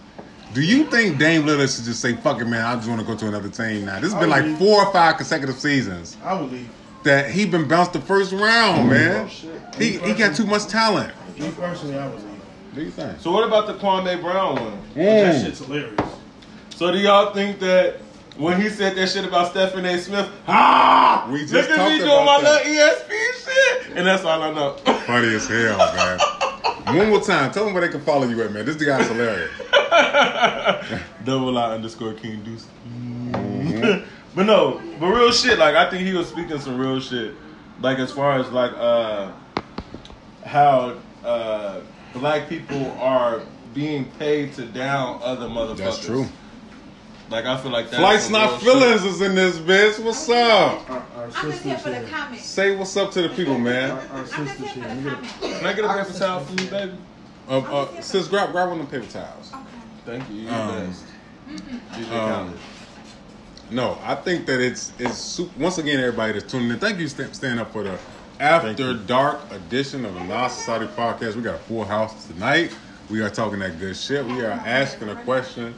Do 0.54 0.62
you 0.62 0.86
think 0.86 1.18
Dame 1.20 1.44
Lillard 1.44 1.76
should 1.76 1.86
just 1.86 2.02
say, 2.02 2.14
"Fuck 2.14 2.42
it, 2.42 2.46
man. 2.46 2.66
I 2.66 2.76
just 2.76 2.88
want 2.88 3.02
to 3.02 3.06
go 3.08 3.16
to 3.16 3.28
another 3.28 3.50
team 3.50 3.86
now"? 3.86 4.00
This 4.00 4.12
has 4.12 4.20
been 4.20 4.30
like 4.30 4.58
four 4.58 4.86
or 4.86 4.92
five 4.94 5.18
consecutive 5.18 5.58
seasons 5.60 6.18
I 6.24 6.34
would 6.40 6.52
leave. 6.52 6.70
That 7.06 7.32
he 7.32 7.46
been 7.46 7.68
bounced 7.68 7.94
the 7.94 8.02
first 8.02 8.32
round, 8.34 8.90
man. 8.90 9.26
Oh, 9.26 9.30
shit. 9.30 9.62
He 9.78 9.98
he 10.00 10.14
got 10.14 10.36
too 10.36 10.46
much 10.46 10.68
talent. 10.68 11.14
Me 11.40 11.50
personally, 11.52 11.98
I 11.98 12.08
would 12.08 12.16
leave. 12.16 12.24
What 12.32 12.76
do 12.76 12.82
you 12.84 12.92
think? 12.92 13.20
So 13.22 13.32
what 13.32 13.48
about 13.48 13.68
the 13.68 13.74
Kwame 13.76 14.22
Brown 14.22 14.56
one? 14.56 14.80
That 14.96 15.36
Mm. 15.36 15.46
shit's 15.46 15.60
hilarious. 15.60 16.00
So 16.76 16.92
do 16.92 16.98
y'all 16.98 17.34
think 17.34 17.60
that 17.60 17.98
when 18.38 18.60
he 18.62 18.68
said 18.70 18.96
that 18.98 19.10
shit 19.10 19.24
about 19.26 19.52
Stephen 19.52 19.86
A. 19.86 19.98
Smith, 19.98 20.28
ah, 20.48 21.26
We 21.32 21.42
just 21.42 21.54
look 21.54 21.70
at 21.70 21.90
me 21.90 21.98
doing 22.00 22.26
my 22.26 22.42
that. 22.42 22.66
little 22.66 22.74
ESP 22.74 23.12
shit, 23.46 23.98
and 23.98 24.06
that's 24.06 24.26
all 24.26 24.42
I 24.44 24.52
know. 24.54 24.74
Funny 25.08 25.34
as 25.36 25.48
hell, 25.48 25.78
man. 25.78 26.98
One 26.98 27.10
more 27.10 27.22
time, 27.22 27.52
tell 27.52 27.64
them 27.66 27.74
where 27.74 27.82
they 27.82 27.90
can 27.92 28.02
follow 28.02 28.28
you 28.28 28.42
at, 28.44 28.52
man. 28.52 28.66
This 28.66 28.76
guy's 28.76 29.08
hilarious. 29.08 29.52
Double 31.24 31.58
I 31.58 31.72
underscore 31.76 32.14
King 32.14 32.44
Deuce. 32.44 32.66
Mm-hmm. 32.88 34.06
But 34.36 34.44
no, 34.46 34.82
but 35.00 35.08
real 35.08 35.32
shit. 35.32 35.58
Like 35.60 35.76
I 35.76 35.90
think 35.90 36.04
he 36.06 36.14
was 36.14 36.28
speaking 36.28 36.60
some 36.60 36.78
real 36.78 37.00
shit. 37.00 37.34
Like 37.80 38.00
as 38.00 38.12
far 38.12 38.38
as 38.40 38.50
like 38.52 38.72
uh 38.74 39.32
how 40.46 40.98
uh 41.24 41.80
black 42.14 42.48
people 42.50 42.92
are 43.00 43.42
being 43.74 44.06
paid 44.20 44.54
to 44.54 44.66
down 44.66 45.20
other 45.24 45.48
motherfuckers. 45.48 45.78
That's 45.78 46.06
true. 46.06 46.26
Like 47.30 47.46
I 47.46 47.58
feel 47.58 47.72
like 47.72 47.86
that's 47.90 47.98
Flights 47.98 48.24
some 48.26 48.34
not 48.34 48.62
real 48.62 48.80
feelings 48.80 49.04
is 49.04 49.22
in 49.22 49.36
this 49.36 49.58
bitch. 49.58 50.04
What's 50.04 50.30
up? 50.30 50.90
Our, 50.90 50.98
our 51.16 51.26
I'm 51.36 51.52
just 51.52 51.64
here 51.64 51.78
for 51.78 51.90
the 51.90 52.00
here. 52.00 52.08
comments. 52.10 52.46
Say 52.46 52.76
what's 52.76 52.96
up 52.98 53.12
to 53.12 53.24
the 53.24 53.30
people, 53.30 53.58
man. 53.58 53.92
Our, 53.92 53.98
our 53.98 54.20
I'm 54.20 54.26
just 54.28 54.58
here 54.60 54.68
here. 54.68 54.68
for 54.68 54.80
the 54.80 54.96
me 54.96 55.04
get 55.04 55.14
a- 55.14 55.16
comments. 55.16 55.34
shit. 55.42 55.58
Can 55.60 55.66
I 55.66 55.74
get 55.74 55.86
a 55.86 56.04
paper 56.04 56.20
towel 56.20 56.40
for 56.42 56.62
you, 56.62 56.70
baby? 56.70 56.94
Uh, 57.48 57.60
uh, 57.60 58.02
sis, 58.02 58.28
grab 58.28 58.52
grab 58.52 58.70
one 58.70 58.80
of 58.80 58.90
the 58.92 59.00
paper 59.00 59.12
towels. 59.12 59.52
Okay. 59.54 59.64
Thank 60.06 60.30
you. 60.30 60.36
You're 60.42 60.54
Um, 60.54 60.68
the 60.76 60.88
best. 60.88 61.06
DJ 61.94 62.12
um, 62.12 62.48
Khaled. 62.48 62.60
No, 63.72 63.98
I 64.04 64.16
think 64.16 64.46
that 64.46 64.62
it's 64.62 64.92
it's 65.00 65.18
super, 65.18 65.60
once 65.60 65.78
again 65.78 66.00
everybody 66.00 66.34
that's 66.34 66.52
tuning 66.52 66.70
in. 66.70 66.80
Thank 66.80 67.00
you 67.00 67.08
for 67.10 67.34
staying 67.34 67.58
up 67.60 67.72
for 67.74 67.84
the 67.84 67.98
after 68.40 68.94
dark 68.94 69.52
edition 69.52 70.06
of 70.06 70.14
the 70.14 70.24
Nas 70.24 70.54
Society 70.54 70.86
podcast. 70.88 71.36
We 71.36 71.42
got 71.42 71.56
a 71.56 71.60
full 71.60 71.84
house 71.84 72.28
tonight. 72.28 72.76
We 73.10 73.22
are 73.22 73.30
talking 73.30 73.60
that 73.60 73.80
good 73.80 73.96
shit. 73.98 74.26
We 74.26 74.44
are 74.44 74.52
asking 74.52 75.10
a 75.10 75.16
question. 75.24 75.74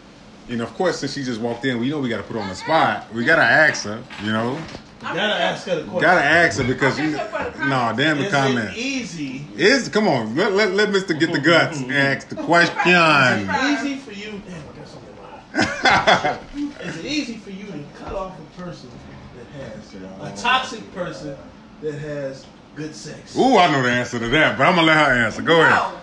and 0.49 0.61
of 0.61 0.73
course, 0.73 0.99
since 0.99 1.13
she 1.13 1.23
just 1.23 1.39
walked 1.41 1.65
in, 1.65 1.79
we 1.79 1.89
know 1.89 1.99
we 1.99 2.09
got 2.09 2.17
to 2.17 2.23
put 2.23 2.35
her 2.35 2.41
on 2.41 2.49
the 2.49 2.55
spot. 2.55 3.11
We 3.13 3.23
gotta 3.23 3.41
ask 3.43 3.83
her. 3.85 4.03
You 4.23 4.31
know, 4.33 4.53
You 4.55 4.59
gotta 5.01 5.21
ask 5.41 5.65
her 5.67 5.75
the 5.75 5.83
question. 5.83 6.01
gotta 6.01 6.23
ask 6.25 6.57
her 6.59 6.63
because 6.65 6.99
you. 6.99 7.11
just 7.11 7.31
here 7.31 7.51
for 7.51 7.51
the 7.57 7.65
No, 7.65 7.75
comments. 7.75 7.97
damn 8.03 8.17
the 8.17 8.25
Is 8.25 8.31
comment. 8.33 8.69
it 8.71 8.77
easy? 8.77 9.47
Is 9.55 9.87
come 9.89 10.07
on, 10.09 10.35
let, 10.35 10.51
let, 10.53 10.73
let 10.73 10.89
Mister 10.89 11.13
get 11.13 11.31
the 11.31 11.39
guts 11.39 11.79
and 11.81 11.93
ask 11.93 12.27
the 12.29 12.35
question. 12.35 12.75
Easy 12.79 13.95
for 13.97 14.11
you. 14.11 14.41
Damn, 14.45 14.61
I 14.69 14.77
got 14.77 14.87
something 14.87 15.09
in 15.09 15.15
mind. 15.17 16.77
Is 16.81 16.97
it 16.99 17.05
easy 17.05 17.37
for 17.37 17.49
you 17.49 17.65
to 17.65 17.66
cut 18.07 18.15
off 18.17 18.39
a 18.39 18.61
person 18.61 18.89
that 19.35 19.61
has 19.61 19.95
uh, 19.95 20.33
a 20.33 20.37
toxic 20.37 20.93
person 20.93 21.35
that 21.81 21.93
has 21.95 22.45
good 22.75 22.95
sex? 22.95 23.35
Ooh, 23.37 23.57
I 23.57 23.71
know 23.71 23.81
the 23.81 23.89
answer 23.91 24.19
to 24.19 24.27
that, 24.29 24.57
but 24.57 24.65
I'm 24.67 24.75
gonna 24.75 24.87
let 24.87 24.97
her 24.97 25.13
answer. 25.13 25.41
Go 25.41 25.61
ahead. 25.61 25.93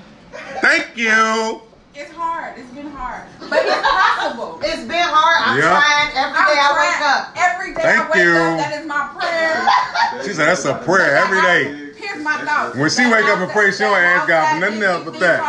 Thank 0.61 0.97
you. 0.97 1.61
it's 1.95 2.11
hard. 2.13 2.59
It's 2.59 2.71
been 2.73 2.91
hard, 2.91 3.23
but 3.41 3.65
it's 3.65 3.89
possible. 3.89 4.61
It's 4.63 4.83
been 4.83 4.91
hard. 5.03 5.39
I'm 5.49 5.59
Yeah. 5.59 5.81
trying 5.81 6.11
every 6.17 6.39
I'm 6.39 6.47
day 6.47 6.61
I 6.61 6.69
trying- 6.73 6.91
wake 6.91 7.03
up. 7.09 7.23
Every 7.37 7.75
day 7.75 7.83
Thank 7.83 8.01
I 8.01 8.11
wake 8.11 8.25
you. 8.25 8.37
up, 8.37 8.59
that 8.59 8.81
is 8.81 8.87
my 8.87 9.09
prayer. 9.19 10.25
She 10.25 10.33
said 10.35 10.47
that's 10.49 10.65
a 10.65 10.75
prayer 10.75 11.17
every 11.17 11.41
day. 11.41 11.93
Here's 11.97 12.23
my 12.23 12.37
thought. 12.45 12.77
When 12.77 12.91
she 12.91 13.07
wake 13.07 13.25
up 13.27 13.39
and 13.39 13.51
pray, 13.51 13.71
she 13.73 13.79
don't 13.79 13.97
ask 13.97 14.29
God 14.29 14.55
for 14.55 14.61
nothing 14.61 14.83
else 14.83 15.05
but 15.05 15.21
that. 15.21 15.41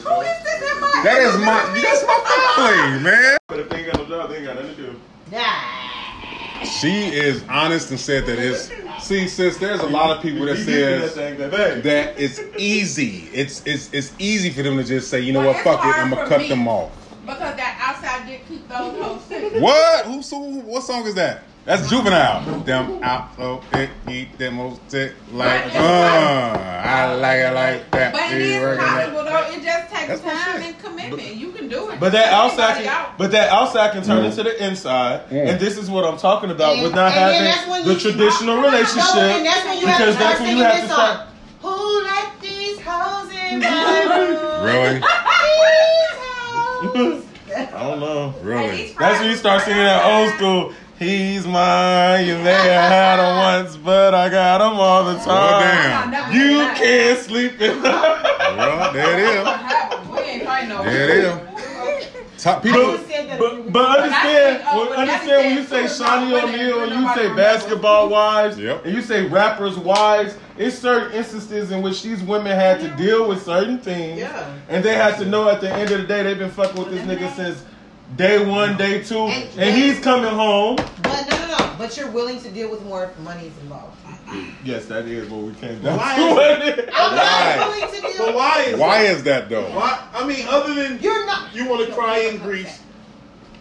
Who 0.00 0.20
is 0.20 0.42
this 0.44 0.72
in 0.74 0.80
my 0.80 1.00
That 1.04 1.20
is 1.22 1.38
my 1.38 1.80
that's 1.82 2.06
my 2.06 2.52
family, 2.56 3.02
man. 3.02 3.38
But 3.48 3.60
if 3.60 3.68
they 3.68 3.76
ain't 3.78 3.86
got 3.92 3.96
no 3.98 4.04
job, 4.08 4.30
they 4.30 4.36
ain't 4.36 4.46
got 4.46 4.56
nothing 4.56 4.76
to 4.76 4.82
do. 4.82 5.00
Nah. 5.30 6.64
She 6.64 7.06
is 7.08 7.44
honest 7.48 7.90
and 7.90 7.98
said 7.98 8.24
that 8.26 8.38
it's 8.38 8.70
see, 9.04 9.26
sis, 9.26 9.56
there's 9.58 9.80
a 9.80 9.86
lot 9.86 10.16
of 10.16 10.22
people 10.22 10.46
that 10.46 10.58
You 10.58 10.64
says 10.64 11.14
that 11.14 11.36
thing, 11.38 11.50
baby. 11.50 11.80
that 11.82 12.20
it's 12.20 12.40
easy. 12.56 13.28
It's 13.32 13.62
it's 13.66 13.92
it's 13.92 14.12
easy 14.18 14.50
for 14.50 14.62
them 14.62 14.76
to 14.76 14.84
just 14.84 15.10
say, 15.10 15.20
you 15.20 15.32
know 15.32 15.40
Well, 15.40 15.54
what, 15.54 15.64
fuck 15.64 15.80
it, 15.84 15.98
I'm 15.98 16.10
gonna 16.10 16.28
cut 16.28 16.40
me. 16.40 16.48
them 16.48 16.68
off. 16.68 16.92
Because 17.22 17.38
that 17.56 17.78
outside 17.80 18.26
dick 18.28 18.46
keep 18.46 18.68
those 18.68 19.00
hoes 19.02 19.22
sick. 19.24 19.60
What? 19.60 20.06
Who 20.06 20.22
so 20.22 20.38
what 20.38 20.82
song 20.84 21.04
is 21.06 21.14
that? 21.16 21.42
That's 21.64 21.88
juvenile. 21.88 22.60
Them 22.60 23.02
out 23.04 23.36
so 23.36 23.62
it 23.72 23.90
eat 24.08 24.36
them 24.38 24.54
most 24.54 24.92
it 24.94 25.14
like 25.32 25.64
But 25.72 25.76
uh 25.76 26.82
I 26.84 27.14
like 27.14 27.38
it 27.38 27.54
like 27.54 27.90
that. 27.92 28.12
But 28.12 28.22
it 28.22 28.30
She 28.30 28.52
is 28.54 28.60
working 28.62 28.84
like- 28.84 28.90
possible 28.90 29.12
though. 29.12 29.20
It 29.20 29.21
just 29.21 29.21
takes 30.08 30.20
time 30.20 30.62
and 30.62 30.78
commitment. 30.78 31.34
You 31.36 31.52
can 31.52 31.68
do 31.68 31.90
it. 31.90 32.00
But 32.00 32.12
that 32.12 32.32
outside, 32.32 32.82
can, 32.84 33.06
but 33.18 33.30
that 33.32 33.48
outside 33.50 33.92
can 33.92 34.02
turn 34.02 34.22
Mm. 34.22 34.26
into 34.30 34.42
the 34.42 34.64
inside, 34.64 35.28
Mm. 35.30 35.48
and 35.50 35.60
this 35.60 35.76
is 35.78 35.88
what 35.90 36.04
I'm 36.04 36.16
talking 36.18 36.50
about 36.50 36.74
And- 36.74 36.82
with 36.82 36.94
not 36.94 37.12
having 37.12 37.84
the 37.84 37.94
traditional 37.98 38.56
No, 38.56 38.62
relationship. 38.68 39.44
that's 39.44 39.64
when 39.64 39.78
you 39.80 39.86
have 39.86 39.98
to 39.98 40.04
because 40.04 40.16
that's 40.16 40.40
when 40.40 40.56
you 40.56 40.64
have 40.64 40.80
to 40.80 40.86
start. 40.92 41.20
Who 41.62 42.02
let 42.02 42.26
these 42.40 42.78
hoes 42.84 43.28
in 43.50 43.60
my 43.60 44.04
room? 44.04 44.38
Really? 44.62 45.02
I 47.54 47.84
don't 47.84 48.00
know. 48.00 48.34
Really? 48.42 48.94
That's 48.98 49.20
when 49.20 49.30
you 49.30 49.36
start 49.36 49.62
singing 49.62 49.82
that 49.82 50.04
old 50.04 50.34
school. 50.34 50.72
He's 50.98 51.46
mine. 51.46 52.26
You 52.26 52.36
may 52.38 52.52
have 52.52 52.90
had 52.90 53.18
him 53.18 53.36
once, 53.64 53.76
but 53.76 54.14
I 54.14 54.28
got 54.28 54.60
him 54.60 54.78
all 54.78 55.04
the 55.04 55.18
time. 55.18 56.10
damn. 56.12 56.32
You 56.32 56.58
can't 56.76 57.18
sleep 57.18 57.60
in. 57.60 57.82
Well, 57.82 58.92
there 58.92 59.18
it 59.18 59.20
is. 59.20 59.44
We 60.68 60.74
ain't 60.74 61.08
fighting 61.08 61.22
no. 61.22 61.36
There. 61.36 61.48
Top 62.38 62.62
people. 62.62 62.98
But, 62.98 63.38
but, 63.38 63.72
but 63.72 64.00
understand, 64.00 64.64
oh, 64.66 64.80
when, 64.80 64.88
but 64.88 64.98
understand 64.98 65.46
when 65.46 65.56
you 65.58 65.64
say 65.64 65.84
it. 65.84 65.90
Shaunie 65.90 66.32
Women, 66.32 66.54
O'Neal 66.54 66.82
and 66.82 66.92
you 67.00 67.14
say 67.14 67.34
basketball 67.36 68.08
wives 68.08 68.58
Yep. 68.58 68.84
and 68.84 68.94
you 68.94 69.00
say 69.00 69.26
rappers 69.28 69.78
wives, 69.78 70.36
it's 70.58 70.76
certain 70.76 71.12
instances 71.12 71.70
in 71.70 71.82
which 71.82 72.02
these 72.02 72.20
women 72.22 72.52
had 72.52 72.80
to 72.80 72.88
deal 72.96 73.28
with 73.28 73.44
certain 73.44 73.78
things. 73.78 74.18
Yeah. 74.18 74.52
And 74.68 74.84
they 74.84 74.94
had 74.94 75.18
to 75.18 75.24
know 75.24 75.48
at 75.48 75.60
the 75.60 75.72
end 75.72 75.92
of 75.92 76.00
the 76.00 76.06
day 76.06 76.24
they've 76.24 76.38
been 76.38 76.50
fucking 76.50 76.82
with 76.82 76.90
this 76.90 77.02
nigga 77.06 77.32
since 77.36 77.64
day 78.16 78.44
one, 78.44 78.76
day 78.76 79.02
two, 79.02 79.18
And- 79.26 79.48
and 79.58 79.74
he's 79.76 79.98
coming 80.00 80.30
home. 80.32 80.76
But 81.02 81.28
no, 81.30 81.38
no, 81.46 81.58
no. 81.58 81.74
But 81.78 81.96
you're 81.96 82.10
willing 82.10 82.40
to 82.42 82.48
deal 82.50 82.70
with 82.70 82.82
more 82.84 83.04
if 83.04 83.18
money's 83.20 83.52
involved. 83.62 83.96
Yes, 84.64 84.86
that 84.86 85.06
is 85.06 85.28
what 85.28 85.42
we 85.42 85.52
came 85.54 85.82
down 85.82 85.98
Why 85.98 86.16
to. 86.16 86.82
is? 86.82 86.88
I'm 86.94 87.16
Why? 87.16 87.78
not 87.80 87.92
to 87.94 88.00
deal. 88.00 88.12
But 88.26 88.34
why 88.34 88.62
is 88.68 88.78
Why 88.78 89.02
that? 89.02 89.14
is 89.16 89.22
that 89.24 89.48
though? 89.48 89.64
Why? 89.70 90.06
I 90.14 90.26
mean, 90.26 90.46
other 90.48 90.74
than 90.74 90.98
You're 91.02 91.26
not. 91.26 91.54
you 91.54 91.68
want 91.68 91.86
to 91.86 91.92
cry 91.92 92.18
in 92.20 92.38
Greece. 92.38 92.80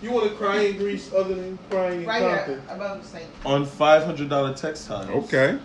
You 0.02 0.12
want 0.12 0.30
to 0.30 0.36
cry 0.36 0.60
in 0.62 0.78
Greece 0.78 1.12
other 1.14 1.36
than 1.36 1.60
crying 1.70 2.02
in 2.02 2.08
Right 2.08 2.22
Compton. 2.22 2.62
here, 2.62 2.76
above 2.76 3.12
the. 3.12 3.22
On 3.50 3.66
five 3.66 4.04
hundred 4.04 4.30
dollar 4.30 4.54
textiles. 4.54 5.10
Okay. 5.26 5.58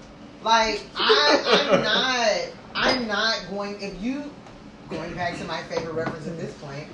Like 0.43 0.83
I, 0.97 1.69
I'm 1.73 1.83
not. 1.83 2.53
I'm 2.75 3.07
not 3.09 3.41
going. 3.51 3.81
If 3.81 4.01
you 4.03 4.31
going 4.91 5.15
back 5.15 5.37
to 5.39 5.45
my 5.45 5.63
favorite 5.65 5.95
reference 5.95 6.27
at 6.27 6.39
this 6.39 6.53
point, 6.55 6.87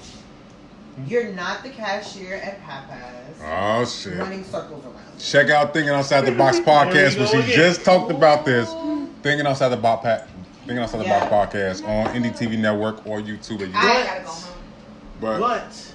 you're 1.06 1.32
not 1.32 1.62
the 1.62 1.70
cashier 1.70 2.34
at 2.36 2.62
Papa's 2.62 3.40
Oh 3.44 3.84
shit. 3.84 4.18
running 4.18 4.44
circles 4.44 4.84
around. 4.84 5.18
Check 5.18 5.50
out 5.50 5.72
Thinking 5.72 5.92
Outside 5.94 6.22
the 6.22 6.32
Box 6.32 6.58
podcast, 6.60 7.18
where 7.18 7.26
she 7.26 7.38
again. 7.38 7.50
just 7.50 7.84
talked 7.84 8.10
about 8.10 8.44
this. 8.44 8.68
Thinking 9.22 9.46
Outside 9.46 9.68
the 9.70 9.76
Box 9.76 10.04
pa- 10.04 10.26
Thinking 10.66 10.78
Outside 10.78 10.98
the 10.98 11.04
Yeah. 11.04 11.28
Box 11.28 11.54
podcast 11.54 11.88
on 11.88 12.14
Indie 12.14 12.36
TV 12.36 12.58
Network 12.58 13.06
or 13.06 13.20
YouTube. 13.20 13.62
At 13.62 13.74
I 13.74 14.04
gotta 14.04 14.22
go 14.24 14.28
home. 14.30 14.54
But 15.20 15.38
But 15.40 15.92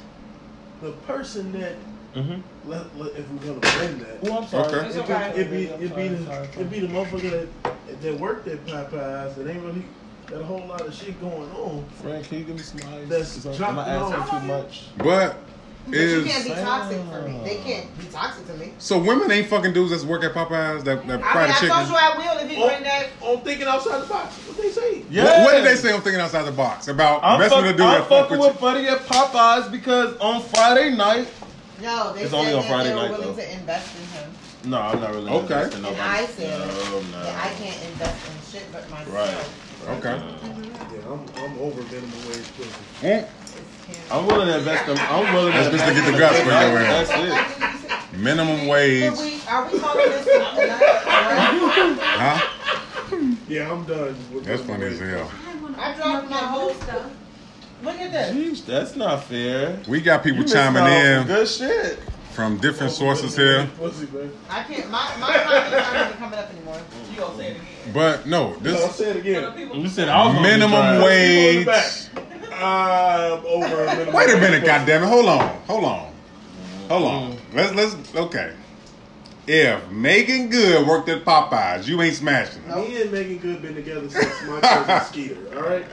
the 0.81 0.91
person 1.05 1.51
that 1.53 1.73
Mm-hmm. 2.15 2.69
let, 2.69 2.97
let, 2.97 3.11
if 3.15 3.29
we're 3.29 3.37
gonna 3.53 3.59
blame 3.59 3.99
that, 3.99 4.31
Oh, 4.31 4.37
I'm 4.39 4.47
sorry. 4.47 4.73
Okay. 4.89 5.31
It'd 5.39 5.51
be, 5.51 5.65
it'd 5.65 5.79
be, 5.79 5.85
it'd 5.85 5.95
be, 5.95 6.07
the, 6.07 6.43
it'd 6.53 6.69
be 6.71 6.79
the 6.79 6.87
motherfucker 6.87 7.47
that, 7.63 8.01
that 8.01 8.19
worked 8.19 8.47
at 8.47 8.65
Popeyes 8.65 9.35
that 9.35 9.47
ain't 9.47 9.61
really 9.63 9.83
got 10.27 10.41
a 10.41 10.43
whole 10.43 10.65
lot 10.67 10.81
of 10.81 10.93
shit 10.93 11.19
going 11.21 11.49
on. 11.51 11.85
Frank, 12.01 12.27
can 12.27 12.39
you 12.39 12.43
give 12.45 12.55
me 12.55 12.61
some 12.61 12.79
ice? 12.93 13.07
That's 13.09 13.37
Because 13.37 13.61
I'm- 13.61 13.71
am 13.71 13.79
I 13.79 13.85
dropping 13.97 14.13
asking 14.19 14.35
off. 14.35 14.41
too 14.41 14.47
much? 14.47 14.83
but 14.97 15.35
But 15.89 15.97
you 15.99 16.23
can't 16.25 16.43
be 16.43 16.49
toxic 16.49 16.97
for 17.09 17.21
me. 17.21 17.39
They 17.45 17.55
can't 17.57 17.97
be 17.97 18.05
toxic 18.07 18.45
to 18.47 18.53
me. 18.55 18.73
so 18.77 18.97
women 18.99 19.31
ain't 19.31 19.47
fucking 19.47 19.71
dudes 19.71 19.91
that 19.91 20.05
work 20.05 20.21
at 20.25 20.33
Popeyes 20.33 20.83
that, 20.83 21.07
that 21.07 21.23
I 21.23 21.31
fry 21.31 21.41
mean, 21.43 21.47
the 21.51 21.53
I 21.55 21.59
chicken. 21.59 21.69
told 21.77 21.87
you 21.87 21.95
I 21.95 22.17
will 22.17 22.45
if 22.45 22.51
you 22.51 22.61
On, 22.63 22.67
bring 22.69 22.83
that. 22.83 23.07
on 23.21 23.41
thinking 23.41 23.67
outside 23.67 24.01
the 24.01 24.05
box. 24.07 24.35
What 24.35 24.57
they 24.57 24.69
say? 24.71 25.03
Yeah. 25.09 25.23
What, 25.23 25.43
what 25.43 25.51
did 25.53 25.63
they 25.65 25.75
say 25.75 25.93
on 25.93 26.01
Thinking 26.01 26.19
Outside 26.19 26.43
the 26.43 26.51
Box 26.51 26.89
about 26.89 27.23
I'm, 27.23 27.39
messing 27.39 27.55
fuck, 27.55 27.61
with 27.67 27.75
a 27.75 27.77
dude 27.77 27.85
I'm 27.85 27.99
that 28.01 28.09
fuck 28.09 28.23
fucking 28.27 28.37
with 28.39 28.51
with 28.53 28.59
Buddy 28.59 28.87
at 28.87 28.99
Popeyes 29.07 29.71
because 29.71 30.17
on 30.17 30.41
Friday 30.41 30.93
night. 30.95 31.29
No, 31.81 32.11
they 32.13 32.21
It's 32.23 32.31
said 32.31 32.37
only 32.39 32.53
on 32.53 32.61
that 32.63 32.69
Friday 32.69 32.89
they 32.89 32.95
were 32.95 33.01
night, 33.03 33.11
willing 33.11 33.35
though. 33.35 33.41
to 33.43 33.53
invest 33.53 33.95
in 33.95 34.07
him. 34.19 34.31
No, 34.65 34.81
I'm 34.81 34.99
not 34.99 35.11
really. 35.13 35.31
Okay. 35.31 35.53
investing 35.53 35.73
And 35.75 35.83
nobody. 35.83 36.01
I 36.01 36.25
said 36.25 36.59
no, 36.59 36.65
no. 36.65 37.23
that 37.23 37.45
I 37.45 37.49
can't 37.53 37.83
invest 37.85 38.17
in 38.27 38.59
shit 38.59 38.71
but 38.73 38.89
myself. 38.89 39.13
Right. 39.13 39.45
You? 39.81 39.89
Okay. 39.93 40.17
Yeah, 40.17 41.11
I'm, 41.11 41.25
I'm 41.37 41.59
over 41.59 41.81
minimum 41.83 42.27
wage 42.27 42.47
pussy. 42.57 42.71
Mm. 43.01 43.27
I'm 44.11 44.25
willing 44.27 44.47
to 44.47 44.57
invest 44.57 44.85
them. 44.85 44.97
I'm 44.99 45.33
willing 45.33 45.53
to 45.53 45.59
That's 45.59 45.71
just 45.71 45.85
to 45.85 45.93
get 45.93 46.05
the 46.05 46.13
in 46.13 46.19
guts 46.19 46.39
for 46.39 46.45
your 46.45 46.79
ass. 46.79 47.07
That's 47.07 48.13
it. 48.13 48.17
Minimum 48.17 48.67
wage. 48.67 49.11
we, 49.13 49.41
are 49.47 49.71
we 49.71 49.79
calling 49.79 50.09
this 50.09 50.25
tonight? 50.25 50.83
Huh? 52.17 52.53
Yeah, 53.47 53.71
I'm 53.71 53.85
done. 53.85 54.15
With 54.33 54.45
That's 54.45 54.61
funny 54.63 54.85
as 54.85 54.99
hell. 54.99 55.31
I 55.77 55.93
dropped 55.95 56.29
my 56.29 56.37
whole 56.37 56.73
stuff. 56.73 57.11
Look 57.83 57.95
at 57.95 58.11
this. 58.11 58.61
Jeez, 58.61 58.65
that's 58.65 58.95
not 58.95 59.23
fair. 59.23 59.79
We 59.87 60.01
got 60.01 60.23
people 60.23 60.37
You 60.37 60.43
missing 60.43 60.57
chiming 60.57 60.81
out 60.81 60.89
on 60.89 61.21
in 61.21 61.27
Good 61.27 61.47
shit. 61.47 61.99
From 62.37 62.57
different 62.59 62.93
sources 62.93 63.35
here. 63.35 63.67
I 64.47 64.61
can't. 64.61 64.91
My 64.91 65.11
my 65.19 65.39
comments 65.39 65.87
aren't 65.87 66.05
even 66.09 66.17
coming 66.19 66.37
up 66.37 66.51
anymore. 66.51 66.79
You 67.11 67.17
gonna 67.17 67.35
say 67.35 67.47
it 67.47 67.55
again? 67.55 67.93
But 67.95 68.27
no, 68.27 68.51
No, 68.51 68.59
this 68.59 68.95
say 68.95 69.05
it 69.09 69.13
So 69.13 69.13
the 69.13 69.19
again. 69.63 69.81
You 69.81 69.87
said 69.89 70.07
I 70.07 70.23
was 70.23 70.35
gonna 70.35 70.47
minimum 70.47 71.01
wage. 71.01 71.65
People 71.65 72.31
in 72.31 72.41
the 72.41 72.55
I'm 72.55 73.43
over 73.43 73.67
minimum 73.67 74.13
Wait 74.13 74.29
a 74.29 74.33
wage 74.33 74.39
minute, 74.39 74.61
pussy. 74.61 74.71
goddammit. 74.71 75.07
Hold 75.07 75.25
on. 75.29 75.49
Hold 75.65 75.83
on. 75.85 76.13
Hold 76.89 77.03
on. 77.05 77.37
Let's 77.55 77.73
let's 77.73 78.15
okay. 78.15 78.53
If 79.47 79.89
Meagan 79.89 80.49
Good 80.51 80.85
worked 80.87 81.09
at 81.09 81.25
Popeyes, 81.25 81.87
you 81.87 81.99
ain't 82.03 82.13
smashing 82.17 82.61
her. 82.65 82.75
Me 82.83 83.01
and 83.01 83.11
Meagan 83.11 83.39
Good 83.39 83.63
been 83.63 83.73
together 83.73 84.07
since 84.11 84.43
my 84.43 84.59
cousin 84.61 85.07
Skeeter. 85.11 85.57
All 85.57 85.63
right, 85.67 85.85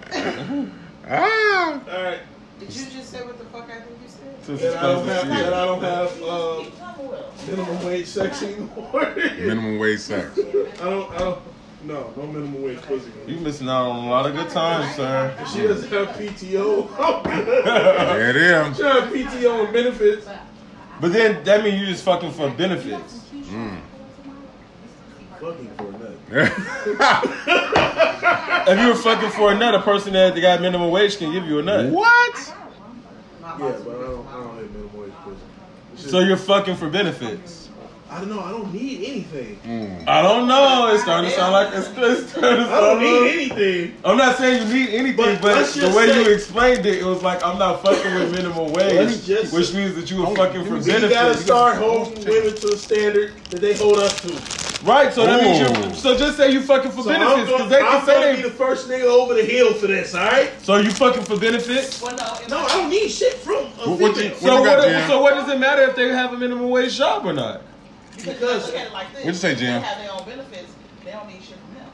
Ah. 1.09 1.81
all 1.91 2.03
right. 2.03 2.19
Did 2.61 2.77
you 2.77 2.85
just 2.91 3.11
say 3.11 3.25
what 3.25 3.39
the 3.39 3.47
fuck 3.47 3.65
I 3.71 3.81
think 3.81 4.04
you 4.49 4.57
That 4.59 4.77
I 4.77 4.83
don't 4.93 5.07
have, 5.09 5.29
that 5.29 5.53
I 5.53 5.65
don't 5.67 5.83
have 5.83 6.23
uh, 6.23 6.65
minimum 7.47 7.85
wage 7.85 8.07
sex 8.07 8.43
anymore. 8.43 9.13
Minimum 9.17 9.79
wage 9.79 10.01
sex. 10.01 10.39
I 10.39 10.43
don't, 10.85 11.11
I 11.13 11.19
don't, 11.19 11.41
no, 11.85 12.13
no 12.17 12.27
minimum 12.27 12.63
wage 12.63 12.81
pussy. 12.83 13.11
You 13.27 13.37
missing 13.41 13.69
out 13.69 13.91
on 13.91 14.05
a 14.05 14.09
lot 14.11 14.27
of 14.27 14.35
good 14.35 14.49
times, 14.51 14.95
sir. 14.97 15.37
If 15.41 15.49
she 15.51 15.63
doesn't 15.63 15.91
have 15.91 16.09
PTO, 16.17 16.89
I'm 16.99 17.23
good. 17.23 17.65
There 17.65 18.31
it 18.31 18.37
is. 18.37 18.77
She 18.77 18.83
have 18.83 19.13
PTO 19.13 19.65
and 19.65 19.73
benefits. 19.73 20.27
But 21.01 21.13
then 21.13 21.43
that 21.45 21.63
means 21.65 21.81
you 21.81 21.87
just 21.87 22.05
fucking 22.05 22.33
for 22.33 22.49
benefits. 22.51 23.21
Mm. 23.35 23.81
Fucking 25.41 25.71
for 25.77 25.89
a 25.89 25.93
nut. 25.99 26.15
If 28.67 28.81
you 28.81 28.89
were 28.89 28.95
fucking 28.95 29.31
for 29.31 29.53
a 29.53 29.59
nut, 29.59 29.75
a 29.75 29.83
person 29.83 30.15
that 30.15 30.35
got 30.41 30.63
minimum 30.63 30.91
wage 30.91 31.19
can 31.19 31.33
give 31.33 31.45
you 31.47 31.59
a 31.59 31.63
nut. 31.63 31.91
what? 31.93 32.55
Yeah, 33.59 33.79
but 33.85 33.97
I 33.97 34.03
don't, 34.03 34.27
I 34.29 34.33
don't 34.33 34.57
hate 34.59 34.71
minimum 34.73 35.01
wage 35.01 35.13
pussy. 35.25 35.37
It's 35.93 36.03
just- 36.03 36.11
So 36.13 36.21
you're 36.21 36.37
fucking 36.37 36.77
for 36.77 36.89
benefits. 36.91 37.64
I 38.15 38.21
don't 38.21 38.29
know. 38.29 38.41
I 38.41 38.51
don't 38.51 38.73
need 38.73 39.05
anything. 39.11 39.59
Mm. 39.67 40.07
I 40.07 40.23
don't 40.23 40.47
know. 40.47 40.89
It's 40.95 41.03
starting 41.03 41.29
to 41.31 41.35
sound 41.37 41.53
like 41.53 41.75
it's, 41.75 41.89
it's 41.89 42.31
starting 42.31 42.65
to 42.65 42.71
I 42.73 42.81
don't 42.81 43.01
need 43.01 43.33
anything. 43.51 43.97
I'm 44.05 44.17
not 44.17 44.37
saying 44.39 44.69
you 44.69 44.73
need 44.87 44.91
anything, 44.95 45.17
But 45.17 45.43
but, 45.43 45.67
the 45.75 45.89
way 45.97 46.07
say- 46.07 46.23
you 46.23 46.31
explained 46.33 46.87
it, 46.87 46.99
it 47.01 47.05
was 47.05 47.23
like 47.25 47.45
I'm 47.45 47.59
not 47.59 47.83
fucking 47.83 48.15
with 48.15 48.31
minimum 48.31 48.73
wage, 48.73 49.25
just- 49.27 49.53
which 49.53 49.75
means 49.75 49.97
that 49.97 50.13
you 50.13 50.19
were 50.25 50.35
fucking 50.37 50.65
for 50.65 50.75
We 50.75 50.85
benefits. 50.85 51.13
gotta 51.13 51.37
start 51.37 51.77
holding 51.79 52.25
women 52.25 52.55
to 52.55 52.69
a 52.69 52.77
standard 52.77 53.33
that 53.51 53.61
they 53.61 53.77
hold 53.77 53.99
us 53.99 54.15
to. 54.21 54.85
Right, 54.85 55.13
so 55.13 55.25
that 55.27 55.43
means 55.43 55.59
you. 55.59 55.95
So 55.95 56.17
just 56.17 56.37
say 56.37 56.53
you 56.53 56.61
fucking 56.61 56.93
for 56.93 57.03
So 57.03 57.09
benefits, 57.09 57.51
gonna, 57.51 57.65
because 57.65 57.71
they 57.71 57.79
I'm 57.81 57.99
can 57.99 58.07
gonna 58.07 58.21
say 58.23 58.37
be 58.37 58.43
they. 58.43 58.49
the 58.49 58.55
first 58.55 58.89
nigga 58.89 59.05
over 59.05 59.35
the 59.35 59.43
hill 59.43 59.73
for 59.75 59.89
this. 59.89 60.15
All 60.15 60.25
right? 60.25 60.53
So 60.63 60.77
you 60.77 60.91
fucking 60.91 61.25
for 61.25 61.37
benefits. 61.37 62.01
Well, 62.01 62.15
no, 62.15 62.59
No, 62.59 62.65
I 62.65 62.69
don't 62.69 62.91
need 62.91 63.09
shit 63.09 63.35
from 63.39 63.57
a 63.83 63.91
What- 63.91 63.99
what 63.99 64.15
female. 64.17 64.31
you- 64.31 64.37
So 64.41 64.59
you 64.59 64.65
got, 64.65 64.79
what? 64.79 65.07
So 65.09 65.21
what 65.23 65.35
does 65.35 65.49
it 65.49 65.59
matter 65.59 65.83
if 65.83 65.97
they 65.97 66.09
have 66.11 66.33
a 66.33 66.37
minimum 66.39 66.69
wage 66.71 66.97
job 66.97 67.25
or 67.27 67.33
not? 67.33 67.63
Because 68.17 68.67
look 68.67 68.77
at 68.77 68.87
it 68.89 68.93
like 68.93 69.09
this. 69.13 69.25
What'd 69.25 69.27
you 69.27 69.35
say, 69.35 69.55
Jim? 69.55 69.81
They 69.83 69.87
have 69.89 69.99
their 69.99 70.13
own 70.13 70.25
benefits. 70.25 70.73
They 71.05 71.11
don't 71.13 71.29
need 71.29 71.43
shit 71.43 71.57
from 71.59 71.75
him. 71.77 71.89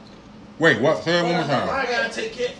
Wait, 0.59 0.79
what? 0.81 1.03
Say 1.03 1.19
it 1.19 1.23
one 1.23 1.31
more 1.33 1.41
I 1.43 1.47
time. 1.47 1.67
gotta 1.67 2.09
take 2.13 2.33
care. 2.33 2.53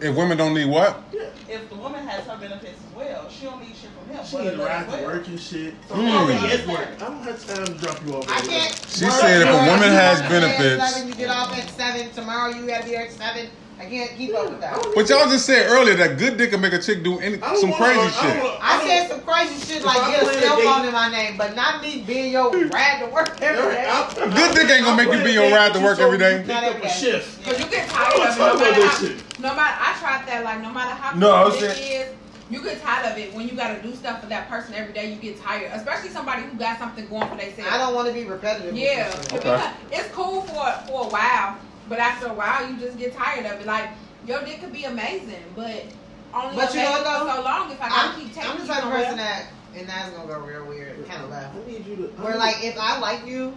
If 0.00 0.16
women 0.16 0.38
don't 0.38 0.54
need 0.54 0.66
what? 0.70 1.02
If 1.48 1.68
the 1.68 1.74
woman 1.74 2.06
has 2.06 2.24
her 2.24 2.36
benefits 2.38 2.78
as 2.88 2.96
well, 2.96 3.28
she 3.28 3.44
don't 3.44 3.60
need 3.60 3.74
shit 3.76 3.90
from 3.90 4.14
him. 4.14 4.24
She 4.24 4.38
need 4.38 4.50
to 4.52 4.64
ride 4.64 4.88
to 4.90 5.04
work 5.04 5.26
and 5.26 5.38
shit. 5.40 5.74
So 5.88 5.94
I'm 5.96 6.00
Mm. 6.00 6.68
work. 6.68 6.88
I 6.96 7.04
don't 7.04 7.22
have 7.22 7.46
time 7.46 7.64
to 7.66 7.72
drop 7.74 8.06
you 8.06 8.16
off. 8.16 8.24
I 8.30 8.40
can't. 8.40 8.86
She 8.88 9.04
work 9.04 9.14
said 9.14 9.42
if 9.42 9.48
a 9.48 9.52
woman 9.70 9.90
has 9.90 10.20
gotta 10.22 10.34
be 10.34 10.40
there 10.40 10.48
at 10.48 10.58
benefits- 10.58 10.94
seven, 10.94 11.08
you 11.08 11.14
get 11.14 11.28
off 11.30 11.58
at 11.58 11.70
seven. 11.70 12.10
Tomorrow 12.12 12.50
you 12.54 12.66
gotta 12.66 12.84
be 12.84 12.90
there 12.92 13.02
at 13.06 13.12
seven. 13.12 13.50
I 13.80 13.86
can't 13.86 14.10
keep 14.16 14.34
up 14.34 14.50
with 14.50 14.60
that. 14.60 14.76
But 14.94 15.08
y'all 15.08 15.24
just 15.30 15.46
said 15.46 15.66
earlier 15.70 15.94
that 15.96 16.18
good 16.18 16.36
dick 16.36 16.50
can 16.50 16.60
make 16.60 16.74
a 16.74 16.78
chick 16.78 17.02
do 17.02 17.18
any 17.18 17.38
some 17.40 17.70
wanna- 17.70 17.76
crazy 17.76 18.00
I 18.00 18.10
shit. 18.10 18.42
wanna- 18.44 18.58
I 18.60 18.76
don't- 18.78 18.86
said 18.86 19.08
some 19.08 19.20
crazy 19.22 19.66
shit 19.74 19.84
like 19.84 19.98
I 20.02 20.10
get 20.10 20.22
a 20.22 20.40
cell 20.40 20.56
phone 20.60 20.86
in 20.86 20.92
my 20.92 21.08
name, 21.10 21.36
but 21.38 21.56
not 21.56 21.80
me 21.80 22.04
being 22.06 22.30
your 22.32 22.50
ride 22.50 23.00
to 23.00 23.06
work 23.06 23.40
every 23.40 23.74
day. 23.74 23.86
I'm- 23.88 24.30
Good 24.34 24.54
dick 24.54 24.68
ain't 24.70 24.84
gonna 24.84 25.02
make 25.02 25.10
you 25.16 25.24
be 25.24 25.32
your 25.32 25.50
ride 25.50 25.72
to 25.72 25.80
work 25.80 25.98
every 25.98 26.18
day. 26.18 26.44
Pick 26.46 26.54
up 26.56 26.84
a 26.84 26.88
shift. 26.90 27.42
Cause 27.44 27.58
you 27.58 27.64
get 27.66 27.88
tired 27.88 28.12
of 28.20 28.20
it. 28.36 28.38
No 28.38 28.54
matter, 28.58 28.86
how, 28.86 29.08
no 29.38 29.54
matter, 29.54 29.76
I 29.80 29.96
tried 29.98 30.26
that. 30.26 30.44
Like 30.44 30.60
no 30.62 30.70
matter 30.70 30.90
how 30.94 31.16
No, 31.16 31.32
I 31.34 31.42
cool 31.44 31.50
was 31.52 31.60
saying- 31.76 32.02
is, 32.02 32.06
you 32.50 32.62
get 32.62 32.82
tired 32.84 33.06
of 33.12 33.16
it 33.16 33.32
when 33.32 33.48
you 33.48 33.54
gotta 33.56 33.76
do 33.80 33.94
stuff 33.94 34.20
for 34.20 34.26
that 34.26 34.50
person 34.50 34.74
every 34.76 34.92
day. 34.92 35.06
You 35.06 35.16
get 35.16 35.42
tired, 35.42 35.70
especially 35.72 36.10
somebody 36.10 36.42
who 36.42 36.58
got 36.58 36.78
something 36.78 37.06
going 37.08 37.28
for 37.28 37.36
themselves. 37.36 37.70
I 37.72 37.78
don't 37.78 37.94
want 37.94 38.08
to 38.08 38.12
be 38.12 38.24
repetitive. 38.24 38.76
Yeah, 38.76 39.08
this. 39.08 39.32
Okay. 39.32 39.60
it's 39.92 40.08
cool 40.14 40.42
for 40.42 40.74
for 40.86 41.04
a 41.04 41.08
while, 41.08 41.56
but 41.90 41.98
after 41.98 42.28
a 42.28 42.32
while, 42.32 42.70
you 42.70 42.78
just 42.78 42.96
get 42.96 43.12
tired 43.14 43.44
of 43.44 43.60
it. 43.60 43.66
Like 43.66 43.90
your 44.26 44.40
dick 44.44 44.60
could 44.60 44.72
be 44.72 44.84
amazing, 44.84 45.42
but 45.54 45.84
only 46.32 46.56
But 46.56 46.72
you 46.72 46.80
know 46.80 46.94
for 46.98 47.04
though? 47.04 47.34
so 47.34 47.42
long 47.42 47.70
if 47.70 47.82
I 47.82 47.88
gotta 47.88 48.08
I'm, 48.14 48.20
keep 48.20 48.32
taking 48.32 48.50
I'm 48.50 48.56
the 48.56 48.62
you 48.62 48.68
type 48.68 48.76
of 48.78 48.82
somewhere. 48.84 49.02
person 49.02 49.16
that, 49.18 49.46
and 49.76 49.88
that's 49.88 50.10
gonna 50.10 50.28
go 50.32 50.38
real 50.40 50.64
weird, 50.64 51.06
kind 51.08 51.24
of 51.24 51.30
left. 51.30 51.54
I 51.56 51.70
need 51.70 51.84
you 51.84 51.96
to. 51.96 52.02
Where 52.22 52.36
like 52.38 52.64
if 52.64 52.78
I 52.78 52.98
like 53.00 53.26
you, 53.26 53.52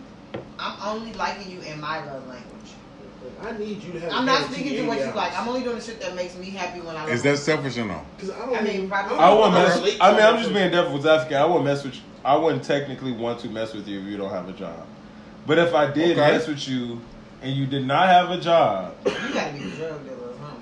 I'm 0.60 0.82
only 0.86 1.14
liking 1.14 1.50
you 1.52 1.62
in 1.62 1.80
my 1.80 2.04
love 2.06 2.28
language. 2.28 2.50
I 3.42 3.52
need 3.58 3.82
you 3.84 3.94
to 3.94 4.00
have. 4.02 4.12
I'm 4.14 4.24
a 4.24 4.26
not 4.26 4.40
guarantee 4.40 4.54
speaking 4.56 4.78
to 4.84 4.88
what 4.88 4.98
you 4.98 5.04
eighty 5.06 5.16
like. 5.16 5.40
I'm 5.40 5.48
only 5.48 5.62
doing 5.62 5.76
the 5.78 5.82
shit 5.82 6.02
that 6.02 6.16
makes 6.16 6.36
me 6.38 6.50
happy 6.50 6.82
when 6.82 6.96
I 6.96 7.02
love 7.04 7.10
Is 7.10 7.24
you. 7.24 7.32
that 7.32 7.38
selfish 7.38 7.78
or 7.78 7.86
no? 7.86 8.02
Cause 8.18 8.32
I 8.32 8.40
don't. 8.40 8.56
I 8.56 8.62
mean, 8.62 8.74
even- 8.74 8.90
probably- 8.90 9.18
I 9.18 9.34
wouldn't 9.34 9.54
mess. 9.54 9.78
relate 9.78 9.98
I 10.02 10.12
mean, 10.12 10.22
I'm 10.22 10.34
that 10.36 10.40
just 10.42 10.54
being 10.54 10.72
devil's 10.72 11.06
advocate. 11.06 11.38
I 11.38 11.46
wouldn't 11.46 11.66
mess 11.66 11.84
with. 11.84 11.96
You. 11.96 12.02
I 12.26 12.36
wouldn't 12.36 12.64
technically 12.64 13.12
want 13.12 13.40
to 13.42 13.50
mess 13.50 13.74
with 13.74 13.88
you 13.88 14.00
if 14.00 14.06
you 14.08 14.18
don't 14.18 14.32
have 14.32 14.50
a 14.50 14.54
job. 14.54 14.86
But 15.46 15.58
if 15.60 15.74
I 15.76 15.92
did 15.92 16.18
Okay. 16.18 16.32
mess 16.32 16.48
with 16.48 16.68
you 16.68 17.00
and 17.44 17.56
you 17.56 17.66
did 17.66 17.86
not 17.86 18.08
have 18.08 18.32
a 18.32 18.40
job, 18.40 18.96
You 19.06 19.12
gotta 19.34 19.54
be 19.54 19.64
a 19.64 19.68
drug 19.76 20.04
dealer, 20.06 20.18
huh? 20.42 20.56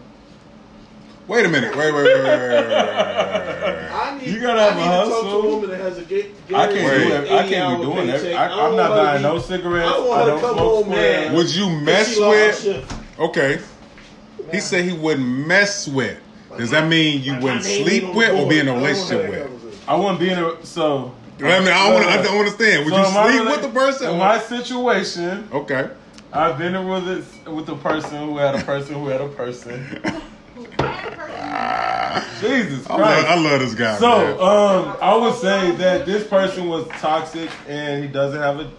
Wait 1.27 1.45
a 1.45 1.49
minute. 1.49 1.75
Wait, 1.75 1.93
wait, 1.93 2.03
wait, 2.03 2.13
wait, 2.15 2.23
wait, 2.23 2.39
wait, 2.39 2.49
wait, 2.49 2.69
wait. 2.69 3.91
I 3.91 4.17
need. 4.19 4.27
You 4.27 4.39
gotta 4.41 4.61
have 4.61 4.73
I 4.73 4.75
need 4.77 4.87
a 4.87 5.05
to 5.05 5.09
talk 5.09 5.21
to 5.21 5.25
hustle. 5.27 5.41
a 5.41 5.49
woman 5.49 5.69
that 5.69 5.79
has 5.79 5.97
a 5.97 6.01
ga- 6.03 6.31
I 6.53 6.67
can't 6.67 6.73
do 6.73 7.13
it. 7.13 7.31
I 7.31 7.47
can't 7.47 7.77
be 7.79 7.85
doing 7.85 8.07
paycheck. 8.07 8.23
it. 8.25 8.35
I, 8.35 8.47
don't 8.47 8.59
I'm 8.59 8.75
not 8.75 8.89
want 8.89 9.01
buying 9.03 9.17
be- 9.21 9.27
no 9.29 9.39
cigarettes. 9.39 9.87
I 9.89 9.93
don't 9.93 10.07
want 10.09 10.21
I 10.21 10.25
her 10.25 10.25
to 10.25 10.31
don't 10.31 10.41
come 10.41 10.55
smoke 10.55 10.83
home 10.85 10.89
mad. 10.89 11.25
squares. 11.27 11.35
Would 11.37 11.55
you 11.55 11.69
mess 11.81 12.13
she 12.13 12.19
lost 12.19 12.65
her 12.65 12.71
with? 12.73 13.19
Okay. 13.19 13.59
He 14.51 14.59
said 14.59 14.83
he 14.83 14.93
wouldn't 14.97 15.47
mess 15.47 15.87
with. 15.87 16.17
Does 16.57 16.71
that 16.71 16.89
mean 16.89 17.21
you 17.23 17.33
Like, 17.33 17.43
wouldn't 17.43 17.63
sleep 17.63 18.13
with 18.13 18.31
or 18.33 18.49
be 18.49 18.59
in 18.59 18.67
a 18.67 18.73
board. 18.73 18.83
I 18.83 18.91
don't 18.91 18.97
relationship 18.97 19.29
with? 19.29 19.83
I 19.87 19.95
wouldn't 19.95 20.19
be 20.19 20.29
in 20.31 20.39
a 20.39 20.65
so. 20.65 21.13
I 21.39 21.59
mean, 21.59 21.69
I 21.69 21.87
don't, 21.89 21.93
wanna, 21.93 22.05
I 22.07 22.21
don't 22.21 22.37
understand. 22.37 22.85
Would 22.85 22.93
So 22.93 22.99
you 22.99 23.07
in 23.07 23.13
my 23.13 23.29
sleep 23.31 23.41
rela- 23.41 23.51
with 23.51 23.61
the 23.61 23.69
person? 23.79 24.11
In 24.11 24.17
my 24.19 24.37
situation, 24.39 25.47
Okay. 25.53 25.89
I've 26.33 26.57
been 26.57 26.75
in 26.75 26.87
with 26.87 27.07
it 27.45 27.49
with 27.51 27.67
a 27.69 27.75
person 27.75 28.17
who 28.27 28.37
had 28.37 28.55
a 28.55 28.63
person 28.63 28.95
who 28.95 29.07
had 29.07 29.21
a 29.21 29.27
person. 29.29 29.85
Jesus 32.39 32.87
I 32.89 32.95
love, 32.97 32.99
Christ. 32.99 33.27
I 33.27 33.35
love 33.39 33.59
this 33.59 33.75
guy. 33.75 33.97
So, 33.99 34.41
um, 34.41 34.97
I 35.01 35.15
would 35.15 35.35
say 35.35 35.71
that 35.75 36.05
this 36.05 36.25
person 36.27 36.67
was 36.67 36.87
toxic, 36.99 37.49
and 37.67 38.03
he 38.03 38.09
doesn't 38.09 38.39
have 38.39 38.59
a, 38.59 38.71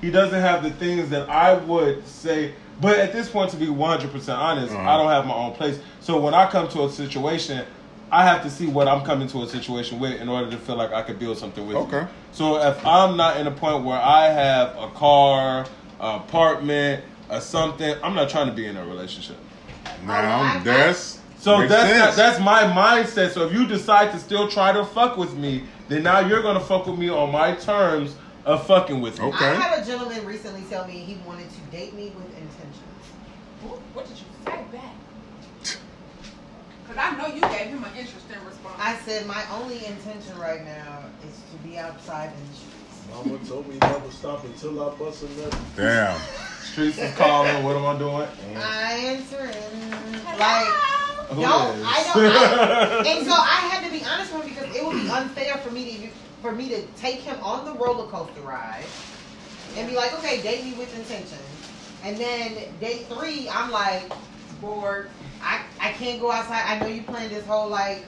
he 0.00 0.10
doesn't 0.10 0.40
have 0.40 0.62
the 0.62 0.70
things 0.70 1.10
that 1.10 1.28
I 1.28 1.54
would 1.54 2.06
say. 2.06 2.54
But 2.80 2.98
at 2.98 3.12
this 3.12 3.28
point, 3.28 3.50
to 3.50 3.56
be 3.58 3.68
one 3.68 3.90
hundred 3.90 4.12
percent 4.12 4.38
honest, 4.38 4.72
Uh-huh. 4.72 4.88
I 4.88 4.96
don't 4.96 5.10
have 5.10 5.26
my 5.26 5.34
own 5.34 5.52
place. 5.52 5.80
So 6.00 6.18
when 6.18 6.32
I 6.34 6.50
come 6.50 6.66
to 6.68 6.84
a 6.84 6.90
situation, 6.90 7.64
I 8.10 8.24
have 8.24 8.42
to 8.42 8.50
see 8.50 8.66
what 8.66 8.88
I'm 8.88 9.04
coming 9.04 9.28
to 9.28 9.42
a 9.42 9.46
situation 9.48 10.00
with 10.00 10.18
in 10.20 10.28
order 10.28 10.50
to 10.50 10.56
feel 10.56 10.76
like 10.76 10.92
I 10.92 11.02
could 11.02 11.18
build 11.18 11.36
something 11.38 11.66
with. 11.66 11.76
you. 11.76 11.82
Okay. 11.82 12.06
So 12.32 12.56
if 12.60 12.84
I'm 12.86 13.16
not 13.16 13.36
in 13.36 13.46
a 13.46 13.50
point 13.52 13.84
where 13.84 14.00
I 14.00 14.26
have 14.28 14.76
a 14.78 14.88
car, 14.94 15.66
apartment, 16.00 17.04
or 17.30 17.40
something, 17.40 17.94
I'm 18.02 18.14
not 18.14 18.28
trying 18.28 18.46
to 18.46 18.52
be 18.52 18.66
in 18.66 18.76
a 18.76 18.84
relationship. 18.84 19.36
now, 20.04 20.58
oh, 20.58 20.64
that's. 20.64 21.20
So 21.38 21.66
that's 21.66 21.98
not, 21.98 22.16
that's 22.16 22.38
my 22.38 22.64
mindset. 22.64 23.30
So 23.30 23.46
if 23.46 23.52
you 23.54 23.66
decide 23.66 24.12
to 24.12 24.18
still 24.18 24.46
try 24.46 24.72
to 24.72 24.84
fuck 24.84 25.16
with 25.16 25.34
me, 25.36 25.64
then 25.88 26.02
now 26.02 26.20
you're 26.20 26.42
gonna 26.42 26.60
fuck 26.60 26.86
with 26.86 26.98
me 26.98 27.08
on 27.08 27.32
my 27.32 27.54
terms 27.54 28.14
of 28.44 28.66
fucking 28.66 29.00
with 29.00 29.18
me. 29.18 29.26
Okay. 29.26 29.46
I 29.46 29.54
had 29.54 29.82
a 29.82 29.86
gentleman 29.86 30.26
recently 30.26 30.62
tell 30.68 30.86
me 30.86 30.92
he 30.98 31.16
wanted 31.26 31.48
to 31.48 31.60
date 31.70 31.94
me 31.94 32.12
with 32.14 32.26
intentions. 32.26 32.76
What 33.94 34.06
did 34.06 34.18
you 34.18 34.24
say 34.44 34.64
back? 34.70 34.94
Cause 36.86 36.96
I 36.98 37.16
know 37.16 37.26
you 37.28 37.40
gave 37.40 37.68
him 37.68 37.84
an 37.84 37.96
interesting 37.96 38.44
response. 38.44 38.76
I 38.78 38.96
said 38.96 39.26
my 39.26 39.42
only 39.52 39.86
intention 39.86 40.36
right 40.38 40.64
now 40.64 41.04
is 41.26 41.40
to 41.52 41.68
be 41.68 41.78
outside 41.78 42.32
and 42.36 42.50
the 42.50 42.54
streets. 42.54 42.69
Mama 43.10 43.38
told 43.46 43.68
me 43.68 43.76
never 43.80 44.10
stop 44.10 44.44
until 44.44 44.82
I 44.82 44.94
bust 44.94 45.22
a 45.24 45.28
nut. 45.40 45.56
Damn. 45.76 46.20
Streets 46.62 46.98
is 46.98 47.14
calling. 47.14 47.64
What 47.64 47.76
am 47.76 47.86
I 47.86 47.98
doing? 47.98 48.28
I 48.56 48.92
answering 49.06 50.12
like 50.38 50.66
Who 51.30 51.42
no, 51.42 51.72
is? 51.72 51.84
I 51.84 52.10
don't. 52.14 52.24
I, 52.26 53.04
and 53.06 53.26
so 53.26 53.32
I 53.32 53.68
had 53.70 53.84
to 53.84 53.90
be 53.90 54.04
honest 54.04 54.32
with 54.32 54.44
him 54.44 54.54
because 54.54 54.76
it 54.76 54.84
would 54.84 55.02
be 55.02 55.10
unfair 55.10 55.56
for 55.58 55.70
me 55.70 55.96
to 55.98 56.08
for 56.42 56.52
me 56.52 56.68
to 56.68 56.82
take 56.96 57.20
him 57.20 57.38
on 57.42 57.64
the 57.64 57.72
roller 57.72 58.06
coaster 58.08 58.40
ride 58.40 58.86
and 59.76 59.88
be 59.88 59.94
like, 59.94 60.12
okay, 60.14 60.40
date 60.42 60.64
me 60.64 60.72
with 60.74 60.94
intention, 60.96 61.38
and 62.02 62.16
then 62.16 62.56
day 62.80 63.04
three, 63.08 63.48
I'm 63.48 63.70
like 63.70 64.12
bored. 64.60 65.10
I 65.42 65.62
I 65.80 65.92
can't 65.92 66.20
go 66.20 66.30
outside. 66.30 66.62
I 66.66 66.78
know 66.78 66.86
you 66.86 67.02
planned 67.02 67.32
this 67.32 67.46
whole 67.46 67.68
like 67.68 68.04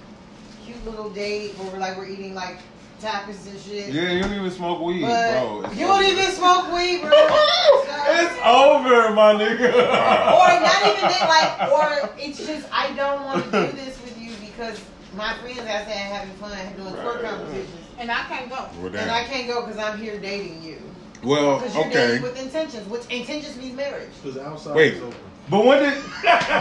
cute 0.65 0.85
little 0.85 1.11
date 1.11 1.57
where 1.59 1.73
we're 1.73 1.79
like 1.79 1.97
we're 1.97 2.09
eating 2.09 2.35
like 2.35 2.59
tapas 3.03 3.47
and 3.51 3.59
shit. 3.61 3.93
yeah, 3.93 4.13
you 4.13 4.23
don't 4.23 4.33
even 4.35 4.51
smoke 4.51 4.81
weed, 4.81 5.03
But 5.03 5.33
bro. 5.33 5.63
It's 5.65 5.77
you 5.77 5.87
don't 5.87 6.05
even 6.05 6.31
smoke 6.33 6.73
weed, 6.73 7.03
bro. 7.03 7.11
It's 8.05 8.35
over, 8.45 9.15
my 9.15 9.33
nigga. 9.35 9.73
or 9.73 10.51
not 10.61 10.81
even 10.87 11.09
that, 11.09 11.27
like, 11.29 11.71
or 11.73 12.11
it's 12.19 12.39
just 12.45 12.67
I 12.73 12.93
don't 12.95 13.25
want 13.25 13.45
to 13.45 13.51
do 13.51 13.77
this 13.77 14.01
with 14.03 14.21
you 14.21 14.33
because 14.45 14.81
my 15.17 15.35
friends 15.39 15.61
out 15.61 15.87
there 15.87 15.95
having 15.95 16.35
fun 16.35 16.59
doing 16.77 16.95
twerk 16.95 17.23
Right. 17.23 17.31
competitions, 17.31 17.71
and 17.99 18.11
I 18.11 18.25
can't 18.25 18.51
go. 18.51 18.69
Well, 18.81 18.97
and 18.97 19.11
I 19.11 19.25
can't 19.25 19.47
go 19.49 19.65
because 19.67 19.79
I'm 19.79 19.99
here 19.99 20.19
dating 20.21 20.63
you. 20.63 20.79
Well, 21.23 21.63
you're 21.73 21.87
okay. 21.87 22.19
with 22.21 22.41
intentions, 22.41 22.89
which 22.89 23.07
intentions 23.09 23.57
means 23.57 23.77
marriage. 23.77 24.11
Cause 24.25 24.37
outside 24.37 24.75
Wait. 24.75 24.95
is 24.95 25.03
open. 25.03 25.17
But 25.51 25.65
when 25.65 25.79
did? 25.83 26.03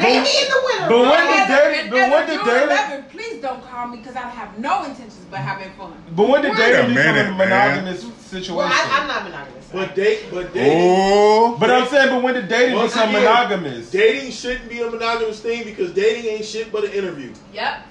Maybe 0.01 0.29
in 0.29 0.47
the 0.49 0.61
winter. 0.65 0.87
But 0.89 1.01
when 1.01 1.27
did 1.27 1.47
dating? 1.47 1.91
But 1.91 2.09
when 2.11 2.27
did 2.27 2.39
June 2.43 2.69
dating? 2.69 3.03
please 3.09 3.41
don't 3.41 3.63
call 3.63 3.87
me 3.87 3.97
because 3.97 4.15
I 4.15 4.21
have 4.21 4.57
no 4.57 4.83
intentions 4.83 5.25
but 5.29 5.39
having 5.39 5.71
fun. 5.73 5.93
But 6.15 6.27
when 6.29 6.41
did 6.41 6.51
Wait 6.51 6.57
dating 6.57 6.89
become 6.95 7.15
minute, 7.15 7.27
a 7.27 7.29
man. 7.29 7.37
monogamous 7.37 8.03
Well, 8.03 8.13
situation? 8.17 8.71
I, 8.73 8.99
I'm 8.99 9.07
not 9.07 9.23
monogamous. 9.23 9.69
But 9.71 9.95
date, 9.95 10.25
but 10.31 10.53
dating, 10.53 10.81
Oh, 10.93 11.57
but 11.59 11.71
I'm 11.71 11.87
saying, 11.87 12.09
but 12.09 12.21
when 12.23 12.33
did 12.33 12.49
dating 12.49 12.75
Once 12.75 12.93
become 12.93 13.09
again, 13.09 13.23
monogamous? 13.23 13.89
dating 13.91 14.31
shouldn't 14.31 14.67
be 14.69 14.81
a 14.81 14.89
monogamous 14.89 15.39
thing 15.39 15.63
because 15.63 15.93
dating 15.93 16.25
ain't 16.29 16.45
shit 16.45 16.71
but 16.71 16.83
an 16.83 16.91
interview. 16.91 17.33
Yep. 17.53 17.81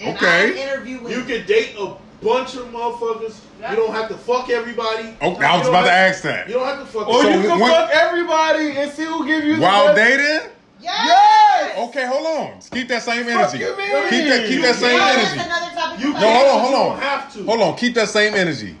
And 0.00 0.16
Okay. 0.16 0.50
I'm 0.52 0.56
interviewing. 0.56 1.12
You 1.12 1.24
can 1.24 1.46
date 1.46 1.74
a 1.78 1.94
bunch 2.22 2.54
of 2.56 2.66
motherfuckers. 2.72 3.36
Yeah. 3.60 3.70
You 3.70 3.76
don't 3.76 3.92
have 3.94 4.08
to 4.08 4.14
fuck 4.16 4.50
everybody. 4.50 5.14
oh, 5.22 5.34
I 5.36 5.52
You 5.54 5.58
was 5.60 5.68
about 5.68 5.82
to 5.84 5.90
have- 5.90 6.10
ask 6.14 6.22
that. 6.22 6.48
You 6.48 6.54
don't 6.54 6.66
have 6.66 6.78
to 6.80 6.86
fuck. 6.86 7.08
Or 7.08 7.22
So 7.22 7.28
you 7.28 7.40
can 7.48 7.58
when- 7.60 7.70
fuck 7.70 7.90
everybody 7.90 8.76
and 8.76 8.90
see 8.92 9.04
who 9.04 9.26
give 9.26 9.44
you 9.44 9.56
the 9.56 9.62
While 9.62 9.94
best- 9.94 9.96
dating? 10.18 10.50
Yes. 10.80 10.92
Yes. 11.06 11.78
Okay, 11.88 12.04
hold 12.06 12.26
on. 12.26 12.60
Keep 12.70 12.88
that 12.88 13.02
same 13.02 13.24
Fuck 13.24 13.32
energy. 13.54 13.58
you 13.58 13.74
Keep 14.10 14.28
that. 14.28 14.46
Keep 14.48 14.62
that 14.62 14.74
same 14.76 14.94
Well, 14.94 15.06
that's 15.16 15.32
energy. 15.32 15.46
another 15.46 15.74
topic. 15.74 16.00
You 16.04 16.12
No, 16.12 16.18
hold 16.18 16.26
on, 16.26 16.44
but 16.44 16.60
hold 16.60 16.70
you 16.70 16.76
on. 16.76 16.90
don't 16.90 17.00
have 17.00 17.32
to. 17.34 17.44
Hold 17.44 17.62
on. 17.62 17.76
Keep 17.76 17.94
that 17.94 18.08
same 18.10 18.34
energy. 18.34 18.76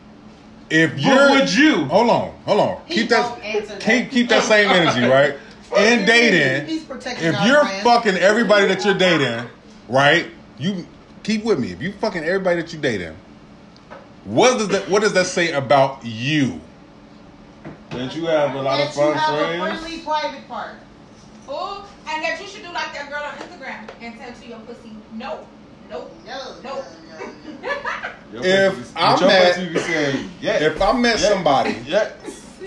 If 0.68 0.98
you're, 0.98 1.30
would 1.30 1.54
you? 1.54 1.84
hold 1.86 2.10
on, 2.10 2.32
hold 2.44 2.60
on. 2.60 2.76
He 2.86 2.94
Keep 2.96 3.08
that. 3.10 3.22
won't 3.22 3.68
that. 3.68 3.80
Keep 3.80 4.10
keep 4.10 4.28
that 4.28 4.42
same 4.42 4.68
energy, 4.68 5.00
right? 5.06 5.34
In 5.76 6.04
dating, 6.04 6.66
He's 6.68 6.82
if 6.88 7.44
you're 7.46 7.60
brand. 7.62 7.82
fucking 7.82 8.16
everybody 8.16 8.66
that 8.66 8.84
you're 8.84 8.94
dating, 8.94 9.46
right? 9.88 10.26
You 10.58 10.86
keep 11.22 11.44
with 11.44 11.58
me. 11.58 11.72
If 11.72 11.80
you 11.82 11.92
fucking 11.92 12.24
everybody 12.24 12.60
that 12.62 12.72
you 12.72 12.78
dating, 12.78 13.16
what 14.26 14.58
does 14.58 14.68
that 14.68 14.88
what 14.90 15.02
does 15.02 15.12
that 15.14 15.26
say 15.26 15.52
about 15.52 16.00
you? 16.04 16.60
That 17.90 18.14
you 18.14 18.26
have 18.26 18.54
a 18.54 18.62
lot 18.62 18.76
that 18.78 18.88
of 18.88 18.94
fun 18.94 19.08
you 19.08 19.14
have 19.14 19.34
a 19.34 19.58
friendly 19.78 19.98
private 20.00 20.48
part. 20.48 20.74
Ooh, 21.48 21.82
and 22.08 22.22
that 22.24 22.38
you 22.40 22.46
should 22.48 22.62
do 22.62 22.72
like 22.72 22.92
that 22.92 23.08
girl 23.08 23.22
on 23.22 23.34
Instagram 23.38 23.88
and 24.00 24.18
tell 24.18 24.32
to 24.32 24.48
your 24.48 24.58
pussy, 24.60 24.90
no, 25.14 25.46
no. 25.88 26.08
No, 26.26 26.54
Nope. 26.64 26.84
no, 27.62 27.70
no. 28.32 28.42
If 28.42 28.92
I'm 28.96 29.20
your 29.20 29.30
at- 29.30 29.54
pussy 29.54 29.72
be 29.72 29.78
saying, 29.78 30.30
yeah, 30.40 30.62
If 30.64 30.82
I 30.82 30.92
met 30.92 31.20
yeah, 31.20 31.28
somebody 31.28 31.76
yeah. 31.86 32.10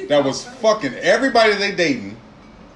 that 0.07 0.23
was 0.23 0.45
fucking 0.45 0.93
everybody 0.95 1.53
they 1.55 1.73
dating, 1.75 2.15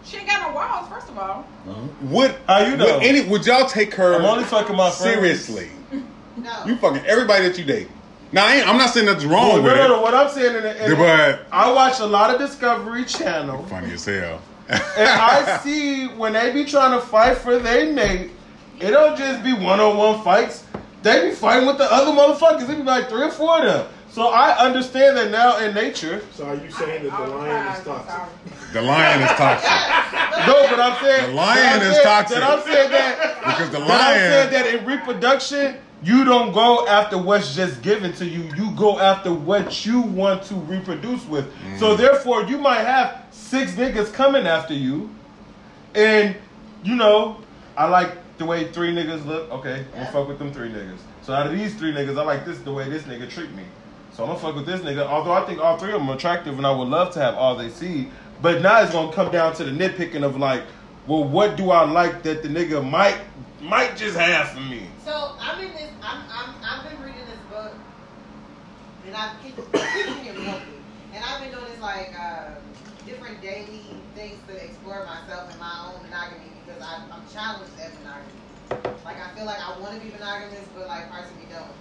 She 0.04 0.18
ain't 0.18 0.28
got 0.28 0.50
no 0.50 0.54
walls, 0.56 0.90
first 0.90 1.08
of 1.10 1.18
all. 1.18 1.46
Uh-huh. 1.68 1.82
would 2.04 2.36
How 2.48 2.60
you 2.60 2.76
know? 2.76 2.98
would, 2.98 3.04
any, 3.04 3.24
would 3.30 3.46
y'all 3.46 3.68
take 3.70 3.94
her 3.96 4.16
I'm 4.16 4.26
only 4.26 4.44
fucking 4.44 4.76
my 4.76 4.90
friends. 4.92 4.98
seriously? 4.98 5.70
No. 6.36 6.66
You 6.66 6.76
fucking 6.78 7.06
everybody 7.06 7.48
that 7.48 7.58
you 7.60 7.64
date. 7.64 7.88
Now 8.34 8.48
I 8.48 8.56
ain't, 8.56 8.68
I'm 8.68 8.78
not 8.78 8.90
saying 8.90 9.06
that's 9.06 9.24
wrong 9.26 9.50
no, 9.50 9.62
with 9.62 9.76
no, 9.76 9.86
it. 9.86 9.88
no. 9.90 10.02
What 10.02 10.16
I'm 10.16 10.30
saying, 10.30 10.56
in 10.56 10.64
the, 10.64 10.86
in 10.92 10.98
But 10.98 11.46
I 11.52 11.72
watch 11.72 12.00
a 12.00 12.06
lot 12.06 12.34
of 12.34 12.40
Discovery 12.40 13.06
Channel, 13.06 13.64
funny 13.66 13.94
as 13.94 14.06
hell. 14.06 14.42
and 14.70 14.82
I 15.08 15.60
see 15.64 16.08
when 16.08 16.34
they 16.34 16.52
be 16.52 16.66
trying 16.66 17.00
to 17.00 17.06
fight 17.06 17.38
for 17.38 17.60
their 17.60 17.94
mate, 17.94 18.32
it 18.80 18.90
don't 18.90 19.16
just 19.16 19.44
be 19.44 19.54
one-on-one 19.54 20.24
fights. 20.24 20.66
They 21.04 21.30
be 21.30 21.36
fighting 21.36 21.68
with 21.68 21.78
the 21.78 21.88
other 21.92 22.12
motherfuckers. 22.12 22.68
It 22.68 22.78
be 22.78 22.84
like 22.84 23.08
three 23.08 23.24
or 23.24 23.30
four 23.30 23.60
of 23.60 23.66
them. 23.66 23.94
So 24.10 24.30
I 24.30 24.58
understand 24.66 25.18
that 25.18 25.32
now 25.32 25.58
in 25.58 25.76
nature. 25.76 26.24
So 26.34 26.46
are 26.46 26.56
you 26.56 26.72
saying 26.72 27.04
that 27.04 27.18
the 27.18 27.36
lion 27.36 27.76
is 27.76 27.84
toxic? 27.84 28.74
the 28.74 28.82
lion 28.82 29.22
is 29.22 29.30
toxic 29.32 29.70
No, 30.48 30.68
but 30.70 30.80
I'm 30.80 31.04
saying 31.04 31.30
The 31.30 31.36
lion 31.36 31.82
is 31.82 32.02
toxic. 32.02 32.38
That 32.38 32.44
I'm 32.50 32.64
saying 32.64 32.92
that 32.92 33.36
because 33.46 33.70
the 33.72 33.80
But 33.80 33.92
I'm 33.92 34.16
saying 34.16 34.50
that 34.52 34.74
in 34.74 34.86
reproduction, 34.86 35.78
you 36.04 36.26
don't 36.26 36.54
go 36.54 36.86
after 36.88 37.18
what's 37.18 37.56
just 37.56 37.82
given 37.82 38.14
to 38.14 38.26
you. 38.26 38.44
You 38.56 38.72
go 38.76 39.00
after 39.00 39.34
what 39.34 39.86
you 39.86 40.02
want 40.02 40.44
to 40.44 40.56
reproduce 40.56 41.26
with. 41.26 41.46
Mm. 41.46 41.80
So 41.80 41.96
therefore, 41.96 42.44
you 42.44 42.58
might 42.58 42.82
have 42.82 43.26
six 43.32 43.74
niggas 43.74 44.14
coming 44.14 44.46
after 44.46 44.74
you, 44.74 45.10
and 45.96 46.36
you 46.84 46.96
know, 46.96 47.38
I 47.78 47.88
like 47.88 48.18
the 48.38 48.46
way 48.46 48.72
three 48.72 48.94
niggas 48.94 49.26
look. 49.26 49.50
Okay, 49.52 49.86
I'm 49.94 50.00
gonna 50.00 50.12
fuck 50.12 50.28
with 50.28 50.40
them 50.40 50.52
three 50.52 50.70
niggas. 50.70 51.00
So 51.22 51.34
out 51.34 51.48
of 51.48 51.54
these 51.54 51.74
three 51.76 51.94
niggas, 51.94 52.20
I 52.20 52.24
like 52.24 52.46
this 52.46 52.60
the 52.60 52.74
way 52.74 52.90
this 52.90 53.04
nigga 53.04 53.30
treat 53.30 53.52
me. 53.52 53.64
So 54.14 54.24
I'm 54.24 54.30
gonna 54.30 54.40
fuck 54.40 54.56
with 54.56 54.66
this 54.66 54.82
nigga. 54.82 55.08
Although 55.08 55.32
I 55.32 55.46
think 55.46 55.60
all 55.60 55.78
three 55.78 55.94
of 55.94 56.00
them 56.00 56.10
are 56.10 56.16
attractive, 56.16 56.58
and 56.58 56.68
I 56.68 56.72
would 56.72 56.88
love 56.88 57.14
to 57.14 57.20
have 57.20 57.36
all 57.36 57.56
they 57.56 57.70
see. 57.70 58.10
But 58.42 58.62
now 58.62 58.82
it's 58.82 58.92
gonna 58.92 59.14
come 59.14 59.32
down 59.32 59.56
to 59.56 59.64
the 59.64 59.72
nitpicking 59.72 60.24
of 60.24 60.38
like, 60.38 60.64
well, 61.08 61.24
what 61.24 61.56
do 61.56 61.72
I 61.72 61.86
like 61.86 62.24
that 62.24 62.44
the 62.44 62.50
nigga 62.50 62.88
might 62.88 63.18
might 63.62 63.96
just 63.96 64.18
have 64.18 64.50
for 64.50 64.60
me? 64.60 64.88
So 65.04 65.36
I'm 65.40 65.60
in 65.60 65.72
this. 65.74 65.92
I'm, 66.02 66.24
I'm 66.30 66.56
I've 66.64 66.90
been 66.90 67.02
reading 67.02 67.26
this 67.26 67.40
book, 67.50 67.74
and 69.14 69.22
I've 69.22 69.42
keep 69.44 69.56
keeping 69.56 70.26
it 70.26 70.42
healthy. 70.42 70.82
And 71.14 71.24
I've 71.24 71.42
been 71.42 71.52
doing 71.52 71.70
this 71.70 71.80
like 71.80 72.14
uh, 72.18 72.66
different 73.06 73.42
daily 73.42 73.86
things 74.16 74.42
to 74.48 74.54
explore 74.58 75.06
myself 75.06 75.52
and 75.52 75.60
my 75.60 75.94
own 75.94 76.02
monogamy 76.02 76.50
because 76.66 76.82
I, 76.82 77.06
I'm 77.14 77.22
challenged 77.30 77.78
at 77.78 77.94
monogamy. 78.02 78.42
Like 79.06 79.18
I 79.22 79.30
feel 79.38 79.46
like 79.46 79.62
I 79.62 79.80
want 79.80 79.94
to 79.94 80.02
be 80.02 80.12
monogamous, 80.12 80.68
but 80.74 80.88
like 80.88 81.10
parts 81.12 81.30
of 81.30 81.38
me 81.38 81.46
don't. 81.46 81.78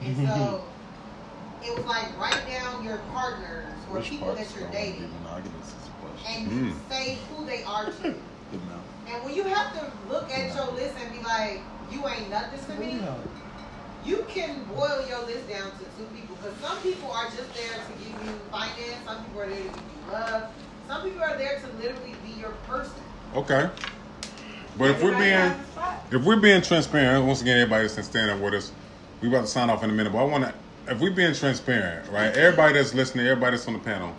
And 0.00 0.16
so 0.28 0.70
it 1.62 1.76
was 1.76 1.86
like 1.86 2.16
write 2.20 2.46
down 2.46 2.84
your 2.84 2.98
partners 3.10 3.82
or 3.90 4.00
people 4.00 4.34
that 4.34 4.54
you're 4.54 4.70
dating, 4.70 5.10
and 6.28 6.52
Hmm. 6.52 6.70
say 6.88 7.18
who 7.28 7.46
they 7.46 7.64
are 7.64 7.90
to 7.90 8.02
you. 8.04 8.14
And 9.08 9.24
when 9.24 9.34
you 9.34 9.44
have 9.44 9.72
to 9.74 9.92
look 10.08 10.30
at 10.32 10.54
your 10.54 10.72
list 10.72 10.96
and 11.00 11.12
be 11.12 11.22
like, 11.22 11.62
you 11.88 12.08
ain't 12.08 12.28
nothing 12.28 12.58
to 12.64 12.80
me, 12.80 13.00
you 14.02 14.24
can 14.28 14.64
boil 14.64 15.06
your 15.08 15.24
list 15.26 15.48
down 15.48 15.70
to 15.78 15.84
two 15.96 16.06
people. 16.06 16.25
Because 16.40 16.56
some 16.60 16.78
people 16.82 17.10
are 17.10 17.26
just 17.26 17.52
there 17.54 17.72
to 17.72 17.92
give 17.98 18.26
you 18.26 18.32
finance, 18.50 19.04
some 19.04 19.24
people 19.24 19.40
are 19.40 19.48
there 19.48 19.58
to 19.58 19.64
give 19.64 19.74
you 19.74 20.12
love, 20.12 20.52
some 20.88 21.02
people 21.02 21.22
are 21.22 21.36
there 21.36 21.60
to 21.60 21.66
literally 21.82 22.14
be 22.24 22.40
your 22.40 22.52
person. 22.66 22.92
Okay. 23.34 23.68
But 24.78 24.90
if 24.90 25.02
we're 25.02 25.16
being 25.16 25.30
has 25.30 25.58
a 25.58 25.72
spot. 25.72 26.06
if 26.10 26.24
we're 26.24 26.40
being 26.40 26.62
transparent, 26.62 27.24
once 27.24 27.40
again, 27.40 27.58
everybody 27.58 27.88
that's 27.88 28.06
stand 28.06 28.30
up 28.30 28.40
with 28.40 28.54
us, 28.54 28.72
we 29.20 29.28
about 29.28 29.42
to 29.42 29.46
sign 29.46 29.70
off 29.70 29.82
in 29.82 29.90
a 29.90 29.92
minute. 29.92 30.12
But 30.12 30.18
I 30.18 30.24
want 30.24 30.44
to, 30.44 30.54
if 30.88 31.00
we're 31.00 31.14
being 31.14 31.34
transparent, 31.34 32.10
right? 32.10 32.36
Everybody 32.36 32.74
that's 32.74 32.94
listening, 32.94 33.26
everybody 33.26 33.56
that's 33.56 33.66
on 33.66 33.74
the 33.74 33.80
panel, 33.80 34.14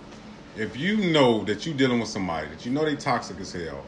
if 0.58 0.76
you 0.76 0.98
know 1.12 1.44
that 1.46 1.66
you're 1.66 1.76
dealing 1.76 2.00
with 2.00 2.10
somebody 2.10 2.48
that 2.48 2.66
you 2.66 2.72
know 2.72 2.84
they 2.84 2.96
toxic 2.96 3.40
as 3.40 3.54
hell, 3.54 3.86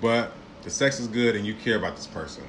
but 0.00 0.32
the 0.62 0.70
sex 0.70 1.00
is 1.00 1.08
good 1.08 1.34
and 1.34 1.46
you 1.46 1.54
care 1.54 1.76
about 1.76 1.96
this 1.96 2.06
person, 2.06 2.44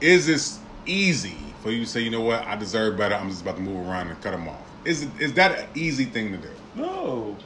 is 0.00 0.26
this 0.26 0.58
easy 0.84 1.51
for 1.62 1.70
you 1.70 1.80
to 1.80 1.86
say, 1.86 2.00
you 2.00 2.10
know 2.10 2.20
what, 2.20 2.42
I 2.44 2.56
deserve 2.56 2.96
better. 2.96 3.14
I'm 3.14 3.28
just 3.30 3.42
about 3.42 3.56
to 3.56 3.62
move 3.62 3.86
around 3.88 4.08
and 4.08 4.20
cut 4.20 4.32
them 4.32 4.48
off. 4.48 4.60
Is 4.84 5.02
it 5.04 5.10
is 5.20 5.32
that 5.34 5.58
an 5.60 5.66
easy 5.74 6.04
thing 6.04 6.32
to 6.32 6.38
do? 6.38 6.50
No. 6.74 7.36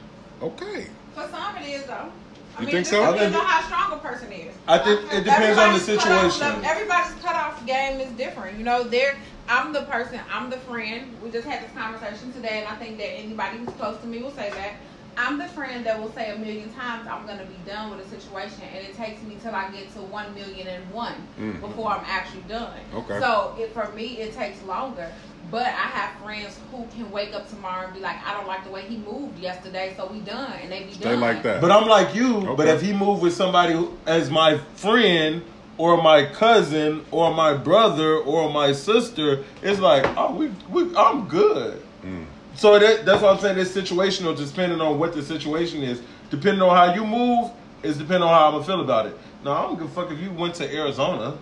Okay. 0.41 0.87
For 1.13 1.27
some 1.29 1.55
it 1.57 1.67
is 1.69 1.85
though. 1.85 2.11
I 2.57 2.61
You 2.61 2.65
mean, 2.65 2.75
think 2.75 2.87
it 2.87 2.89
so? 2.89 3.01
just 3.01 3.13
I 3.15 3.19
think- 3.19 3.35
on 3.35 3.45
how 3.45 3.61
strong 3.61 3.99
a 3.99 4.01
person 4.01 4.31
is. 4.31 4.55
I 4.67 4.77
think 4.79 5.01
it 5.13 5.23
depends 5.23 5.59
on 5.59 5.73
the 5.73 5.75
Everybody's 5.79 6.03
cutoff- 6.03 6.31
situation. 6.33 6.65
everybody's 6.65 7.13
cutoff 7.23 7.65
game 7.67 7.99
is 8.01 8.11
different. 8.13 8.57
You 8.57 8.63
know, 8.63 8.83
there. 8.83 9.15
I'm 9.49 9.71
the 9.71 9.83
person. 9.83 10.19
I'm 10.31 10.49
the 10.49 10.57
friend. 10.57 11.15
We 11.23 11.29
just 11.29 11.47
had 11.47 11.63
this 11.63 11.71
conversation 11.77 12.33
today, 12.33 12.59
and 12.65 12.67
I 12.67 12.75
think 12.75 12.97
that 12.97 13.05
anybody 13.19 13.59
who's 13.59 13.69
close 13.75 13.97
to 14.01 14.07
me 14.07 14.21
will 14.23 14.31
say 14.31 14.49
that. 14.49 14.73
I'm 15.17 15.39
the 15.39 15.47
friend 15.47 15.83
that 15.85 15.99
will 15.99 16.11
say 16.11 16.29
a 16.31 16.37
million 16.37 16.71
times 16.73 17.07
I'm 17.07 17.25
gonna 17.25 17.45
be 17.45 17.57
done 17.69 17.89
with 17.89 18.05
a 18.05 18.09
situation, 18.09 18.61
and 18.73 18.85
it 18.85 18.95
takes 18.95 19.21
me 19.23 19.35
till 19.41 19.53
I 19.55 19.69
get 19.71 19.91
to 19.95 19.99
one 20.01 20.33
million 20.35 20.67
and 20.67 20.89
one 20.91 21.15
Mhm. 21.39 21.59
before 21.59 21.89
I'm 21.91 22.05
actually 22.07 22.43
done. 22.47 22.77
Okay. 22.93 23.19
So 23.19 23.55
it, 23.59 23.73
for 23.73 23.91
me, 23.95 24.19
it 24.19 24.35
takes 24.35 24.61
longer. 24.63 25.11
But 25.49 25.65
I 25.67 25.87
have 25.97 26.11
friends 26.23 26.59
who 26.71 26.85
can 26.95 27.09
wake 27.09 27.33
up 27.33 27.49
tomorrow 27.49 27.85
and 27.85 27.93
be 27.93 28.01
like, 28.01 28.17
I 28.27 28.33
don't 28.33 28.47
like 28.47 28.63
the 28.65 28.69
way 28.69 28.81
he 28.81 28.97
moved 28.97 29.39
yesterday, 29.39 29.93
so 29.97 30.05
we 30.05 30.19
done, 30.19 30.51
and 30.61 30.71
they 30.71 30.83
be 30.83 30.91
done. 30.91 30.99
They 30.99 31.09
done. 31.11 31.19
like 31.21 31.41
that. 31.43 31.61
But 31.61 31.71
I'm 31.71 31.87
like 31.87 32.13
you. 32.13 32.53
But 32.55 32.67
if 32.67 32.81
he 32.81 32.93
moved 32.93 33.21
with 33.23 33.33
somebody 33.33 33.73
who, 33.73 33.93
as 34.05 34.29
my 34.29 34.57
friend 34.75 35.41
or 35.77 36.01
my 36.01 36.25
cousin 36.25 37.05
or 37.11 37.33
my 37.33 37.53
brother 37.53 38.17
or 38.17 38.51
my 38.51 38.71
sister, 38.73 39.43
it's 39.61 39.79
like, 39.79 40.05
oh, 40.17 40.35
we, 40.35 40.47
we 40.69 40.95
I'm 40.95 41.27
good. 41.27 41.81
Mm. 42.05 42.25
So 42.57 42.79
that, 42.79 43.05
that's 43.05 43.21
why 43.21 43.29
I'm 43.29 43.39
saying 43.39 43.59
it's 43.59 43.71
situational, 43.71 44.35
just 44.35 44.55
depending 44.55 44.81
on 44.81 44.97
what 44.97 45.13
the 45.13 45.21
situation 45.21 45.83
is. 45.83 46.01
Depending 46.31 46.61
on 46.61 46.75
how 46.75 46.93
you 46.93 47.05
move, 47.05 47.51
is 47.83 47.97
depending 47.97 48.23
on 48.23 48.29
how 48.29 48.47
I'm 48.47 48.53
gonna 48.53 48.65
feel 48.65 48.81
about 48.81 49.05
it. 49.05 49.17
Now 49.45 49.51
I 49.51 49.61
don't 49.61 49.77
give 49.77 49.85
a 49.85 49.93
fuck 49.93 50.11
if 50.11 50.19
you 50.19 50.31
went 50.31 50.55
to 50.55 50.73
Arizona. 50.73 51.37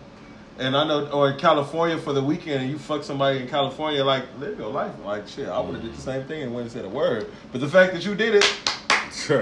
And 0.58 0.76
I 0.76 0.88
know, 0.88 1.08
or 1.08 1.32
in 1.32 1.38
California 1.38 1.98
for 1.98 2.14
the 2.14 2.24
weekend, 2.24 2.62
and 2.62 2.72
you 2.72 2.78
fuck 2.78 3.04
somebody 3.04 3.40
in 3.40 3.48
California, 3.48 4.04
like 4.04 4.24
live 4.40 4.58
your 4.58 4.70
life. 4.70 4.94
Like 5.04 5.28
shit, 5.28 5.50
I 5.50 5.60
would 5.60 5.76
have 5.76 5.84
did 5.84 5.94
the 5.94 6.02
same 6.02 6.26
thing 6.26 6.44
and 6.44 6.56
and 6.56 6.72
said 6.72 6.86
a 6.86 6.90
word. 6.90 7.32
But 7.52 7.62
the 7.62 7.68
fact 7.68 7.94
that 7.94 8.06
you 8.06 8.16
did 8.16 8.36
it, 8.36 8.44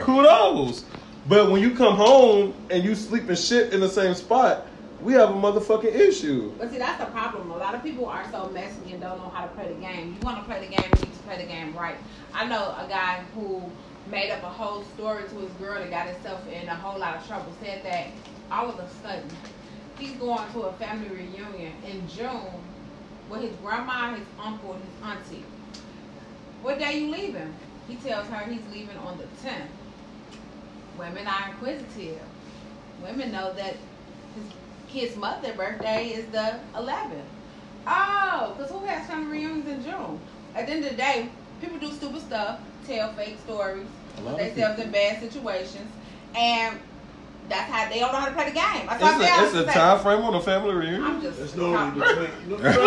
kudos. 0.01 0.85
But 1.27 1.51
when 1.51 1.61
you 1.61 1.75
come 1.75 1.95
home 1.95 2.53
and 2.69 2.83
you 2.83 2.95
sleep 2.95 3.29
and 3.29 3.37
shit 3.37 3.73
in 3.73 3.79
the 3.79 3.89
same 3.89 4.13
spot, 4.13 4.67
we 5.03 5.13
have 5.13 5.31
a 5.31 5.33
motherfucking 5.33 5.93
issue. 5.93 6.53
But 6.57 6.71
see, 6.71 6.77
that's 6.77 6.99
the 7.03 7.11
problem. 7.11 7.51
A 7.51 7.57
lot 7.57 7.75
of 7.75 7.83
people 7.83 8.05
are 8.05 8.29
so 8.31 8.49
messy 8.49 8.93
and 8.93 9.01
don't 9.01 9.17
know 9.17 9.29
how 9.29 9.45
to 9.45 9.53
play 9.53 9.67
the 9.67 9.79
game. 9.79 10.15
You 10.17 10.21
want 10.21 10.37
to 10.39 10.43
play 10.45 10.65
the 10.65 10.73
game, 10.73 10.85
you 10.95 11.01
need 11.05 11.13
to 11.13 11.19
play 11.19 11.37
the 11.37 11.47
game 11.47 11.75
right. 11.75 11.97
I 12.33 12.47
know 12.47 12.75
a 12.77 12.87
guy 12.87 13.23
who 13.33 13.69
made 14.09 14.31
up 14.31 14.43
a 14.43 14.49
whole 14.49 14.83
story 14.83 15.27
to 15.27 15.35
his 15.35 15.51
girl 15.53 15.79
that 15.79 15.89
got 15.89 16.07
himself 16.07 16.47
in 16.47 16.67
a 16.69 16.75
whole 16.75 16.99
lot 16.99 17.17
of 17.17 17.27
trouble. 17.27 17.51
Said 17.59 17.83
that 17.83 18.07
all 18.49 18.69
of 18.69 18.79
a 18.79 18.89
sudden 19.01 19.29
he's 19.97 20.17
going 20.17 20.51
to 20.53 20.61
a 20.61 20.73
family 20.73 21.09
reunion 21.09 21.73
in 21.83 22.07
June 22.07 22.63
with 23.29 23.41
his 23.41 23.55
grandma, 23.57 24.15
his 24.15 24.27
uncle, 24.39 24.73
and 24.73 24.83
his 24.83 24.93
auntie. 25.03 25.45
What 26.61 26.79
day 26.79 26.99
you 26.99 27.11
leaving? 27.11 27.53
He 27.87 27.95
tells 27.95 28.27
her 28.27 28.39
he's 28.45 28.65
leaving 28.71 28.97
on 28.97 29.17
the 29.17 29.25
10th. 29.45 29.67
Women 30.97 31.27
are 31.27 31.49
inquisitive. 31.49 32.21
women 33.01 33.31
know 33.31 33.53
that 33.53 33.75
his 34.93 35.09
kid's 35.09 35.17
mother 35.17 35.53
birthday 35.53 36.09
is 36.09 36.25
the 36.27 36.59
11th. 36.75 37.11
Oh, 37.87 38.53
because 38.55 38.71
who 38.71 38.85
has 38.85 39.07
family 39.07 39.39
reunions 39.39 39.67
in 39.67 39.83
June? 39.83 40.19
At 40.55 40.67
the 40.67 40.73
end 40.73 40.83
of 40.85 40.91
the 40.91 40.97
day, 40.97 41.29
people 41.59 41.79
do 41.79 41.91
stupid 41.91 42.21
stuff, 42.21 42.59
tell 42.85 43.11
fake 43.13 43.37
stories, 43.43 43.87
A 44.17 44.21
lot 44.21 44.37
put 44.37 44.55
themselves 44.55 44.79
in 44.81 44.91
bad 44.91 45.19
situations, 45.19 45.89
and 46.35 46.77
that's 47.49 47.69
how 47.69 47.89
they 47.89 47.99
don't 47.99 48.11
know 48.13 48.19
how 48.19 48.25
to 48.27 48.31
play 48.33 48.45
the 48.45 48.51
game. 48.55 48.87
That's 48.87 49.03
I'm 49.03 49.21
It's 49.21 49.53
a, 49.53 49.59
it's 49.59 49.67
a 49.67 49.67
I'm 49.67 49.73
time 49.73 49.99
frame 50.03 50.19
on 50.25 50.33
a 50.35 50.41
family 50.41 50.73
reunion. 50.73 51.03
I'm 51.03 51.21
just 51.21 51.39
It's 51.39 51.55
normally 51.55 51.99
talking- 51.99 52.15
between. 52.49 52.59
It's 52.63 52.77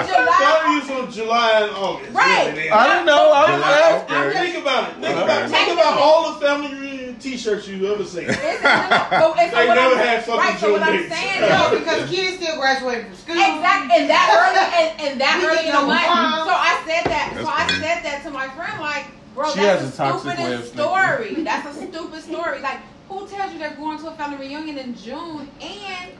in 0.00 0.06
July. 0.08 0.38
Family 0.40 0.78
is 0.80 0.86
from 0.90 1.10
July 1.12 1.50
and 1.62 1.70
August. 1.76 2.10
Right. 2.12 2.46
Really, 2.48 2.62
they- 2.62 2.70
I 2.70 2.86
didn't 2.88 3.06
know. 3.06 3.32
I 3.32 3.40
was 3.40 3.60
July, 3.60 3.80
asking. 3.80 4.16
I'm 4.16 4.32
just- 4.32 4.40
Think 4.40 4.56
about 4.64 4.88
it. 4.88 4.94
Think 4.94 5.16
Okay. 5.16 5.22
about 5.24 5.50
think 5.50 5.68
about 5.72 5.98
all 5.98 6.32
the 6.32 6.40
family 6.46 6.74
reunion 6.74 7.16
T-shirts 7.20 7.68
you 7.68 7.92
ever 7.92 8.04
seen. 8.04 8.24
It's- 8.24 8.38
it's- 8.40 8.62
but- 8.62 9.38
and 9.38 9.50
so 9.52 9.56
They 9.56 9.66
never 9.68 9.94
I'm- 9.94 9.98
had 9.98 10.24
fucking 10.24 10.40
right, 10.40 10.58
so 10.58 10.72
what 10.72 10.82
I'm 10.82 10.96
dates. 10.96 11.14
saying 11.14 11.40
No, 11.42 11.72
is, 11.72 11.78
because 11.80 12.10
kids 12.14 12.42
still 12.42 12.56
graduating 12.58 13.04
from 13.06 13.14
school. 13.16 13.36
Exactly, 13.36 13.96
and 14.00 14.10
that 14.10 14.26
early, 14.32 14.64
and, 14.80 14.90
and 15.12 15.20
that 15.20 15.38
We 15.40 15.46
early 15.46 15.56
get 15.64 15.66
in 15.66 15.72
the 15.72 15.80
no 15.80 16.44
So 16.48 16.54
I 16.56 16.82
said 16.86 17.04
that. 17.04 17.30
That's 17.34 17.44
so 17.46 17.52
I 17.52 17.66
said 17.78 17.98
that 18.04 18.20
to 18.24 18.30
my 18.30 18.48
friend, 18.48 18.80
like, 18.80 19.04
bro, 19.34 19.52
She 19.52 19.60
that's 19.60 19.82
has 19.82 19.96
the 19.96 20.02
a 20.02 20.06
toxic 20.08 20.26
way 20.38 20.54
of 20.54 20.64
stupidest 20.64 20.72
story. 20.72 21.34
That's 21.44 21.66
a 21.68 21.74
stupid 21.86 22.22
story. 22.24 22.60
Like, 22.62 22.78
who 23.10 23.26
tells 23.26 23.52
you 23.52 23.58
they're 23.58 23.74
going 23.74 23.98
to 23.98 24.06
a 24.06 24.12
family 24.12 24.46
reunion 24.46 24.78
in 24.78 24.94
June 24.94 25.48
and 25.60 26.12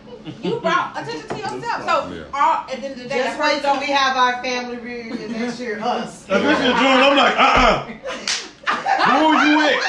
you 0.43 0.59
brought 0.61 0.91
attention 1.01 1.29
to 1.29 1.37
yourself? 1.37 1.85
So, 1.85 2.13
Yeah. 2.13 2.25
all 2.35 2.55
at 2.67 2.67
the 2.69 2.75
end 2.75 2.85
of 2.85 2.99
the 2.99 3.09
day, 3.09 3.17
Just 3.23 3.39
that 3.39 3.41
wait 3.41 3.63
person 3.63 3.71
till 3.71 3.81
we 3.81 3.87
have 3.93 4.17
our 4.17 4.43
family 4.43 4.77
reunion 4.79 5.33
next 5.33 5.61
year. 5.61 5.79
Us. 5.81 6.25
If 6.29 6.31
it's 6.31 6.61
in 6.61 6.77
June, 6.77 7.01
I'm 7.07 7.17
like, 7.17 7.37
uh 7.39 7.43
uh 7.43 7.87
Who 9.11 9.51
you 9.51 9.57
with? 9.57 9.85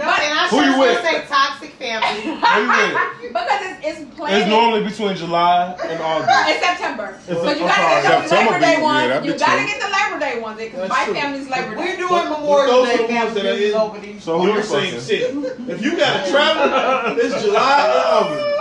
No, 0.00 0.06
and 0.08 0.32
I 0.32 0.48
Who 0.48 0.64
you 0.64 0.78
with? 0.80 1.02
say 1.04 1.20
toxic 1.28 1.72
family. 1.76 2.22
Who 2.24 2.30
you 2.32 2.40
with? 2.40 3.32
because 3.36 3.60
it's 3.84 4.00
it's 4.00 4.14
planned. 4.16 4.36
It's 4.40 4.48
normally 4.48 4.82
between 4.82 5.14
July 5.14 5.76
and 5.84 6.00
August. 6.00 6.48
in 6.48 6.56
September. 6.62 7.18
It's 7.20 7.26
so 7.26 7.44
a- 7.48 7.52
you 7.52 7.60
gotta 7.60 7.68
get 7.68 8.04
sorry. 8.04 8.20
those 8.20 8.30
September 8.30 8.52
Labor 8.52 8.60
Day 8.64 8.76
be- 8.76 8.80
yeah, 8.80 8.90
ones. 9.12 9.26
you 9.26 9.32
gotta 9.36 9.58
true. 9.60 9.66
get 9.68 9.80
the 9.84 9.90
Labor 9.92 10.18
Day 10.24 10.40
ones 10.40 10.58
because 10.58 10.88
my 10.88 11.04
true. 11.04 11.14
family's 11.14 11.48
Labor 11.50 11.76
We're 11.76 11.96
doing 11.96 12.08
But- 12.08 12.30
Memorial 12.40 12.66
but 12.66 12.66
those 12.72 12.86
Day 12.88 12.94
are 12.94 12.96
the 12.96 13.14
ones 13.14 13.34
that 13.34 13.44
are 13.44 13.58
in- 13.60 13.74
over 13.74 13.98
these. 14.00 14.24
So 14.24 14.38
who 14.38 14.46
You're 14.46 14.56
you 14.56 14.62
the 14.62 14.68
same 14.68 14.84
fucking? 14.84 15.00
city. 15.00 15.24
If 15.68 15.82
you 15.84 15.96
gotta 15.96 16.30
travel, 16.30 17.18
it's 17.20 17.42
July 17.44 17.80
and 17.84 17.92
August. 18.08 18.59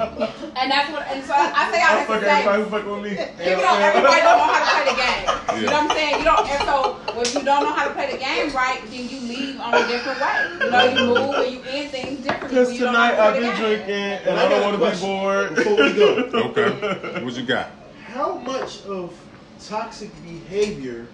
And 0.00 0.70
that's 0.70 0.90
what, 0.92 1.06
and 1.08 1.24
so 1.24 1.32
I, 1.34 1.52
I 1.52 1.70
say 1.70 1.80
all 1.84 1.92
I'm 1.92 2.00
that 2.00 2.00
to 2.00 2.12
fucking 2.12 2.28
say, 2.28 2.48
everybody 2.48 2.84
who 2.84 2.92
with 2.92 3.02
me. 3.04 3.10
People 3.44 3.62
don't, 3.62 3.80
everybody 3.80 4.20
don't 4.20 4.38
know 4.40 4.48
how 4.48 4.60
to 4.60 4.68
play 4.72 4.84
the 4.88 4.96
game. 4.96 5.24
You 5.60 5.66
know 5.66 5.72
what 5.72 5.90
I'm 5.90 5.96
saying? 5.96 6.18
You 6.18 6.24
don't, 6.24 6.48
and 6.48 6.62
so 6.64 6.76
if 7.20 7.34
you 7.34 7.42
don't 7.44 7.62
know 7.64 7.72
how 7.72 7.88
to 7.88 7.94
play 7.94 8.10
the 8.12 8.18
game 8.18 8.48
right, 8.54 8.80
then 8.88 9.08
you 9.08 9.20
leave 9.20 9.60
on 9.60 9.74
a 9.74 9.86
different 9.86 10.20
way. 10.20 10.36
You 10.64 10.70
know, 10.70 10.84
you 10.84 11.00
move 11.04 11.34
and 11.36 11.52
you 11.52 11.60
end 11.68 11.90
things 11.90 12.20
differently. 12.24 12.48
Because 12.48 12.66
when 12.68 12.76
you 12.76 12.80
don't 12.80 12.92
know 12.92 13.08
tonight 13.08 13.18
I've 13.20 13.34
been 13.34 13.52
play 13.56 13.76
the 13.76 13.76
game. 13.76 13.86
drinking 13.86 13.94
and 13.94 14.28
And 14.28 14.40
I 14.40 14.46
I 14.46 14.48
don't 14.48 14.62
want 14.62 14.74
to 14.80 14.90
be 14.90 15.00
bored. 15.00 15.54
Before 15.54 15.76
we 15.76 15.92
go, 15.92 16.08
Okay. 16.50 17.24
What 17.24 17.34
you 17.36 17.44
got? 17.44 17.70
how 18.10 18.38
much 18.38 18.84
of 18.86 19.14
toxic 19.60 20.10
behavior 20.24 21.06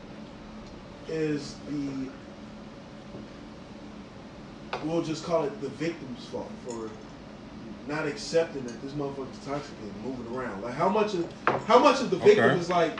is 1.08 1.56
the 1.68 2.08
we'll 4.84 5.02
just 5.02 5.24
call 5.24 5.44
it 5.44 5.60
the 5.60 5.68
victim's 5.70 6.24
fault 6.26 6.50
for 6.66 6.90
not 7.86 8.06
accepting 8.06 8.64
that 8.64 8.80
this 8.82 8.92
motherfucker's 8.92 9.44
toxic 9.46 9.74
and 9.82 10.04
moving 10.04 10.34
around? 10.36 10.62
Like 10.62 10.74
how 10.74 10.88
much 10.88 11.14
of 11.14 11.32
how 11.66 11.78
much 11.78 12.00
of 12.00 12.10
the 12.10 12.16
victim 12.16 12.44
Okay. 12.44 12.58
is 12.58 12.68
like 12.70 12.98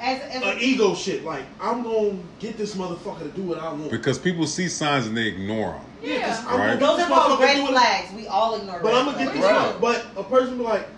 As, 0.00 0.20
as 0.22 0.42
an 0.42 0.58
ego 0.60 0.94
shit? 0.94 1.24
Like 1.24 1.44
I'm 1.60 1.82
gonna 1.82 2.18
get 2.38 2.56
this 2.56 2.74
motherfucker 2.74 3.20
to 3.22 3.28
do 3.30 3.42
what 3.42 3.58
I 3.58 3.72
want. 3.72 3.90
Because 3.90 4.18
people 4.18 4.46
see 4.46 4.68
signs 4.68 5.06
and 5.06 5.16
they 5.16 5.26
ignore 5.26 5.72
them. 5.72 5.84
Yeah, 6.02 6.28
'cause 6.28 6.42
Yeah. 6.44 6.50
I'm 6.50 6.58
Right. 6.60 6.66
gonna 6.66 6.80
those 6.80 6.80
get 6.80 6.90
are 6.90 6.96
this 6.96 7.06
called 7.08 7.30
motherfucker 7.32 7.36
to 7.38 7.44
red 7.44 7.56
do 7.56 7.62
what 7.62 7.70
flags. 7.72 8.12
We 8.14 8.26
all 8.26 8.54
ignore 8.56 8.80
But 8.80 8.84
red 8.92 8.94
I'm 8.94 9.04
gonna 9.06 9.24
get 9.24 9.32
this. 9.32 9.42
Right. 9.44 9.80
But 9.80 10.06
a 10.16 10.24
person 10.24 10.58
be 10.58 10.64
like, 10.64 10.88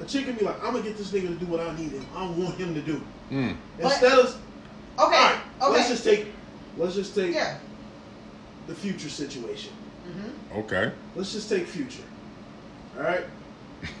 a 0.00 0.04
chick 0.04 0.24
can 0.26 0.34
be 0.34 0.44
like, 0.44 0.56
I'm 0.64 0.72
gonna 0.72 0.82
get 0.84 0.96
this 0.98 1.10
nigga 1.10 1.28
to 1.28 1.34
do 1.34 1.46
what 1.46 1.60
I 1.60 1.74
need 1.76 1.92
and 1.92 2.06
I 2.16 2.26
want 2.26 2.54
him 2.56 2.74
to 2.74 2.80
do. 2.80 3.00
Mm. 3.30 3.56
But- 3.80 3.92
Instead 3.92 4.18
of, 4.18 4.26
Okay. 4.26 4.36
all 4.98 5.08
right, 5.10 5.36
okay. 5.62 5.72
let's 5.72 5.88
just 5.88 6.04
take, 6.04 6.26
let's 6.78 6.94
just 6.94 7.14
take 7.14 7.34
yeah. 7.34 7.58
the 8.68 8.74
future 8.74 9.08
situation. 9.10 9.72
hmm 10.06 10.58
Okay. 10.60 10.92
Let's 11.14 11.32
just 11.32 11.48
take 11.50 11.66
future. 11.66 12.02
All 12.96 13.02
right. 13.02 13.24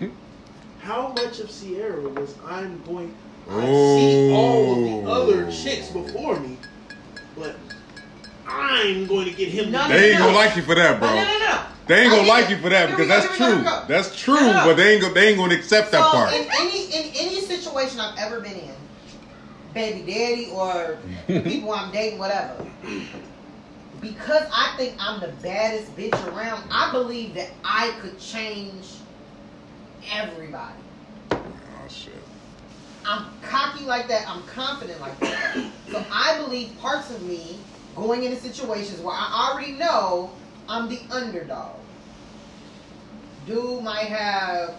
How 0.80 1.08
much 1.08 1.40
of 1.40 1.50
Ciara 1.50 2.08
was 2.08 2.34
I'm 2.46 2.82
going? 2.84 3.14
I 3.48 3.64
see 3.66 4.32
all 4.32 4.72
of 4.72 5.04
the 5.04 5.10
other 5.10 5.52
chicks 5.52 5.90
before 5.90 6.40
me, 6.40 6.56
but 7.36 7.56
I'm 8.46 9.06
going 9.06 9.26
to 9.26 9.32
get 9.32 9.48
him. 9.48 9.70
No, 9.70 9.82
to 9.82 9.88
no, 9.88 9.96
They 9.96 10.10
ain't 10.10 10.18
no. 10.18 10.26
gonna 10.26 10.36
like 10.36 10.56
you 10.56 10.62
for 10.62 10.74
that, 10.74 10.98
bro. 10.98 11.08
no, 11.08 11.14
no, 11.16 11.38
no. 11.38 11.62
They 11.86 12.00
ain't 12.02 12.10
gonna 12.10 12.22
get 12.22 12.28
like 12.28 12.50
you 12.50 12.56
for 12.58 12.68
that 12.70 12.90
because 12.90 13.06
that's 13.06 13.26
here 13.26 13.32
we 13.32 13.38
go, 13.38 13.44
true. 13.46 13.46
here 13.46 13.58
we 13.58 13.64
go. 13.64 13.84
That's 13.86 14.16
true, 14.20 14.52
but 14.52 14.74
they 14.74 14.94
ain't 14.94 15.02
go, 15.02 15.12
they 15.12 15.28
ain't 15.28 15.38
gonna 15.38 15.54
accept 15.54 15.92
that 15.92 16.10
part. 16.10 16.32
in 16.32 16.48
any 16.58 16.86
in 16.86 17.12
any 17.14 17.40
situation 17.40 18.00
I've 18.00 18.18
ever 18.18 18.40
been 18.40 18.54
in, 18.56 18.74
baby 19.72 20.10
daddy 20.12 20.50
or 20.52 20.98
people 21.26 21.72
I'm 21.72 21.92
dating, 21.92 22.18
whatever. 22.18 22.66
Because 24.00 24.44
I 24.52 24.74
think 24.76 24.94
I'm 24.98 25.20
the 25.20 25.32
baddest 25.42 25.96
bitch 25.96 26.14
around, 26.32 26.62
I 26.70 26.92
believe 26.92 27.34
that 27.34 27.50
I 27.64 27.90
could 28.00 28.18
change 28.18 28.92
everybody. 30.12 30.80
oh 31.32 31.88
shit. 31.88 32.14
I'm 33.04 33.26
cocky 33.40 33.84
like 33.84 34.08
that. 34.08 34.28
I'm 34.28 34.42
confident 34.42 35.00
like 35.00 35.18
that. 35.20 35.56
So 35.90 36.04
I 36.12 36.36
believe 36.38 36.76
parts 36.78 37.10
of 37.10 37.22
me 37.22 37.58
going 37.94 38.24
into 38.24 38.36
situations 38.36 39.00
where 39.00 39.14
I 39.14 39.50
already 39.50 39.72
know 39.72 40.30
I'm 40.68 40.88
the 40.88 40.98
underdog. 41.10 41.76
Dude 43.46 43.84
might 43.84 44.06
have 44.06 44.74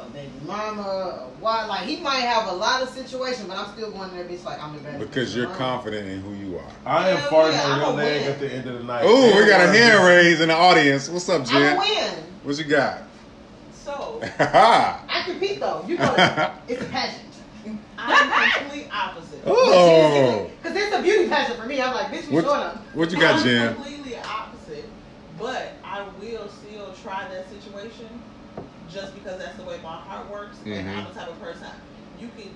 a 0.00 0.10
baby 0.10 0.30
mama, 0.46 0.82
a 0.82 1.28
wife. 1.42 1.68
Like 1.68 1.82
he 1.86 1.96
might 1.98 2.20
have 2.20 2.48
a 2.48 2.54
lot 2.54 2.82
of 2.82 2.88
situations, 2.90 3.46
but 3.48 3.56
I'm 3.56 3.72
still 3.74 3.90
going 3.90 4.10
to 4.10 4.16
that 4.16 4.28
bitch 4.28 4.44
like 4.44 4.62
I'm 4.62 4.74
the 4.74 4.80
best. 4.82 4.98
Because 5.00 5.34
you're 5.36 5.46
around. 5.46 5.56
confident 5.58 6.08
in 6.08 6.20
who 6.20 6.34
you 6.34 6.58
are. 6.58 6.70
I 6.86 7.10
am 7.10 7.16
Hell 7.18 7.30
farting 7.30 7.52
yeah, 7.52 7.62
on 7.72 7.78
your 7.80 7.88
a 7.90 7.92
leg 7.92 8.20
win. 8.22 8.30
at 8.32 8.40
the 8.40 8.52
end 8.52 8.68
of 8.68 8.78
the 8.78 8.84
night. 8.84 9.04
Ooh, 9.04 9.38
we 9.38 9.46
got 9.46 9.60
a 9.60 9.68
hand 9.72 9.98
I'm- 9.98 10.06
raised 10.06 10.40
in 10.40 10.48
the 10.48 10.54
audience. 10.54 11.08
What's 11.08 11.28
up, 11.28 11.44
I'm 11.52 11.76
a 11.76 11.78
win. 11.78 12.12
What 12.44 12.58
you 12.58 12.64
got? 12.64 13.02
So 13.72 14.20
Ha 14.38 15.04
I 15.08 15.22
compete 15.24 15.60
though. 15.60 15.84
You 15.86 15.98
know 15.98 16.14
it's 16.68 16.82
a 16.82 16.84
pageant. 16.86 17.22
I'm 17.98 18.52
complete 18.60 18.88
opposite. 18.92 19.40
Oh. 19.46 20.50
Because 20.62 20.76
it's 20.76 20.94
a 20.94 21.02
beauty 21.02 21.28
pageant 21.28 21.58
for 21.58 21.66
me. 21.66 21.80
I'm 21.82 21.92
like, 21.94 22.06
bitch, 22.06 22.28
you 22.28 22.34
What, 22.36 22.44
showing 22.44 22.60
up. 22.60 22.76
what 22.94 23.10
you 23.10 23.18
got, 23.18 23.44
I'm 23.44 23.74
completely 23.74 24.16
opposite, 24.16 24.84
but 25.38 25.72
I 25.84 26.02
will 26.20 26.48
still 26.48 26.92
try 27.02 27.26
that 27.28 27.48
situation 27.50 28.08
just 28.92 29.14
because 29.14 29.38
that's 29.38 29.56
the 29.56 29.64
way 29.64 29.78
my 29.82 29.96
heart 29.96 30.30
works. 30.30 30.56
And 30.64 30.74
Mhm. 30.74 30.96
I'm 30.96 31.04
the 31.04 31.18
type 31.18 31.28
of 31.28 31.40
person 31.40 31.68
you 32.20 32.28
can 32.36 32.50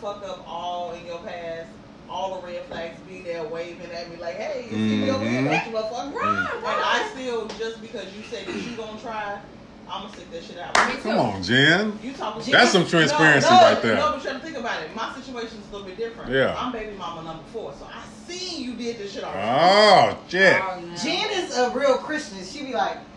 fuck 0.00 0.22
up 0.22 0.44
all 0.46 0.92
in 0.92 1.04
your 1.06 1.18
past, 1.18 1.68
all 2.08 2.40
the 2.40 2.46
red 2.46 2.64
flags 2.66 2.98
be 3.08 3.22
there 3.22 3.42
waving 3.44 3.90
at 3.90 4.10
me 4.10 4.16
like, 4.16 4.36
"Hey, 4.36 4.64
you 4.64 4.76
see 4.76 4.96
me 4.96 5.10
over 5.10 5.26
here, 5.26 5.42
bitch, 5.42 5.66
you 5.66 5.72
motherfucker." 5.72 6.14
Right, 6.14 6.48
And. 6.52 6.64
I 6.64 7.08
still 7.12 7.48
just 7.58 7.80
because 7.80 8.04
you 8.14 8.22
say 8.30 8.44
that 8.44 8.54
you 8.54 8.76
gonna 8.76 9.00
try, 9.00 9.40
I'm 9.90 10.02
gonna 10.02 10.12
stick 10.14 10.30
that 10.30 10.44
shit 10.44 10.58
out. 10.58 10.76
Me 10.88 10.94
too. 10.94 11.02
Come 11.02 11.18
on, 11.18 11.42
Jen. 11.42 11.98
You 12.02 12.12
talking 12.12 12.52
That's 12.52 12.70
some 12.70 12.86
transparency 12.86 13.48
no, 13.50 13.56
no, 13.56 13.62
right 13.62 13.82
there. 13.82 13.94
No, 13.96 14.12
but 14.12 14.22
you 14.22 14.30
have 14.30 14.40
to 14.40 14.46
think 14.46 14.58
about 14.58 14.82
it. 14.82 14.94
My 14.94 15.14
situation 15.14 15.58
is 15.58 15.68
a 15.68 15.72
little 15.72 15.86
bit 15.86 15.96
different. 15.96 16.30
Yeah. 16.30 16.56
I'm 16.56 16.72
baby 16.72 16.96
mama 16.96 17.22
number 17.22 17.44
four, 17.52 17.72
so 17.78 17.86
I 17.86 18.02
seen 18.26 18.62
you 18.62 18.74
did 18.74 18.98
this 18.98 19.12
shit 19.12 19.24
already. 19.24 19.48
Oh, 19.48 20.18
shit. 20.28 20.60
Oh, 20.60 20.80
no. 20.80 20.96
Jen 20.96 21.30
is 21.32 21.56
a 21.56 21.70
real 21.70 21.98
Christian. 21.98 22.44
She 22.44 22.66
be 22.66 22.72
like, 22.72 22.98
you 22.98 23.04
saw 23.06 23.15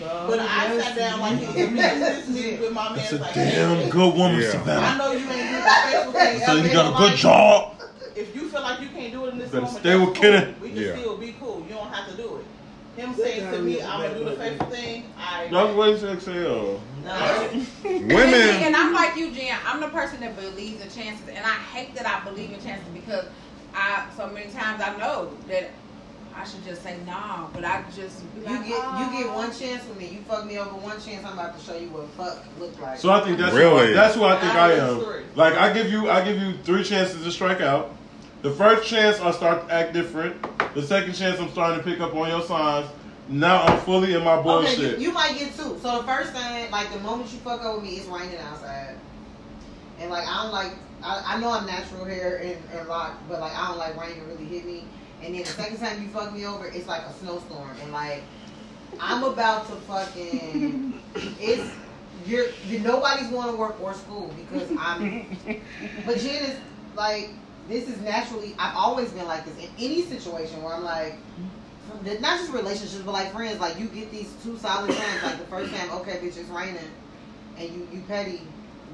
But 0.00 0.40
I 0.40 0.80
sat 0.80 0.96
down 0.96 1.20
like 1.20 1.40
it 1.42 1.48
was 1.48 1.56
a 1.56 1.68
business 1.70 2.28
meeting 2.28 2.60
with 2.60 2.72
my 2.72 2.88
man. 2.90 2.96
That's 2.96 3.12
a 3.12 3.18
like, 3.18 3.34
damn 3.34 3.76
hey, 3.76 3.90
good 3.90 4.14
woman, 4.14 4.40
Yeah. 4.40 4.46
I 4.48 4.50
Savannah. 4.50 4.98
know 4.98 5.12
you 5.12 5.18
ain't 5.18 5.26
doing 5.28 5.52
the 5.52 5.70
faithful 5.70 6.12
thing. 6.12 6.40
So 6.40 6.54
you 6.56 6.72
got 6.72 6.86
a 6.86 6.98
good 6.98 7.10
life. 7.10 7.18
job. 7.18 7.70
If 8.16 8.34
you 8.34 8.48
feel 8.48 8.62
like 8.62 8.80
you 8.80 8.88
can't 8.88 9.12
do 9.12 9.26
it 9.26 9.32
in 9.32 9.38
this 9.38 9.50
Better 9.50 9.62
moment, 9.62 9.80
stay 9.80 9.90
that's 9.90 10.00
with 10.06 10.14
cool. 10.14 10.22
Kenny. 10.22 10.54
We 10.62 10.68
can 10.70 10.76
Yeah. 10.78 10.96
still 10.96 11.16
be 11.18 11.32
cool. 11.40 11.62
You 11.62 11.74
don't 11.74 11.92
have 11.92 12.08
to 12.10 12.16
do 12.16 12.36
it. 12.36 12.46
Him 13.00 13.10
That 13.10 13.16
saying 13.18 13.52
to 13.52 13.58
me, 13.62 13.82
I'm 13.82 14.02
gonna 14.02 14.18
do 14.18 14.24
the 14.24 14.30
bad, 14.32 14.38
faithful 14.38 14.66
thing. 14.68 15.04
I 15.18 15.48
That's 15.50 15.74
what 15.76 16.00
you 16.00 16.08
exhale. 16.08 16.80
no. 17.02 17.48
Women. 17.84 18.62
And 18.62 18.76
I'm 18.76 18.92
like 18.92 19.16
you, 19.16 19.32
Jen. 19.34 19.56
I'm 19.66 19.80
the 19.80 19.88
person 19.88 20.20
that 20.20 20.36
believes 20.36 20.80
in 20.80 20.90
chances, 20.90 21.26
and 21.28 21.44
I 21.44 21.54
hate 21.74 21.94
that 21.96 22.06
I 22.06 22.24
believe 22.28 22.52
in 22.52 22.60
chances 22.60 22.86
because 22.94 23.24
I 23.74 24.04
so 24.16 24.28
many 24.28 24.50
times 24.52 24.80
I 24.80 24.96
know 24.96 25.36
that 25.48 25.72
I 26.36 26.44
should 26.44 26.64
just 26.64 26.82
say 26.82 26.98
no, 27.06 27.48
but 27.52 27.64
I 27.64 27.84
just 27.94 28.22
be 28.34 28.40
You 28.40 28.46
like, 28.46 28.66
get 28.66 28.68
you 28.68 29.24
get 29.24 29.26
"Oh." 29.30 29.36
one 29.36 29.52
chance 29.52 29.86
with 29.86 29.96
me. 29.98 30.08
You 30.08 30.20
fuck 30.28 30.44
me 30.46 30.58
over 30.58 30.70
one 30.76 31.00
chance. 31.00 31.24
I'm 31.24 31.34
about 31.34 31.58
to 31.58 31.64
show 31.64 31.76
you 31.76 31.88
what 31.88 32.08
fuck 32.10 32.44
look 32.58 32.78
like. 32.80 32.98
So 32.98 33.10
I 33.10 33.20
think 33.20 33.38
that's 33.38 33.54
Really? 33.54 33.88
who, 33.88 33.94
that's 33.94 34.14
who 34.14 34.24
I 34.24 34.38
think 34.40 34.54
I 34.54 34.78
Out 34.78 34.90
of 34.90 35.02
am. 35.02 35.24
Like 35.36 35.54
I 35.54 35.72
give 35.72 35.90
you, 35.90 36.10
I 36.10 36.24
give 36.24 36.40
you 36.40 36.54
three 36.64 36.82
chances 36.82 37.22
to 37.24 37.30
strike 37.30 37.60
out. 37.60 37.94
The 38.42 38.50
first 38.50 38.86
chance 38.86 39.20
I 39.20 39.30
start 39.30 39.68
to 39.68 39.74
act 39.74 39.92
different. 39.94 40.36
The 40.74 40.82
second 40.82 41.14
chance 41.14 41.40
I'm 41.40 41.50
starting 41.50 41.78
to 41.78 41.84
pick 41.84 42.00
up 42.00 42.14
on 42.14 42.28
your 42.28 42.42
signs. 42.42 42.90
Now 43.28 43.62
I'm 43.62 43.78
fully 43.80 44.12
in 44.12 44.22
my 44.22 44.42
bullshit. 44.42 44.78
Okay, 44.78 44.90
you, 45.00 45.08
you 45.08 45.12
might 45.12 45.38
get 45.38 45.54
two. 45.54 45.78
So 45.80 45.98
the 45.98 46.02
first 46.02 46.32
thing, 46.32 46.70
like 46.70 46.92
the 46.92 47.00
moment 47.00 47.32
you 47.32 47.38
fuck 47.38 47.62
up 47.62 47.76
with 47.76 47.84
me, 47.84 47.96
it's 47.96 48.06
raining 48.06 48.36
outside, 48.38 48.96
and 49.98 50.10
like 50.10 50.26
I 50.28 50.42
don't 50.42 50.52
like. 50.52 50.72
I, 51.02 51.36
I 51.36 51.40
know 51.40 51.50
I'm 51.50 51.64
natural 51.66 52.04
hair 52.04 52.36
and, 52.38 52.56
and 52.72 52.86
rock, 52.88 53.14
but 53.28 53.40
like 53.40 53.52
I 53.56 53.68
don't 53.68 53.78
like 53.78 53.98
rain 53.98 54.16
to 54.16 54.22
really 54.26 54.44
hit 54.44 54.66
me. 54.66 54.84
And 55.24 55.34
then 55.34 55.42
the 55.42 55.48
second 55.48 55.78
time 55.78 56.02
you 56.02 56.08
fuck 56.08 56.32
me 56.34 56.46
over, 56.46 56.66
it's 56.66 56.86
like 56.86 57.02
a 57.02 57.12
snowstorm, 57.14 57.70
and 57.82 57.92
like 57.92 58.22
I'm 59.00 59.24
about 59.24 59.66
to 59.68 59.74
fucking. 59.76 61.00
It's 61.40 61.70
you're 62.26 62.46
you 62.66 62.80
nobody's 62.80 63.28
going 63.28 63.48
to 63.50 63.56
work 63.56 63.80
or 63.80 63.94
school 63.94 64.32
because 64.36 64.68
I'm. 64.78 65.26
But 66.06 66.18
Jen 66.18 66.44
is 66.44 66.56
like 66.96 67.30
this 67.68 67.88
is 67.88 68.00
naturally. 68.00 68.54
I've 68.58 68.76
always 68.76 69.10
been 69.12 69.26
like 69.26 69.44
this 69.44 69.56
in 69.64 69.70
any 69.78 70.02
situation 70.02 70.62
where 70.62 70.74
I'm 70.74 70.84
like. 70.84 71.14
Not 72.20 72.38
just 72.40 72.52
relationships, 72.52 73.02
but 73.04 73.12
like 73.12 73.32
friends. 73.32 73.60
Like 73.60 73.78
you 73.78 73.86
get 73.86 74.10
these 74.10 74.32
two 74.42 74.56
solid 74.58 74.92
friends. 74.92 75.22
Like 75.22 75.38
the 75.38 75.44
first 75.46 75.72
time, 75.74 75.90
okay, 75.92 76.12
bitch, 76.12 76.36
it's 76.36 76.48
raining, 76.48 76.78
and 77.58 77.68
you 77.70 77.86
you 77.92 78.02
petty. 78.08 78.40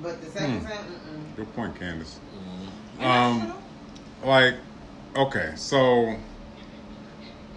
But 0.02 0.20
the 0.20 0.31
second 0.31 0.61
Hmm. 0.61 0.66
time, 0.66 0.85
mm-mm. 0.85 1.36
Good 1.36 1.55
point, 1.55 1.78
Candace. 1.78 2.19
And 2.98 3.40
that's 3.43 3.52
Um, 3.52 4.28
like, 4.28 4.55
okay, 5.16 5.52
so, 5.56 6.16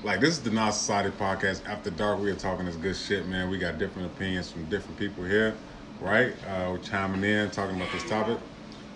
like, 0.03 0.19
this 0.19 0.31
is 0.31 0.43
the 0.43 0.51
Not 0.51 0.71
Society 0.71 1.09
podcast. 1.11 1.65
After 1.65 1.89
dark, 1.89 2.19
we 2.21 2.29
are 2.31 2.35
talking 2.35 2.65
this 2.65 2.75
good 2.75 2.95
shit, 2.95 3.27
man. 3.27 3.49
We 3.49 3.57
got 3.57 3.77
different 3.77 4.11
opinions 4.11 4.51
from 4.51 4.65
different 4.65 4.97
people 4.97 5.23
here, 5.23 5.55
right? 5.99 6.33
Uh, 6.47 6.69
we're 6.71 6.79
chiming 6.79 7.23
in, 7.23 7.51
talking 7.51 7.75
about 7.75 7.91
this 7.91 8.07
topic. 8.09 8.39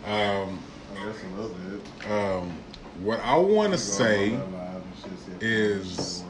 Um, 0.03 0.59
I 0.91 1.03
a 1.03 1.27
little 1.35 1.55
bit. 1.55 2.11
um, 2.11 2.59
what 2.99 3.19
I 3.19 3.38
want 3.38 3.73
to 3.73 3.77
say 3.77 4.29
Going 4.31 4.41
on 4.41 4.51
live 4.53 4.84
and 4.84 4.95
shit, 4.95 5.19
see 5.19 5.31
if 5.31 5.43
is- 5.43 6.23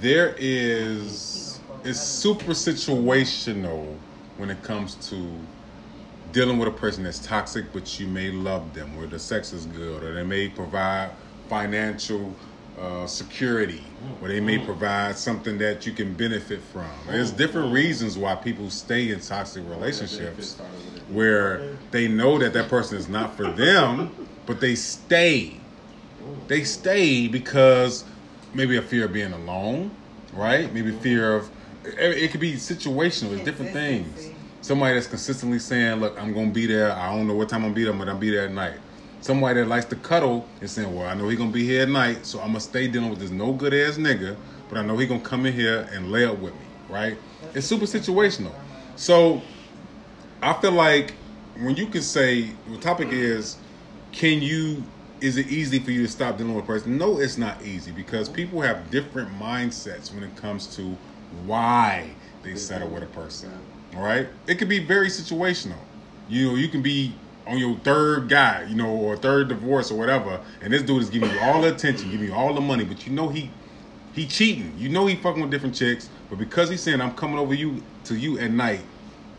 there 0.00 0.34
is 0.38 1.60
it's 1.84 1.98
super 1.98 2.52
situational 2.52 3.98
when 4.36 4.50
it 4.50 4.62
comes 4.62 4.94
to 5.10 5.46
dealing 6.32 6.58
with 6.58 6.68
a 6.68 6.72
person 6.72 7.04
that's 7.04 7.24
toxic 7.24 7.72
but 7.72 7.98
you 8.00 8.06
may 8.06 8.30
love 8.30 8.74
them 8.74 8.90
or 8.98 9.06
the 9.06 9.18
sex 9.18 9.52
is 9.52 9.66
good 9.66 10.02
or 10.02 10.14
they 10.14 10.22
may 10.22 10.48
provide 10.48 11.10
financial 11.48 12.34
uh, 12.80 13.06
security 13.06 13.82
or 14.20 14.28
they 14.28 14.40
may 14.40 14.58
provide 14.58 15.16
something 15.16 15.58
that 15.58 15.84
you 15.86 15.92
can 15.92 16.14
benefit 16.14 16.60
from 16.60 16.88
there's 17.06 17.30
different 17.30 17.72
reasons 17.72 18.16
why 18.16 18.34
people 18.34 18.70
stay 18.70 19.10
in 19.10 19.20
toxic 19.20 19.62
relationships 19.68 20.54
where 21.08 21.60
they 21.90 22.08
know 22.08 22.38
that 22.38 22.52
that 22.54 22.68
person 22.68 22.96
is 22.96 23.08
not 23.08 23.36
for 23.36 23.46
them 23.52 24.10
but 24.46 24.60
they 24.60 24.74
stay 24.74 25.60
they 26.48 26.64
stay 26.64 27.28
because 27.28 28.04
maybe 28.54 28.76
a 28.76 28.82
fear 28.82 29.06
of 29.06 29.12
being 29.12 29.32
alone, 29.32 29.90
right? 30.34 30.72
Maybe 30.72 30.92
fear 30.92 31.36
of 31.36 31.50
it, 31.84 32.24
it 32.24 32.30
could 32.30 32.40
be 32.40 32.54
situational. 32.54 33.32
It's 33.32 33.44
different 33.44 33.72
things. 33.72 34.31
Somebody 34.62 34.94
that's 34.94 35.08
consistently 35.08 35.58
saying, 35.58 36.00
"Look, 36.00 36.16
I'm 36.20 36.32
gonna 36.32 36.52
be 36.52 36.66
there. 36.66 36.92
I 36.92 37.14
don't 37.14 37.26
know 37.26 37.34
what 37.34 37.48
time 37.48 37.58
I'm 37.64 37.70
gonna 37.70 37.74
be 37.74 37.84
there, 37.84 37.92
but 37.92 38.08
I'm 38.08 38.18
be 38.18 38.30
there 38.30 38.44
at 38.44 38.52
night." 38.52 38.78
Somebody 39.20 39.60
that 39.60 39.68
likes 39.68 39.86
to 39.86 39.96
cuddle 39.96 40.48
and 40.60 40.70
saying, 40.70 40.94
"Well, 40.94 41.06
I 41.06 41.14
know 41.14 41.28
he 41.28 41.36
gonna 41.36 41.50
be 41.50 41.64
here 41.64 41.82
at 41.82 41.88
night, 41.88 42.26
so 42.26 42.40
I'm 42.40 42.48
gonna 42.48 42.60
stay 42.60 42.86
dealing 42.86 43.10
with 43.10 43.18
this 43.18 43.30
no 43.30 43.52
good 43.52 43.74
ass 43.74 43.96
nigga, 43.96 44.36
but 44.68 44.78
I 44.78 44.82
know 44.82 44.96
he 44.96 45.06
gonna 45.06 45.20
come 45.20 45.46
in 45.46 45.52
here 45.52 45.88
and 45.92 46.10
lay 46.10 46.24
up 46.24 46.38
with 46.38 46.54
me, 46.54 46.66
right?" 46.88 47.18
It's 47.54 47.66
super 47.66 47.86
situational. 47.86 48.54
So 48.96 49.42
I 50.42 50.52
feel 50.54 50.72
like 50.72 51.14
when 51.56 51.76
you 51.76 51.86
can 51.88 52.02
say 52.02 52.54
the 52.66 52.78
topic 52.78 53.08
is, 53.10 53.56
can 54.12 54.42
you? 54.42 54.84
Is 55.20 55.36
it 55.36 55.46
easy 55.46 55.78
for 55.78 55.92
you 55.92 56.02
to 56.02 56.08
stop 56.08 56.36
dealing 56.36 56.54
with 56.54 56.64
a 56.64 56.66
person? 56.66 56.98
No, 56.98 57.18
it's 57.18 57.38
not 57.38 57.64
easy 57.64 57.92
because 57.92 58.28
people 58.28 58.60
have 58.60 58.90
different 58.90 59.30
mindsets 59.30 60.12
when 60.12 60.24
it 60.24 60.34
comes 60.34 60.74
to 60.76 60.96
why 61.30 62.16
they 62.42 62.56
settle 62.56 62.88
with 62.88 63.04
a 63.04 63.06
person. 63.06 63.50
All 63.94 64.02
right, 64.02 64.28
it 64.46 64.56
could 64.56 64.68
be 64.68 64.78
very 64.78 65.08
situational. 65.08 65.78
You 66.28 66.48
know, 66.48 66.54
you 66.54 66.68
can 66.68 66.82
be 66.82 67.14
on 67.46 67.58
your 67.58 67.76
third 67.78 68.28
guy, 68.28 68.64
you 68.68 68.74
know, 68.74 68.88
or 68.88 69.16
third 69.16 69.48
divorce 69.48 69.90
or 69.90 69.98
whatever, 69.98 70.40
and 70.60 70.72
this 70.72 70.82
dude 70.82 71.02
is 71.02 71.10
giving 71.10 71.30
you 71.30 71.40
all 71.40 71.60
the 71.60 71.74
attention, 71.74 72.10
giving 72.10 72.28
you 72.28 72.34
all 72.34 72.54
the 72.54 72.60
money, 72.60 72.84
but 72.84 73.06
you 73.06 73.12
know 73.12 73.28
he 73.28 73.50
he 74.14 74.26
cheating. 74.26 74.74
You 74.78 74.88
know 74.88 75.06
he 75.06 75.16
fucking 75.16 75.40
with 75.40 75.50
different 75.50 75.74
chicks, 75.74 76.08
but 76.30 76.38
because 76.38 76.68
he's 76.68 76.82
saying 76.82 77.00
I'm 77.00 77.14
coming 77.14 77.38
over 77.38 77.54
you 77.54 77.82
to 78.04 78.14
you 78.14 78.38
at 78.38 78.50
night, 78.50 78.80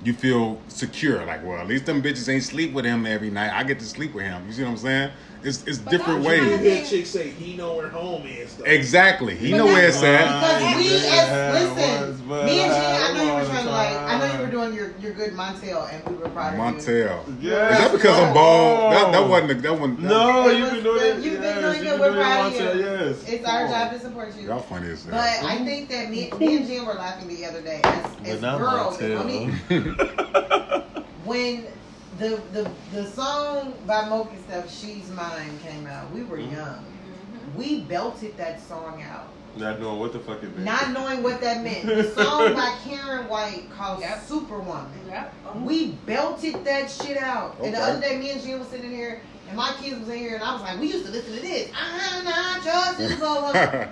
you 0.03 0.13
feel 0.13 0.61
secure. 0.67 1.25
Like, 1.25 1.43
well, 1.43 1.59
at 1.59 1.67
least 1.67 1.85
them 1.85 2.01
bitches 2.01 2.27
ain't 2.29 2.43
sleep 2.43 2.73
with 2.73 2.85
him 2.85 3.05
every 3.05 3.29
night. 3.29 3.51
I 3.53 3.63
get 3.63 3.79
to 3.79 3.85
sleep 3.85 4.13
with 4.13 4.25
him. 4.25 4.45
You 4.47 4.53
see 4.53 4.63
what 4.63 4.71
I'm 4.71 4.77
saying? 4.77 5.11
It's 5.43 5.63
it's 5.67 5.77
But 5.79 5.91
different 5.91 6.23
don't 6.23 6.37
you 6.37 6.43
You 6.43 6.51
ways. 6.57 6.61
hear 6.61 6.85
chicks 6.99 7.09
say 7.09 7.29
he 7.29 7.55
know 7.57 7.75
where 7.75 7.89
home 7.89 8.25
is. 8.25 8.55
Though. 8.55 8.63
Exactly. 8.65 9.35
He 9.35 9.51
But 9.51 9.57
know 9.57 9.65
where 9.65 9.87
it's 9.87 10.01
at. 10.01 10.25
Because 10.25 10.77
we, 10.77 10.95
as 10.95 11.69
once, 11.69 11.79
listen, 11.79 12.27
me 12.45 12.59
and 12.61 12.71
Jen, 12.71 12.73
I 12.73 13.09
I 13.09 13.13
know 13.17 13.23
you 13.23 13.33
were 13.33 13.45
trying 13.45 13.65
to 13.65 13.71
like, 13.71 13.95
I 13.97 14.19
know 14.19 14.33
you 14.33 14.39
were 14.45 14.51
doing 14.51 14.73
your, 14.73 14.93
your 15.01 15.13
good 15.13 15.33
Montel, 15.33 15.91
and 15.93 16.03
we 16.07 16.15
were 16.23 16.29
proud 16.29 16.53
of 16.53 16.59
you. 16.59 16.81
Montel. 16.81 17.23
Yes, 17.41 17.71
Is 17.73 17.77
that 17.79 17.91
because 17.91 18.19
I'm 18.19 18.33
bald? 18.33 18.93
That, 18.93 19.11
that 19.11 19.27
wasn't. 19.27 19.61
That 19.61 19.73
wasn't. 19.79 19.99
No, 19.99 20.49
you've 20.49 20.71
been 20.71 20.83
doing 20.83 21.01
it. 21.03 21.23
You've 21.23 21.41
been 21.41 21.43
yes, 21.43 21.61
doing 21.61 21.75
you've 21.75 21.83
good. 21.83 21.91
been 21.91 21.99
We're 21.99 22.11
doing 22.13 22.23
proud 22.23 22.53
of 22.53 22.75
you. 22.75 22.81
Yes. 22.83 23.27
It's 23.27 23.45
our 23.45 23.67
job 23.67 23.91
to 23.91 23.99
support 23.99 24.35
you. 24.37 24.47
Y'all 24.47 24.59
funny 24.61 24.89
as 24.91 25.03
hell. 25.03 25.11
But 25.13 25.29
hell. 25.29 25.47
I 25.47 25.65
think 25.65 25.89
that 25.89 26.09
me, 26.09 26.31
me 26.39 26.57
and 26.57 26.67
Jen 26.67 26.85
were 26.85 26.93
laughing 26.93 27.27
the 27.27 27.45
other 27.45 27.61
day 27.61 27.81
as, 27.83 28.05
as 28.25 28.41
girls. 28.41 29.01
I 29.01 29.23
mean, 29.23 29.51
when 31.25 31.65
the, 32.19 32.41
the 32.51 32.69
the 32.91 33.05
song 33.11 33.73
by 33.85 34.07
Moki 34.07 34.37
stuff, 34.47 34.71
"She's 34.71 35.09
Mine" 35.09 35.59
came 35.63 35.87
out, 35.87 36.11
we 36.11 36.23
were 36.23 36.37
Mm-hmm. 36.37 36.55
young. 36.55 36.85
We 37.57 37.81
belted 37.81 38.37
that 38.37 38.61
song 38.61 39.03
out, 39.03 39.27
Not 39.57 39.79
knowing 39.79 39.99
what 39.99 40.13
the 40.13 40.19
fuck 40.19 40.41
it 40.43 40.53
meant. 40.57 40.63
not 40.65 40.91
knowing 40.91 41.21
what 41.23 41.41
that 41.41 41.63
meant. 41.63 41.85
The 41.85 42.03
song 42.15 42.53
by 42.55 42.73
Karyn 42.83 43.27
White 43.27 43.69
called 43.69 44.01
Yep. 44.01 44.23
"Superwoman." 44.25 45.07
Yep. 45.07 45.33
We 45.61 45.91
belted 46.07 46.63
that 46.65 46.89
shit 46.89 47.17
out. 47.17 47.57
And 47.61 47.73
the 47.73 47.79
other 47.79 48.01
day, 48.01 48.17
me 48.17 48.31
and 48.31 48.41
Jen 48.41 48.59
was 48.59 48.69
sitting 48.69 48.89
here, 48.91 49.21
and 49.47 49.57
my 49.57 49.73
kids 49.81 49.99
was 49.99 50.09
in 50.09 50.17
here, 50.17 50.35
and 50.35 50.43
I 50.43 50.53
was 50.53 50.61
like, 50.61 50.79
"We 50.79 50.87
used 50.87 51.05
to 51.05 51.11
listen 51.11 51.35
to 51.35 51.41
this." 51.41 51.69
I'm 51.75 52.23
not 52.25 52.63
just. 52.63 53.89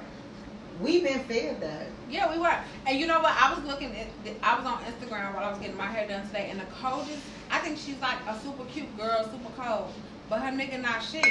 We've 0.79 1.03
been 1.03 1.19
fed 1.25 1.61
that. 1.61 1.87
Yeah, 2.11 2.31
we 2.31 2.37
were. 2.39 2.53
And 2.85 2.99
you 2.99 3.07
know 3.07 3.21
what? 3.21 3.33
I 3.39 3.53
was 3.53 3.63
looking 3.63 3.95
at, 3.95 4.07
I 4.43 4.55
was 4.57 4.65
on 4.65 4.79
Instagram 4.83 5.33
while 5.33 5.45
I 5.45 5.49
was 5.49 5.59
getting 5.59 5.77
my 5.77 5.85
hair 5.87 6.07
done 6.07 6.25
today, 6.27 6.47
and 6.51 6.59
the 6.59 6.65
coldest, 6.81 7.19
I 7.49 7.59
think 7.59 7.77
she's 7.77 7.99
like 8.01 8.17
a 8.27 8.37
super 8.39 8.65
cute 8.65 8.95
girl, 8.97 9.23
super 9.31 9.51
cold, 9.61 9.93
but 10.29 10.41
her 10.41 10.51
nigga 10.51 10.81
not 10.81 11.01
shit. 11.01 11.25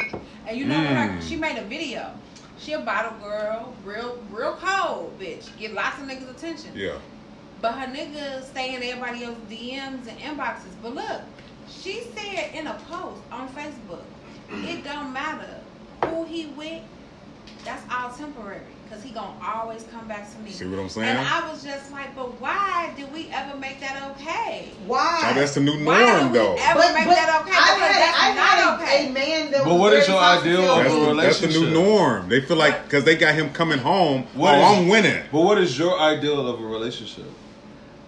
And 0.47 0.57
you 0.59 0.65
know? 0.67 0.77
Her, 0.83 1.09
Mm. 1.19 1.29
she 1.29 1.37
made 1.37 1.59
a 1.59 1.63
video. 1.65 2.13
She 2.59 2.73
a 2.75 2.81
bottle 2.81 3.13
girl, 3.23 3.75
real, 3.85 4.19
real 4.31 4.57
cold, 4.57 5.19
bitch. 5.19 5.57
Get 5.59 5.73
lots 5.75 5.99
of 5.99 6.07
niggas' 6.07 6.31
attention. 6.31 6.73
yeah. 6.75 6.97
But 7.63 7.73
her 7.73 7.87
nigga 7.87 8.43
stay 8.45 8.75
in 8.75 8.83
everybody 8.83 9.25
else's 9.25 9.43
DMs 9.51 10.09
and 10.09 10.19
inboxes. 10.19 10.73
But 10.83 10.95
look, 10.95 11.21
she 11.69 12.03
said 12.17 12.55
in 12.55 12.67
a 12.67 12.75
post 12.91 13.21
on 13.31 13.49
Facebook, 13.51 14.03
it 14.51 14.83
don't 14.83 15.13
matter 15.13 15.61
who 16.07 16.25
he 16.25 16.47
with, 16.47 16.83
that's 17.65 17.83
all 17.93 18.11
temporary. 18.13 18.63
Cause 18.91 19.05
he 19.05 19.11
gonna 19.11 19.33
always 19.41 19.85
come 19.85 20.09
back 20.09 20.29
to 20.33 20.39
me. 20.41 20.51
See 20.51 20.67
what 20.67 20.81
I'm 20.81 20.89
saying? 20.89 21.07
And 21.17 21.19
I 21.21 21.49
was 21.49 21.63
just 21.63 21.93
like, 21.93 22.13
but 22.17 22.41
why 22.41 22.93
did 22.97 23.13
we 23.13 23.29
ever 23.31 23.57
make 23.57 23.79
that 23.79 24.03
okay? 24.17 24.73
Why? 24.85 25.21
Oh, 25.31 25.35
that's 25.39 25.55
the 25.55 25.61
new 25.61 25.75
norm, 25.75 25.85
Why 25.87 26.01
norm, 26.07 26.21
did 26.25 26.33
we 26.33 26.39
though. 26.39 26.57
ever 26.59 26.79
make 26.95 27.07
that 27.07 27.41
okay? 27.43 27.55
I've 27.57 27.77
Because 27.77 27.93
had, 27.93 28.03
that's 28.03 28.19
I've 28.21 28.35
not 28.35 28.59
had 28.59 28.81
okay. 28.83 29.09
a 29.09 29.13
man 29.13 29.51
that 29.53 29.65
But 29.65 29.77
what 29.77 29.93
is 29.93 30.09
your 30.09 30.19
ideal 30.19 30.63
of 30.65 30.87
a 30.87 31.07
relationship? 31.07 31.17
that's 31.23 31.39
the 31.41 31.47
new 31.49 31.71
norm. 31.71 32.29
They 32.29 32.41
feel 32.41 32.57
like 32.57 32.83
because 32.83 33.05
they 33.05 33.17
got 33.17 33.37
him 33.37 33.51
coming 33.53 33.79
home. 33.79 34.25
What 34.35 34.57
oh, 34.57 34.73
is- 34.73 34.79
I'm 34.79 34.89
winning. 34.89 35.23
But 35.31 35.41
what 35.43 35.59
is 35.59 35.79
your 35.79 35.97
ideal 36.01 36.49
of 36.49 36.61
a 36.61 36.65
relationship? 36.67 37.27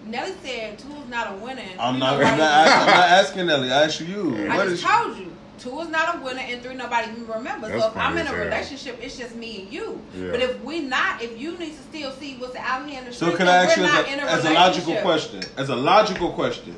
Nelly 0.04 0.32
said 0.42 0.80
two 0.80 0.88
is 0.94 1.08
not 1.08 1.32
a 1.32 1.36
winner. 1.36 1.62
I'm 1.78 2.00
not, 2.00 2.14
I'm 2.14 2.36
not, 2.36 2.40
asking, 2.40 2.80
I'm 2.80 2.86
not 2.86 3.08
asking 3.08 3.46
Nelly. 3.46 3.70
I 3.70 3.84
ask 3.84 4.00
you. 4.00 4.46
I 4.50 4.56
What 4.56 4.68
just 4.68 4.82
is 4.82 4.90
told 4.90 5.16
you. 5.16 5.31
Two 5.62 5.80
is 5.80 5.88
not 5.90 6.16
a 6.16 6.20
winner 6.24 6.40
and 6.40 6.60
three 6.60 6.74
nobody 6.74 7.12
even 7.12 7.28
remembers. 7.28 7.70
That's 7.70 7.84
so 7.84 7.90
if 7.90 7.96
I'm 7.96 8.18
in 8.18 8.26
a 8.26 8.34
relationship, 8.34 8.98
it's 9.00 9.16
just 9.16 9.36
me 9.36 9.62
and 9.62 9.72
you. 9.72 10.02
Yeah. 10.12 10.32
But 10.32 10.40
if 10.40 10.60
we 10.64 10.80
not, 10.80 11.22
if 11.22 11.38
you 11.38 11.56
need 11.56 11.76
to 11.76 11.82
still 11.82 12.10
see 12.12 12.36
what's 12.36 12.56
out 12.56 12.88
here 12.88 12.98
in 12.98 13.04
the 13.04 13.12
So 13.12 13.26
street, 13.26 13.38
can 13.38 13.48
I 13.48 13.64
ask 13.64 13.76
we're 13.76 13.84
you 13.84 13.88
not 13.88 14.06
as 14.06 14.12
in 14.12 14.18
a, 14.18 14.22
a, 14.24 14.26
as 14.26 14.44
a 14.44 14.52
logical 14.52 14.96
question? 14.96 15.42
As 15.56 15.68
a 15.68 15.76
logical 15.76 16.32
question, 16.32 16.74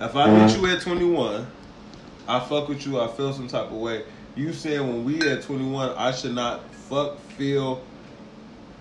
if 0.00 0.16
I 0.16 0.30
meet 0.30 0.56
you 0.56 0.66
at 0.74 0.80
21, 0.80 1.46
I 2.26 2.40
fuck 2.40 2.68
with 2.68 2.86
you, 2.86 2.98
I 2.98 3.08
feel 3.08 3.34
some 3.34 3.48
type 3.48 3.66
of 3.66 3.72
way. 3.72 4.04
You 4.34 4.54
saying 4.54 4.80
when 4.80 5.04
we 5.04 5.20
at 5.28 5.42
21, 5.42 5.90
I 5.90 6.12
should 6.12 6.34
not 6.34 6.72
fuck, 6.72 7.18
feel, 7.36 7.82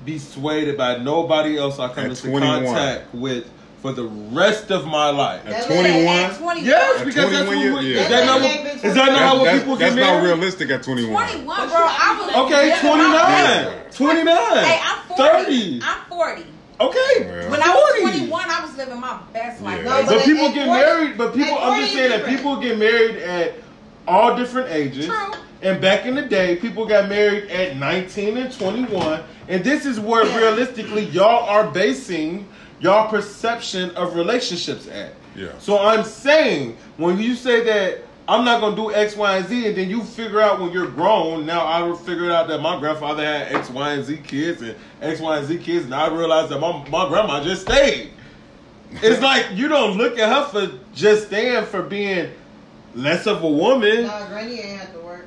be 0.06 0.18
swayed 0.18 0.78
by 0.78 0.98
nobody 0.98 1.58
else 1.58 1.78
I 1.78 1.90
come 1.90 2.06
At 2.06 2.12
into 2.12 2.30
21. 2.30 2.64
contact 2.64 3.14
with 3.14 3.52
for 3.82 3.94
the 3.94 4.04
rest 4.04 4.72
of 4.72 4.86
my 4.86 5.10
life. 5.10 5.46
At 5.48 5.66
21, 5.68 6.08
At 6.08 6.38
21. 6.38 6.66
Yes, 6.66 7.00
At 7.00 7.06
because 7.06 7.32
that's 7.32 7.46
21 7.46 7.74
what 7.74 7.82
we, 7.84 7.88
years, 7.90 8.02
is 8.02 8.10
yeah. 8.10 8.10
that 8.10 8.26
not 8.26 8.42
That 8.42 8.76
is 8.76 8.82
that 8.82 8.96
not 8.96 9.20
how 9.20 9.38
what 9.38 9.44
that's- 9.46 9.62
people 9.62 9.76
that's 9.78 9.96
get 9.96 10.02
not 10.14 10.24
realistic 10.24 10.70
at 10.70 10.84
21. 10.84 11.12
21, 11.14 11.46
bro. 11.46 11.78
I 11.78 12.22
was 12.26 12.36
Okay, 12.52 12.70
living 12.70 12.84
my 12.84 13.72
29, 13.94 14.26
29, 14.26 14.66
Hey, 14.66 14.80
I'm 14.84 15.00
40. 15.08 15.22
30. 15.44 15.82
I'm 15.84 15.98
40. 16.10 16.46
Okay, 16.82 17.26
Well. 17.28 17.52
When 17.52 17.62
I 17.62 17.68
was 17.70 18.02
21, 18.02 18.50
I 18.50 18.62
was 18.66 18.78
living 18.78 19.00
my 19.02 19.18
best 19.34 19.62
life. 19.62 19.82
Yeah. 19.84 19.90
No, 20.02 20.06
But 20.06 20.16
at- 20.18 20.26
people 20.26 20.52
get 20.54 20.66
40 20.68 20.70
married. 20.82 21.18
But 21.18 21.34
people, 21.36 21.58
at 21.58 21.64
I'm 21.68 21.82
just 21.82 21.94
saying 21.94 22.10
that 22.12 22.26
people 22.26 22.56
get 22.58 22.78
married 22.78 23.18
at 23.18 23.54
all 24.08 24.36
different 24.38 24.72
ages. 24.72 25.06
True. 25.08 25.34
And 25.62 25.82
back 25.82 26.06
in 26.06 26.16
the 26.16 26.22
day, 26.22 26.56
people 26.56 26.86
got 26.86 27.10
married 27.10 27.50
at 27.52 27.76
19 27.76 28.38
and 28.38 28.58
21. 28.58 29.22
And 29.50 29.62
this 29.64 29.86
is 29.86 30.00
where 30.00 30.26
Yeah. 30.26 30.38
realistically 30.38 31.04
y'all 31.06 31.50
are 31.50 31.66
basing 31.66 32.48
y'all 32.80 33.10
perception 33.10 33.92
of 33.92 34.16
relationships 34.16 34.88
at. 34.88 35.14
Yeah. 35.36 35.50
So 35.60 35.80
I'm 35.80 36.04
saying 36.04 36.78
when 36.98 37.20
you 37.20 37.36
say 37.36 37.64
that 37.64 38.02
I'm 38.28 38.46
not 38.46 38.62
gonna 38.62 38.76
do 38.76 38.94
X, 38.94 39.16
Y, 39.16 39.38
and 39.38 39.48
Z, 39.48 39.68
and 39.68 39.76
then 39.76 39.90
you 39.90 40.04
figure 40.04 40.40
out 40.40 40.60
when 40.60 40.72
you're 40.72 40.90
grown. 40.92 41.46
Now 41.48 41.66
I 41.66 41.96
figured 41.98 42.32
out 42.32 42.48
that 42.50 42.62
my 42.62 42.80
grandfather 42.80 43.24
had 43.26 43.54
X, 43.56 43.70
Y, 43.70 43.92
and 43.94 44.04
Z 44.06 44.18
kids 44.18 44.62
and 44.62 44.76
X, 45.02 45.20
Y, 45.20 45.38
and 45.38 45.48
Z 45.48 45.58
kids, 45.60 45.86
and 45.86 45.96
I 45.96 46.08
realized 46.14 46.50
that 46.50 46.60
my 46.60 46.88
my 46.90 47.08
grandma 47.10 47.44
just 47.44 47.64
stayed. 47.64 48.12
It's 48.92 49.22
like 49.30 49.48
you 49.54 49.68
don't 49.68 49.98
look 49.98 50.20
at 50.20 50.30
her 50.30 50.46
for 50.68 50.78
just 50.94 51.28
staying 51.28 51.66
for 51.66 51.82
being 51.82 52.30
less 52.96 53.26
of 53.28 53.44
a 53.44 53.50
woman, 53.50 54.04
No, 54.04 54.26
Granny 54.30 54.60
ain't 54.60 54.80
have 54.80 54.94
to 54.94 55.00
work. 55.00 55.26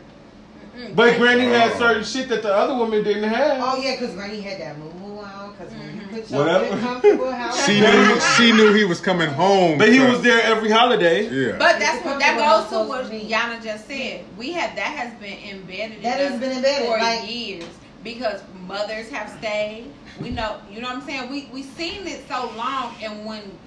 Mm-mm. 0.77 0.95
but 0.97 1.17
Granny 1.19 1.45
had 1.45 1.73
Oh. 1.73 1.79
certain 1.79 2.05
shit 2.05 2.29
that 2.29 2.43
the 2.43 2.53
other 2.55 2.75
women 2.77 3.03
didn't 3.05 3.29
have. 3.29 3.61
Oh 3.65 3.81
yeah, 3.81 3.97
because 3.99 4.15
Granny 4.15 4.41
had 4.41 4.61
that 4.61 4.79
moo 4.79 4.93
moo 4.95 5.19
on. 5.19 5.53
Because 5.53 5.73
when 5.73 5.83
you 5.83 5.92
Mhm. 5.92 5.92
Put 6.13 6.31
Whatever. 6.31 6.79
comfortable 6.81 7.31
house, 7.43 7.67
She 7.67 7.81
knew 7.81 8.21
she 8.37 8.53
knew 8.53 8.73
he 8.73 8.85
was 8.85 9.01
coming 9.01 9.31
home. 9.31 9.79
But 9.79 9.89
he 9.89 9.99
so- 9.99 10.11
was 10.13 10.23
there 10.23 10.43
every 10.43 10.71
holiday. 10.71 11.29
Yeah. 11.29 11.53
But 11.59 11.79
that's 11.79 12.05
what 12.05 12.19
that 12.21 12.37
goes 12.39 12.65
to 12.71 12.85
Supposed 12.87 13.13
what. 13.13 13.23
Yana 13.23 13.63
just 13.63 13.87
said. 13.87 14.25
We 14.37 14.53
have 14.53 14.75
that 14.77 14.93
has 14.97 15.13
been 15.21 15.39
embedded 15.57 16.03
That 16.03 16.21
in 16.21 16.27
has 16.27 16.33
us 16.35 16.41
been 16.41 16.57
embedded, 16.59 16.87
for 16.89 16.99
like- 16.99 17.31
years 17.31 17.65
because 18.05 18.43
mothers 18.67 19.09
have 19.11 19.31
stayed. 19.39 19.87
We 20.21 20.31
know, 20.31 20.61
you 20.71 20.81
know 20.81 20.89
what 20.89 20.97
I'm 20.99 21.03
saying. 21.03 21.31
We 21.31 21.49
we 21.53 21.63
seen 21.63 22.07
it 22.07 22.29
so 22.29 22.53
long, 22.57 22.95
and 23.03 23.25
when 23.25 23.59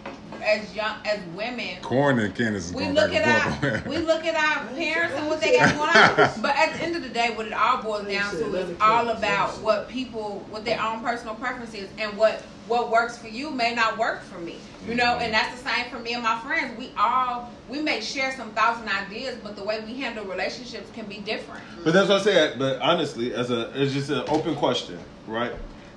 as 0.44 0.76
young 0.76 0.96
as 1.06 1.20
women, 1.36 1.82
Corn 1.82 2.20
and 2.20 2.36
Candace 2.36 2.72
we 2.72 2.88
look 2.90 3.12
at 3.12 3.64
our 3.64 3.84
we 3.90 3.98
look 3.98 4.26
at 4.26 4.36
our 4.36 4.68
parents 4.76 5.16
and 5.16 5.28
what 5.28 5.42
they 5.42 5.58
got 5.58 5.76
going 5.76 5.90
on. 5.90 6.32
But 6.42 6.56
at 6.56 6.74
the 6.74 6.84
end 6.84 6.96
of 6.96 7.02
the 7.02 7.10
day, 7.10 7.32
what 7.36 7.48
it 7.48 7.54
all 7.54 7.82
boils 7.82 8.08
down 8.08 8.32
to 8.32 8.54
is 8.56 8.78
all 8.80 9.10
about 9.10 9.62
what 9.62 9.90
people, 9.90 10.46
what 10.50 10.66
their 10.66 10.82
own 10.82 11.02
personal 11.02 11.36
preferences, 11.36 11.90
and 11.98 12.16
what 12.18 12.44
what 12.68 12.92
works 12.92 13.18
for 13.18 13.28
you 13.28 13.52
may 13.52 13.74
not 13.74 13.98
work 13.98 14.24
for 14.24 14.40
me. 14.40 14.60
You 14.88 14.96
know, 14.96 15.18
and 15.18 15.34
that's 15.34 15.62
the 15.62 15.70
same 15.70 15.90
for 15.90 16.00
me 16.00 16.14
and 16.14 16.24
my 16.24 16.40
friends. 16.40 16.78
We 16.78 16.92
all 16.98 17.52
we 17.68 17.82
may 17.82 18.02
share 18.02 18.36
some 18.36 18.52
thoughts 18.52 18.80
and 18.80 18.90
ideas, 18.90 19.40
but 19.44 19.56
the 19.56 19.64
way 19.64 19.84
we 19.84 20.00
handle 20.00 20.26
relationships 20.26 20.92
can 20.92 21.06
be 21.08 21.18
different. 21.18 21.64
But 21.84 21.94
that's 21.94 22.10
what 22.10 22.22
I 22.22 22.24
said. 22.24 22.60
But 22.60 22.82
honestly, 22.82 23.34
as 23.34 23.50
a 23.50 23.72
it's 23.82 23.94
just 23.94 24.10
an 24.10 24.24
open 24.28 24.56
question, 24.56 25.00
right? 25.26 25.54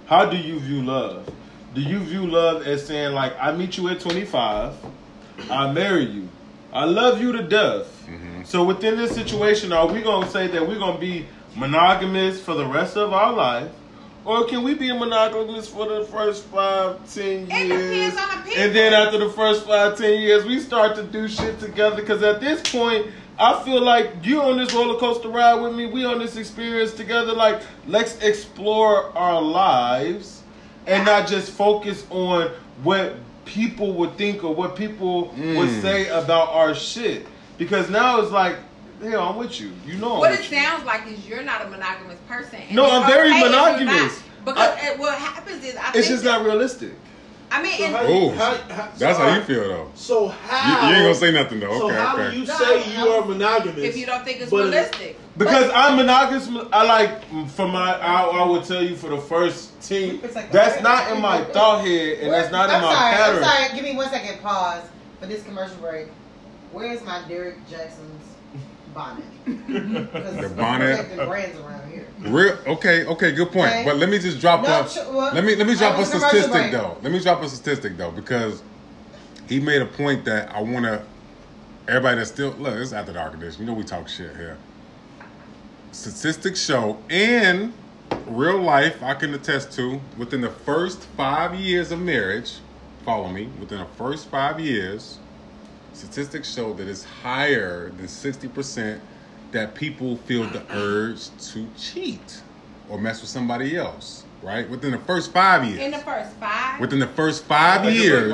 How 0.09 0.25
do 0.25 0.37
you 0.37 0.59
view 0.59 0.83
love? 0.83 1.29
Do 1.75 1.83
you 1.83 1.99
view 1.99 2.27
love 2.27 2.67
as 2.67 2.87
saying 2.87 3.15
like 3.15 3.35
I 3.39 3.53
meet 3.53 3.77
you 3.77 3.89
at 3.91 4.01
25, 4.01 4.73
I 5.51 5.71
marry 5.73 6.05
you, 6.07 6.29
I 6.73 6.85
love 6.87 7.21
you 7.21 7.33
to 7.33 7.43
death. 7.43 8.07
Mhm. 8.09 8.47
So 8.47 8.65
within 8.65 8.97
this 8.97 9.13
situation, 9.15 9.73
are 9.73 9.87
we 9.87 10.01
gonna 10.01 10.29
say 10.31 10.47
that 10.49 10.67
we're 10.67 10.79
gonna 10.79 10.99
be 10.99 11.27
monogamous 11.55 12.41
for 12.41 12.55
the 12.55 12.65
rest 12.65 12.97
of 12.97 13.13
our 13.13 13.33
life? 13.35 13.69
Or 14.25 14.45
can 14.47 14.63
we 14.63 14.75
be 14.75 14.91
monogamous 14.93 15.69
for 15.69 15.87
the 15.87 16.05
first 16.07 16.45
five, 16.47 16.97
ten 17.15 17.47
It 17.51 17.67
years? 17.69 18.13
depends 18.15 18.17
on 18.19 18.29
the 18.39 18.45
people. 18.49 18.63
And 18.63 18.75
then 18.75 18.93
after 18.95 19.19
the 19.19 19.29
first 19.31 19.67
five, 19.67 19.97
ten 19.99 20.21
years, 20.21 20.45
we 20.45 20.59
start 20.59 20.97
to 20.97 21.03
do 21.03 21.29
shit 21.29 21.61
together. 21.61 21.97
Because 21.97 22.23
at 22.23 22.41
this 22.41 22.61
point, 22.63 23.07
I 23.39 23.63
feel 23.63 23.81
like 23.81 24.11
you 24.23 24.41
on 24.43 24.59
this 24.59 24.73
roller 24.75 24.99
coaster 24.99 25.29
ride 25.29 25.55
with 25.61 25.75
me. 25.75 25.87
We 25.87 26.05
on 26.05 26.19
this 26.19 26.37
experience 26.37 26.93
together. 26.93 27.33
Like, 27.33 27.63
let's 27.87 28.19
explore 28.21 29.17
our 29.17 29.41
lives 29.41 30.43
and 30.87 31.05
not 31.05 31.29
just 31.29 31.53
focus 31.53 32.05
on 32.11 32.51
what 32.83 33.15
people 33.45 33.93
would 33.95 34.17
think 34.17 34.43
or 34.43 34.55
what 34.55 34.75
people 34.77 35.27
would 35.29 35.69
Mm. 35.69 35.83
say 35.83 36.09
about 36.09 36.49
our 36.49 36.75
shit. 36.75 37.27
Because 37.59 37.89
now 37.89 38.21
it's 38.21 38.33
like, 38.33 38.57
hell, 39.03 39.29
I'm 39.29 39.37
with 39.37 39.61
you. 39.61 39.71
You 39.87 39.95
know, 39.99 40.15
I'm 40.15 40.19
What 40.19 40.33
it 40.33 40.41
with 40.41 40.51
you. 40.53 40.59
sounds 40.61 40.85
like 40.85 41.07
is 41.07 41.27
you're 41.29 41.43
not 41.43 41.65
a 41.65 41.69
monogamous 41.69 42.19
person. 42.29 42.59
No, 42.73 42.91
I'm 42.91 43.07
very 43.07 43.31
okay 43.31 43.41
monogamous. 43.45 43.95
not. 43.97 44.23
Because 44.45 44.59
I- 44.83 44.89
it, 44.91 44.99
what 44.99 45.17
happens 45.17 45.65
is 45.65 45.77
I 45.77 45.81
It's 45.89 45.93
think 45.93 46.07
just 46.07 46.25
that- 46.25 46.39
not 46.39 46.45
realistic. 46.45 46.93
I 47.51 47.63
mean, 47.63 47.79
So 47.79 47.85
and- 47.85 47.95
how, 47.97 48.03
you, 48.07 48.31
how, 48.33 48.55
how, 48.75 48.89
That's 48.99 49.19
so 49.19 49.25
how 49.25 49.35
you 49.35 49.41
feel 49.43 49.69
though. 49.69 49.91
So 49.95 50.25
You, 50.27 50.31
how? 50.31 50.89
you 50.91 50.95
ain't 50.97 51.05
gonna 51.05 51.15
say 51.15 51.33
nothing 51.33 51.61
though. 51.61 51.79
So 51.79 51.87
Okay, 51.87 51.97
how 51.97 52.15
okay. 52.17 52.31
do 52.33 52.41
you 52.41 52.47
No, 52.47 52.55
say 52.59 52.83
I- 52.97 53.03
you 53.05 53.09
are 53.11 53.25
monogamous? 53.25 53.79
if 53.85 53.97
you 53.97 54.07
don't 54.07 54.25
think 54.25 54.41
it's 54.41 54.51
but- 54.51 54.57
realistic. 54.59 55.19
Because 55.39 55.71
I'm 55.75 55.97
monogamous, 55.97 56.49
I 56.73 56.85
like 56.85 57.51
for 57.51 57.69
my. 57.69 57.95
I, 57.99 58.23
I 58.25 58.45
would 58.47 58.65
tell 58.65 58.83
you 58.83 58.97
for 58.97 59.09
the 59.09 59.19
first 59.19 59.81
ten. 59.81 60.19
It's 60.23 60.35
like- 60.35 60.51
That's 60.51 60.83
not 60.83 61.11
in 61.13 61.23
my 61.23 61.45
thought 61.45 61.85
head, 61.87 62.19
and 62.21 62.33
that's 62.33 62.51
not 62.51 62.69
in 62.69 62.75
I'm 62.77 62.83
my 62.83 62.93
sorry, 62.95 63.13
pattern. 63.15 63.37
I'm 63.37 63.45
sorry. 63.45 63.75
Give 63.77 63.85
me 63.85 63.97
one 63.97 64.11
second. 64.11 64.41
Pause 64.43 64.83
for 65.21 65.27
this 65.27 65.43
commercial 65.45 65.77
break. 65.77 66.09
Where's 66.73 67.03
my 67.05 67.23
Derek 67.29 67.57
Jackson's 67.71 68.25
bonnet? 68.93 69.25
Because 69.47 70.37
The 70.37 70.49
bonnet? 70.55 71.17
the 71.17 71.25
brands 71.27 71.57
around 71.61 71.88
here. 71.88 71.88
Real 72.21 72.59
okay, 72.67 73.05
okay, 73.05 73.33
good 73.33 73.53
point. 73.53 73.71
Okay. 73.71 73.85
But 73.85 73.97
let 73.97 74.09
me 74.09 74.19
just 74.19 74.41
drop 74.41 74.63
No, 74.63 74.83
a 74.83 74.89
sh- 74.89 74.97
well, 74.97 75.35
let 75.35 75.45
me 75.45 75.55
let 75.55 75.67
me 75.67 75.77
drop 75.77 75.99
a 75.99 76.05
statistic 76.05 76.73
though. 76.73 76.97
Let 77.03 77.13
me 77.13 77.21
drop 77.21 77.43
a 77.43 77.49
statistic 77.49 77.97
though 77.97 78.11
because 78.11 78.63
he 79.49 79.61
made 79.61 79.83
a 79.83 79.87
point 79.87 80.25
that 80.25 80.51
I 80.53 80.61
want 80.61 80.85
to 80.85 81.03
everybody 81.87 82.19
that's 82.19 82.31
still 82.31 82.51
look. 82.59 82.75
It's 82.77 82.93
after 82.93 83.13
dark 83.13 83.35
edition. 83.35 83.63
You 83.63 83.67
know 83.67 83.75
we 83.75 83.85
talk 83.85 84.09
shit 84.09 84.35
here. 84.37 84.59
Statistics 85.93 86.61
show 86.65 86.99
in 87.09 87.73
real 88.27 88.61
life, 88.61 89.03
I 89.03 89.15
can 89.15 89.33
attest 89.35 89.73
to 89.73 90.01
within 90.17 90.41
the 90.41 90.51
first 90.51 91.05
five 91.05 91.55
years 91.55 91.91
of 91.93 92.01
marriage. 92.01 92.59
Follow 93.05 93.29
me. 93.29 93.49
Within 93.59 93.79
the 93.79 93.87
first 93.97 94.29
five 94.29 94.61
years, 94.61 95.19
statistics 95.93 96.53
show 96.53 96.73
that 96.75 96.87
it's 96.87 97.05
higher 97.05 97.91
than 97.91 98.07
60% 98.07 99.01
that 99.53 99.75
people 99.75 100.17
feel 100.19 100.45
the 100.45 100.63
urge 100.75 101.29
to 101.53 101.67
cheat 101.79 102.43
or 102.89 102.99
mess 102.99 103.21
with 103.21 103.31
somebody 103.31 103.77
else, 103.77 104.25
right? 104.43 104.69
Within 104.69 104.93
the 104.93 104.99
first 104.99 105.33
five 105.33 105.65
years. 105.65 105.81
In 105.81 105.91
the 105.91 105.99
first 105.99 106.31
five, 106.37 106.81
Within 106.81 106.99
the 106.99 107.07
first 107.07 107.45
five 107.45 107.85
Like, 107.85 107.95
years. 107.95 108.33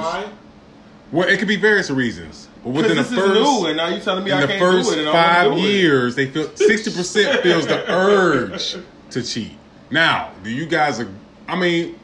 Well, 1.13 1.29
it 1.29 1.39
could 1.39 1.49
be 1.49 1.57
various 1.57 1.91
reasons. 1.91 2.49
But 2.65 2.71
within 2.71 2.97
the 2.97 3.03
Because 3.03 3.11
this 3.11 3.19
first 3.19 3.37
is 3.41 3.43
new, 3.61 3.67
and 3.67 3.77
now 3.77 3.89
you 3.89 4.01
telling 4.01 4.25
me 4.25 4.31
in 4.33 4.39
I 4.39 4.41
the 4.41 4.47
can't 4.49 4.59
first 4.61 4.89
do 4.91 4.97
it, 4.97 5.01
and 5.01 5.09
I 5.09 5.13
five 5.13 5.51
want 5.53 5.63
to 5.63 5.69
it. 5.69 5.73
years, 5.73 6.15
they 6.17 6.27
feel 6.27 6.49
60% 6.49 7.43
feels 7.43 7.67
the 7.67 7.93
urge 7.93 8.77
to 9.11 9.23
cheat. 9.23 9.53
Now, 9.91 10.33
do 10.43 10.51
you 10.51 10.67
guys, 10.67 10.99
ag- 10.99 11.09
I 11.47 11.57
mean, 11.57 11.99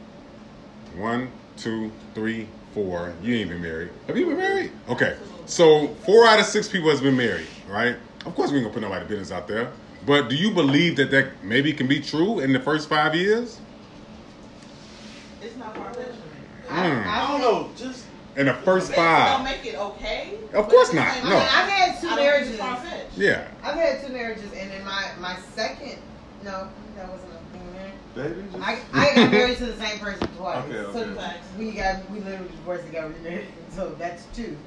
one, 0.95 1.29
two, 1.57 1.91
three, 2.13 2.47
four, 2.73 3.13
you 3.23 3.35
ain't 3.35 3.49
been 3.49 3.61
married. 3.61 3.89
Have 4.07 4.17
you 4.17 4.27
been 4.27 4.37
married? 4.37 4.71
Okay. 4.87 5.17
So, 5.45 5.87
four 6.05 6.25
out 6.27 6.39
of 6.39 6.45
six 6.45 6.69
people 6.69 6.89
has 6.89 7.01
been 7.01 7.17
married, 7.17 7.47
right? 7.67 7.97
Of 8.25 8.35
course, 8.35 8.51
we 8.51 8.57
ain't 8.57 8.65
gonna 8.65 8.73
put 8.73 8.81
nobody's 8.81 9.07
business 9.07 9.31
out 9.31 9.47
there. 9.47 9.71
But 10.05 10.29
do 10.29 10.35
you 10.35 10.51
believe 10.51 10.95
that 10.97 11.11
that 11.11 11.43
maybe 11.43 11.73
can 11.73 11.87
be 11.87 11.99
true 11.99 12.39
in 12.39 12.53
the 12.53 12.59
first 12.59 12.89
five 12.89 13.15
years? 13.15 13.59
It's 15.41 15.55
not 15.57 15.75
far 15.75 15.93
fetched. 15.93 16.17
Mm. 16.67 17.05
I 17.07 17.27
don't 17.27 17.41
know. 17.41 17.69
Just 17.75 18.05
In 18.37 18.45
the 18.45 18.53
first 18.53 18.87
Don't 18.89 18.95
five? 18.97 19.43
make 19.43 19.65
it 19.65 19.75
okay. 19.75 20.37
Of 20.53 20.69
course 20.69 20.93
not, 20.93 21.13
same 21.15 21.25
I 21.25 21.29
no. 21.29 21.35
mean, 21.37 21.47
time, 21.47 21.63
I've 21.65 21.69
had 21.69 22.01
two 22.01 22.07
I 22.09 22.15
marriages. 22.15 22.57
far-fetched. 22.57 23.17
Yeah. 23.17 23.47
I've 23.63 23.75
had 23.75 24.01
two 24.05 24.13
marriages, 24.13 24.51
and 24.53 24.71
in 24.71 24.83
my 24.85 25.11
my 25.19 25.35
second, 25.53 25.97
no, 26.43 26.69
that 26.95 27.09
wasn't 27.09 27.31
a 27.33 27.53
thing 27.57 27.73
there. 27.73 27.91
Baby, 28.27 28.43
just- 28.53 28.63
I, 28.63 28.77
I 28.93 29.15
got 29.15 29.31
married 29.31 29.57
to 29.57 29.65
the 29.65 29.77
same 29.77 29.99
person 29.99 30.27
twice. 30.37 30.63
Okay, 30.65 30.93
So 30.93 30.99
okay. 31.03 31.35
we 31.57 31.71
got 31.71 32.09
we 32.09 32.19
literally 32.21 32.47
divorced 32.49 32.83
and 32.85 32.93
got 32.93 33.13
remarried. 33.13 33.47
So 33.75 33.95
that's 33.97 34.25
two. 34.35 34.57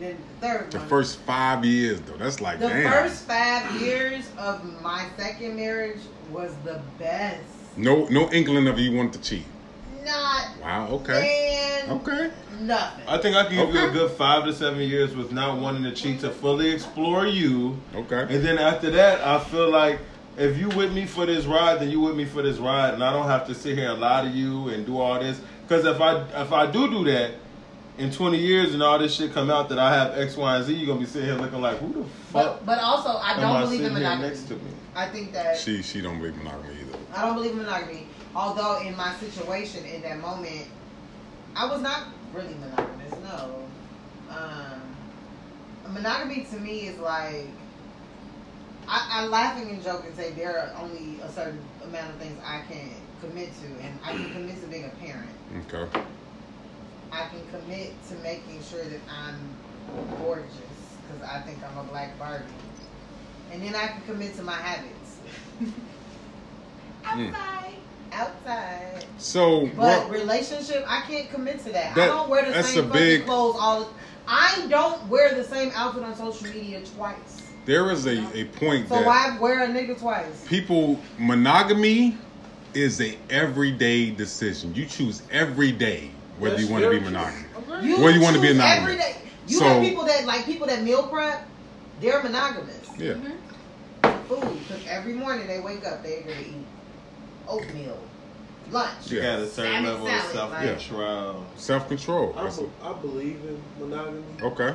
And 0.00 0.08
then 0.08 0.16
the 0.40 0.46
third 0.46 0.70
The 0.70 0.78
one. 0.78 0.88
first 0.88 1.18
five 1.20 1.64
years, 1.64 2.00
though, 2.02 2.16
that's 2.16 2.40
like, 2.40 2.58
the 2.58 2.68
damn. 2.68 2.90
first 2.90 3.24
five 3.26 3.80
years 3.80 4.24
of 4.38 4.64
my 4.82 5.06
second 5.18 5.56
marriage 5.56 6.00
was 6.32 6.52
the 6.64 6.80
best. 6.98 7.42
No, 7.76 8.06
no 8.06 8.30
inkling 8.30 8.66
of 8.66 8.78
you 8.78 8.96
wanted 8.96 9.14
to 9.14 9.20
cheat. 9.20 9.44
Not 10.04 10.46
Wow. 10.62 10.88
Okay. 10.92 11.82
Okay. 11.88 12.30
nothing. 12.60 13.04
I 13.06 13.18
think 13.18 13.36
I 13.36 13.44
can 13.44 13.54
give 13.54 13.74
you 13.74 13.88
a 13.88 13.90
good 13.90 14.10
five 14.12 14.44
to 14.44 14.52
seven 14.54 14.80
years 14.80 15.14
with 15.14 15.30
not 15.32 15.60
wanting 15.60 15.82
to 15.82 15.92
cheat 15.92 16.20
to 16.20 16.30
fully 16.30 16.70
explore 16.70 17.26
you. 17.26 17.76
Okay. 17.94 18.22
And 18.34 18.44
then 18.44 18.58
after 18.58 18.90
that, 18.92 19.20
I 19.20 19.38
feel 19.44 19.68
like 19.70 19.98
if 20.38 20.56
you 20.56 20.70
with 20.70 20.92
me 20.94 21.04
for 21.04 21.26
this 21.26 21.44
ride, 21.44 21.80
then 21.80 21.90
you 21.90 22.00
with 22.00 22.16
me 22.16 22.24
for 22.24 22.40
this 22.40 22.56
ride, 22.56 22.94
and 22.94 23.04
I 23.04 23.12
don't 23.12 23.26
have 23.26 23.46
to 23.48 23.54
sit 23.54 23.76
here 23.76 23.90
and 23.90 24.00
lie 24.00 24.22
to 24.22 24.30
you 24.30 24.68
and 24.68 24.86
do 24.86 24.98
all 24.98 25.20
this. 25.20 25.38
Because 25.68 25.84
if 25.84 26.00
I 26.00 26.22
if 26.40 26.50
I 26.52 26.70
do 26.70 26.88
do 26.88 27.04
that 27.04 27.32
in 28.00 28.10
20 28.10 28.38
years 28.38 28.72
and 28.72 28.82
all 28.82 28.98
this 28.98 29.14
shit 29.14 29.32
come 29.34 29.50
out 29.50 29.68
that 29.68 29.78
I 29.78 29.94
have 29.94 30.18
X, 30.18 30.34
Y, 30.34 30.56
and 30.56 30.64
Z, 30.64 30.72
you're 30.72 30.86
gonna 30.86 31.00
be 31.00 31.06
sitting 31.06 31.28
here 31.28 31.36
looking 31.36 31.60
like, 31.60 31.76
who 31.78 31.92
the 31.92 32.04
fuck 32.32 32.32
But, 32.32 32.66
but 32.66 32.78
also, 32.78 33.10
I 33.10 33.38
don't 33.38 33.56
I 33.56 33.60
believe 33.60 33.84
in 33.84 33.92
monogamy. 33.92 34.28
next 34.28 34.48
to 34.48 34.54
me? 34.54 34.70
I 34.96 35.06
think 35.06 35.32
that 35.34 35.58
She 35.58 35.82
she 35.82 36.00
don't 36.00 36.18
believe 36.18 36.32
in 36.34 36.44
monogamy 36.44 36.74
either. 36.80 36.98
I 37.14 37.26
don't 37.26 37.34
believe 37.34 37.52
in 37.52 37.58
monogamy. 37.58 38.06
Although 38.34 38.80
in 38.80 38.96
my 38.96 39.12
situation 39.16 39.84
in 39.84 40.00
that 40.02 40.18
moment, 40.18 40.66
I 41.54 41.66
was 41.66 41.82
not 41.82 42.04
really 42.32 42.54
monogamous. 42.54 43.12
No, 43.22 43.64
um, 44.30 45.92
monogamy 45.92 46.44
to 46.44 46.56
me 46.58 46.86
is 46.86 46.98
like 46.98 47.48
I, 48.88 49.08
I 49.10 49.26
laughing 49.26 49.68
and 49.68 49.82
joke 49.82 50.04
and 50.06 50.16
say 50.16 50.32
there 50.32 50.58
are 50.58 50.82
only 50.82 51.20
a 51.20 51.30
certain 51.30 51.60
amount 51.84 52.10
of 52.14 52.16
things 52.16 52.40
I 52.46 52.62
can 52.66 52.90
commit 53.20 53.50
to, 53.60 53.66
and 53.84 53.98
I 54.02 54.12
can 54.12 54.32
commit 54.32 54.58
to 54.62 54.66
being 54.68 54.86
a 54.86 55.04
parent. 55.04 55.28
Okay. 55.70 56.00
I 57.12 57.26
can 57.26 57.46
commit 57.48 57.92
to 58.08 58.14
making 58.16 58.62
sure 58.62 58.84
that 58.84 59.00
I'm 59.10 59.56
gorgeous 60.18 60.96
because 61.02 61.22
I 61.22 61.40
think 61.40 61.58
I'm 61.64 61.76
a 61.78 61.84
black 61.84 62.18
Barbie, 62.18 62.52
and 63.52 63.62
then 63.62 63.74
I 63.74 63.88
can 63.88 64.02
commit 64.02 64.34
to 64.36 64.42
my 64.42 64.52
habits 64.54 65.18
Mm. 67.04 67.32
outside. 67.32 67.74
outside. 68.12 69.04
So 69.16 69.66
But 69.74 69.76
what? 69.76 70.10
relationship, 70.10 70.84
I 70.86 71.00
can't 71.08 71.28
commit 71.30 71.58
to 71.64 71.72
that. 71.72 71.96
I 71.96 72.06
don't 72.06 72.28
wear 72.28 72.44
the 72.44 72.52
that's 72.52 72.68
same 72.68 72.84
a 72.84 72.88
fucking 72.88 73.02
big- 73.02 73.24
clothes 73.24 73.56
all. 73.58 73.80
The, 73.80 73.88
I 74.28 74.66
don't 74.68 75.08
wear 75.08 75.34
the 75.34 75.42
same 75.42 75.72
outfit 75.74 76.04
on 76.04 76.14
social 76.14 76.46
media 76.48 76.84
twice. 76.84 77.50
there 77.64 77.90
is 77.90 78.06
a, 78.06 78.18
a 78.38 78.44
point 78.44 78.88
So 78.88 78.94
that 78.96 79.06
why 79.06 79.38
wear 79.40 79.64
a 79.64 79.68
nigga 79.68 79.98
twice? 79.98 80.44
people 80.46 81.02
monogamy 81.18 82.18
is 82.74 83.00
a 83.00 83.18
everyday 83.30 84.10
decision. 84.12 84.74
You 84.74 84.86
choose 84.86 85.22
every 85.30 85.72
day 85.72 86.19
whether 86.40 86.56
That's 86.56 86.66
you 86.66 86.72
want 86.72 86.84
to 86.84 86.90
be 86.90 87.00
monogamous. 87.00 87.44
You 87.82 87.96
Well, 88.00 88.10
you 88.12 88.20
wanna 88.20 88.40
be 88.40 88.48
choose 88.48 88.56
anonymous. 88.56 88.82
every 88.82 88.96
day. 88.96 89.16
You 89.46 89.58
So- 89.58 89.64
have 89.64 89.82
people 89.82 90.04
that 90.06 90.26
like 90.26 90.44
people 90.46 90.66
that 90.66 90.82
meal 90.82 91.06
prep. 91.06 91.46
They're 92.00 92.22
monogamous. 92.22 92.88
Yeah. 92.98 93.12
Mm-hmm. 93.12 94.26
Food, 94.28 94.58
because 94.66 94.86
every 94.88 95.12
morning 95.12 95.46
they 95.46 95.60
wake 95.60 95.86
up, 95.86 96.02
they're 96.02 96.20
gonna 96.22 96.40
eat 96.40 96.66
oatmeal, 97.48 97.98
lunch. 98.70 99.10
You 99.10 99.18
Yeah. 99.18 99.36
got 99.36 99.38
a 99.40 99.46
certain 99.48 99.72
Salmon 99.84 99.90
level 99.92 100.08
of 100.08 100.22
self 100.32 100.50
like- 100.52 100.78
control. 100.78 101.44
Self 101.56 101.88
control. 101.88 102.34
I, 102.38 102.88
I 102.88 102.92
believe 102.94 103.40
in 103.46 103.60
monogamy, 103.78 104.22
Okay. 104.42 104.74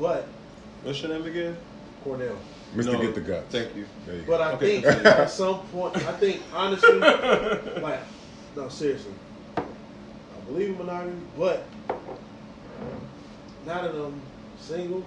but 0.00 0.26
What's 0.82 1.02
your 1.02 1.10
name 1.12 1.26
again? 1.26 1.56
Cornell. 2.04 2.36
Mr. 2.76 2.92
No, 2.92 3.00
Get 3.00 3.14
the 3.16 3.20
Guts. 3.20 3.50
Thank 3.50 3.74
you. 3.74 3.86
You 4.06 4.22
But 4.26 4.36
go. 4.38 4.42
I 4.42 4.52
Okay. 4.52 4.80
think 4.82 5.04
at 5.06 5.30
some 5.30 5.60
point, 5.72 5.96
I 5.96 6.12
think 6.12 6.42
honestly, 6.54 6.98
like, 7.80 8.00
no, 8.54 8.68
seriously, 8.68 9.12
I 9.12 9.25
believe 10.46 10.70
in 10.70 10.78
monogamy, 10.78 11.20
but 11.38 11.66
now 13.66 13.82
that 13.82 13.94
I'm 13.94 14.20
single, 14.58 15.04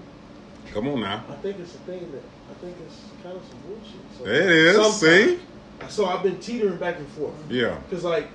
Come 0.73 0.87
on 0.87 1.01
now. 1.01 1.23
I 1.29 1.33
think 1.35 1.59
it's 1.59 1.73
a 1.75 1.79
thing 1.79 2.11
that 2.11 2.21
I 2.49 2.53
think 2.61 2.75
it's 2.85 3.01
kind 3.23 3.35
of 3.35 3.43
some 3.43 3.59
bullshit. 3.65 4.01
So 4.17 4.25
it 4.25 4.49
is. 4.51 4.99
See? 4.99 5.39
So 5.87 6.05
I've 6.05 6.21
been 6.21 6.39
teetering 6.39 6.77
back 6.77 6.97
and 6.97 7.07
forth. 7.09 7.33
Yeah. 7.49 7.77
Cause 7.89 8.03
like, 8.03 8.27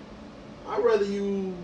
I'd 0.69 0.83
rather 0.83 1.05
you 1.05 1.55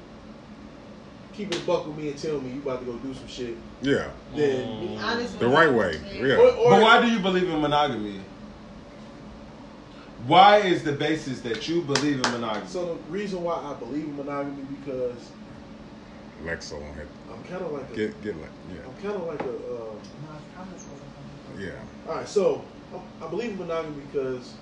keep 1.33 1.53
it 1.55 1.67
buck 1.67 1.87
with 1.87 1.97
me 1.97 2.11
and 2.11 2.19
tell 2.19 2.41
me 2.41 2.51
you 2.53 2.61
about 2.61 2.81
to 2.81 2.87
go 2.87 2.93
do 2.99 3.15
some 3.15 3.27
shit 3.27 3.57
Yeah. 3.83 4.11
then 4.35 4.81
Be 4.81 4.87
mm. 4.89 5.03
honest 5.03 5.39
The 5.39 5.49
right 5.49 5.73
way. 5.73 5.99
Yeah. 6.13 6.37
or, 6.37 6.49
or 6.51 6.71
But 6.71 6.83
why 6.83 7.01
do 7.01 7.09
you 7.11 7.19
believe 7.19 7.49
in 7.49 7.61
monogamy? 7.61 8.21
Why 10.27 10.59
is 10.59 10.83
the 10.85 10.93
basis 10.93 11.41
that 11.41 11.69
you 11.69 11.83
believe 11.83 12.17
in 12.17 12.33
monogamy? 12.33 12.67
So 12.67 12.95
the 12.95 13.13
reason 13.13 13.43
why 13.43 13.55
I 13.55 13.75
believe 13.75 14.05
in 14.05 14.17
monogamy 14.17 14.63
because 14.85 15.31
Lexo 16.45 16.77
on 16.77 16.99
it. 16.99 17.07
I'm 17.31 17.43
kind 17.45 17.63
of 17.63 17.73
like 17.73 17.91
a, 17.91 17.97
Get 17.97 18.23
get 18.23 18.37
like 18.37 18.51
yeah. 18.73 18.81
I'm 18.87 19.03
kind 19.03 19.15
of 19.15 19.27
like 19.27 19.41
a. 19.43 19.51
Uh, 19.51 19.95
No, 19.95 20.39
comments 20.57 20.87
wasn't 20.91 21.61
yeah. 21.61 21.67
Yeah. 21.69 21.73
all 22.09 22.17
right, 22.17 22.29
so 22.29 22.65
I, 22.95 23.27
I 23.27 23.29
believe 23.29 23.51
in 23.51 23.59
monogamy 23.59 24.03
because 24.11 24.55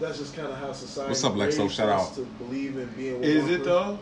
that's 0.00 0.18
just 0.18 0.34
kind 0.34 0.48
of 0.48 0.58
how 0.58 0.72
society. 0.72 1.10
What's 1.10 1.24
up, 1.24 1.34
Lexo? 1.34 1.70
Shout 1.70 1.88
out. 1.88 2.14
To 2.14 2.22
believe 2.22 2.76
in 2.78 2.88
being. 2.96 3.20
With 3.20 3.28
Is 3.28 3.42
one 3.42 3.52
it 3.52 3.58
person. 3.58 3.64
though? 3.72 3.98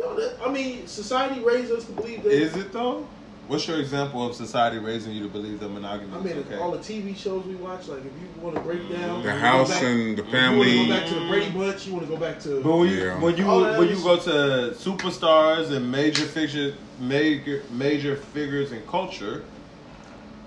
No, 0.00 0.16
that, 0.16 0.36
I 0.46 0.50
mean 0.50 0.86
society 0.86 1.40
raised 1.42 1.72
us 1.72 1.84
to 1.86 1.92
believe 1.92 2.22
that. 2.22 2.32
Is 2.32 2.56
it 2.56 2.72
though? 2.72 3.06
What's 3.48 3.66
your 3.66 3.80
example 3.80 4.26
of 4.26 4.34
society 4.34 4.76
raising 4.76 5.14
you 5.14 5.22
to 5.22 5.28
believe 5.28 5.58
that 5.60 5.70
monogamy 5.70 6.12
I 6.14 6.18
is 6.18 6.24
mean, 6.24 6.36
okay? 6.44 6.56
all 6.56 6.70
the 6.70 6.78
TV 6.78 7.16
shows 7.16 7.46
we 7.46 7.54
watch, 7.54 7.88
like 7.88 8.00
if 8.00 8.04
you 8.04 8.42
want 8.42 8.56
to 8.56 8.60
break 8.60 8.80
mm-hmm. 8.80 8.92
down 9.00 9.22
The 9.22 9.32
house 9.34 9.70
back, 9.70 9.82
and 9.84 10.18
the 10.18 10.22
family, 10.24 10.70
You 10.70 10.90
want 10.90 10.90
to 10.90 10.94
go 10.94 11.00
back 11.00 11.08
to 11.08 11.14
the 11.14 11.26
Brady 11.28 11.50
Bunch. 11.50 11.86
You 11.86 11.92
want 11.94 12.06
to 12.06 12.12
go 12.12 12.20
back 12.20 12.40
to. 12.40 12.62
But 12.62 12.76
when 12.76 12.88
you 12.90 13.04
Yeah. 13.06 13.18
when 13.18 13.36
you 13.38 13.48
All 13.48 13.62
when 13.78 13.88
you 13.88 14.02
go 14.02 14.16
to 14.18 14.74
superstars 14.76 15.70
and 15.74 15.90
major 15.90 16.26
figures, 16.26 16.74
major 17.00 17.62
major 17.70 18.16
figures 18.16 18.70
in 18.72 18.82
culture, 18.82 19.44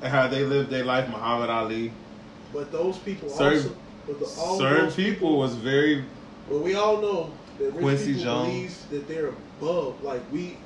and 0.03 0.11
how 0.11 0.28
they 0.28 0.44
live 0.45 0.69
their 0.69 0.86
life, 0.86 1.10
Muhammad 1.10 1.49
Ali, 1.49 1.91
But 2.53 2.72
those 2.72 2.98
people 2.99 3.30
Certain- 3.30 3.57
also. 3.64 3.76
But 4.06 4.19
the, 4.19 4.26
all 4.40 4.57
certain 4.60 4.86
those 4.86 4.95
people 4.95 5.38
was 5.40 5.56
very 5.56 6.03
But 6.48 6.60
we 6.60 6.76
all 6.76 7.02
know 7.02 7.32
that 7.57 7.65
rich 7.65 7.82
Quincy 7.82 8.06
people 8.14 8.23
Jones. 8.23 8.48
believe 8.48 8.90
that 8.91 9.07
they're 9.07 9.30
above. 9.60 10.03
Like 10.03 10.22
we, 10.32 10.57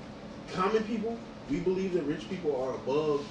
common 0.54 0.84
people, 0.84 1.18
we 1.50 1.60
believe 1.60 1.94
that 1.94 2.04
rich 2.04 2.28
people 2.30 2.62
are 2.64 2.76
above 2.76 3.26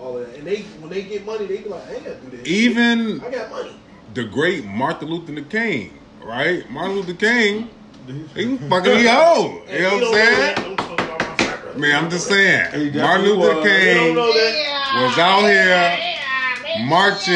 all 0.00 0.18
of 0.18 0.26
that. 0.26 0.36
And 0.38 0.46
they, 0.46 0.62
when 0.80 0.90
they 0.90 1.02
get 1.02 1.24
money, 1.26 1.46
they 1.46 1.58
be 1.58 1.68
like, 1.68 1.86
I 1.88 1.94
ain't 1.94 2.04
got 2.04 2.20
to 2.22 2.26
do 2.30 2.36
this. 2.36 2.46
Even 2.46 3.20
I 3.20 3.30
got 3.30 3.50
money. 3.50 3.72
the 4.14 4.24
great 4.24 4.64
Martin 4.64 5.08
Luther 5.08 5.40
King, 5.42 5.98
right? 6.22 6.68
Martin 6.70 6.96
Luther 6.96 7.14
King, 7.14 7.68
he 8.34 8.56
fucking 8.56 8.98
he 8.98 9.08
old. 9.08 9.68
You 9.68 9.80
know 9.80 9.96
what 9.96 10.04
I'm 10.04 10.12
saying? 10.14 10.54
Don't 10.56 10.76
talk 10.78 11.00
about 11.00 11.20
my 11.20 11.36
frat 11.36 11.62
brother. 11.62 11.78
Man, 11.78 12.04
I'm 12.04 12.10
just 12.10 12.26
saying. 12.26 12.94
Martin 12.96 13.26
Luther 13.26 13.52
uh, 13.52 13.56
was. 13.56 13.64
They 13.64 13.94
don't 14.14 14.32
King 14.32 15.02
was 15.02 15.18
out 15.18 15.42
here 15.42 15.98
marching 16.86 17.34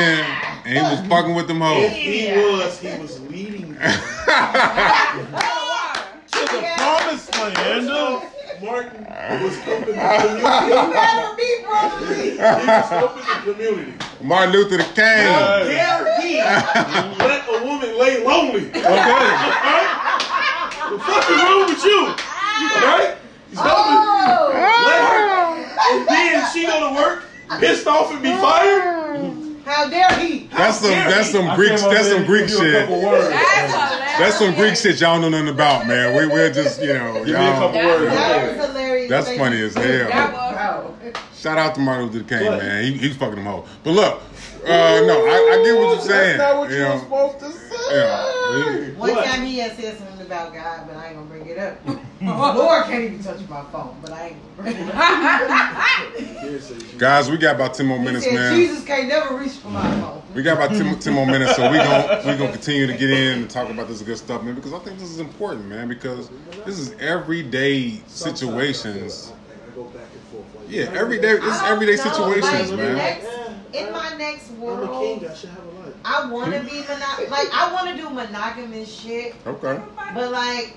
and 0.66 0.66
he 0.66 0.80
was 0.80 1.00
fucking 1.08 1.34
with 1.34 1.46
them 1.46 1.62
If 1.62 1.68
hoes. 1.68 1.92
he 1.92 2.32
was, 2.32 2.78
he 2.80 2.98
was 3.00 3.20
leading. 3.30 3.74
them. 3.74 3.82
to 6.26 6.40
the 6.40 6.62
promised 6.76 7.32
land. 7.38 8.33
Martin 8.62 9.04
was 9.42 9.56
helping 9.58 9.94
the 9.94 9.94
You 9.94 10.00
community. 10.20 10.92
never 10.94 11.34
be 11.36 11.48
brotherly. 11.64 12.30
He 12.30 12.36
was 12.38 12.88
helping 12.88 13.24
the 13.24 13.34
community. 13.52 13.92
Martin 14.22 14.52
Luther 14.52 14.76
the 14.78 14.84
King. 14.84 15.26
How 15.26 15.64
dare 15.64 16.20
he 16.20 16.36
let 16.38 17.44
a 17.48 17.50
woman 17.64 17.92
lay 17.98 18.22
lonely? 18.24 18.66
Okay. 18.74 18.82
The 20.90 20.98
fuck 21.00 21.24
is 21.30 21.36
wrong 21.42 21.64
with 21.66 21.82
you? 21.84 22.00
Right? 22.84 23.16
He's 23.50 23.58
helping 23.58 23.96
Oh, 23.96 24.50
let 24.84 25.00
her, 25.10 25.98
and 25.98 26.06
then 26.08 26.34
she 26.52 26.60
go 26.66 26.74
to 26.90 26.94
work 26.94 27.18
pissed 27.58 27.86
off 27.86 28.10
and 28.12 28.20
be 28.22 28.28
fired. 28.36 29.24
how 29.64 29.88
dare 29.88 30.12
he? 30.18 30.46
That's 30.48 30.78
some 30.78 30.90
that's 30.90 31.30
some 31.30 31.54
Greek 31.56 31.70
that's 31.70 32.08
some 32.08 32.24
Greek 32.26 32.48
shit. 32.50 32.86
That's 34.18 34.38
some 34.38 34.54
Greek 34.54 34.76
shit 34.76 35.00
y'all 35.00 35.20
don't 35.20 35.30
know 35.30 35.38
nothing 35.38 35.48
about, 35.54 35.86
man. 35.86 36.14
We 36.16 36.26
we're 36.32 36.52
just 36.52 36.80
you 36.80 36.92
know 36.94 37.14
Give 37.24 37.26
me 37.26 37.32
a 37.34 37.52
couple 37.52 37.76
y'all. 37.80 37.86
words. 37.86 38.14
That 38.14 38.56
was 38.58 38.66
hilarious. 38.66 39.10
That's 39.10 39.26
Thank 39.26 39.40
funny 39.40 39.58
you. 39.58 39.66
as 39.66 39.74
hell. 39.74 39.84
That 40.08 40.32
was 40.32 41.14
Shout 41.38 41.58
out 41.58 41.74
to 41.74 41.80
Martin 41.80 42.10
Luther 42.10 42.28
King, 42.28 42.46
But- 42.48 42.58
man. 42.62 42.84
He, 42.84 42.92
he 42.92 43.08
was 43.08 43.16
fucking 43.16 43.34
them 43.36 43.44
hoes. 43.44 43.68
But 43.82 43.90
look, 43.90 44.22
uh, 44.64 44.68
no, 45.06 45.26
I, 45.26 45.58
I 45.60 45.62
get 45.64 45.76
what 45.78 45.94
you're 45.96 46.00
saying. 46.00 46.38
That's 46.38 46.52
not 46.54 46.58
what 46.58 46.70
you, 46.70 46.76
you 46.76 46.84
were 46.84 46.98
supposed 47.00 47.38
to 47.40 47.52
say. 47.52 47.96
yeah. 47.98 48.98
One 48.98 49.10
What? 49.10 49.24
time 49.26 49.44
he 49.44 49.58
had 49.58 49.76
said 49.76 49.98
something 49.98 50.24
about 50.26 50.54
God, 50.54 50.86
but 50.86 50.96
I 50.96 51.08
ain't 51.08 51.16
gonna 51.16 51.26
bring 51.26 51.46
it 51.46 51.58
up. 51.58 51.78
Mm. 52.24 52.28
Oh, 52.28 52.32
oh, 52.32 52.52
oh. 52.54 52.58
Lord 52.58 52.84
can't 52.84 53.04
even 53.04 53.22
touch 53.22 53.40
my 53.48 53.62
phone, 53.64 53.96
but 54.00 54.10
I 54.12 54.28
ain't 54.28 54.56
gonna 54.56 54.72
bring 54.72 54.76
it. 56.88 56.98
Guys, 56.98 57.30
we 57.30 57.36
got 57.36 57.56
about 57.56 57.74
ten 57.74 57.86
more 57.86 57.98
minutes, 57.98 58.24
said 58.24 58.34
man. 58.34 58.56
Jesus 58.56 58.84
can't 58.84 59.08
never 59.08 59.36
reach 59.36 59.52
for 59.52 59.68
my 59.68 59.82
mm. 59.82 60.00
phone. 60.00 60.22
We 60.34 60.42
got 60.42 60.56
about 60.56 60.70
10, 60.70 60.98
10 60.98 61.12
more 61.12 61.26
minutes, 61.26 61.54
so 61.54 61.70
we 61.70 61.76
gon' 61.78 62.26
we 62.26 62.36
gonna 62.36 62.50
continue 62.50 62.86
to 62.88 62.92
get 62.96 63.08
in 63.10 63.42
and 63.42 63.50
talk 63.50 63.70
about 63.70 63.86
this 63.86 64.02
good 64.02 64.18
stuff, 64.18 64.42
man. 64.42 64.54
Because 64.56 64.72
I 64.72 64.78
think 64.80 64.98
this 64.98 65.08
is 65.10 65.20
important, 65.20 65.66
man. 65.66 65.86
Because 65.88 66.28
this 66.64 66.78
is 66.78 66.92
everyday 66.98 68.00
situations. 68.06 69.30
I, 69.30 69.70
I 69.70 69.74
go 69.74 69.84
back 69.84 70.08
and 70.12 70.22
forth. 70.32 70.46
Yeah, 70.68 70.90
everyday. 70.94 71.34
This 71.34 71.44
is 71.44 71.50
I 71.60 71.68
don't 71.68 71.72
everyday 71.74 71.96
know, 71.96 72.02
situations, 72.10 72.70
like, 72.70 72.80
man. 72.80 72.96
next- 72.96 73.26
Yeah, 73.72 73.86
In 73.86 73.92
my 73.92 74.14
next 74.16 74.50
I'm 74.50 74.56
a 74.58 74.64
world, 74.64 75.02
king. 75.20 75.28
I 75.28 75.34
should 75.34 75.50
have 75.50 75.64
a 75.64 75.70
life. 75.70 75.94
I 76.04 76.30
want 76.30 76.52
to 76.52 76.60
be 76.60 76.82
monog- 76.82 77.30
like 77.30 77.48
I 77.54 77.72
want 77.72 77.90
to 77.90 77.96
do 77.96 78.10
monogamous 78.10 78.92
shit, 78.92 79.34
Okay. 79.46 79.80
but 80.14 80.32
like 80.32 80.76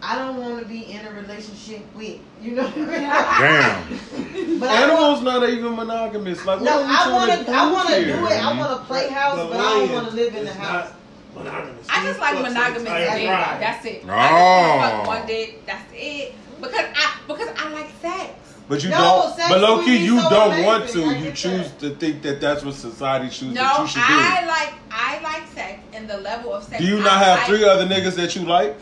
I 0.00 0.14
don't 0.16 0.36
want 0.36 0.60
to 0.60 0.64
be 0.64 0.92
in 0.92 1.04
a 1.06 1.10
relationship 1.12 1.82
with 1.94 2.18
you 2.40 2.52
know. 2.52 2.70
Damn. 2.70 3.98
But 4.60 4.70
I 4.70 4.88
want, 4.88 4.92
Animals 4.92 5.22
not 5.22 5.48
even 5.48 5.76
monogamous. 5.76 6.44
Like, 6.44 6.60
what 6.60 6.64
no, 6.64 6.82
are 6.82 6.86
we 6.86 6.90
I 6.90 6.96
trying 7.04 7.12
want 7.12 7.46
to. 7.46 7.52
I 7.52 7.72
want 7.72 7.88
to 7.88 8.04
do 8.04 8.26
it. 8.26 8.44
I 8.44 8.58
want 8.58 8.72
a 8.80 8.84
playhouse, 8.84 9.36
The 9.38 9.44
but 9.46 9.60
I 9.60 9.62
don't 9.78 9.92
want 9.92 10.08
to 10.08 10.14
live 10.14 10.34
in 10.34 10.44
the 10.44 10.52
house. 10.54 10.92
Monogamous. 11.34 11.86
I 11.88 12.04
just 12.04 12.18
like 12.20 12.34
fucks 12.36 12.42
monogamous 12.42 12.82
the 12.82 12.88
entire 12.88 13.18
dick. 13.18 13.26
bride. 13.28 13.60
That's 13.60 13.84
it. 13.86 14.02
Oh. 14.04 14.10
I 14.10 14.18
just 14.28 14.32
want 14.32 14.90
to 14.90 14.96
fuck 14.98 15.06
one 15.06 15.26
dick. 15.26 15.66
That's 15.66 15.92
it. 15.94 16.34
Because 16.60 16.74
I 16.94 17.18
because 17.28 17.48
I 17.56 17.68
like 17.70 17.90
sex. 18.02 18.54
But 18.68 18.82
you 18.84 18.90
No, 18.90 18.98
don't. 18.98 19.36
sex 19.36 19.48
But 19.48 19.60
low 19.60 19.82
key, 19.84 20.04
you 20.04 20.20
so 20.20 20.28
don't 20.30 20.64
want 20.64 20.88
to. 20.90 21.04
I 21.04 21.16
You 21.18 21.32
choose 21.32 21.70
to 21.78 21.90
think 21.96 22.22
that 22.22 22.40
that's 22.40 22.64
what 22.64 22.74
society 22.74 23.28
chooses 23.28 23.54
No, 23.54 23.62
that 23.62 23.80
you 23.80 23.86
should 23.86 24.02
I 24.04 24.40
do. 24.42 24.46
like 24.48 24.74
I 24.90 25.20
like 25.22 25.46
sex 25.54 25.80
and 25.94 26.08
the 26.10 26.18
level 26.18 26.52
of 26.52 26.64
sex. 26.64 26.82
Do 26.82 26.86
you 26.88 26.98
I 26.98 27.02
not 27.04 27.18
have 27.24 27.38
like- 27.38 27.46
three 27.46 27.64
other 27.64 27.86
niggas 27.86 28.14
that 28.16 28.34
you 28.36 28.42
like? 28.42 28.76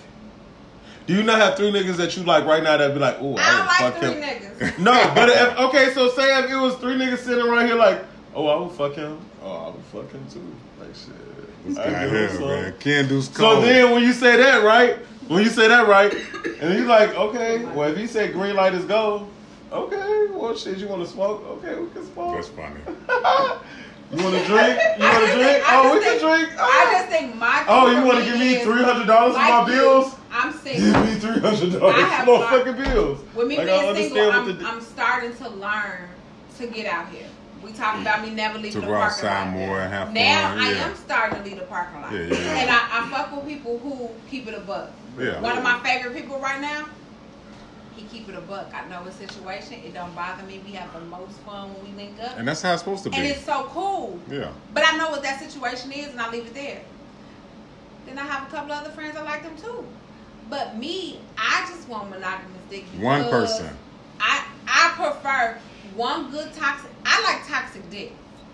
Do 1.06 1.14
you 1.14 1.22
not 1.22 1.38
have 1.38 1.56
three 1.56 1.70
niggas 1.70 1.96
that 1.96 2.16
you 2.16 2.24
like 2.24 2.44
right 2.44 2.62
now 2.62 2.76
that 2.76 2.92
be 2.92 2.98
like, 3.00 3.16
oh, 3.20 3.36
I, 3.38 3.42
I 3.42 3.54
would 3.54 3.56
don't 3.58 3.66
like 3.66 3.78
fuck 3.78 3.96
three 4.02 4.10
him? 4.10 4.22
niggas. 4.22 4.78
No, 4.82 5.12
but 5.14 5.28
if, 5.28 5.58
okay, 5.68 5.92
so 5.94 6.08
say 6.10 6.38
if 6.42 6.50
it 6.50 6.56
was 6.56 6.74
three 6.76 6.94
niggas 6.94 7.18
sitting 7.18 7.46
around 7.46 7.66
here 7.66 7.76
like, 7.76 8.02
oh, 8.34 8.46
I 8.48 8.56
would 8.60 8.72
fuck 8.72 8.94
him. 8.94 9.18
Oh, 9.42 9.52
I 9.52 9.70
would 9.70 9.84
fuck 9.84 10.10
him 10.12 10.26
too. 10.30 10.42
Like 10.80 10.94
shit. 10.94 11.64
This 11.66 11.78
I 11.78 11.90
guy 11.90 12.08
here, 12.08 12.28
him 12.28 12.40
man. 12.42 12.74
Can 12.80 13.08
do 13.08 13.20
So 13.22 13.60
then 13.60 13.92
when 13.92 14.02
you 14.02 14.12
say 14.12 14.36
that, 14.36 14.64
right? 14.64 14.96
When 15.28 15.42
you 15.42 15.50
say 15.50 15.68
that, 15.68 15.86
right? 15.88 16.12
And 16.60 16.72
he's 16.74 16.86
like, 16.86 17.10
okay, 17.14 17.64
well, 17.66 17.90
if 17.90 17.96
he 17.98 18.06
said 18.06 18.32
green 18.32 18.56
light 18.56 18.72
is 18.72 18.84
go, 18.84 19.28
okay, 19.70 20.26
well, 20.30 20.56
shit, 20.56 20.78
you 20.78 20.86
want 20.88 21.02
to 21.02 21.08
smoke? 21.08 21.44
Okay, 21.44 21.74
we 21.78 21.88
can 21.90 22.04
smoke. 22.12 22.34
That's 22.34 22.48
funny. 22.48 22.80
You 24.12 24.22
want 24.22 24.36
to 24.36 24.44
drink? 24.46 24.78
You 24.98 25.04
want 25.04 25.26
to 25.26 25.32
drink? 25.32 25.68
I 25.68 25.80
Oh, 25.80 25.82
just 25.82 25.94
we 25.94 26.00
can 26.00 26.18
think- 26.20 26.20
drink. 26.20 26.60
I 26.60 26.84
oh. 26.86 26.92
just 26.92 27.08
think 27.08 27.34
my. 27.34 27.64
Oh, 27.66 27.90
you 27.90 28.04
want 28.06 28.18
to 28.18 28.24
give 28.24 28.38
me 28.38 28.62
three 28.62 28.84
hundred 28.84 29.06
dollars 29.08 29.34
for 29.34 29.40
my 29.40 29.60
you, 29.62 29.66
bills? 29.66 30.14
I'm 30.36 30.52
Give 30.52 30.60
single. 30.60 31.04
me 31.04 31.14
three 31.14 31.30
hundred 31.40 31.72
dollars 31.80 31.94
I 31.96 32.00
have 32.08 32.26
fucking 32.26 32.84
bills. 32.84 33.20
With 33.34 33.48
me 33.48 33.56
Like, 33.58 33.68
I 33.68 33.92
being 33.94 34.08
single, 34.10 34.30
I'm, 34.32 34.58
the- 34.58 34.66
I'm 34.66 34.80
starting 34.80 35.34
to 35.36 35.48
learn 35.48 36.08
to 36.58 36.66
get 36.66 36.86
out 36.86 37.08
here. 37.08 37.26
We 37.62 37.72
talked 37.72 38.00
about 38.02 38.22
me 38.22 38.30
never 38.30 38.58
leaving 38.58 38.72
To 38.72 38.80
the 38.82 38.86
parking 38.86 39.24
lot. 39.28 39.48
more 39.50 39.80
and 39.80 39.92
have 39.92 40.12
now 40.12 40.50
fun, 40.50 40.58
I 40.58 40.70
yeah. 40.72 40.84
am 40.88 40.94
starting 40.96 41.38
to 41.42 41.44
leave 41.48 41.58
the 41.58 41.64
parking 41.64 42.00
lot, 42.00 42.12
Yeah, 42.12 42.20
yeah, 42.20 42.34
yeah. 42.34 42.60
and 42.60 42.70
I, 42.70 42.88
I 42.92 43.10
fuck 43.10 43.34
with 43.34 43.46
people 43.48 43.78
who 43.78 44.10
keep 44.30 44.46
it 44.46 44.54
above. 44.54 44.90
Yeah. 45.18 45.40
One 45.40 45.56
of 45.56 45.64
my 45.64 45.80
favorite 45.80 46.14
people 46.14 46.38
right 46.38 46.60
now, 46.60 46.86
He 47.96 48.02
keep 48.04 48.28
it 48.28 48.34
a 48.36 48.40
buck. 48.42 48.70
I 48.74 48.86
know 48.88 49.02
his 49.04 49.14
situation. 49.14 49.80
It 49.84 49.94
don't 49.94 50.14
bother 50.14 50.42
me. 50.44 50.60
We 50.66 50.72
have 50.72 50.92
the 50.92 51.00
most 51.00 51.38
fun 51.40 51.72
when 51.74 51.82
we 51.90 51.96
link 51.96 52.20
up. 52.22 52.36
And 52.38 52.46
that's 52.46 52.60
how 52.62 52.74
it's 52.74 52.82
supposed 52.82 53.02
to 53.04 53.10
be. 53.10 53.16
And 53.16 53.26
it's 53.26 53.42
so 53.44 53.64
cool. 53.70 54.20
yeah. 54.30 54.52
But 54.74 54.84
I 54.86 54.96
know 54.98 55.08
what 55.10 55.22
that 55.22 55.40
situation 55.40 55.90
is, 55.92 56.08
and 56.08 56.20
I 56.20 56.30
leave 56.30 56.44
it 56.46 56.54
there. 56.54 56.82
Then 58.04 58.18
I 58.18 58.22
have 58.22 58.46
a 58.46 58.50
couple 58.54 58.72
other 58.72 58.90
friends 58.90 59.16
I 59.16 59.22
like 59.22 59.42
them 59.42 59.56
too. 59.56 59.84
But 60.48 60.76
me, 60.76 61.20
I 61.36 61.66
just 61.68 61.88
want 61.88 62.10
monogamous 62.10 62.62
dick. 62.70 62.84
One 62.98 63.24
person. 63.30 63.76
I 64.20 64.44
I 64.68 64.92
prefer 64.96 65.58
one 65.94 66.30
good 66.30 66.52
toxic. 66.54 66.90
I 67.04 67.22
like 67.22 67.46
toxic 67.46 67.88
dick. 67.90 68.12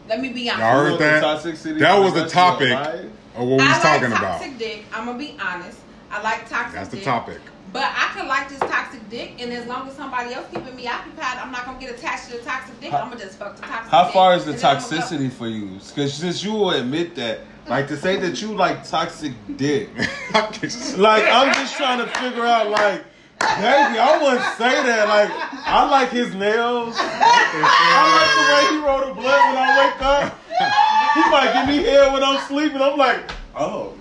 Let 0.09 0.21
me 0.21 0.31
be 0.33 0.49
honest. 0.51 0.63
Y'all 0.65 0.73
heard 0.73 0.85
You 0.85 0.89
want 0.91 0.99
the 0.99 1.05
that? 1.05 1.79
That 1.79 1.99
was 2.01 2.13
the 2.15 2.21
the 2.21 2.25
rest 2.25 2.37
of 2.37 2.61
your 2.61 2.69
topic 2.69 2.71
life? 2.71 3.05
of 3.37 3.49
what 3.49 3.59
we 3.59 3.65
I 3.65 3.69
was 3.69 3.85
like 3.85 4.01
talking 4.01 4.11
toxic 4.11 4.49
about. 4.49 4.59
dick. 4.59 4.85
I'm 4.93 5.07
gonna 5.07 5.19
be 5.19 5.37
honest. 5.41 5.79
I 6.11 6.21
like 6.23 6.49
toxic 6.49 6.75
That's 6.75 6.89
the 6.91 6.97
dick. 6.97 7.05
topic. 7.05 7.39
But 7.73 7.85
I 7.85 8.11
could 8.15 8.27
like 8.27 8.49
this 8.51 8.59
toxic 8.59 9.09
dick, 9.09 9.37
and 9.41 9.51
as 9.53 9.67
long 9.67 9.89
as 9.89 9.95
somebody 9.97 10.35
else 10.35 10.47
keeping 10.53 10.77
me 10.77 10.87
occupied, 10.87 11.39
I'm 11.39 11.51
not 11.51 11.65
gonna 11.65 11.79
get 11.81 11.91
attached 11.99 12.29
to 12.31 12.37
the 12.37 12.43
toxic 12.43 12.79
dick. 12.81 12.91
How- 12.91 12.99
I'm 12.99 13.09
gonna 13.11 13.21
just 13.25 13.39
fuck 13.39 13.57
the 13.57 13.63
toxic 13.63 13.91
How 13.91 14.05
dick. 14.05 14.13
far 14.13 14.35
is 14.35 14.45
the 14.45 14.53
and 14.53 14.61
go. 14.61 14.69
toxicity 14.69 15.33
for 15.33 15.47
you? 15.47 15.79
Because 15.79 16.13
since 16.13 16.43
you 16.45 16.53
will 16.53 16.71
admit 16.73 17.15
that, 17.15 17.41
like 17.69 17.89
to 17.89 17.97
say 17.97 18.17
that 18.17 18.41
you 18.43 18.55
like 18.55 18.87
toxic 18.89 19.33
dick, 19.57 19.89
like 20.97 21.25
I'm 21.25 21.55
just 21.55 21.77
trying 21.77 21.99
to 21.99 22.07
figure 22.19 22.45
out, 22.45 22.71
like, 22.71 23.05
baby, 23.39 23.99
I 23.99 24.19
wouldn't 24.23 24.45
say 24.57 24.83
that. 24.83 25.09
Like, 25.09 25.31
I 25.67 25.89
like 25.91 26.11
his 26.11 26.35
nails. 26.35 26.97
I 26.99 28.03
like 28.19 28.33
the 28.37 28.45
way 28.53 28.77
he 28.77 28.87
roll 28.87 29.15
the 29.15 29.21
blood 29.21 29.41
when 29.49 29.57
I 29.59 29.71
wake 29.85 30.03
up. 30.03 30.39
He 31.15 31.21
might 31.31 31.53
give 31.55 31.77
me 31.77 31.83
hair 31.83 32.13
when 32.13 32.23
I'm 32.23 32.41
sleeping. 32.47 32.81
I'm 32.81 32.99
like, 32.99 33.31
oh. 33.57 33.95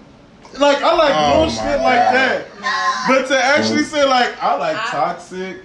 Like 0.59 0.83
I 0.83 0.93
like 0.95 1.13
Oh, 1.15 1.45
little 1.45 1.49
shit 1.49 1.79
like 1.81 2.11
that. 2.11 2.45
But 3.07 3.27
to 3.27 3.41
actually 3.41 3.83
say 3.83 4.05
like 4.05 4.41
I 4.43 4.57
like 4.57 4.75
toxic 4.87 5.61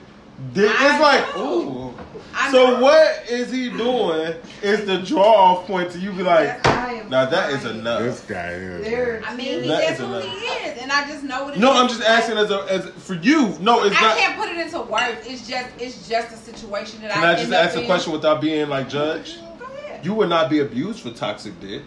dick, 0.55 0.71
it's 0.71 1.01
like 1.01 1.37
ooh. 1.39 1.93
I 2.39 2.51
So 2.53 2.67
know. 2.73 2.81
what 2.83 3.25
is 3.31 3.51
he 3.51 3.71
doing? 3.71 4.35
Is 4.63 4.85
the 4.87 4.99
draw 4.99 5.23
off 5.55 5.67
point 5.67 5.91
to 5.93 5.99
you 5.99 6.13
be 6.13 6.23
like, 6.23 6.67
I 6.67 6.95
am 6.95 7.09
now 7.11 7.25
that 7.27 7.51
is 7.51 7.63
fine. 7.63 7.77
enough. 7.79 8.01
This 8.03 8.21
guy 8.21 8.49
is. 8.51 8.85
There- 8.85 9.23
I 9.27 9.35
mean, 9.35 9.63
he 9.63 9.69
That 9.69 9.85
is 9.85 9.91
is 9.93 9.99
who 10.07 10.15
is, 10.17 10.79
and 10.83 10.93
I 10.93 11.07
just 11.09 11.25
know 11.25 11.45
what 11.45 11.55
it 11.55 11.57
is. 11.57 11.63
No, 11.63 11.73
I'm 11.73 11.89
just 11.89 12.03
asking 12.03 12.37
as 12.39 12.51
a 12.51 12.67
as 12.69 12.87
for 13.03 13.15
you. 13.15 13.57
No, 13.61 13.85
it's 13.85 13.97
I 13.97 14.01
not. 14.01 14.17
can't 14.19 14.39
put 14.39 14.49
it 14.51 14.59
into 14.59 14.81
words. 14.81 15.27
It's 15.27 15.49
just 15.49 15.69
it's 15.79 16.09
just 16.09 16.33
a 16.33 16.37
situation 16.37 17.01
that 17.03 17.13
Can 17.13 17.23
I 17.25 17.35
Can 17.35 17.35
I 17.35 17.39
just 17.41 17.53
ask 17.53 17.77
a 17.77 17.87
question 17.87 18.13
without 18.13 18.41
being 18.41 18.69
like 18.69 18.89
judged? 18.89 19.39
Mm-hmm. 19.39 19.59
Go 19.59 19.65
ahead. 19.65 20.05
You 20.05 20.15
would 20.15 20.29
not 20.29 20.51
be 20.51 20.61
abused 20.61 21.01
for 21.01 21.11
toxic 21.11 21.59
dick. 21.61 21.83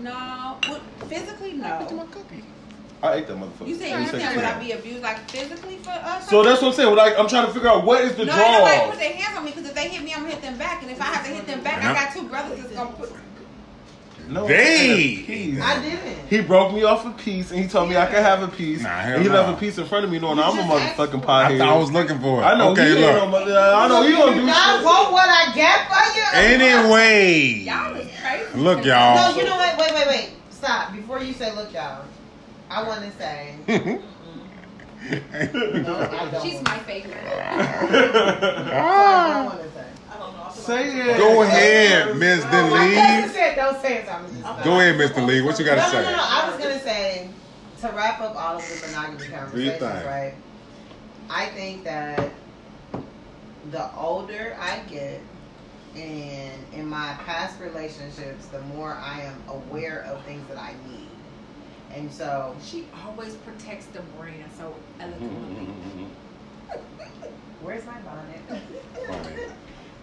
No, 0.00 0.58
well, 0.68 0.80
physically 1.08 1.54
no. 1.54 2.04
I 3.04 3.14
ate 3.16 3.26
that 3.28 3.36
motherfucker. 3.36 3.68
You 3.68 3.74
said 3.76 3.90
you 4.00 4.10
take 4.10 4.20
said 4.20 4.32
it 4.32 4.36
would. 4.36 4.44
I 4.44 4.58
be 4.58 4.72
abused 4.72 5.02
like 5.02 5.30
physically 5.30 5.76
for 5.76 5.90
uh, 5.90 6.16
us? 6.16 6.28
So 6.30 6.42
that's 6.42 6.62
what 6.62 6.68
I'm 6.68 6.74
saying. 6.74 6.96
Like 6.96 7.18
I'm 7.18 7.28
trying 7.28 7.46
to 7.46 7.52
figure 7.52 7.68
out 7.68 7.84
what 7.84 8.02
is 8.02 8.14
the 8.16 8.24
no, 8.24 8.34
draw. 8.34 8.44
ain't 8.44 8.58
nobody 8.64 8.90
put 8.90 8.98
their 8.98 9.12
hands 9.12 9.38
on 9.38 9.44
me 9.44 9.50
because 9.50 9.68
if 9.68 9.74
they 9.74 9.88
hit 9.88 10.02
me, 10.02 10.12
I'm 10.14 10.22
gonna 10.22 10.32
hit 10.34 10.42
them 10.42 10.56
back, 10.58 10.82
and 10.82 10.90
if 10.90 11.00
I 11.00 11.04
have 11.04 11.24
to 11.26 11.30
hit 11.32 11.46
them 11.46 11.62
back, 11.62 11.78
And 11.78 11.84
I 11.88 11.92
I'm- 11.92 12.04
got 12.06 12.14
two 12.14 12.28
brothers 12.28 12.58
that's 12.62 12.72
gonna 12.74 12.92
put. 12.92 13.12
No, 14.26 14.46
They- 14.48 15.22
Peace. 15.26 15.60
I 15.62 15.82
didn't. 15.82 16.28
He 16.30 16.40
broke 16.40 16.72
me 16.72 16.82
off 16.82 17.04
a 17.04 17.10
piece 17.10 17.50
and 17.50 17.60
he 17.60 17.68
told 17.68 17.90
me 17.90 17.96
I 17.98 18.06
could 18.06 18.20
have 18.22 18.42
a 18.42 18.48
piece. 18.48 18.80
Nah, 18.80 18.88
hell 18.88 19.14
and 19.16 19.22
he 19.22 19.28
nah. 19.28 19.34
left 19.34 19.50
a 19.50 19.60
piece 19.60 19.76
in 19.76 19.84
front 19.84 20.06
of 20.06 20.10
me 20.10 20.18
knowing 20.18 20.38
I'm 20.38 20.58
a 20.58 20.62
motherfucking 20.62 20.96
for 20.96 21.04
it. 21.04 21.22
pothead. 21.24 21.44
I 21.44 21.58
thought 21.58 21.68
I 21.68 21.76
was 21.76 21.92
looking 21.92 22.18
for 22.20 22.40
it. 22.40 22.44
I 22.46 22.56
know 22.56 22.70
Okay, 22.70 22.86
he 22.86 22.90
ain't 22.92 23.00
look. 23.02 23.16
no 23.16 23.26
mother- 23.28 23.58
I 23.58 23.86
know 23.86 24.02
he 24.02 24.08
You 24.08 24.16
gonna 24.16 24.32
do 24.34 24.40
do 24.40 24.46
not 24.46 24.76
shit. 24.76 24.84
want 24.86 25.12
what 25.12 25.28
I 25.28 25.52
get 25.54 25.88
for 25.90 26.18
you. 26.18 26.24
Anyway. 26.32 27.42
Y'all 27.66 27.94
is 27.96 28.08
crazy. 28.18 28.58
Look, 28.58 28.84
y'all. 28.86 29.14
No, 29.32 29.36
you 29.38 29.44
know 29.44 29.56
what? 29.56 29.78
Wait, 29.78 29.92
wait, 29.94 30.06
wait. 30.08 30.30
Stop. 30.50 30.92
Before 30.94 31.20
you 31.20 31.34
say, 31.34 31.54
look, 31.54 31.70
y'all. 31.74 32.04
I 32.70 32.82
want 32.86 33.02
to 33.04 33.10
say. 33.18 33.56
No, 35.10 36.38
She's 36.42 36.62
my 36.62 36.78
favorite. 36.80 37.16
I 37.26 37.84
want 39.44 39.60
to 39.62 39.70
say. 39.70 39.84
I 40.10 40.16
don't 40.18 40.36
know. 40.36 40.48
Say 40.52 41.10
it. 41.10 41.16
Go 41.18 41.42
ahead, 41.42 42.16
Miss 42.16 42.42
No, 42.44 42.50
Denise. 42.50 43.34
don't 43.56 43.80
say 43.80 43.98
it. 43.98 44.06
so 44.06 44.12
I'm 44.12 44.26
just 44.26 44.38
stop. 44.40 44.64
Go 44.64 44.80
ahead, 44.80 44.96
Mr. 44.96 45.24
Lee. 45.26 45.42
What 45.42 45.58
you 45.58 45.64
got 45.64 45.76
No, 45.78 45.86
to 45.86 45.92
no, 45.92 45.98
no, 46.02 46.08
say? 46.08 46.12
no. 46.16 46.22
I 46.22 46.50
was 46.50 46.58
gonna 46.62 46.80
say 46.80 47.28
to 47.82 47.88
wrap 47.92 48.20
up 48.20 48.34
all 48.36 48.56
of 48.56 48.62
the 48.62 48.86
monogamy 48.86 49.28
conversations, 49.28 49.82
right? 50.06 50.34
I 51.30 51.46
think 51.46 51.84
that 51.84 52.30
the 53.70 53.94
older 53.96 54.56
I 54.60 54.78
get, 54.90 55.20
and 55.96 56.52
in 56.74 56.86
my 56.86 57.14
past 57.26 57.60
relationships, 57.60 58.46
the 58.46 58.60
more 58.62 58.92
I 58.94 59.20
am 59.22 59.42
aware 59.48 60.02
of 60.08 60.22
things 60.24 60.46
that 60.48 60.58
I 60.58 60.74
need, 60.88 61.08
and 61.94 62.12
so 62.12 62.54
She 62.64 62.86
always 63.06 63.34
protects 63.36 63.86
the 63.86 64.00
brand 64.18 64.50
so 64.58 64.74
eloquently. 65.00 65.64
Mm-hmm, 65.64 66.00
mm-hmm, 66.00 66.02
mm-hmm. 66.04 67.28
where's 67.62 67.84
my 67.86 67.98
bonnet? 68.00 68.40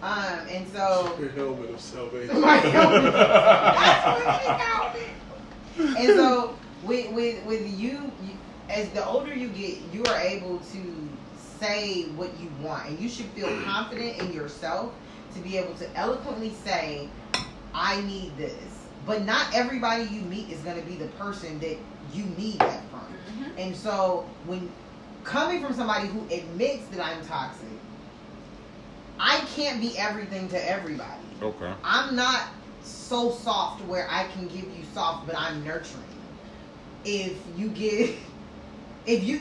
Um, 0.02 0.48
and 0.48 0.68
so 0.68 1.16
Your 1.20 1.28
helmet 1.30 1.70
of 1.70 1.80
salvation. 1.80 2.40
my 2.40 2.56
helmet. 2.56 3.12
That's 3.12 4.24
what 4.24 4.40
she 4.42 4.64
called 4.64 4.96
it. 4.96 5.98
And 5.98 6.08
so 6.16 6.56
with 6.84 7.12
with 7.12 7.44
with 7.46 7.78
you, 7.80 8.10
you, 8.24 8.36
as 8.68 8.88
the 8.90 9.04
older 9.06 9.32
you 9.34 9.48
get, 9.48 9.78
you 9.92 10.02
are 10.04 10.18
able 10.18 10.58
to 10.58 11.08
say 11.60 12.04
what 12.16 12.30
you 12.40 12.50
want, 12.60 12.88
and 12.88 12.98
you 12.98 13.08
should 13.08 13.26
feel 13.26 13.48
confident 13.62 14.18
in 14.20 14.32
yourself 14.32 14.92
to 15.34 15.40
be 15.40 15.56
able 15.56 15.74
to 15.74 15.96
eloquently 15.96 16.52
say, 16.64 17.08
"I 17.72 18.00
need 18.02 18.36
this." 18.36 18.71
But 19.06 19.24
not 19.24 19.46
everybody 19.54 20.04
you 20.04 20.20
meet 20.22 20.48
is 20.50 20.60
going 20.60 20.80
to 20.80 20.86
be 20.86 20.94
the 20.94 21.08
person 21.08 21.58
that 21.60 21.76
you 22.12 22.24
need 22.36 22.58
that 22.60 22.82
from. 22.90 23.00
Mhm. 23.00 23.50
And 23.58 23.76
so 23.76 24.28
when 24.46 24.70
coming 25.24 25.62
from 25.62 25.74
somebody 25.74 26.08
who 26.08 26.20
admits 26.32 26.86
that 26.88 27.04
I'm 27.04 27.24
toxic, 27.26 27.66
I 29.18 29.38
can't 29.54 29.80
be 29.80 29.96
everything 29.98 30.48
to 30.50 30.70
everybody. 30.70 31.22
Okay. 31.40 31.72
I'm 31.84 32.14
not 32.16 32.42
so 32.82 33.30
soft 33.32 33.84
where 33.86 34.08
I 34.10 34.24
can 34.28 34.46
give 34.48 34.64
you 34.64 34.84
soft, 34.94 35.26
but 35.26 35.36
I'm 35.38 35.64
nurturing. 35.64 36.02
If 37.04 37.36
you 37.56 37.68
get, 37.68 38.14
if 39.06 39.24
you, 39.24 39.40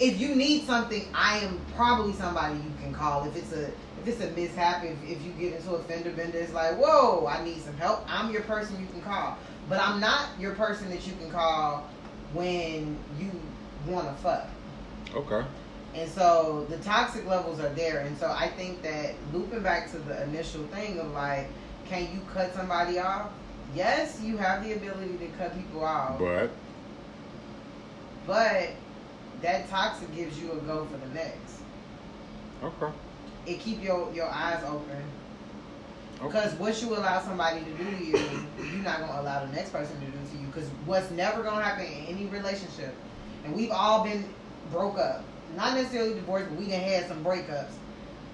if 0.00 0.20
you 0.20 0.34
need 0.34 0.66
something, 0.66 1.08
I 1.14 1.38
am 1.38 1.60
probably 1.76 2.12
somebody 2.12 2.54
you 2.56 2.72
can 2.82 2.92
call. 2.92 3.24
If 3.24 3.36
it's 3.36 3.52
a, 3.52 3.70
it's 4.08 4.20
a 4.20 4.30
mishap, 4.32 4.84
if, 4.84 4.96
if 5.04 5.22
you 5.24 5.32
get 5.32 5.54
into 5.54 5.74
a 5.74 5.82
fender 5.84 6.10
bender, 6.10 6.38
it's 6.38 6.52
like, 6.52 6.76
whoa, 6.76 7.26
I 7.26 7.42
need 7.44 7.60
some 7.62 7.76
help. 7.76 8.04
I'm 8.08 8.32
your 8.32 8.42
person 8.42 8.80
you 8.80 8.86
can 8.86 9.02
call, 9.02 9.36
but 9.68 9.80
I'm 9.80 10.00
not 10.00 10.28
your 10.38 10.54
person 10.54 10.90
that 10.90 11.06
you 11.06 11.12
can 11.14 11.30
call 11.30 11.88
when 12.32 12.98
you 13.18 13.30
want 13.86 14.08
to 14.08 14.22
fuck. 14.22 14.48
Okay. 15.14 15.46
And 15.94 16.10
so 16.10 16.66
the 16.68 16.76
toxic 16.78 17.26
levels 17.26 17.58
are 17.60 17.70
there. 17.70 18.00
And 18.00 18.18
so 18.18 18.30
I 18.30 18.48
think 18.48 18.82
that 18.82 19.14
looping 19.32 19.62
back 19.62 19.90
to 19.92 19.98
the 19.98 20.22
initial 20.24 20.64
thing 20.66 20.98
of 20.98 21.10
like, 21.12 21.48
can 21.88 22.02
you 22.12 22.20
cut 22.32 22.54
somebody 22.54 22.98
off? 22.98 23.30
Yes, 23.74 24.20
you 24.22 24.36
have 24.36 24.62
the 24.62 24.74
ability 24.74 25.16
to 25.18 25.26
cut 25.38 25.56
people 25.56 25.84
off. 25.84 26.18
But 26.18 26.50
But 28.26 28.70
that 29.42 29.68
toxic 29.70 30.14
gives 30.14 30.38
you 30.40 30.52
a 30.52 30.56
go 30.56 30.84
for 30.86 30.96
the 30.98 31.14
next. 31.14 31.60
okay. 32.62 32.92
It 33.46 33.60
keep 33.60 33.82
your, 33.82 34.12
your 34.12 34.28
eyes 34.28 34.62
open. 34.64 35.02
Okay. 36.18 36.26
Because 36.26 36.54
what 36.54 36.80
you 36.82 36.96
allow 36.96 37.20
somebody 37.20 37.60
to 37.60 37.70
do 37.72 37.84
to 37.84 38.04
you, 38.04 38.16
you're 38.58 38.82
not 38.82 39.00
gonna 39.00 39.20
allow 39.20 39.44
the 39.44 39.52
next 39.52 39.70
person 39.70 39.94
to 40.00 40.06
do 40.06 40.12
to 40.12 40.38
you. 40.38 40.46
Because 40.46 40.68
what's 40.86 41.10
never 41.10 41.42
gonna 41.42 41.62
happen 41.62 41.86
in 41.86 42.06
any 42.06 42.26
relationship, 42.26 42.94
and 43.44 43.54
we've 43.54 43.70
all 43.70 44.02
been 44.02 44.24
broke 44.72 44.98
up, 44.98 45.22
not 45.56 45.74
necessarily 45.74 46.14
divorced, 46.14 46.48
but 46.48 46.58
we 46.58 46.70
done 46.70 46.80
had 46.80 47.06
some 47.06 47.22
breakups. 47.22 47.70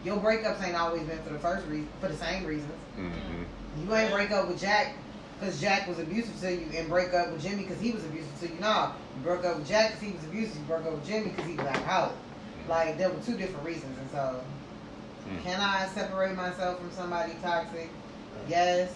Your 0.05 0.17
breakups 0.17 0.63
ain't 0.65 0.77
always 0.77 1.03
been 1.03 1.23
for 1.23 1.33
the 1.33 1.39
first 1.39 1.67
reason, 1.67 1.89
for 2.01 2.09
the 2.09 2.17
same 2.17 2.45
reasons. 2.45 2.73
Mm-hmm. 2.99 3.85
You 3.85 3.95
ain't 3.95 4.13
break 4.13 4.31
up 4.31 4.49
with 4.49 4.61
Jack 4.61 4.97
because 5.39 5.61
Jack 5.61 5.89
was 5.89 5.99
abusive 5.99 6.39
to 6.41 6.53
you, 6.53 6.67
and 6.77 6.89
break 6.89 7.13
up 7.15 7.33
with 7.33 7.43
Jimmy 7.43 7.63
because 7.65 7.81
he 7.81 7.91
was 7.91 8.05
abusive 8.05 8.41
to 8.41 8.49
you. 8.49 8.61
No, 8.61 8.93
you 9.17 9.23
broke 9.23 9.45
up 9.45 9.57
with 9.59 9.67
Jack 9.67 9.93
because 9.93 10.07
he 10.07 10.13
was 10.13 10.25
abusive. 10.25 10.57
You 10.57 10.63
broke 10.65 10.87
up 10.87 10.93
with 10.93 11.07
Jimmy 11.07 11.31
because 11.31 11.47
he 11.47 11.57
was 11.57 11.67
alcoholic. 11.67 12.15
Like 12.69 12.97
there 12.97 13.11
were 13.11 13.21
two 13.27 13.37
different 13.37 13.67
reasons, 13.67 13.99
and 13.99 14.11
so 14.11 14.41
Mm. 15.29 15.43
can 15.43 15.61
I 15.61 15.87
separate 15.89 16.35
myself 16.37 16.79
from 16.79 16.91
somebody 16.91 17.35
toxic? 17.43 17.89
Yes. 18.49 18.93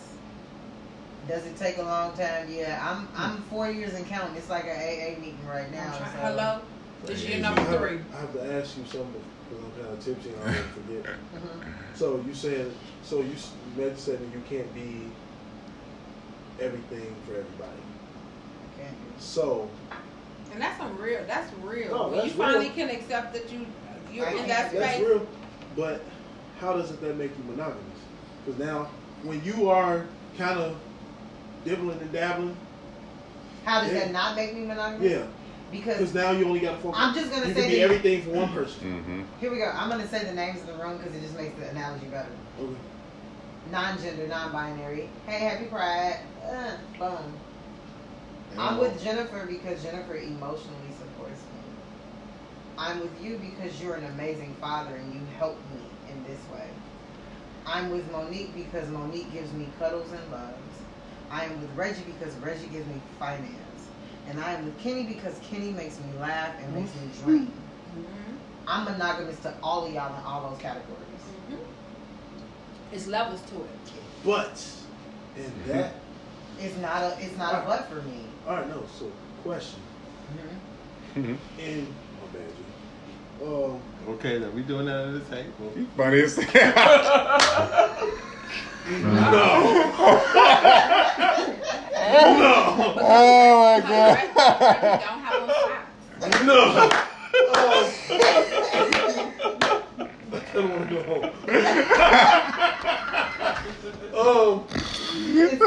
Does 1.28 1.44
it 1.46 1.56
take 1.56 1.78
a 1.78 1.82
long 1.82 2.16
time? 2.16 2.48
Yeah. 2.50 2.80
I'm 2.82 3.08
I'm 3.16 3.42
four 3.44 3.70
years 3.70 3.94
and 3.94 4.06
counting. 4.06 4.36
It's 4.36 4.50
like 4.50 4.64
an 4.64 4.76
AA 4.76 5.18
meeting 5.20 5.38
right 5.48 5.70
now. 5.72 5.92
So- 5.92 6.04
Hello, 6.20 6.60
this 7.04 7.22
is 7.22 7.28
your 7.28 7.38
I 7.38 7.40
number 7.40 7.60
have, 7.62 7.80
three. 7.80 7.98
I 8.14 8.20
have 8.20 8.32
to 8.34 8.52
ask 8.54 8.76
you 8.76 8.84
something 8.86 9.22
because 9.48 9.64
I'm 9.64 9.72
kind 9.82 9.92
of 9.98 10.04
tipsy 10.04 10.30
and 10.30 10.42
I 10.42 10.54
don't 10.54 10.68
forget. 10.68 11.14
Mhm. 11.34 11.72
So 11.94 12.22
you 12.26 12.34
said, 12.34 12.70
so 13.02 13.20
you, 13.20 13.32
s- 13.32 13.52
meant 13.76 13.96
to 13.96 14.02
say 14.02 14.16
that 14.16 14.24
you 14.34 14.42
can't 14.48 14.72
be 14.74 15.06
everything 16.60 17.14
for 17.26 17.32
everybody. 17.32 17.80
Okay. 18.78 18.90
So 19.18 19.68
And 20.52 20.60
that's 20.60 20.78
some 20.78 20.96
real. 20.98 21.20
That's 21.26 21.50
real. 21.62 21.90
No, 21.90 22.08
when 22.08 22.16
that's 22.18 22.26
you 22.28 22.32
finally 22.34 22.66
real. 22.66 22.74
can 22.74 22.90
accept 22.90 23.32
that 23.34 23.50
you 23.52 23.66
you're 24.12 24.28
I 24.28 24.32
in 24.32 24.48
that 24.48 24.72
do 24.72 24.78
that's 24.78 24.94
space. 24.96 25.06
real, 25.08 25.26
but 25.76 26.02
how 26.60 26.72
does 26.74 26.90
it 26.90 27.00
that 27.00 27.16
make 27.16 27.30
you 27.36 27.44
monogamous? 27.44 27.82
Because 28.44 28.58
now, 28.60 28.88
when 29.22 29.42
you 29.44 29.68
are 29.68 30.06
kind 30.38 30.58
of 30.58 30.76
dibbling 31.64 32.00
and 32.00 32.12
dabbling, 32.12 32.56
How 33.64 33.80
does 33.80 33.92
Yeah. 33.92 34.00
that 34.00 34.12
not 34.12 34.36
make 34.36 34.54
me 34.54 34.64
monogamous? 34.64 35.10
yeah, 35.10 35.26
Because 35.72 35.98
because 35.98 36.14
now 36.14 36.30
you 36.30 36.46
only 36.46 36.60
got 36.60 36.76
to 36.76 36.82
focus. 36.82 37.00
I'm 37.02 37.14
just 37.14 37.32
gonna 37.32 37.48
you 37.48 37.54
say 37.54 37.60
can 37.62 37.70
be 37.70 37.76
that- 37.78 37.82
everything 37.82 38.22
for 38.22 38.30
one 38.30 38.52
person. 38.52 38.80
Mm-hmm. 39.02 39.22
here 39.40 39.50
we 39.50 39.58
go. 39.58 39.72
I'm 39.74 39.90
gonna 39.90 40.06
say 40.08 40.24
the 40.24 40.32
names 40.34 40.60
of 40.60 40.68
the 40.68 40.74
room 40.74 40.96
because 40.98 41.14
it 41.14 41.20
just 41.20 41.36
makes 41.36 41.58
the 41.58 41.68
analogy 41.70 42.06
better. 42.06 42.28
Okay. 42.60 42.74
Non-gender, 43.72 44.28
non-binary. 44.28 45.08
Hey, 45.26 45.40
happy 45.40 45.64
Pride. 45.64 46.20
Uh, 46.48 46.76
boom. 46.98 47.32
I'm 48.56 48.78
with 48.78 49.02
Jennifer 49.02 49.44
because 49.46 49.82
Jennifer 49.82 50.14
emotionally 50.14 50.92
supports 50.96 51.40
me. 51.40 51.60
I'm 52.78 53.00
with 53.00 53.20
you 53.20 53.38
because 53.38 53.82
you're 53.82 53.96
an 53.96 54.04
amazing 54.04 54.54
father 54.60 54.94
and 54.94 55.12
you 55.12 55.20
help 55.38 55.56
me 55.74 55.80
in 55.80 55.85
this 56.26 56.40
way. 56.52 56.68
I'm 57.66 57.90
with 57.90 58.10
Monique 58.12 58.54
because 58.54 58.88
Monique 58.90 59.32
gives 59.32 59.52
me 59.52 59.68
cuddles 59.78 60.10
and 60.12 60.32
loves. 60.32 60.54
I 61.30 61.44
am 61.44 61.60
with 61.60 61.70
Reggie 61.74 62.04
because 62.04 62.34
Reggie 62.36 62.68
gives 62.68 62.86
me 62.86 63.00
finance. 63.18 63.52
And 64.28 64.40
I 64.40 64.52
am 64.54 64.64
with 64.64 64.78
Kenny 64.78 65.04
because 65.04 65.38
Kenny 65.42 65.70
makes 65.70 65.98
me 65.98 66.18
laugh 66.20 66.54
and 66.60 66.74
makes 66.74 66.94
me 66.94 67.08
mm-hmm. 67.08 67.24
dream. 67.24 67.46
Mm-hmm. 67.46 68.36
I'm 68.68 68.84
monogamous 68.84 69.38
to 69.40 69.54
all 69.62 69.86
of 69.86 69.92
y'all 69.92 70.16
in 70.16 70.24
all 70.24 70.50
those 70.50 70.60
categories. 70.60 71.00
Mm-hmm. 71.50 71.62
It's 72.92 73.06
levels 73.06 73.40
to 73.50 73.56
it. 73.56 73.70
But 74.24 74.64
and 75.36 75.52
that. 75.66 75.94
It's 76.58 76.76
not 76.78 77.02
a 77.02 77.16
it's 77.20 77.36
not 77.36 77.54
a 77.54 77.66
but 77.66 77.88
for 77.88 78.02
me. 78.02 78.24
All 78.48 78.56
right, 78.56 78.68
no. 78.68 78.82
So 78.98 79.10
question. 79.42 79.80
Mm-hmm. 81.14 81.34
And 81.60 81.86
my 81.86 82.26
bad, 82.32 82.48
G. 82.56 83.44
Um, 83.44 83.80
Okay, 84.08 84.38
then 84.38 84.54
we 84.54 84.62
doing 84.62 84.86
that 84.86 85.08
at 85.08 85.14
the 85.14 85.20
table. 85.36 85.72
Funny 85.96 86.20
as 86.20 86.38
no, 86.38 86.44
Oh 92.98 93.62
my 93.64 93.80
god. 93.80 94.16
Reggie 94.76 95.04
don't 95.04 95.22
have 95.22 95.42
on 95.42 95.48
socks. 95.50 96.46
no. 96.46 96.56
I 100.32 100.40
don't 100.54 100.70
want 100.70 100.88
to 100.88 100.94
go 100.94 101.02
home. 101.04 101.24
um, 104.16 104.66
It's. 105.38 105.60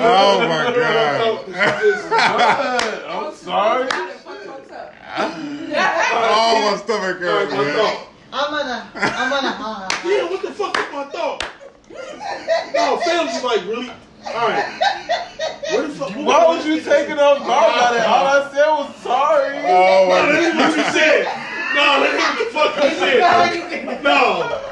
Oh 0.00 0.38
my 0.48 0.62
god. 0.74 1.44
I'm 3.08 3.34
sorry. 3.34 3.86
Gotta 3.88 4.12
fuck 4.18 4.38
folks 4.42 4.70
up. 4.70 4.94
Oh 6.12 6.70
my 6.70 6.76
stomach 6.82 7.18
hurts, 7.18 7.52
my 7.52 7.64
man. 7.64 7.96
I'm 8.32 8.50
gonna 8.50 8.90
I'm 8.94 9.30
gonna 9.30 9.56
uh, 9.58 9.88
Yeah, 10.04 10.24
what 10.30 10.42
the 10.42 10.50
fuck 10.52 10.76
is 10.76 10.84
my 10.92 11.04
thought? 11.04 11.42
No, 12.74 12.98
is 13.00 13.42
like 13.44 13.62
really. 13.64 13.90
All 14.26 14.48
right. 14.48 14.80
What 15.72 15.82
the 15.88 15.94
fuck? 15.94 16.10
Why 16.10 16.44
was 16.46 16.66
you 16.66 16.80
taking 16.80 17.18
off 17.18 17.38
guard 17.38 17.72
about 17.72 17.94
it? 17.96 18.02
All 18.06 18.26
I 18.26 18.50
said 18.52 18.68
was 18.68 18.94
sorry. 18.96 19.56
Oh 19.64 20.08
my 20.08 20.14
that 20.32 20.42
ain't 20.44 20.56
what 20.56 20.76
you 20.76 20.84
said. 20.92 21.47
No, 21.74 22.00
that 22.00 22.14
ain't 22.16 22.38
the 22.38 22.46
fuck 22.54 22.72
you 22.82 22.90
said. 22.98 24.02
No. 24.02 24.64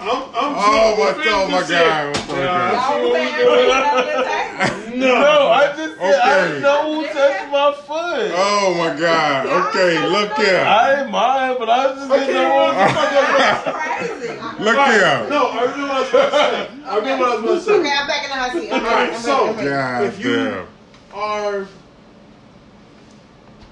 I'm, 0.00 0.22
I'm 0.34 0.50
Oh 0.56 0.96
my, 0.96 1.12
oh 1.28 1.48
my 1.48 1.60
god. 1.68 2.16
Oh 2.16 2.20
my 2.28 2.42
god. 2.44 2.72
Y'all 2.72 3.02
was 3.02 3.12
there 3.12 3.30
picking 3.36 3.70
up 3.70 3.94
the 3.94 4.14
table. 4.26 4.96
No. 4.96 5.14
No, 5.20 5.48
I 5.48 5.66
just 5.76 5.94
said 5.98 6.02
I 6.02 6.04
Okay. 6.10 6.48
didn't 6.48 6.62
know 6.62 6.80
who 6.94 7.06
touched 7.06 7.46
my 7.52 7.72
foot. 7.86 8.32
Oh 8.34 8.74
my 8.76 8.98
god. 8.98 9.46
Okay, 9.68 9.92
look 10.08 10.32
here. 10.34 10.58
I 10.60 11.02
ain't 11.02 11.10
mine, 11.10 11.56
but 11.58 11.68
I 11.70 11.94
just 11.94 12.08
didn't 12.10 12.34
know 12.34 12.48
what 12.54 12.72
the 12.74 12.94
fuck 12.94 13.12
I 13.12 13.14
That's 13.38 14.08
crazy. 14.18 14.64
Look 14.64 14.76
All 14.76 14.82
right, 14.82 14.92
here. 14.92 15.28
No, 15.30 15.46
I 15.46 15.62
remember 15.64 15.86
what 15.86 15.90
I 15.90 16.00
was 16.00 16.08
about 16.10 16.30
to 16.30 16.32
say. 16.40 16.84
I 16.84 16.96
remember 16.96 17.24
what 17.24 17.30
I 17.30 17.40
was 17.40 17.44
about 17.44 17.54
to 17.54 17.60
say. 17.60 17.72
Okay, 17.80 17.92
I'm 17.96 18.06
back 18.06 18.22
in 18.24 18.30
the 18.30 18.36
hot 18.36 18.52
seat. 18.52 18.70
All 18.72 18.80
right, 18.80 19.10
ready, 19.10 19.16
so- 19.22 19.46
ready, 19.46 19.50
I'm 19.50 19.56
ready. 19.56 19.68
God 19.70 20.04
If 20.04 20.24
you- 20.24 20.34
damn. 20.34 20.66
Are 21.14 21.66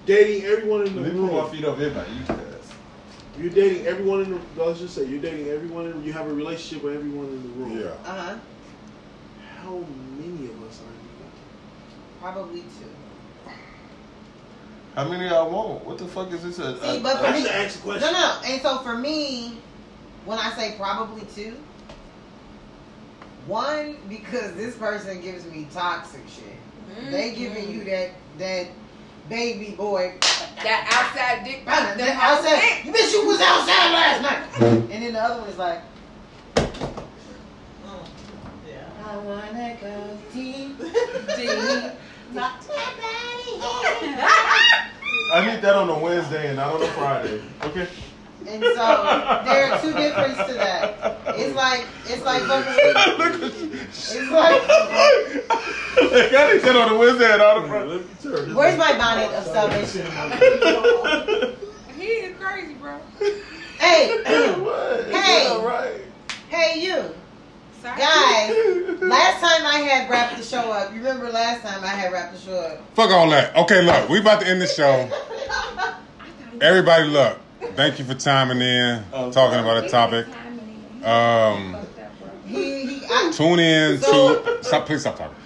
dating 0.06 0.44
everyone 0.44 0.86
in 0.86 0.94
the 0.94 1.00
Let 1.02 1.14
me 1.14 1.20
put 1.20 1.32
my 1.32 1.38
room. 1.40 1.50
feet 1.50 1.64
up 1.64 1.78
here 1.78 1.90
by 1.90 2.06
you 2.06 2.24
guys. 2.26 2.47
You're 3.38 3.50
dating 3.50 3.86
everyone 3.86 4.22
in 4.22 4.30
the. 4.32 4.64
Let's 4.64 4.80
just 4.80 4.94
say 4.94 5.04
you're 5.04 5.20
dating 5.20 5.48
everyone. 5.48 5.86
In, 5.86 6.02
you 6.04 6.12
have 6.12 6.26
a 6.26 6.32
relationship 6.34 6.82
with 6.84 6.94
everyone 6.96 7.26
in 7.26 7.42
the 7.42 7.48
room. 7.50 7.78
Yeah. 7.78 8.10
Uh-huh. 8.10 8.36
How 9.62 9.84
many 10.18 10.46
of 10.46 10.62
us 10.64 10.80
are 10.80 10.92
you? 10.92 10.98
Probably 12.20 12.60
two. 12.62 13.52
How 14.94 15.08
many 15.08 15.28
y'all 15.28 15.50
want? 15.50 15.84
What 15.84 15.98
the 15.98 16.06
fuck 16.06 16.32
is 16.32 16.42
this? 16.42 16.58
A, 16.58 16.80
See, 16.80 16.96
a- 16.96 17.00
but 17.00 17.18
for 17.18 17.26
I 17.26 17.32
me, 17.34 17.42
just 17.42 17.52
asked 17.54 17.76
a 17.76 17.78
no, 17.86 17.92
question. 17.92 18.12
no. 18.12 18.40
And 18.44 18.60
so 18.62 18.78
for 18.78 18.96
me, 18.96 19.58
when 20.24 20.38
I 20.38 20.50
say 20.54 20.74
probably 20.76 21.22
two, 21.32 21.56
one 23.46 23.96
because 24.08 24.54
this 24.56 24.76
person 24.76 25.20
gives 25.20 25.46
me 25.46 25.68
toxic 25.72 26.22
shit. 26.28 27.10
They 27.12 27.34
giving 27.34 27.70
you 27.70 27.84
that 27.84 28.10
that 28.38 28.66
baby 29.28 29.74
boy. 29.76 30.14
That 30.62 30.88
outside 30.90 31.44
dick. 31.44 31.64
That 31.64 31.96
them 31.96 32.08
outside, 32.08 32.58
hoes 32.58 32.84
you 32.84 32.92
bitch, 32.92 33.12
you 33.12 33.26
was 33.26 33.40
outside 33.40 33.92
last 33.92 34.22
night. 34.22 34.52
Mm-hmm. 34.52 34.92
and 34.92 35.02
then 35.02 35.12
the 35.12 35.22
other 35.22 35.40
one 35.40 35.50
is 35.50 35.58
like. 35.58 35.82
I 39.04 39.16
wanna 39.16 39.76
go 39.80 40.18
deep, 40.34 40.78
deep. 41.36 41.92
Not 42.34 42.60
to 42.60 42.68
I 45.30 45.46
need 45.46 45.62
that 45.62 45.76
on 45.76 45.88
a 45.88 45.98
Wednesday 45.98 46.48
and 46.48 46.56
not 46.56 46.74
on 46.74 46.82
a 46.82 46.86
Friday. 46.88 47.42
Okay. 47.62 47.88
And 48.46 48.62
so 48.62 49.42
there 49.44 49.72
are 49.72 49.80
two 49.80 49.92
differences 49.92 50.46
to 50.46 50.54
that. 50.54 51.18
It's 51.36 51.54
like 51.54 51.84
it's 52.06 52.24
like 52.24 52.42
fucking 52.42 52.72
Look 53.18 53.34
at 53.42 53.60
you. 53.60 53.70
it's 53.82 54.30
like 54.30 54.68
Like, 56.12 56.32
I 56.34 56.52
need 56.52 56.62
that 56.62 56.76
on 56.76 56.88
a 56.94 56.96
Wednesday 56.98 57.30
and 57.30 57.38
not 57.38 57.56
on 57.58 57.64
a 57.64 57.66
Let 57.66 57.68
Friday. 57.68 57.98
me 57.98 58.04
turn 58.46 58.54
where's 58.54 58.78
my 58.78 58.96
bonnet 58.96 59.30
of 59.34 59.44
salvation? 59.44 60.06
He 61.98 62.04
is 62.06 62.36
crazy, 62.38 62.74
bro. 62.74 62.98
Hey, 63.78 64.22
What? 64.60 65.06
Hey. 65.10 65.60
Right. 65.62 66.00
hey 66.48 66.80
you 66.80 67.14
Sorry. 67.82 67.98
guys. 67.98 69.00
Last 69.02 69.40
time 69.40 69.66
I 69.66 69.80
had 69.88 70.08
rap 70.10 70.36
to 70.36 70.42
show 70.42 70.72
up. 70.72 70.90
You 70.92 70.98
remember 70.98 71.28
last 71.30 71.62
time 71.62 71.82
I 71.84 71.88
had 71.88 72.12
rap 72.12 72.32
to 72.32 72.38
show 72.40 72.54
up? 72.58 72.80
Fuck 72.94 73.10
all 73.10 73.28
that. 73.30 73.54
Okay, 73.56 73.82
look, 73.82 74.08
we 74.08 74.20
about 74.20 74.40
to 74.40 74.46
end 74.48 74.60
the 74.62 74.66
show. 74.66 75.08
Everybody, 76.60 77.04
look. 77.04 77.38
Thank 77.74 77.98
you 77.98 78.04
for 78.04 78.14
chiming 78.14 78.60
in, 78.60 79.04
Oh, 79.12 79.30
talking 79.30 79.58
about 79.58 79.84
a 79.84 79.88
topic. 79.88 80.26
Um, 81.04 81.76
He, 82.46 82.86
he 82.86 83.06
I, 83.10 83.30
tune 83.32 83.58
in 83.58 84.00
So- 84.00 84.42
to 84.42 84.64
stop. 84.64 84.86
Please 84.86 85.00
stop 85.02 85.16
talking. 85.18 85.36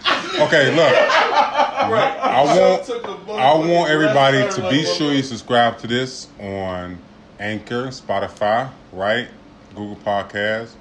Okay, 0.40 0.70
look. 0.74 0.92
Right. 0.92 2.16
I 2.20 2.44
want 2.44 2.84
Took 2.84 3.04
a 3.04 3.08
I 3.08 3.14
motherfucking 3.14 3.72
want 3.74 3.90
everybody 3.90 4.48
to 4.50 4.70
be 4.70 4.84
sure 4.84 5.12
you 5.12 5.22
subscribe 5.22 5.78
to 5.78 5.86
this 5.86 6.28
on 6.40 6.98
Anchor, 7.40 7.88
Spotify, 7.88 8.70
right? 8.92 9.28
Google 9.74 9.96
Podcasts, 9.96 10.72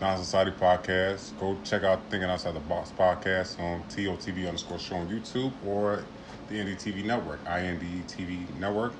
Non 0.00 0.16
Society 0.18 0.52
Podcast. 0.52 1.38
Go 1.40 1.56
check 1.64 1.82
out 1.82 2.00
Thinking 2.10 2.28
Outside 2.30 2.54
the 2.54 2.60
Box 2.60 2.92
podcast 2.96 3.58
on 3.58 3.82
TOTB 3.84 4.46
underscore 4.46 4.78
show 4.78 4.96
on 4.96 5.08
YouTube 5.08 5.52
or 5.66 6.04
the 6.48 6.54
NDTV 6.56 7.04
network, 7.04 7.44
INDTV 7.44 8.58
network. 8.60 8.92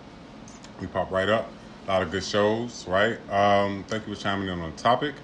We 0.81 0.89
pop 0.89 1.11
right 1.13 1.29
up. 1.29 1.49
A 1.87 1.93
lot 1.93 2.03
of 2.03 2.11
good 2.11 2.25
shows, 2.25 2.85
right? 2.89 3.19
Um, 3.31 3.85
thank 3.87 4.07
you 4.09 4.15
for 4.15 4.21
chiming 4.21 4.49
in 4.49 4.59
on 4.59 4.73
the 4.73 4.77
topic. 4.77 5.15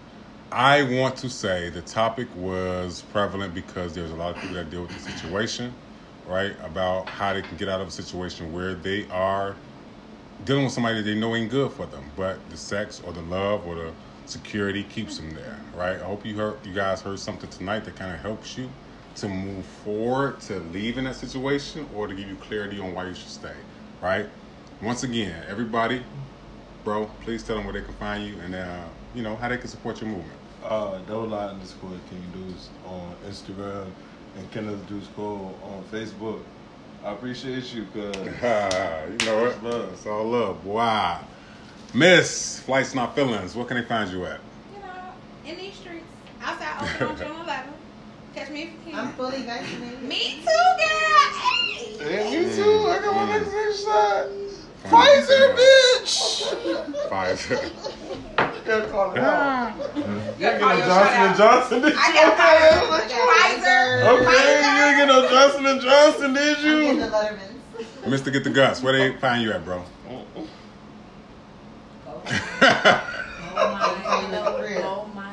I 0.53 0.83
want 0.83 1.17
to 1.17 1.29
say 1.29 1.71
the 1.71 1.83
topic 1.83 2.29
was 2.37 3.03
prevalent 3.03 3.53
because 3.53 3.95
there's 3.95 4.13
a 4.13 4.15
lot 4.15 4.37
of 4.37 4.41
people 4.41 4.55
that 4.57 4.71
deal 4.71 4.83
with 4.83 4.93
the 4.93 5.01
situation, 5.01 5.75
right? 6.27 6.55
About 6.63 7.09
how 7.09 7.33
they 7.33 7.43
can 7.43 7.57
get 7.57 7.69
out 7.69 7.81
of 7.81 7.89
a 7.89 7.91
situation 7.91 8.53
where 8.53 8.75
they 8.75 9.09
are 9.09 9.57
dealing 10.45 10.65
with 10.65 10.73
somebody 10.73 10.99
that 10.99 11.03
they 11.03 11.15
know 11.19 11.35
ain't 11.35 11.51
good 11.51 11.73
for 11.73 11.87
them, 11.87 12.05
but 12.17 12.49
the 12.49 12.57
sex 12.57 13.01
or 13.01 13.13
the 13.13 13.23
love 13.23 13.67
or 13.67 13.75
the 13.75 13.93
security 14.27 14.85
keeps 14.85 15.17
them 15.17 15.31
there, 15.31 15.59
right? 15.75 16.01
I 16.01 16.05
hope 16.05 16.25
you 16.25 16.37
heard, 16.37 16.65
you 16.65 16.73
guys 16.73 17.01
heard 17.01 17.19
something 17.19 17.51
tonight 17.51 17.85
that 17.87 17.97
kind 17.97 18.15
of 18.15 18.21
helps 18.21 18.57
you 18.57 18.71
to 19.17 19.29
move 19.29 19.67
forward, 19.67 20.41
to 20.43 20.61
leave 20.61 20.97
in 20.97 21.05
that 21.05 21.17
situation, 21.17 21.89
or 21.95 22.07
to 22.07 22.15
give 22.15 22.29
you 22.29 22.37
clarity 22.37 22.79
on 22.79 22.95
why 22.95 23.09
you 23.09 23.15
should 23.15 23.29
stay, 23.29 23.55
right? 24.01 24.27
Once 24.81 25.03
again, 25.03 25.45
everybody, 25.49 26.03
bro, 26.85 27.07
please 27.23 27.43
tell 27.43 27.57
them 27.57 27.65
where 27.65 27.75
they 27.75 27.83
can 27.83 27.95
find 27.95 28.27
you 28.27 28.39
and 28.41 28.55
uh, 28.55 28.85
you 29.15 29.23
know 29.23 29.37
how 29.37 29.49
they 29.49 29.59
can 29.59 29.69
support 29.69 30.01
your 30.01 30.11
movement. 30.11 30.39
Uh, 30.65 30.99
Don't 31.09 31.31
lie 31.31 31.47
underscore 31.47 31.91
King 32.09 32.23
Deuce 32.33 32.69
on 32.87 33.15
Instagram 33.29 33.87
and 34.37 34.51
Kenneth 34.53 34.87
Deuce 34.89 35.09
Cole 35.17 35.59
on 35.65 35.85
Facebook. 35.91 36.41
I 37.05 37.13
appreciate 37.13 37.75
you, 37.75 37.87
cause 37.93 38.17
you 38.17 39.27
know 39.27 39.47
it. 39.47 39.63
Love. 39.63 39.93
It's 39.93 40.07
all 40.07 40.25
love. 40.25 40.65
Wow. 40.65 41.25
Miss 41.95 42.61
Flights 42.61 42.95
Not 42.95 43.15
Feelings, 43.15 43.55
where 43.55 43.67
can 43.67 43.77
they 43.77 43.83
find 43.83 44.11
you 44.11 44.25
at? 44.25 44.41
You 44.75 44.81
know, 44.81 44.93
in 45.45 45.59
these 45.59 45.75
streets, 45.75 46.05
outside 46.41 46.95
open 47.01 47.09
on 47.09 47.17
June 47.37 47.41
11. 47.45 47.73
Catch 48.35 48.51
me 48.51 48.63
if 48.63 48.71
you 48.87 48.93
can. 48.93 48.99
I'm 49.01 49.13
fully 49.13 49.43
vaccinated. 49.43 50.03
Me 50.03 50.41
too, 50.41 50.45
girl. 50.45 50.89
Hey. 51.99 52.33
yeah, 52.33 52.49
me 52.49 52.55
too. 52.55 52.89
I 52.89 52.99
got 53.03 53.15
my 53.15 53.39
next 53.39 53.85
shot. 53.85 54.27
Find 54.91 55.25
Pfizer, 55.25 55.41
you- 55.41 55.55
bitch. 56.03 57.09
Pfizer. 57.09 57.61
Gotta 58.65 58.87
call 58.91 59.13
it 59.13 59.19
out. 59.19 59.73
You 59.97 60.03
Gotta 60.39 60.55
ain't 60.55 60.61
get 60.61 60.61
no 60.61 60.87
Johnson 60.87 61.23
and. 61.23 61.37
Johnson, 61.37 61.81
did 61.83 61.93
you? 61.93 61.99
I 62.01 62.13
got 62.13 62.37
Pfizer. 62.39 62.79
Pfizer. 63.29 63.87
Okay, 64.09 64.51
you 64.61 64.83
ain't 64.85 64.97
get 64.97 65.07
no 65.09 65.29
Johnson 65.29 65.67
and 65.67 65.81
Johnson, 65.81 66.33
did 66.35 66.57
I'm 66.59 66.63
the 66.99 67.07
you? 68.05 68.11
Mr. 68.11 68.33
Get 68.33 68.45
the 68.45 68.51
Guts, 68.51 68.83
where 68.83 68.93
they 68.93 69.17
find 69.19 69.43
you 69.43 69.53
at, 69.53 69.65
bro? 69.65 69.85
Oh 70.09 70.25
Oh 73.55 75.09
my. 75.15 75.33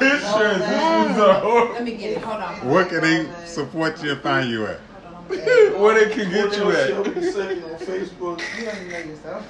His 0.00 0.20
transitions 0.32 1.18
are 1.18 1.40
horrible. 1.40 1.74
Let 1.74 1.84
me 1.84 1.92
get 1.92 2.12
it. 2.12 2.18
Hold 2.22 2.40
on. 2.42 2.68
Where 2.70 2.84
can 2.84 3.00
they 3.02 3.26
support 3.46 4.02
you 4.02 4.12
and 4.12 4.20
find 4.20 4.48
you 4.48 4.66
at? 4.66 4.80
Hold 5.28 5.40
on. 5.40 5.48
I'm- 5.48 5.80
Where 5.82 5.94
they 6.06 6.14
can 6.14 6.30
get 6.30 6.52
you 6.56 6.62
Cornell 6.62 6.76
at? 6.76 6.88
Shelby 6.88 7.22
second 7.32 7.64
on 7.64 7.70
Facebook. 7.78 8.40
You 8.58 8.64
don't 8.64 8.76
even 8.76 8.90
know 8.90 8.98
yourself. 8.98 9.46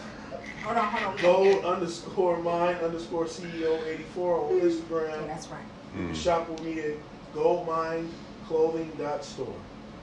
Hold 0.65 0.77
on. 0.79 0.85
Hold 0.87 1.15
on. 1.15 1.21
Gold 1.23 1.65
underscore 1.65 2.39
mine 2.43 2.77
underscore 2.77 3.27
CEO 3.27 3.79
84 3.87 4.41
on 4.41 4.57
Yeah, 4.57 4.63
Instagram. 4.65 5.27
that's 5.27 5.51
right. 5.51 5.61
You 5.95 6.01
Mm, 6.01 6.07
can 6.09 6.17
shop 6.17 6.49
with 6.49 6.63
me 6.63 6.81
at 6.81 6.97
goldmineclothing.store. 7.35 9.61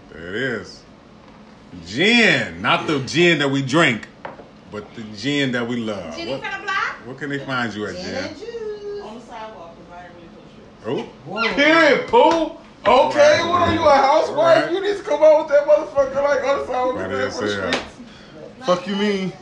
there 0.10 0.27
it 0.27 0.35
is. 0.35 0.84
Gin, 1.85 2.61
not 2.61 2.85
the 2.88 2.99
gin 2.99 3.39
that 3.39 3.49
we 3.49 3.61
drink, 3.61 4.07
but 4.69 4.93
the 4.93 5.03
gin 5.15 5.53
that 5.53 5.65
we 5.68 5.77
love. 5.77 6.15
Jenny 6.18 6.31
What, 6.31 6.41
finna 6.43 6.61
block. 6.64 6.95
what 7.06 7.18
can 7.18 7.30
they 7.30 7.39
find 7.39 7.73
you 7.73 7.85
at, 7.85 7.95
Gin 7.95 8.03
Jen? 8.06 8.23
and 8.26 8.38
juice. 8.38 8.48
On 9.03 9.15
the 9.15 9.22
sidewalk, 9.26 9.77
because 9.77 9.89
I 9.91 10.03
ain't 10.06 10.14
really 10.15 10.27
put 10.27 10.43
shit. 10.53 10.69
Oh, 10.85 11.07
Period, 11.56 12.07
Pooh. 12.07 12.57
Okay, 12.85 13.39
Right. 13.41 13.49
what 13.49 13.61
are 13.61 13.73
you, 13.73 13.85
a 13.87 13.91
housewife? 13.95 14.63
Right. 14.65 14.71
You 14.73 14.81
need 14.81 14.97
to 14.97 15.03
come 15.03 15.21
out 15.23 15.39
with 15.39 15.49
that 15.49 15.67
motherfucker 15.67 16.23
like 16.23 16.43
other 16.43 16.65
side 16.65 16.95
Right 16.95 17.05
of 17.05 17.11
the 17.11 17.27
as 17.27 17.39
for 17.39 17.45
the 17.45 17.71
streets. 17.71 18.65
Fuck 18.65 18.87
you 18.87 18.95
mean? 18.95 19.33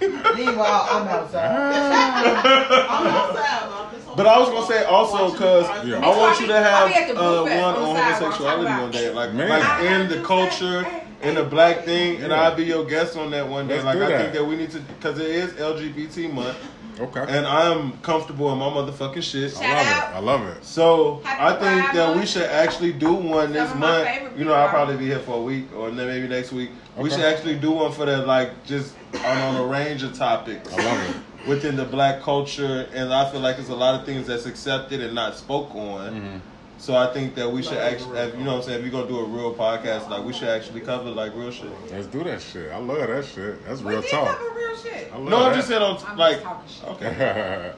Meanwhile, 0.00 0.88
I'm 0.90 1.06
outside. 1.08 1.44
I'm 2.88 3.06
outside, 3.06 3.68
I'm 3.68 3.94
just 3.94 4.08
on 4.08 4.16
But 4.16 4.26
I 4.26 4.38
was 4.38 4.48
gonna 4.48 4.66
say 4.66 4.84
also 4.84 5.30
because 5.32 5.66
Yeah. 5.86 5.98
I 5.98 6.08
want 6.16 6.40
you 6.40 6.46
to 6.48 6.54
have 6.56 6.64
I'll 6.82 6.88
be 6.88 6.94
at 6.94 7.08
the 7.14 7.20
uh, 7.20 7.42
one 7.42 7.50
on 7.52 7.74
the 7.74 7.80
on 7.80 7.96
sidewalk, 7.96 8.34
homosexuality 8.34 8.82
one 8.82 8.90
day, 8.90 9.10
like 9.12 9.34
Man. 9.34 9.48
like 9.50 9.82
in 9.84 10.08
the 10.08 10.20
culture, 10.26 10.86
in 11.22 11.34
the 11.36 11.44
black 11.44 11.84
thing, 11.84 12.22
and 12.22 12.32
I'll 12.32 12.54
be 12.56 12.64
your 12.64 12.84
guest 12.84 13.16
on 13.16 13.30
that 13.32 13.46
one 13.46 13.68
day. 13.68 13.74
Let's 13.82 13.84
like 13.84 13.98
I 13.98 14.18
think 14.18 14.32
that 14.32 14.44
we 14.44 14.56
need 14.56 14.70
to 14.72 14.80
because 14.80 15.18
it 15.18 15.26
is 15.30 15.52
LGBT 15.52 16.32
month, 16.32 16.56
okay. 17.00 17.24
and 17.28 17.46
I'm 17.46 17.92
comfortable 17.98 18.52
in 18.52 18.58
my 18.58 18.66
motherfucking 18.68 19.22
shit. 19.22 19.52
Shout 19.52 19.62
I 19.62 19.68
love 19.74 19.86
out. 19.86 20.10
it. 20.12 20.16
I 20.16 20.18
love 20.20 20.46
it. 20.56 20.64
So 20.64 21.20
Happy 21.24 21.42
I 21.42 21.58
think 21.58 21.84
Pride 21.84 21.96
that 21.96 22.16
we 22.16 22.26
should 22.26 22.42
actually 22.42 22.92
do 22.92 23.12
one 23.14 23.52
this 23.52 23.68
Some 23.68 23.82
of 23.82 23.88
my 23.88 23.88
month. 23.98 24.08
favorite 24.08 24.38
You 24.38 24.44
know, 24.44 24.52
I'll 24.54 24.66
people 24.68 24.78
probably 24.78 24.96
be 24.96 25.06
here 25.06 25.18
for 25.20 25.36
a 25.38 25.42
week 25.42 25.66
or 25.76 25.90
then 25.90 26.06
maybe 26.06 26.28
next 26.28 26.52
week. 26.52 26.70
We 26.96 27.04
Okay. 27.04 27.16
should 27.16 27.24
actually 27.24 27.56
do 27.58 27.70
one 27.72 27.92
for 27.92 28.06
that, 28.06 28.26
like 28.26 28.64
just 28.66 28.94
on, 29.24 29.38
on 29.38 29.56
a 29.56 29.64
range 29.66 30.02
of 30.02 30.16
topics 30.16 30.72
I 30.72 30.84
love 30.84 31.10
it. 31.10 31.48
within 31.48 31.76
the 31.76 31.84
black 31.84 32.20
culture, 32.22 32.88
and 32.92 33.12
I 33.14 33.30
feel 33.30 33.40
like 33.40 33.56
there's 33.56 33.68
a 33.68 33.74
lot 33.76 33.94
of 33.98 34.04
things 34.04 34.26
that's 34.26 34.46
accepted 34.46 35.00
and 35.00 35.14
not 35.14 35.36
spoke 35.36 35.74
on. 35.74 36.12
Mm-hmm. 36.14 36.36
So 36.78 36.94
I 36.96 37.12
think 37.12 37.34
that 37.34 37.50
we 37.50 37.62
should 37.62 37.76
actually, 37.78 38.18
a 38.18 38.28
you 38.28 38.44
know 38.44 38.52
what 38.54 38.56
I'm 38.58 38.62
saying, 38.62 38.78
if 38.78 38.84
we're 38.84 38.90
gonna 39.02 39.08
do 39.08 39.18
a 39.18 39.24
real 39.24 39.52
podcast, 39.54 40.08
like 40.08 40.24
we 40.24 40.32
should 40.32 40.48
actually 40.48 40.80
cover 40.80 41.10
like 41.10 41.34
real 41.34 41.50
shit. 41.50 41.70
Let's 41.90 42.06
do 42.06 42.22
that 42.24 42.40
shit. 42.40 42.70
I 42.72 42.76
love 42.78 43.08
that 43.08 43.24
shit. 43.24 43.64
That's 43.66 43.82
We 43.82 43.90
real 43.92 44.00
did 44.02 44.10
talk. 44.10 44.38
cover 44.38 44.50
real 44.56 44.76
shit. 44.76 45.10
I 45.12 45.16
love 45.18 45.28
No, 45.28 45.36
I'm 45.38 45.50
that. 45.50 45.56
just 45.56 45.68
saying, 45.68 45.82
on 45.82 45.98
I'm 46.06 46.16
like, 46.16 46.42
just 46.66 46.82
talking 46.82 47.08
shit. 47.08 47.12
okay. 47.12 47.72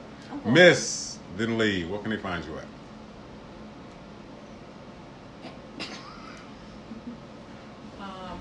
Miss, 0.45 1.17
then 1.35 1.57
leave. 1.57 1.89
What 1.89 2.03
can 2.03 2.11
they 2.11 2.17
find 2.17 2.45
you 2.45 2.57
at? 2.59 2.65
Um, 7.99 8.39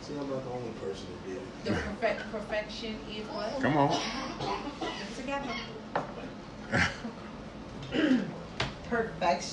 See, 0.00 0.14
I'm 0.14 0.28
not 0.30 0.42
the 0.44 0.50
only 0.52 0.70
person 0.82 1.06
that 1.12 1.28
did 1.28 1.36
it. 1.36 1.64
the 1.64 1.72
perfect 1.72 2.32
perfection 2.32 2.96
is 3.10 3.26
what? 3.28 3.60
Come 3.60 3.76
on. 3.76 3.90
Together. 5.16 5.54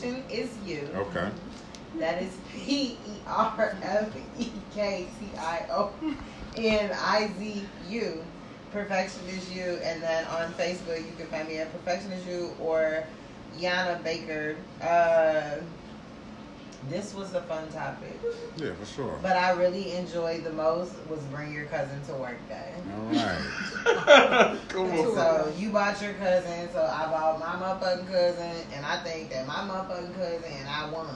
Is 0.03 0.57
you. 0.65 0.89
Okay. 0.95 1.29
That 1.97 2.21
is 2.21 2.35
P 2.51 2.97
E 3.07 3.21
R 3.25 3.77
F 3.81 4.09
E 4.37 4.49
K 4.73 5.07
T 5.19 5.37
I 5.37 5.65
O 5.71 5.93
N 6.57 6.91
I 6.91 7.29
Z 7.39 7.65
U. 7.89 8.23
Perfection 8.71 9.21
is 9.29 9.55
you. 9.55 9.79
And 9.83 10.01
then 10.03 10.25
on 10.25 10.51
Facebook, 10.53 10.97
you 10.97 11.13
can 11.17 11.27
find 11.27 11.47
me 11.47 11.59
at 11.59 11.71
Perfection 11.71 12.11
is 12.11 12.27
you 12.27 12.51
or 12.59 13.05
Yana 13.57 14.03
Baker. 14.03 14.57
Uh, 14.81 15.61
this 16.89 17.13
was 17.13 17.33
a 17.33 17.41
fun 17.41 17.67
topic. 17.69 18.19
Yeah, 18.57 18.73
for 18.73 18.85
sure. 18.85 19.19
But 19.21 19.37
I 19.37 19.51
really 19.51 19.91
enjoyed 19.93 20.43
the 20.43 20.51
most 20.51 20.93
was 21.09 21.19
bring 21.31 21.53
your 21.53 21.65
cousin 21.65 22.03
to 22.05 22.13
work 22.13 22.37
day. 22.49 22.73
All 22.93 23.13
right. 23.13 24.57
Come 24.69 24.91
on. 24.91 25.15
so 25.15 25.53
you 25.57 25.69
bought 25.69 26.01
your 26.01 26.13
cousin, 26.13 26.69
so 26.71 26.81
I 26.81 27.05
bought 27.09 27.39
my 27.39 27.55
motherfucking 27.55 28.07
cousin, 28.07 28.67
and 28.73 28.85
I 28.85 28.97
think 28.97 29.29
that 29.31 29.47
my 29.47 29.55
motherfucking 29.55 30.15
cousin 30.15 30.51
and 30.51 30.69
I 30.69 30.89
won 30.89 31.07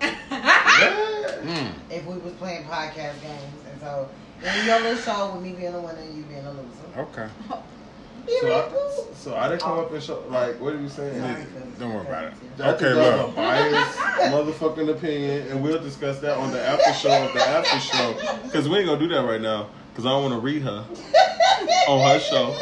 Mm. 0.00 1.72
if 1.90 2.04
we 2.06 2.18
was 2.18 2.32
playing 2.34 2.64
podcast 2.64 3.20
games. 3.22 3.64
And 3.70 3.80
so 3.80 4.08
in 4.42 4.66
your 4.66 4.80
little 4.80 4.96
show 4.98 5.32
with 5.34 5.42
me 5.42 5.52
being 5.52 5.74
a 5.74 5.80
winner 5.80 5.98
and 6.00 6.16
you 6.16 6.24
being 6.24 6.44
a 6.44 6.50
loser. 6.50 6.98
Okay. 6.98 7.28
So 8.28 8.52
I, 8.52 9.14
so 9.14 9.34
I 9.36 9.48
didn't 9.48 9.62
come 9.62 9.78
up 9.78 9.92
and 9.92 10.02
show, 10.02 10.22
like, 10.28 10.60
what 10.60 10.74
are 10.74 10.80
you 10.80 10.88
saying? 10.88 11.20
Sorry. 11.20 11.46
Don't 11.78 11.94
worry 11.94 12.06
about 12.06 12.24
it. 12.24 12.32
I 12.60 12.70
Okay, 12.70 12.84
think 12.84 12.96
look. 12.96 13.28
a 13.30 13.32
biased 13.36 13.98
motherfucking 13.98 14.90
opinion, 14.90 15.48
and 15.48 15.62
we'll 15.62 15.80
discuss 15.82 16.18
that 16.20 16.36
on 16.38 16.50
the 16.52 16.60
after 16.60 16.92
show 16.94 17.24
of 17.26 17.32
the 17.32 17.42
after 17.42 17.78
show. 17.80 18.14
Because 18.44 18.68
we 18.68 18.78
ain't 18.78 18.86
gonna 18.86 18.98
do 19.00 19.08
that 19.08 19.22
right 19.24 19.40
now, 19.40 19.68
because 19.92 20.06
I 20.06 20.10
don't 20.10 20.22
want 20.22 20.34
to 20.34 20.40
read 20.40 20.62
her 20.62 20.84
on 21.88 22.00
her 22.08 22.18
show. 22.20 22.56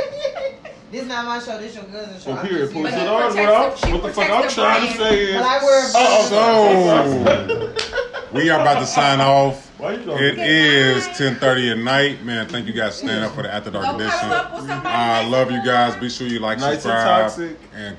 This 0.91 1.07
not 1.07 1.25
my 1.25 1.39
show. 1.41 1.59
This 1.59 1.75
your 1.75 1.85
cousin's 1.85 2.23
show. 2.23 2.31
Well, 2.31 2.39
I'm 2.41 2.47
period. 2.47 2.63
just 2.65 2.73
Pull 2.75 2.87
it 2.87 2.93
using- 2.93 3.09
on. 3.09 3.33
protects 3.33 3.87
What 3.87 4.03
the 4.03 4.13
fuck 4.13 4.31
I'm 4.31 4.49
trying 4.49 4.87
to 4.93 4.97
say 4.99 5.25
is. 5.25 5.35
But 5.35 5.45
I 5.45 5.65
wear 5.65 5.85
Uh-oh. 5.95 7.75
So 7.75 8.33
we 8.33 8.51
are 8.51 8.61
about 8.61 8.79
to 8.81 8.87
sign 8.87 9.21
off. 9.21 9.71
Why 9.85 9.93
you 9.93 10.05
doing 10.05 10.19
It 10.25 10.37
that? 10.37 10.47
is 10.49 11.07
10:30 11.09 11.73
at 11.73 11.79
night, 11.79 12.25
man. 12.25 12.49
Thank 12.49 12.67
you 12.67 12.73
guys 12.73 12.93
for 12.99 13.07
standing 13.07 13.25
up 13.25 13.35
for 13.35 13.43
the 13.43 13.53
After 13.53 13.71
Dark 13.71 13.85
Go 13.85 13.95
edition. 13.97 14.31
up 14.31 14.55
with 14.55 14.71
I 14.71 15.27
love 15.29 15.51
you 15.51 15.63
guys. 15.63 15.95
Be 15.97 16.09
sure 16.09 16.27
you 16.27 16.39
like, 16.39 16.59
Nights 16.59 16.85
subscribe, 16.85 17.25
toxic. 17.27 17.59
and 17.75 17.99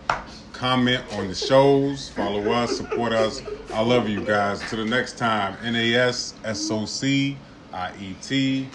comment 0.52 1.04
on 1.14 1.28
the 1.28 1.36
shows. 1.36 2.10
Follow 2.10 2.52
us, 2.54 2.76
support 2.76 3.14
us. 3.14 3.44
I 3.72 3.82
love 3.82 4.10
you 4.10 4.22
guys. 4.22 4.68
To 4.72 4.78
the 4.78 4.86
next 4.86 5.18
time, 5.20 5.58
N 5.64 5.76
A 5.76 5.94
S 5.94 6.34
S 6.44 6.72
O 6.72 6.86
C 6.86 7.38
I 7.72 7.92
E 8.02 8.16
T 8.20 8.68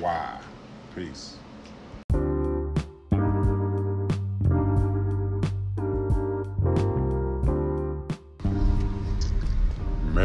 Y. 0.00 0.38
Peace. 0.94 1.35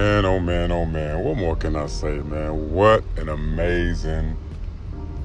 Man, 0.02 0.26
oh 0.26 0.40
man, 0.40 0.72
oh 0.72 0.84
man. 0.84 1.24
What 1.24 1.38
more 1.38 1.56
can 1.56 1.76
I 1.76 1.86
say, 1.86 2.18
man? 2.22 2.72
What 2.74 3.04
an 3.18 3.30
amazing, 3.30 4.36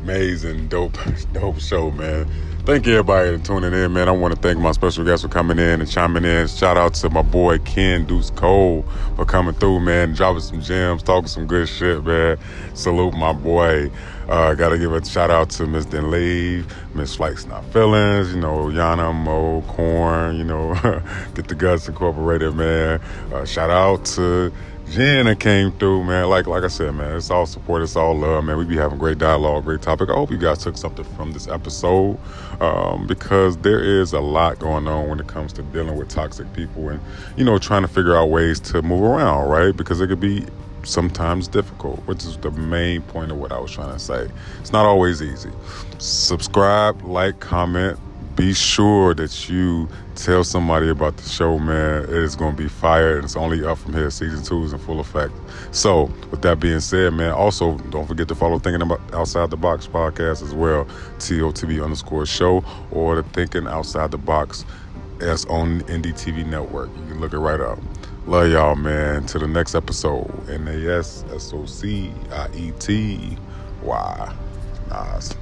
amazing, 0.07 0.69
dope, 0.69 0.97
dope 1.33 1.59
show, 1.59 1.91
man. 1.91 2.31
Thank 2.65 2.87
everybody 2.87 3.37
for 3.37 3.45
tuning 3.45 3.73
in, 3.73 3.93
man. 3.93 4.09
I 4.09 4.13
want 4.13 4.33
to 4.37 4.41
thank 4.41 4.57
my 4.57 4.71
special 4.71 5.05
guests 5.05 5.25
for 5.25 5.29
coming 5.29 5.59
in 5.59 5.81
and 5.81 5.91
chiming 5.91 6.25
in. 6.25 6.47
Shout 6.47 6.77
out 6.77 6.95
to 6.95 7.11
my 7.11 7.23
boy 7.23 7.59
Ken 7.59 8.05
Deuce 8.05 8.31
Cole 8.31 8.85
for 9.17 9.25
coming 9.25 9.55
through, 9.55 9.81
man, 9.81 10.15
dropping 10.15 10.43
some 10.43 10.61
gems, 10.61 11.03
talking 11.03 11.27
some 11.27 11.49
good 11.49 11.69
shit, 11.69 12.05
man. 12.05 12.39
Salute 12.75 13.15
my 13.15 13.33
boy. 13.33 13.91
Uh, 14.29 14.55
gotta 14.55 14.79
give 14.79 14.93
a 14.93 15.05
shout 15.05 15.31
out 15.31 15.51
to 15.51 15.67
Miss 15.67 15.87
Denleve, 15.87 16.71
Miss 16.95 17.17
Flights 17.17 17.45
Not 17.47 17.65
Feelings, 17.73 18.33
you 18.33 18.41
know, 18.41 18.67
Yana, 18.67 19.13
Mo, 19.13 19.63
Corn, 19.63 20.37
you 20.37 20.45
know, 20.45 20.75
Get 21.35 21.49
the 21.49 21.57
Guts 21.57 21.89
Incorporated, 21.89 22.55
man. 22.55 23.01
Uh, 23.33 23.45
shout 23.45 23.71
out 23.71 24.05
to 24.05 24.53
Jen 24.91 25.27
that 25.27 25.41
came 25.41 25.73
through, 25.73 26.05
man. 26.05 26.29
Like 26.29 26.47
like 26.47 26.63
I 26.63 26.69
said, 26.69 26.95
man, 26.95 27.17
it's 27.17 27.31
all 27.31 27.47
support, 27.47 27.83
it's 27.83 27.97
all 27.97 28.17
love, 28.17 28.45
man. 28.45 28.57
We 28.57 28.65
be 28.65 28.77
having 28.77 28.99
great 28.99 29.19
dialogue, 29.19 29.65
great 29.65 29.83
topic. 29.83 30.09
I 30.11 30.15
hope 30.15 30.31
you 30.31 30.39
guys 30.39 30.59
took 30.59 30.77
something 30.77 31.05
from 31.17 31.33
this 31.33 31.49
episode 31.49 32.19
um, 32.61 33.07
because 33.07 33.57
there 33.59 33.83
is 33.83 34.13
a 34.13 34.21
lot 34.21 34.59
going 34.59 34.87
on 34.87 35.09
when 35.09 35.19
it 35.19 35.27
comes 35.27 35.53
to 35.55 35.63
dealing 35.63 35.97
with 35.97 36.09
toxic 36.09 36.51
people 36.53 36.89
and 36.89 37.01
you 37.37 37.45
know 37.45 37.59
trying 37.59 37.83
to 37.83 37.89
figure 37.89 38.17
out 38.17 38.27
ways 38.27 38.61
to 38.61 38.81
move 38.83 39.03
around, 39.03 39.49
right? 39.49 39.77
Because 39.77 40.01
it 40.01 40.07
could 40.07 40.21
be 40.21 40.47
sometimes 40.85 41.49
difficult, 41.49 41.99
which 42.07 42.25
is 42.25 42.37
the 42.39 42.51
main 42.53 43.03
point 43.03 43.33
of 43.33 43.39
what 43.39 43.53
I 43.53 43.59
was 43.59 43.73
trying 43.73 43.93
to 43.93 43.99
say. 43.99 44.29
It's 44.61 44.73
not 44.73 44.87
always 44.87 45.21
easy. 45.21 45.51
Subscribe, 45.99 47.03
like, 47.03 47.41
comment. 47.41 47.99
Be 48.37 48.53
sure 48.53 49.15
that 49.15 49.49
you 49.49 49.89
tell 50.17 50.43
somebody 50.43 50.89
about 50.89 51.17
the 51.17 51.29
show, 51.29 51.59
man. 51.59 52.05
It 52.05 52.11
is 52.11 52.35
going 52.35 52.57
to 52.57 52.63
be 52.63 52.69
fire. 52.69 53.17
and 53.17 53.25
It's 53.25 53.37
only 53.37 53.65
up 53.65 53.79
from 53.79 53.93
here. 53.93 54.11
Season 54.11 54.43
two 54.43 54.65
is 54.65 54.73
in 54.73 54.79
full 54.79 55.01
effect. 55.01 55.33
So, 55.71 56.05
with 56.31 56.43
that 56.43 56.59
being 56.59 56.81
said, 56.81 57.13
man, 57.13 57.33
also 57.33 57.79
don't 57.91 58.07
forget 58.07 58.29
to 58.29 58.35
follow 58.35 58.59
Thinking 58.59 58.83
About 58.83 59.01
Outside 59.15 59.51
the 59.51 59.57
Box 59.57 59.87
podcast 59.87 60.43
as 60.43 60.55
well. 60.55 60.87
TOTB 61.19 61.83
underscore 61.83 62.27
show 62.27 62.65
or 62.91 63.17
the 63.17 63.23
Thinking 63.23 63.67
Outside 63.67 64.11
the 64.11 64.19
Box 64.19 64.65
as 65.21 65.45
on 65.47 65.83
NDTV 65.83 66.47
Network. 66.47 66.91
You 66.97 67.13
can 67.13 67.21
look 67.21 67.33
it 67.33 67.39
right 67.39 67.61
up. 67.61 67.79
Love 68.27 68.51
y'all, 68.51 68.75
man. 68.75 69.25
To 69.27 69.39
the 69.39 69.47
next 69.47 69.75
episode. 69.75 70.29
N 70.51 70.67
A 70.67 70.99
S 70.99 71.25
S 71.33 71.53
O 71.53 71.65
C 71.65 72.13
I 72.33 72.49
E 72.55 72.73
T 72.79 73.39
Y. 73.83 74.35
Nas. 74.89 75.37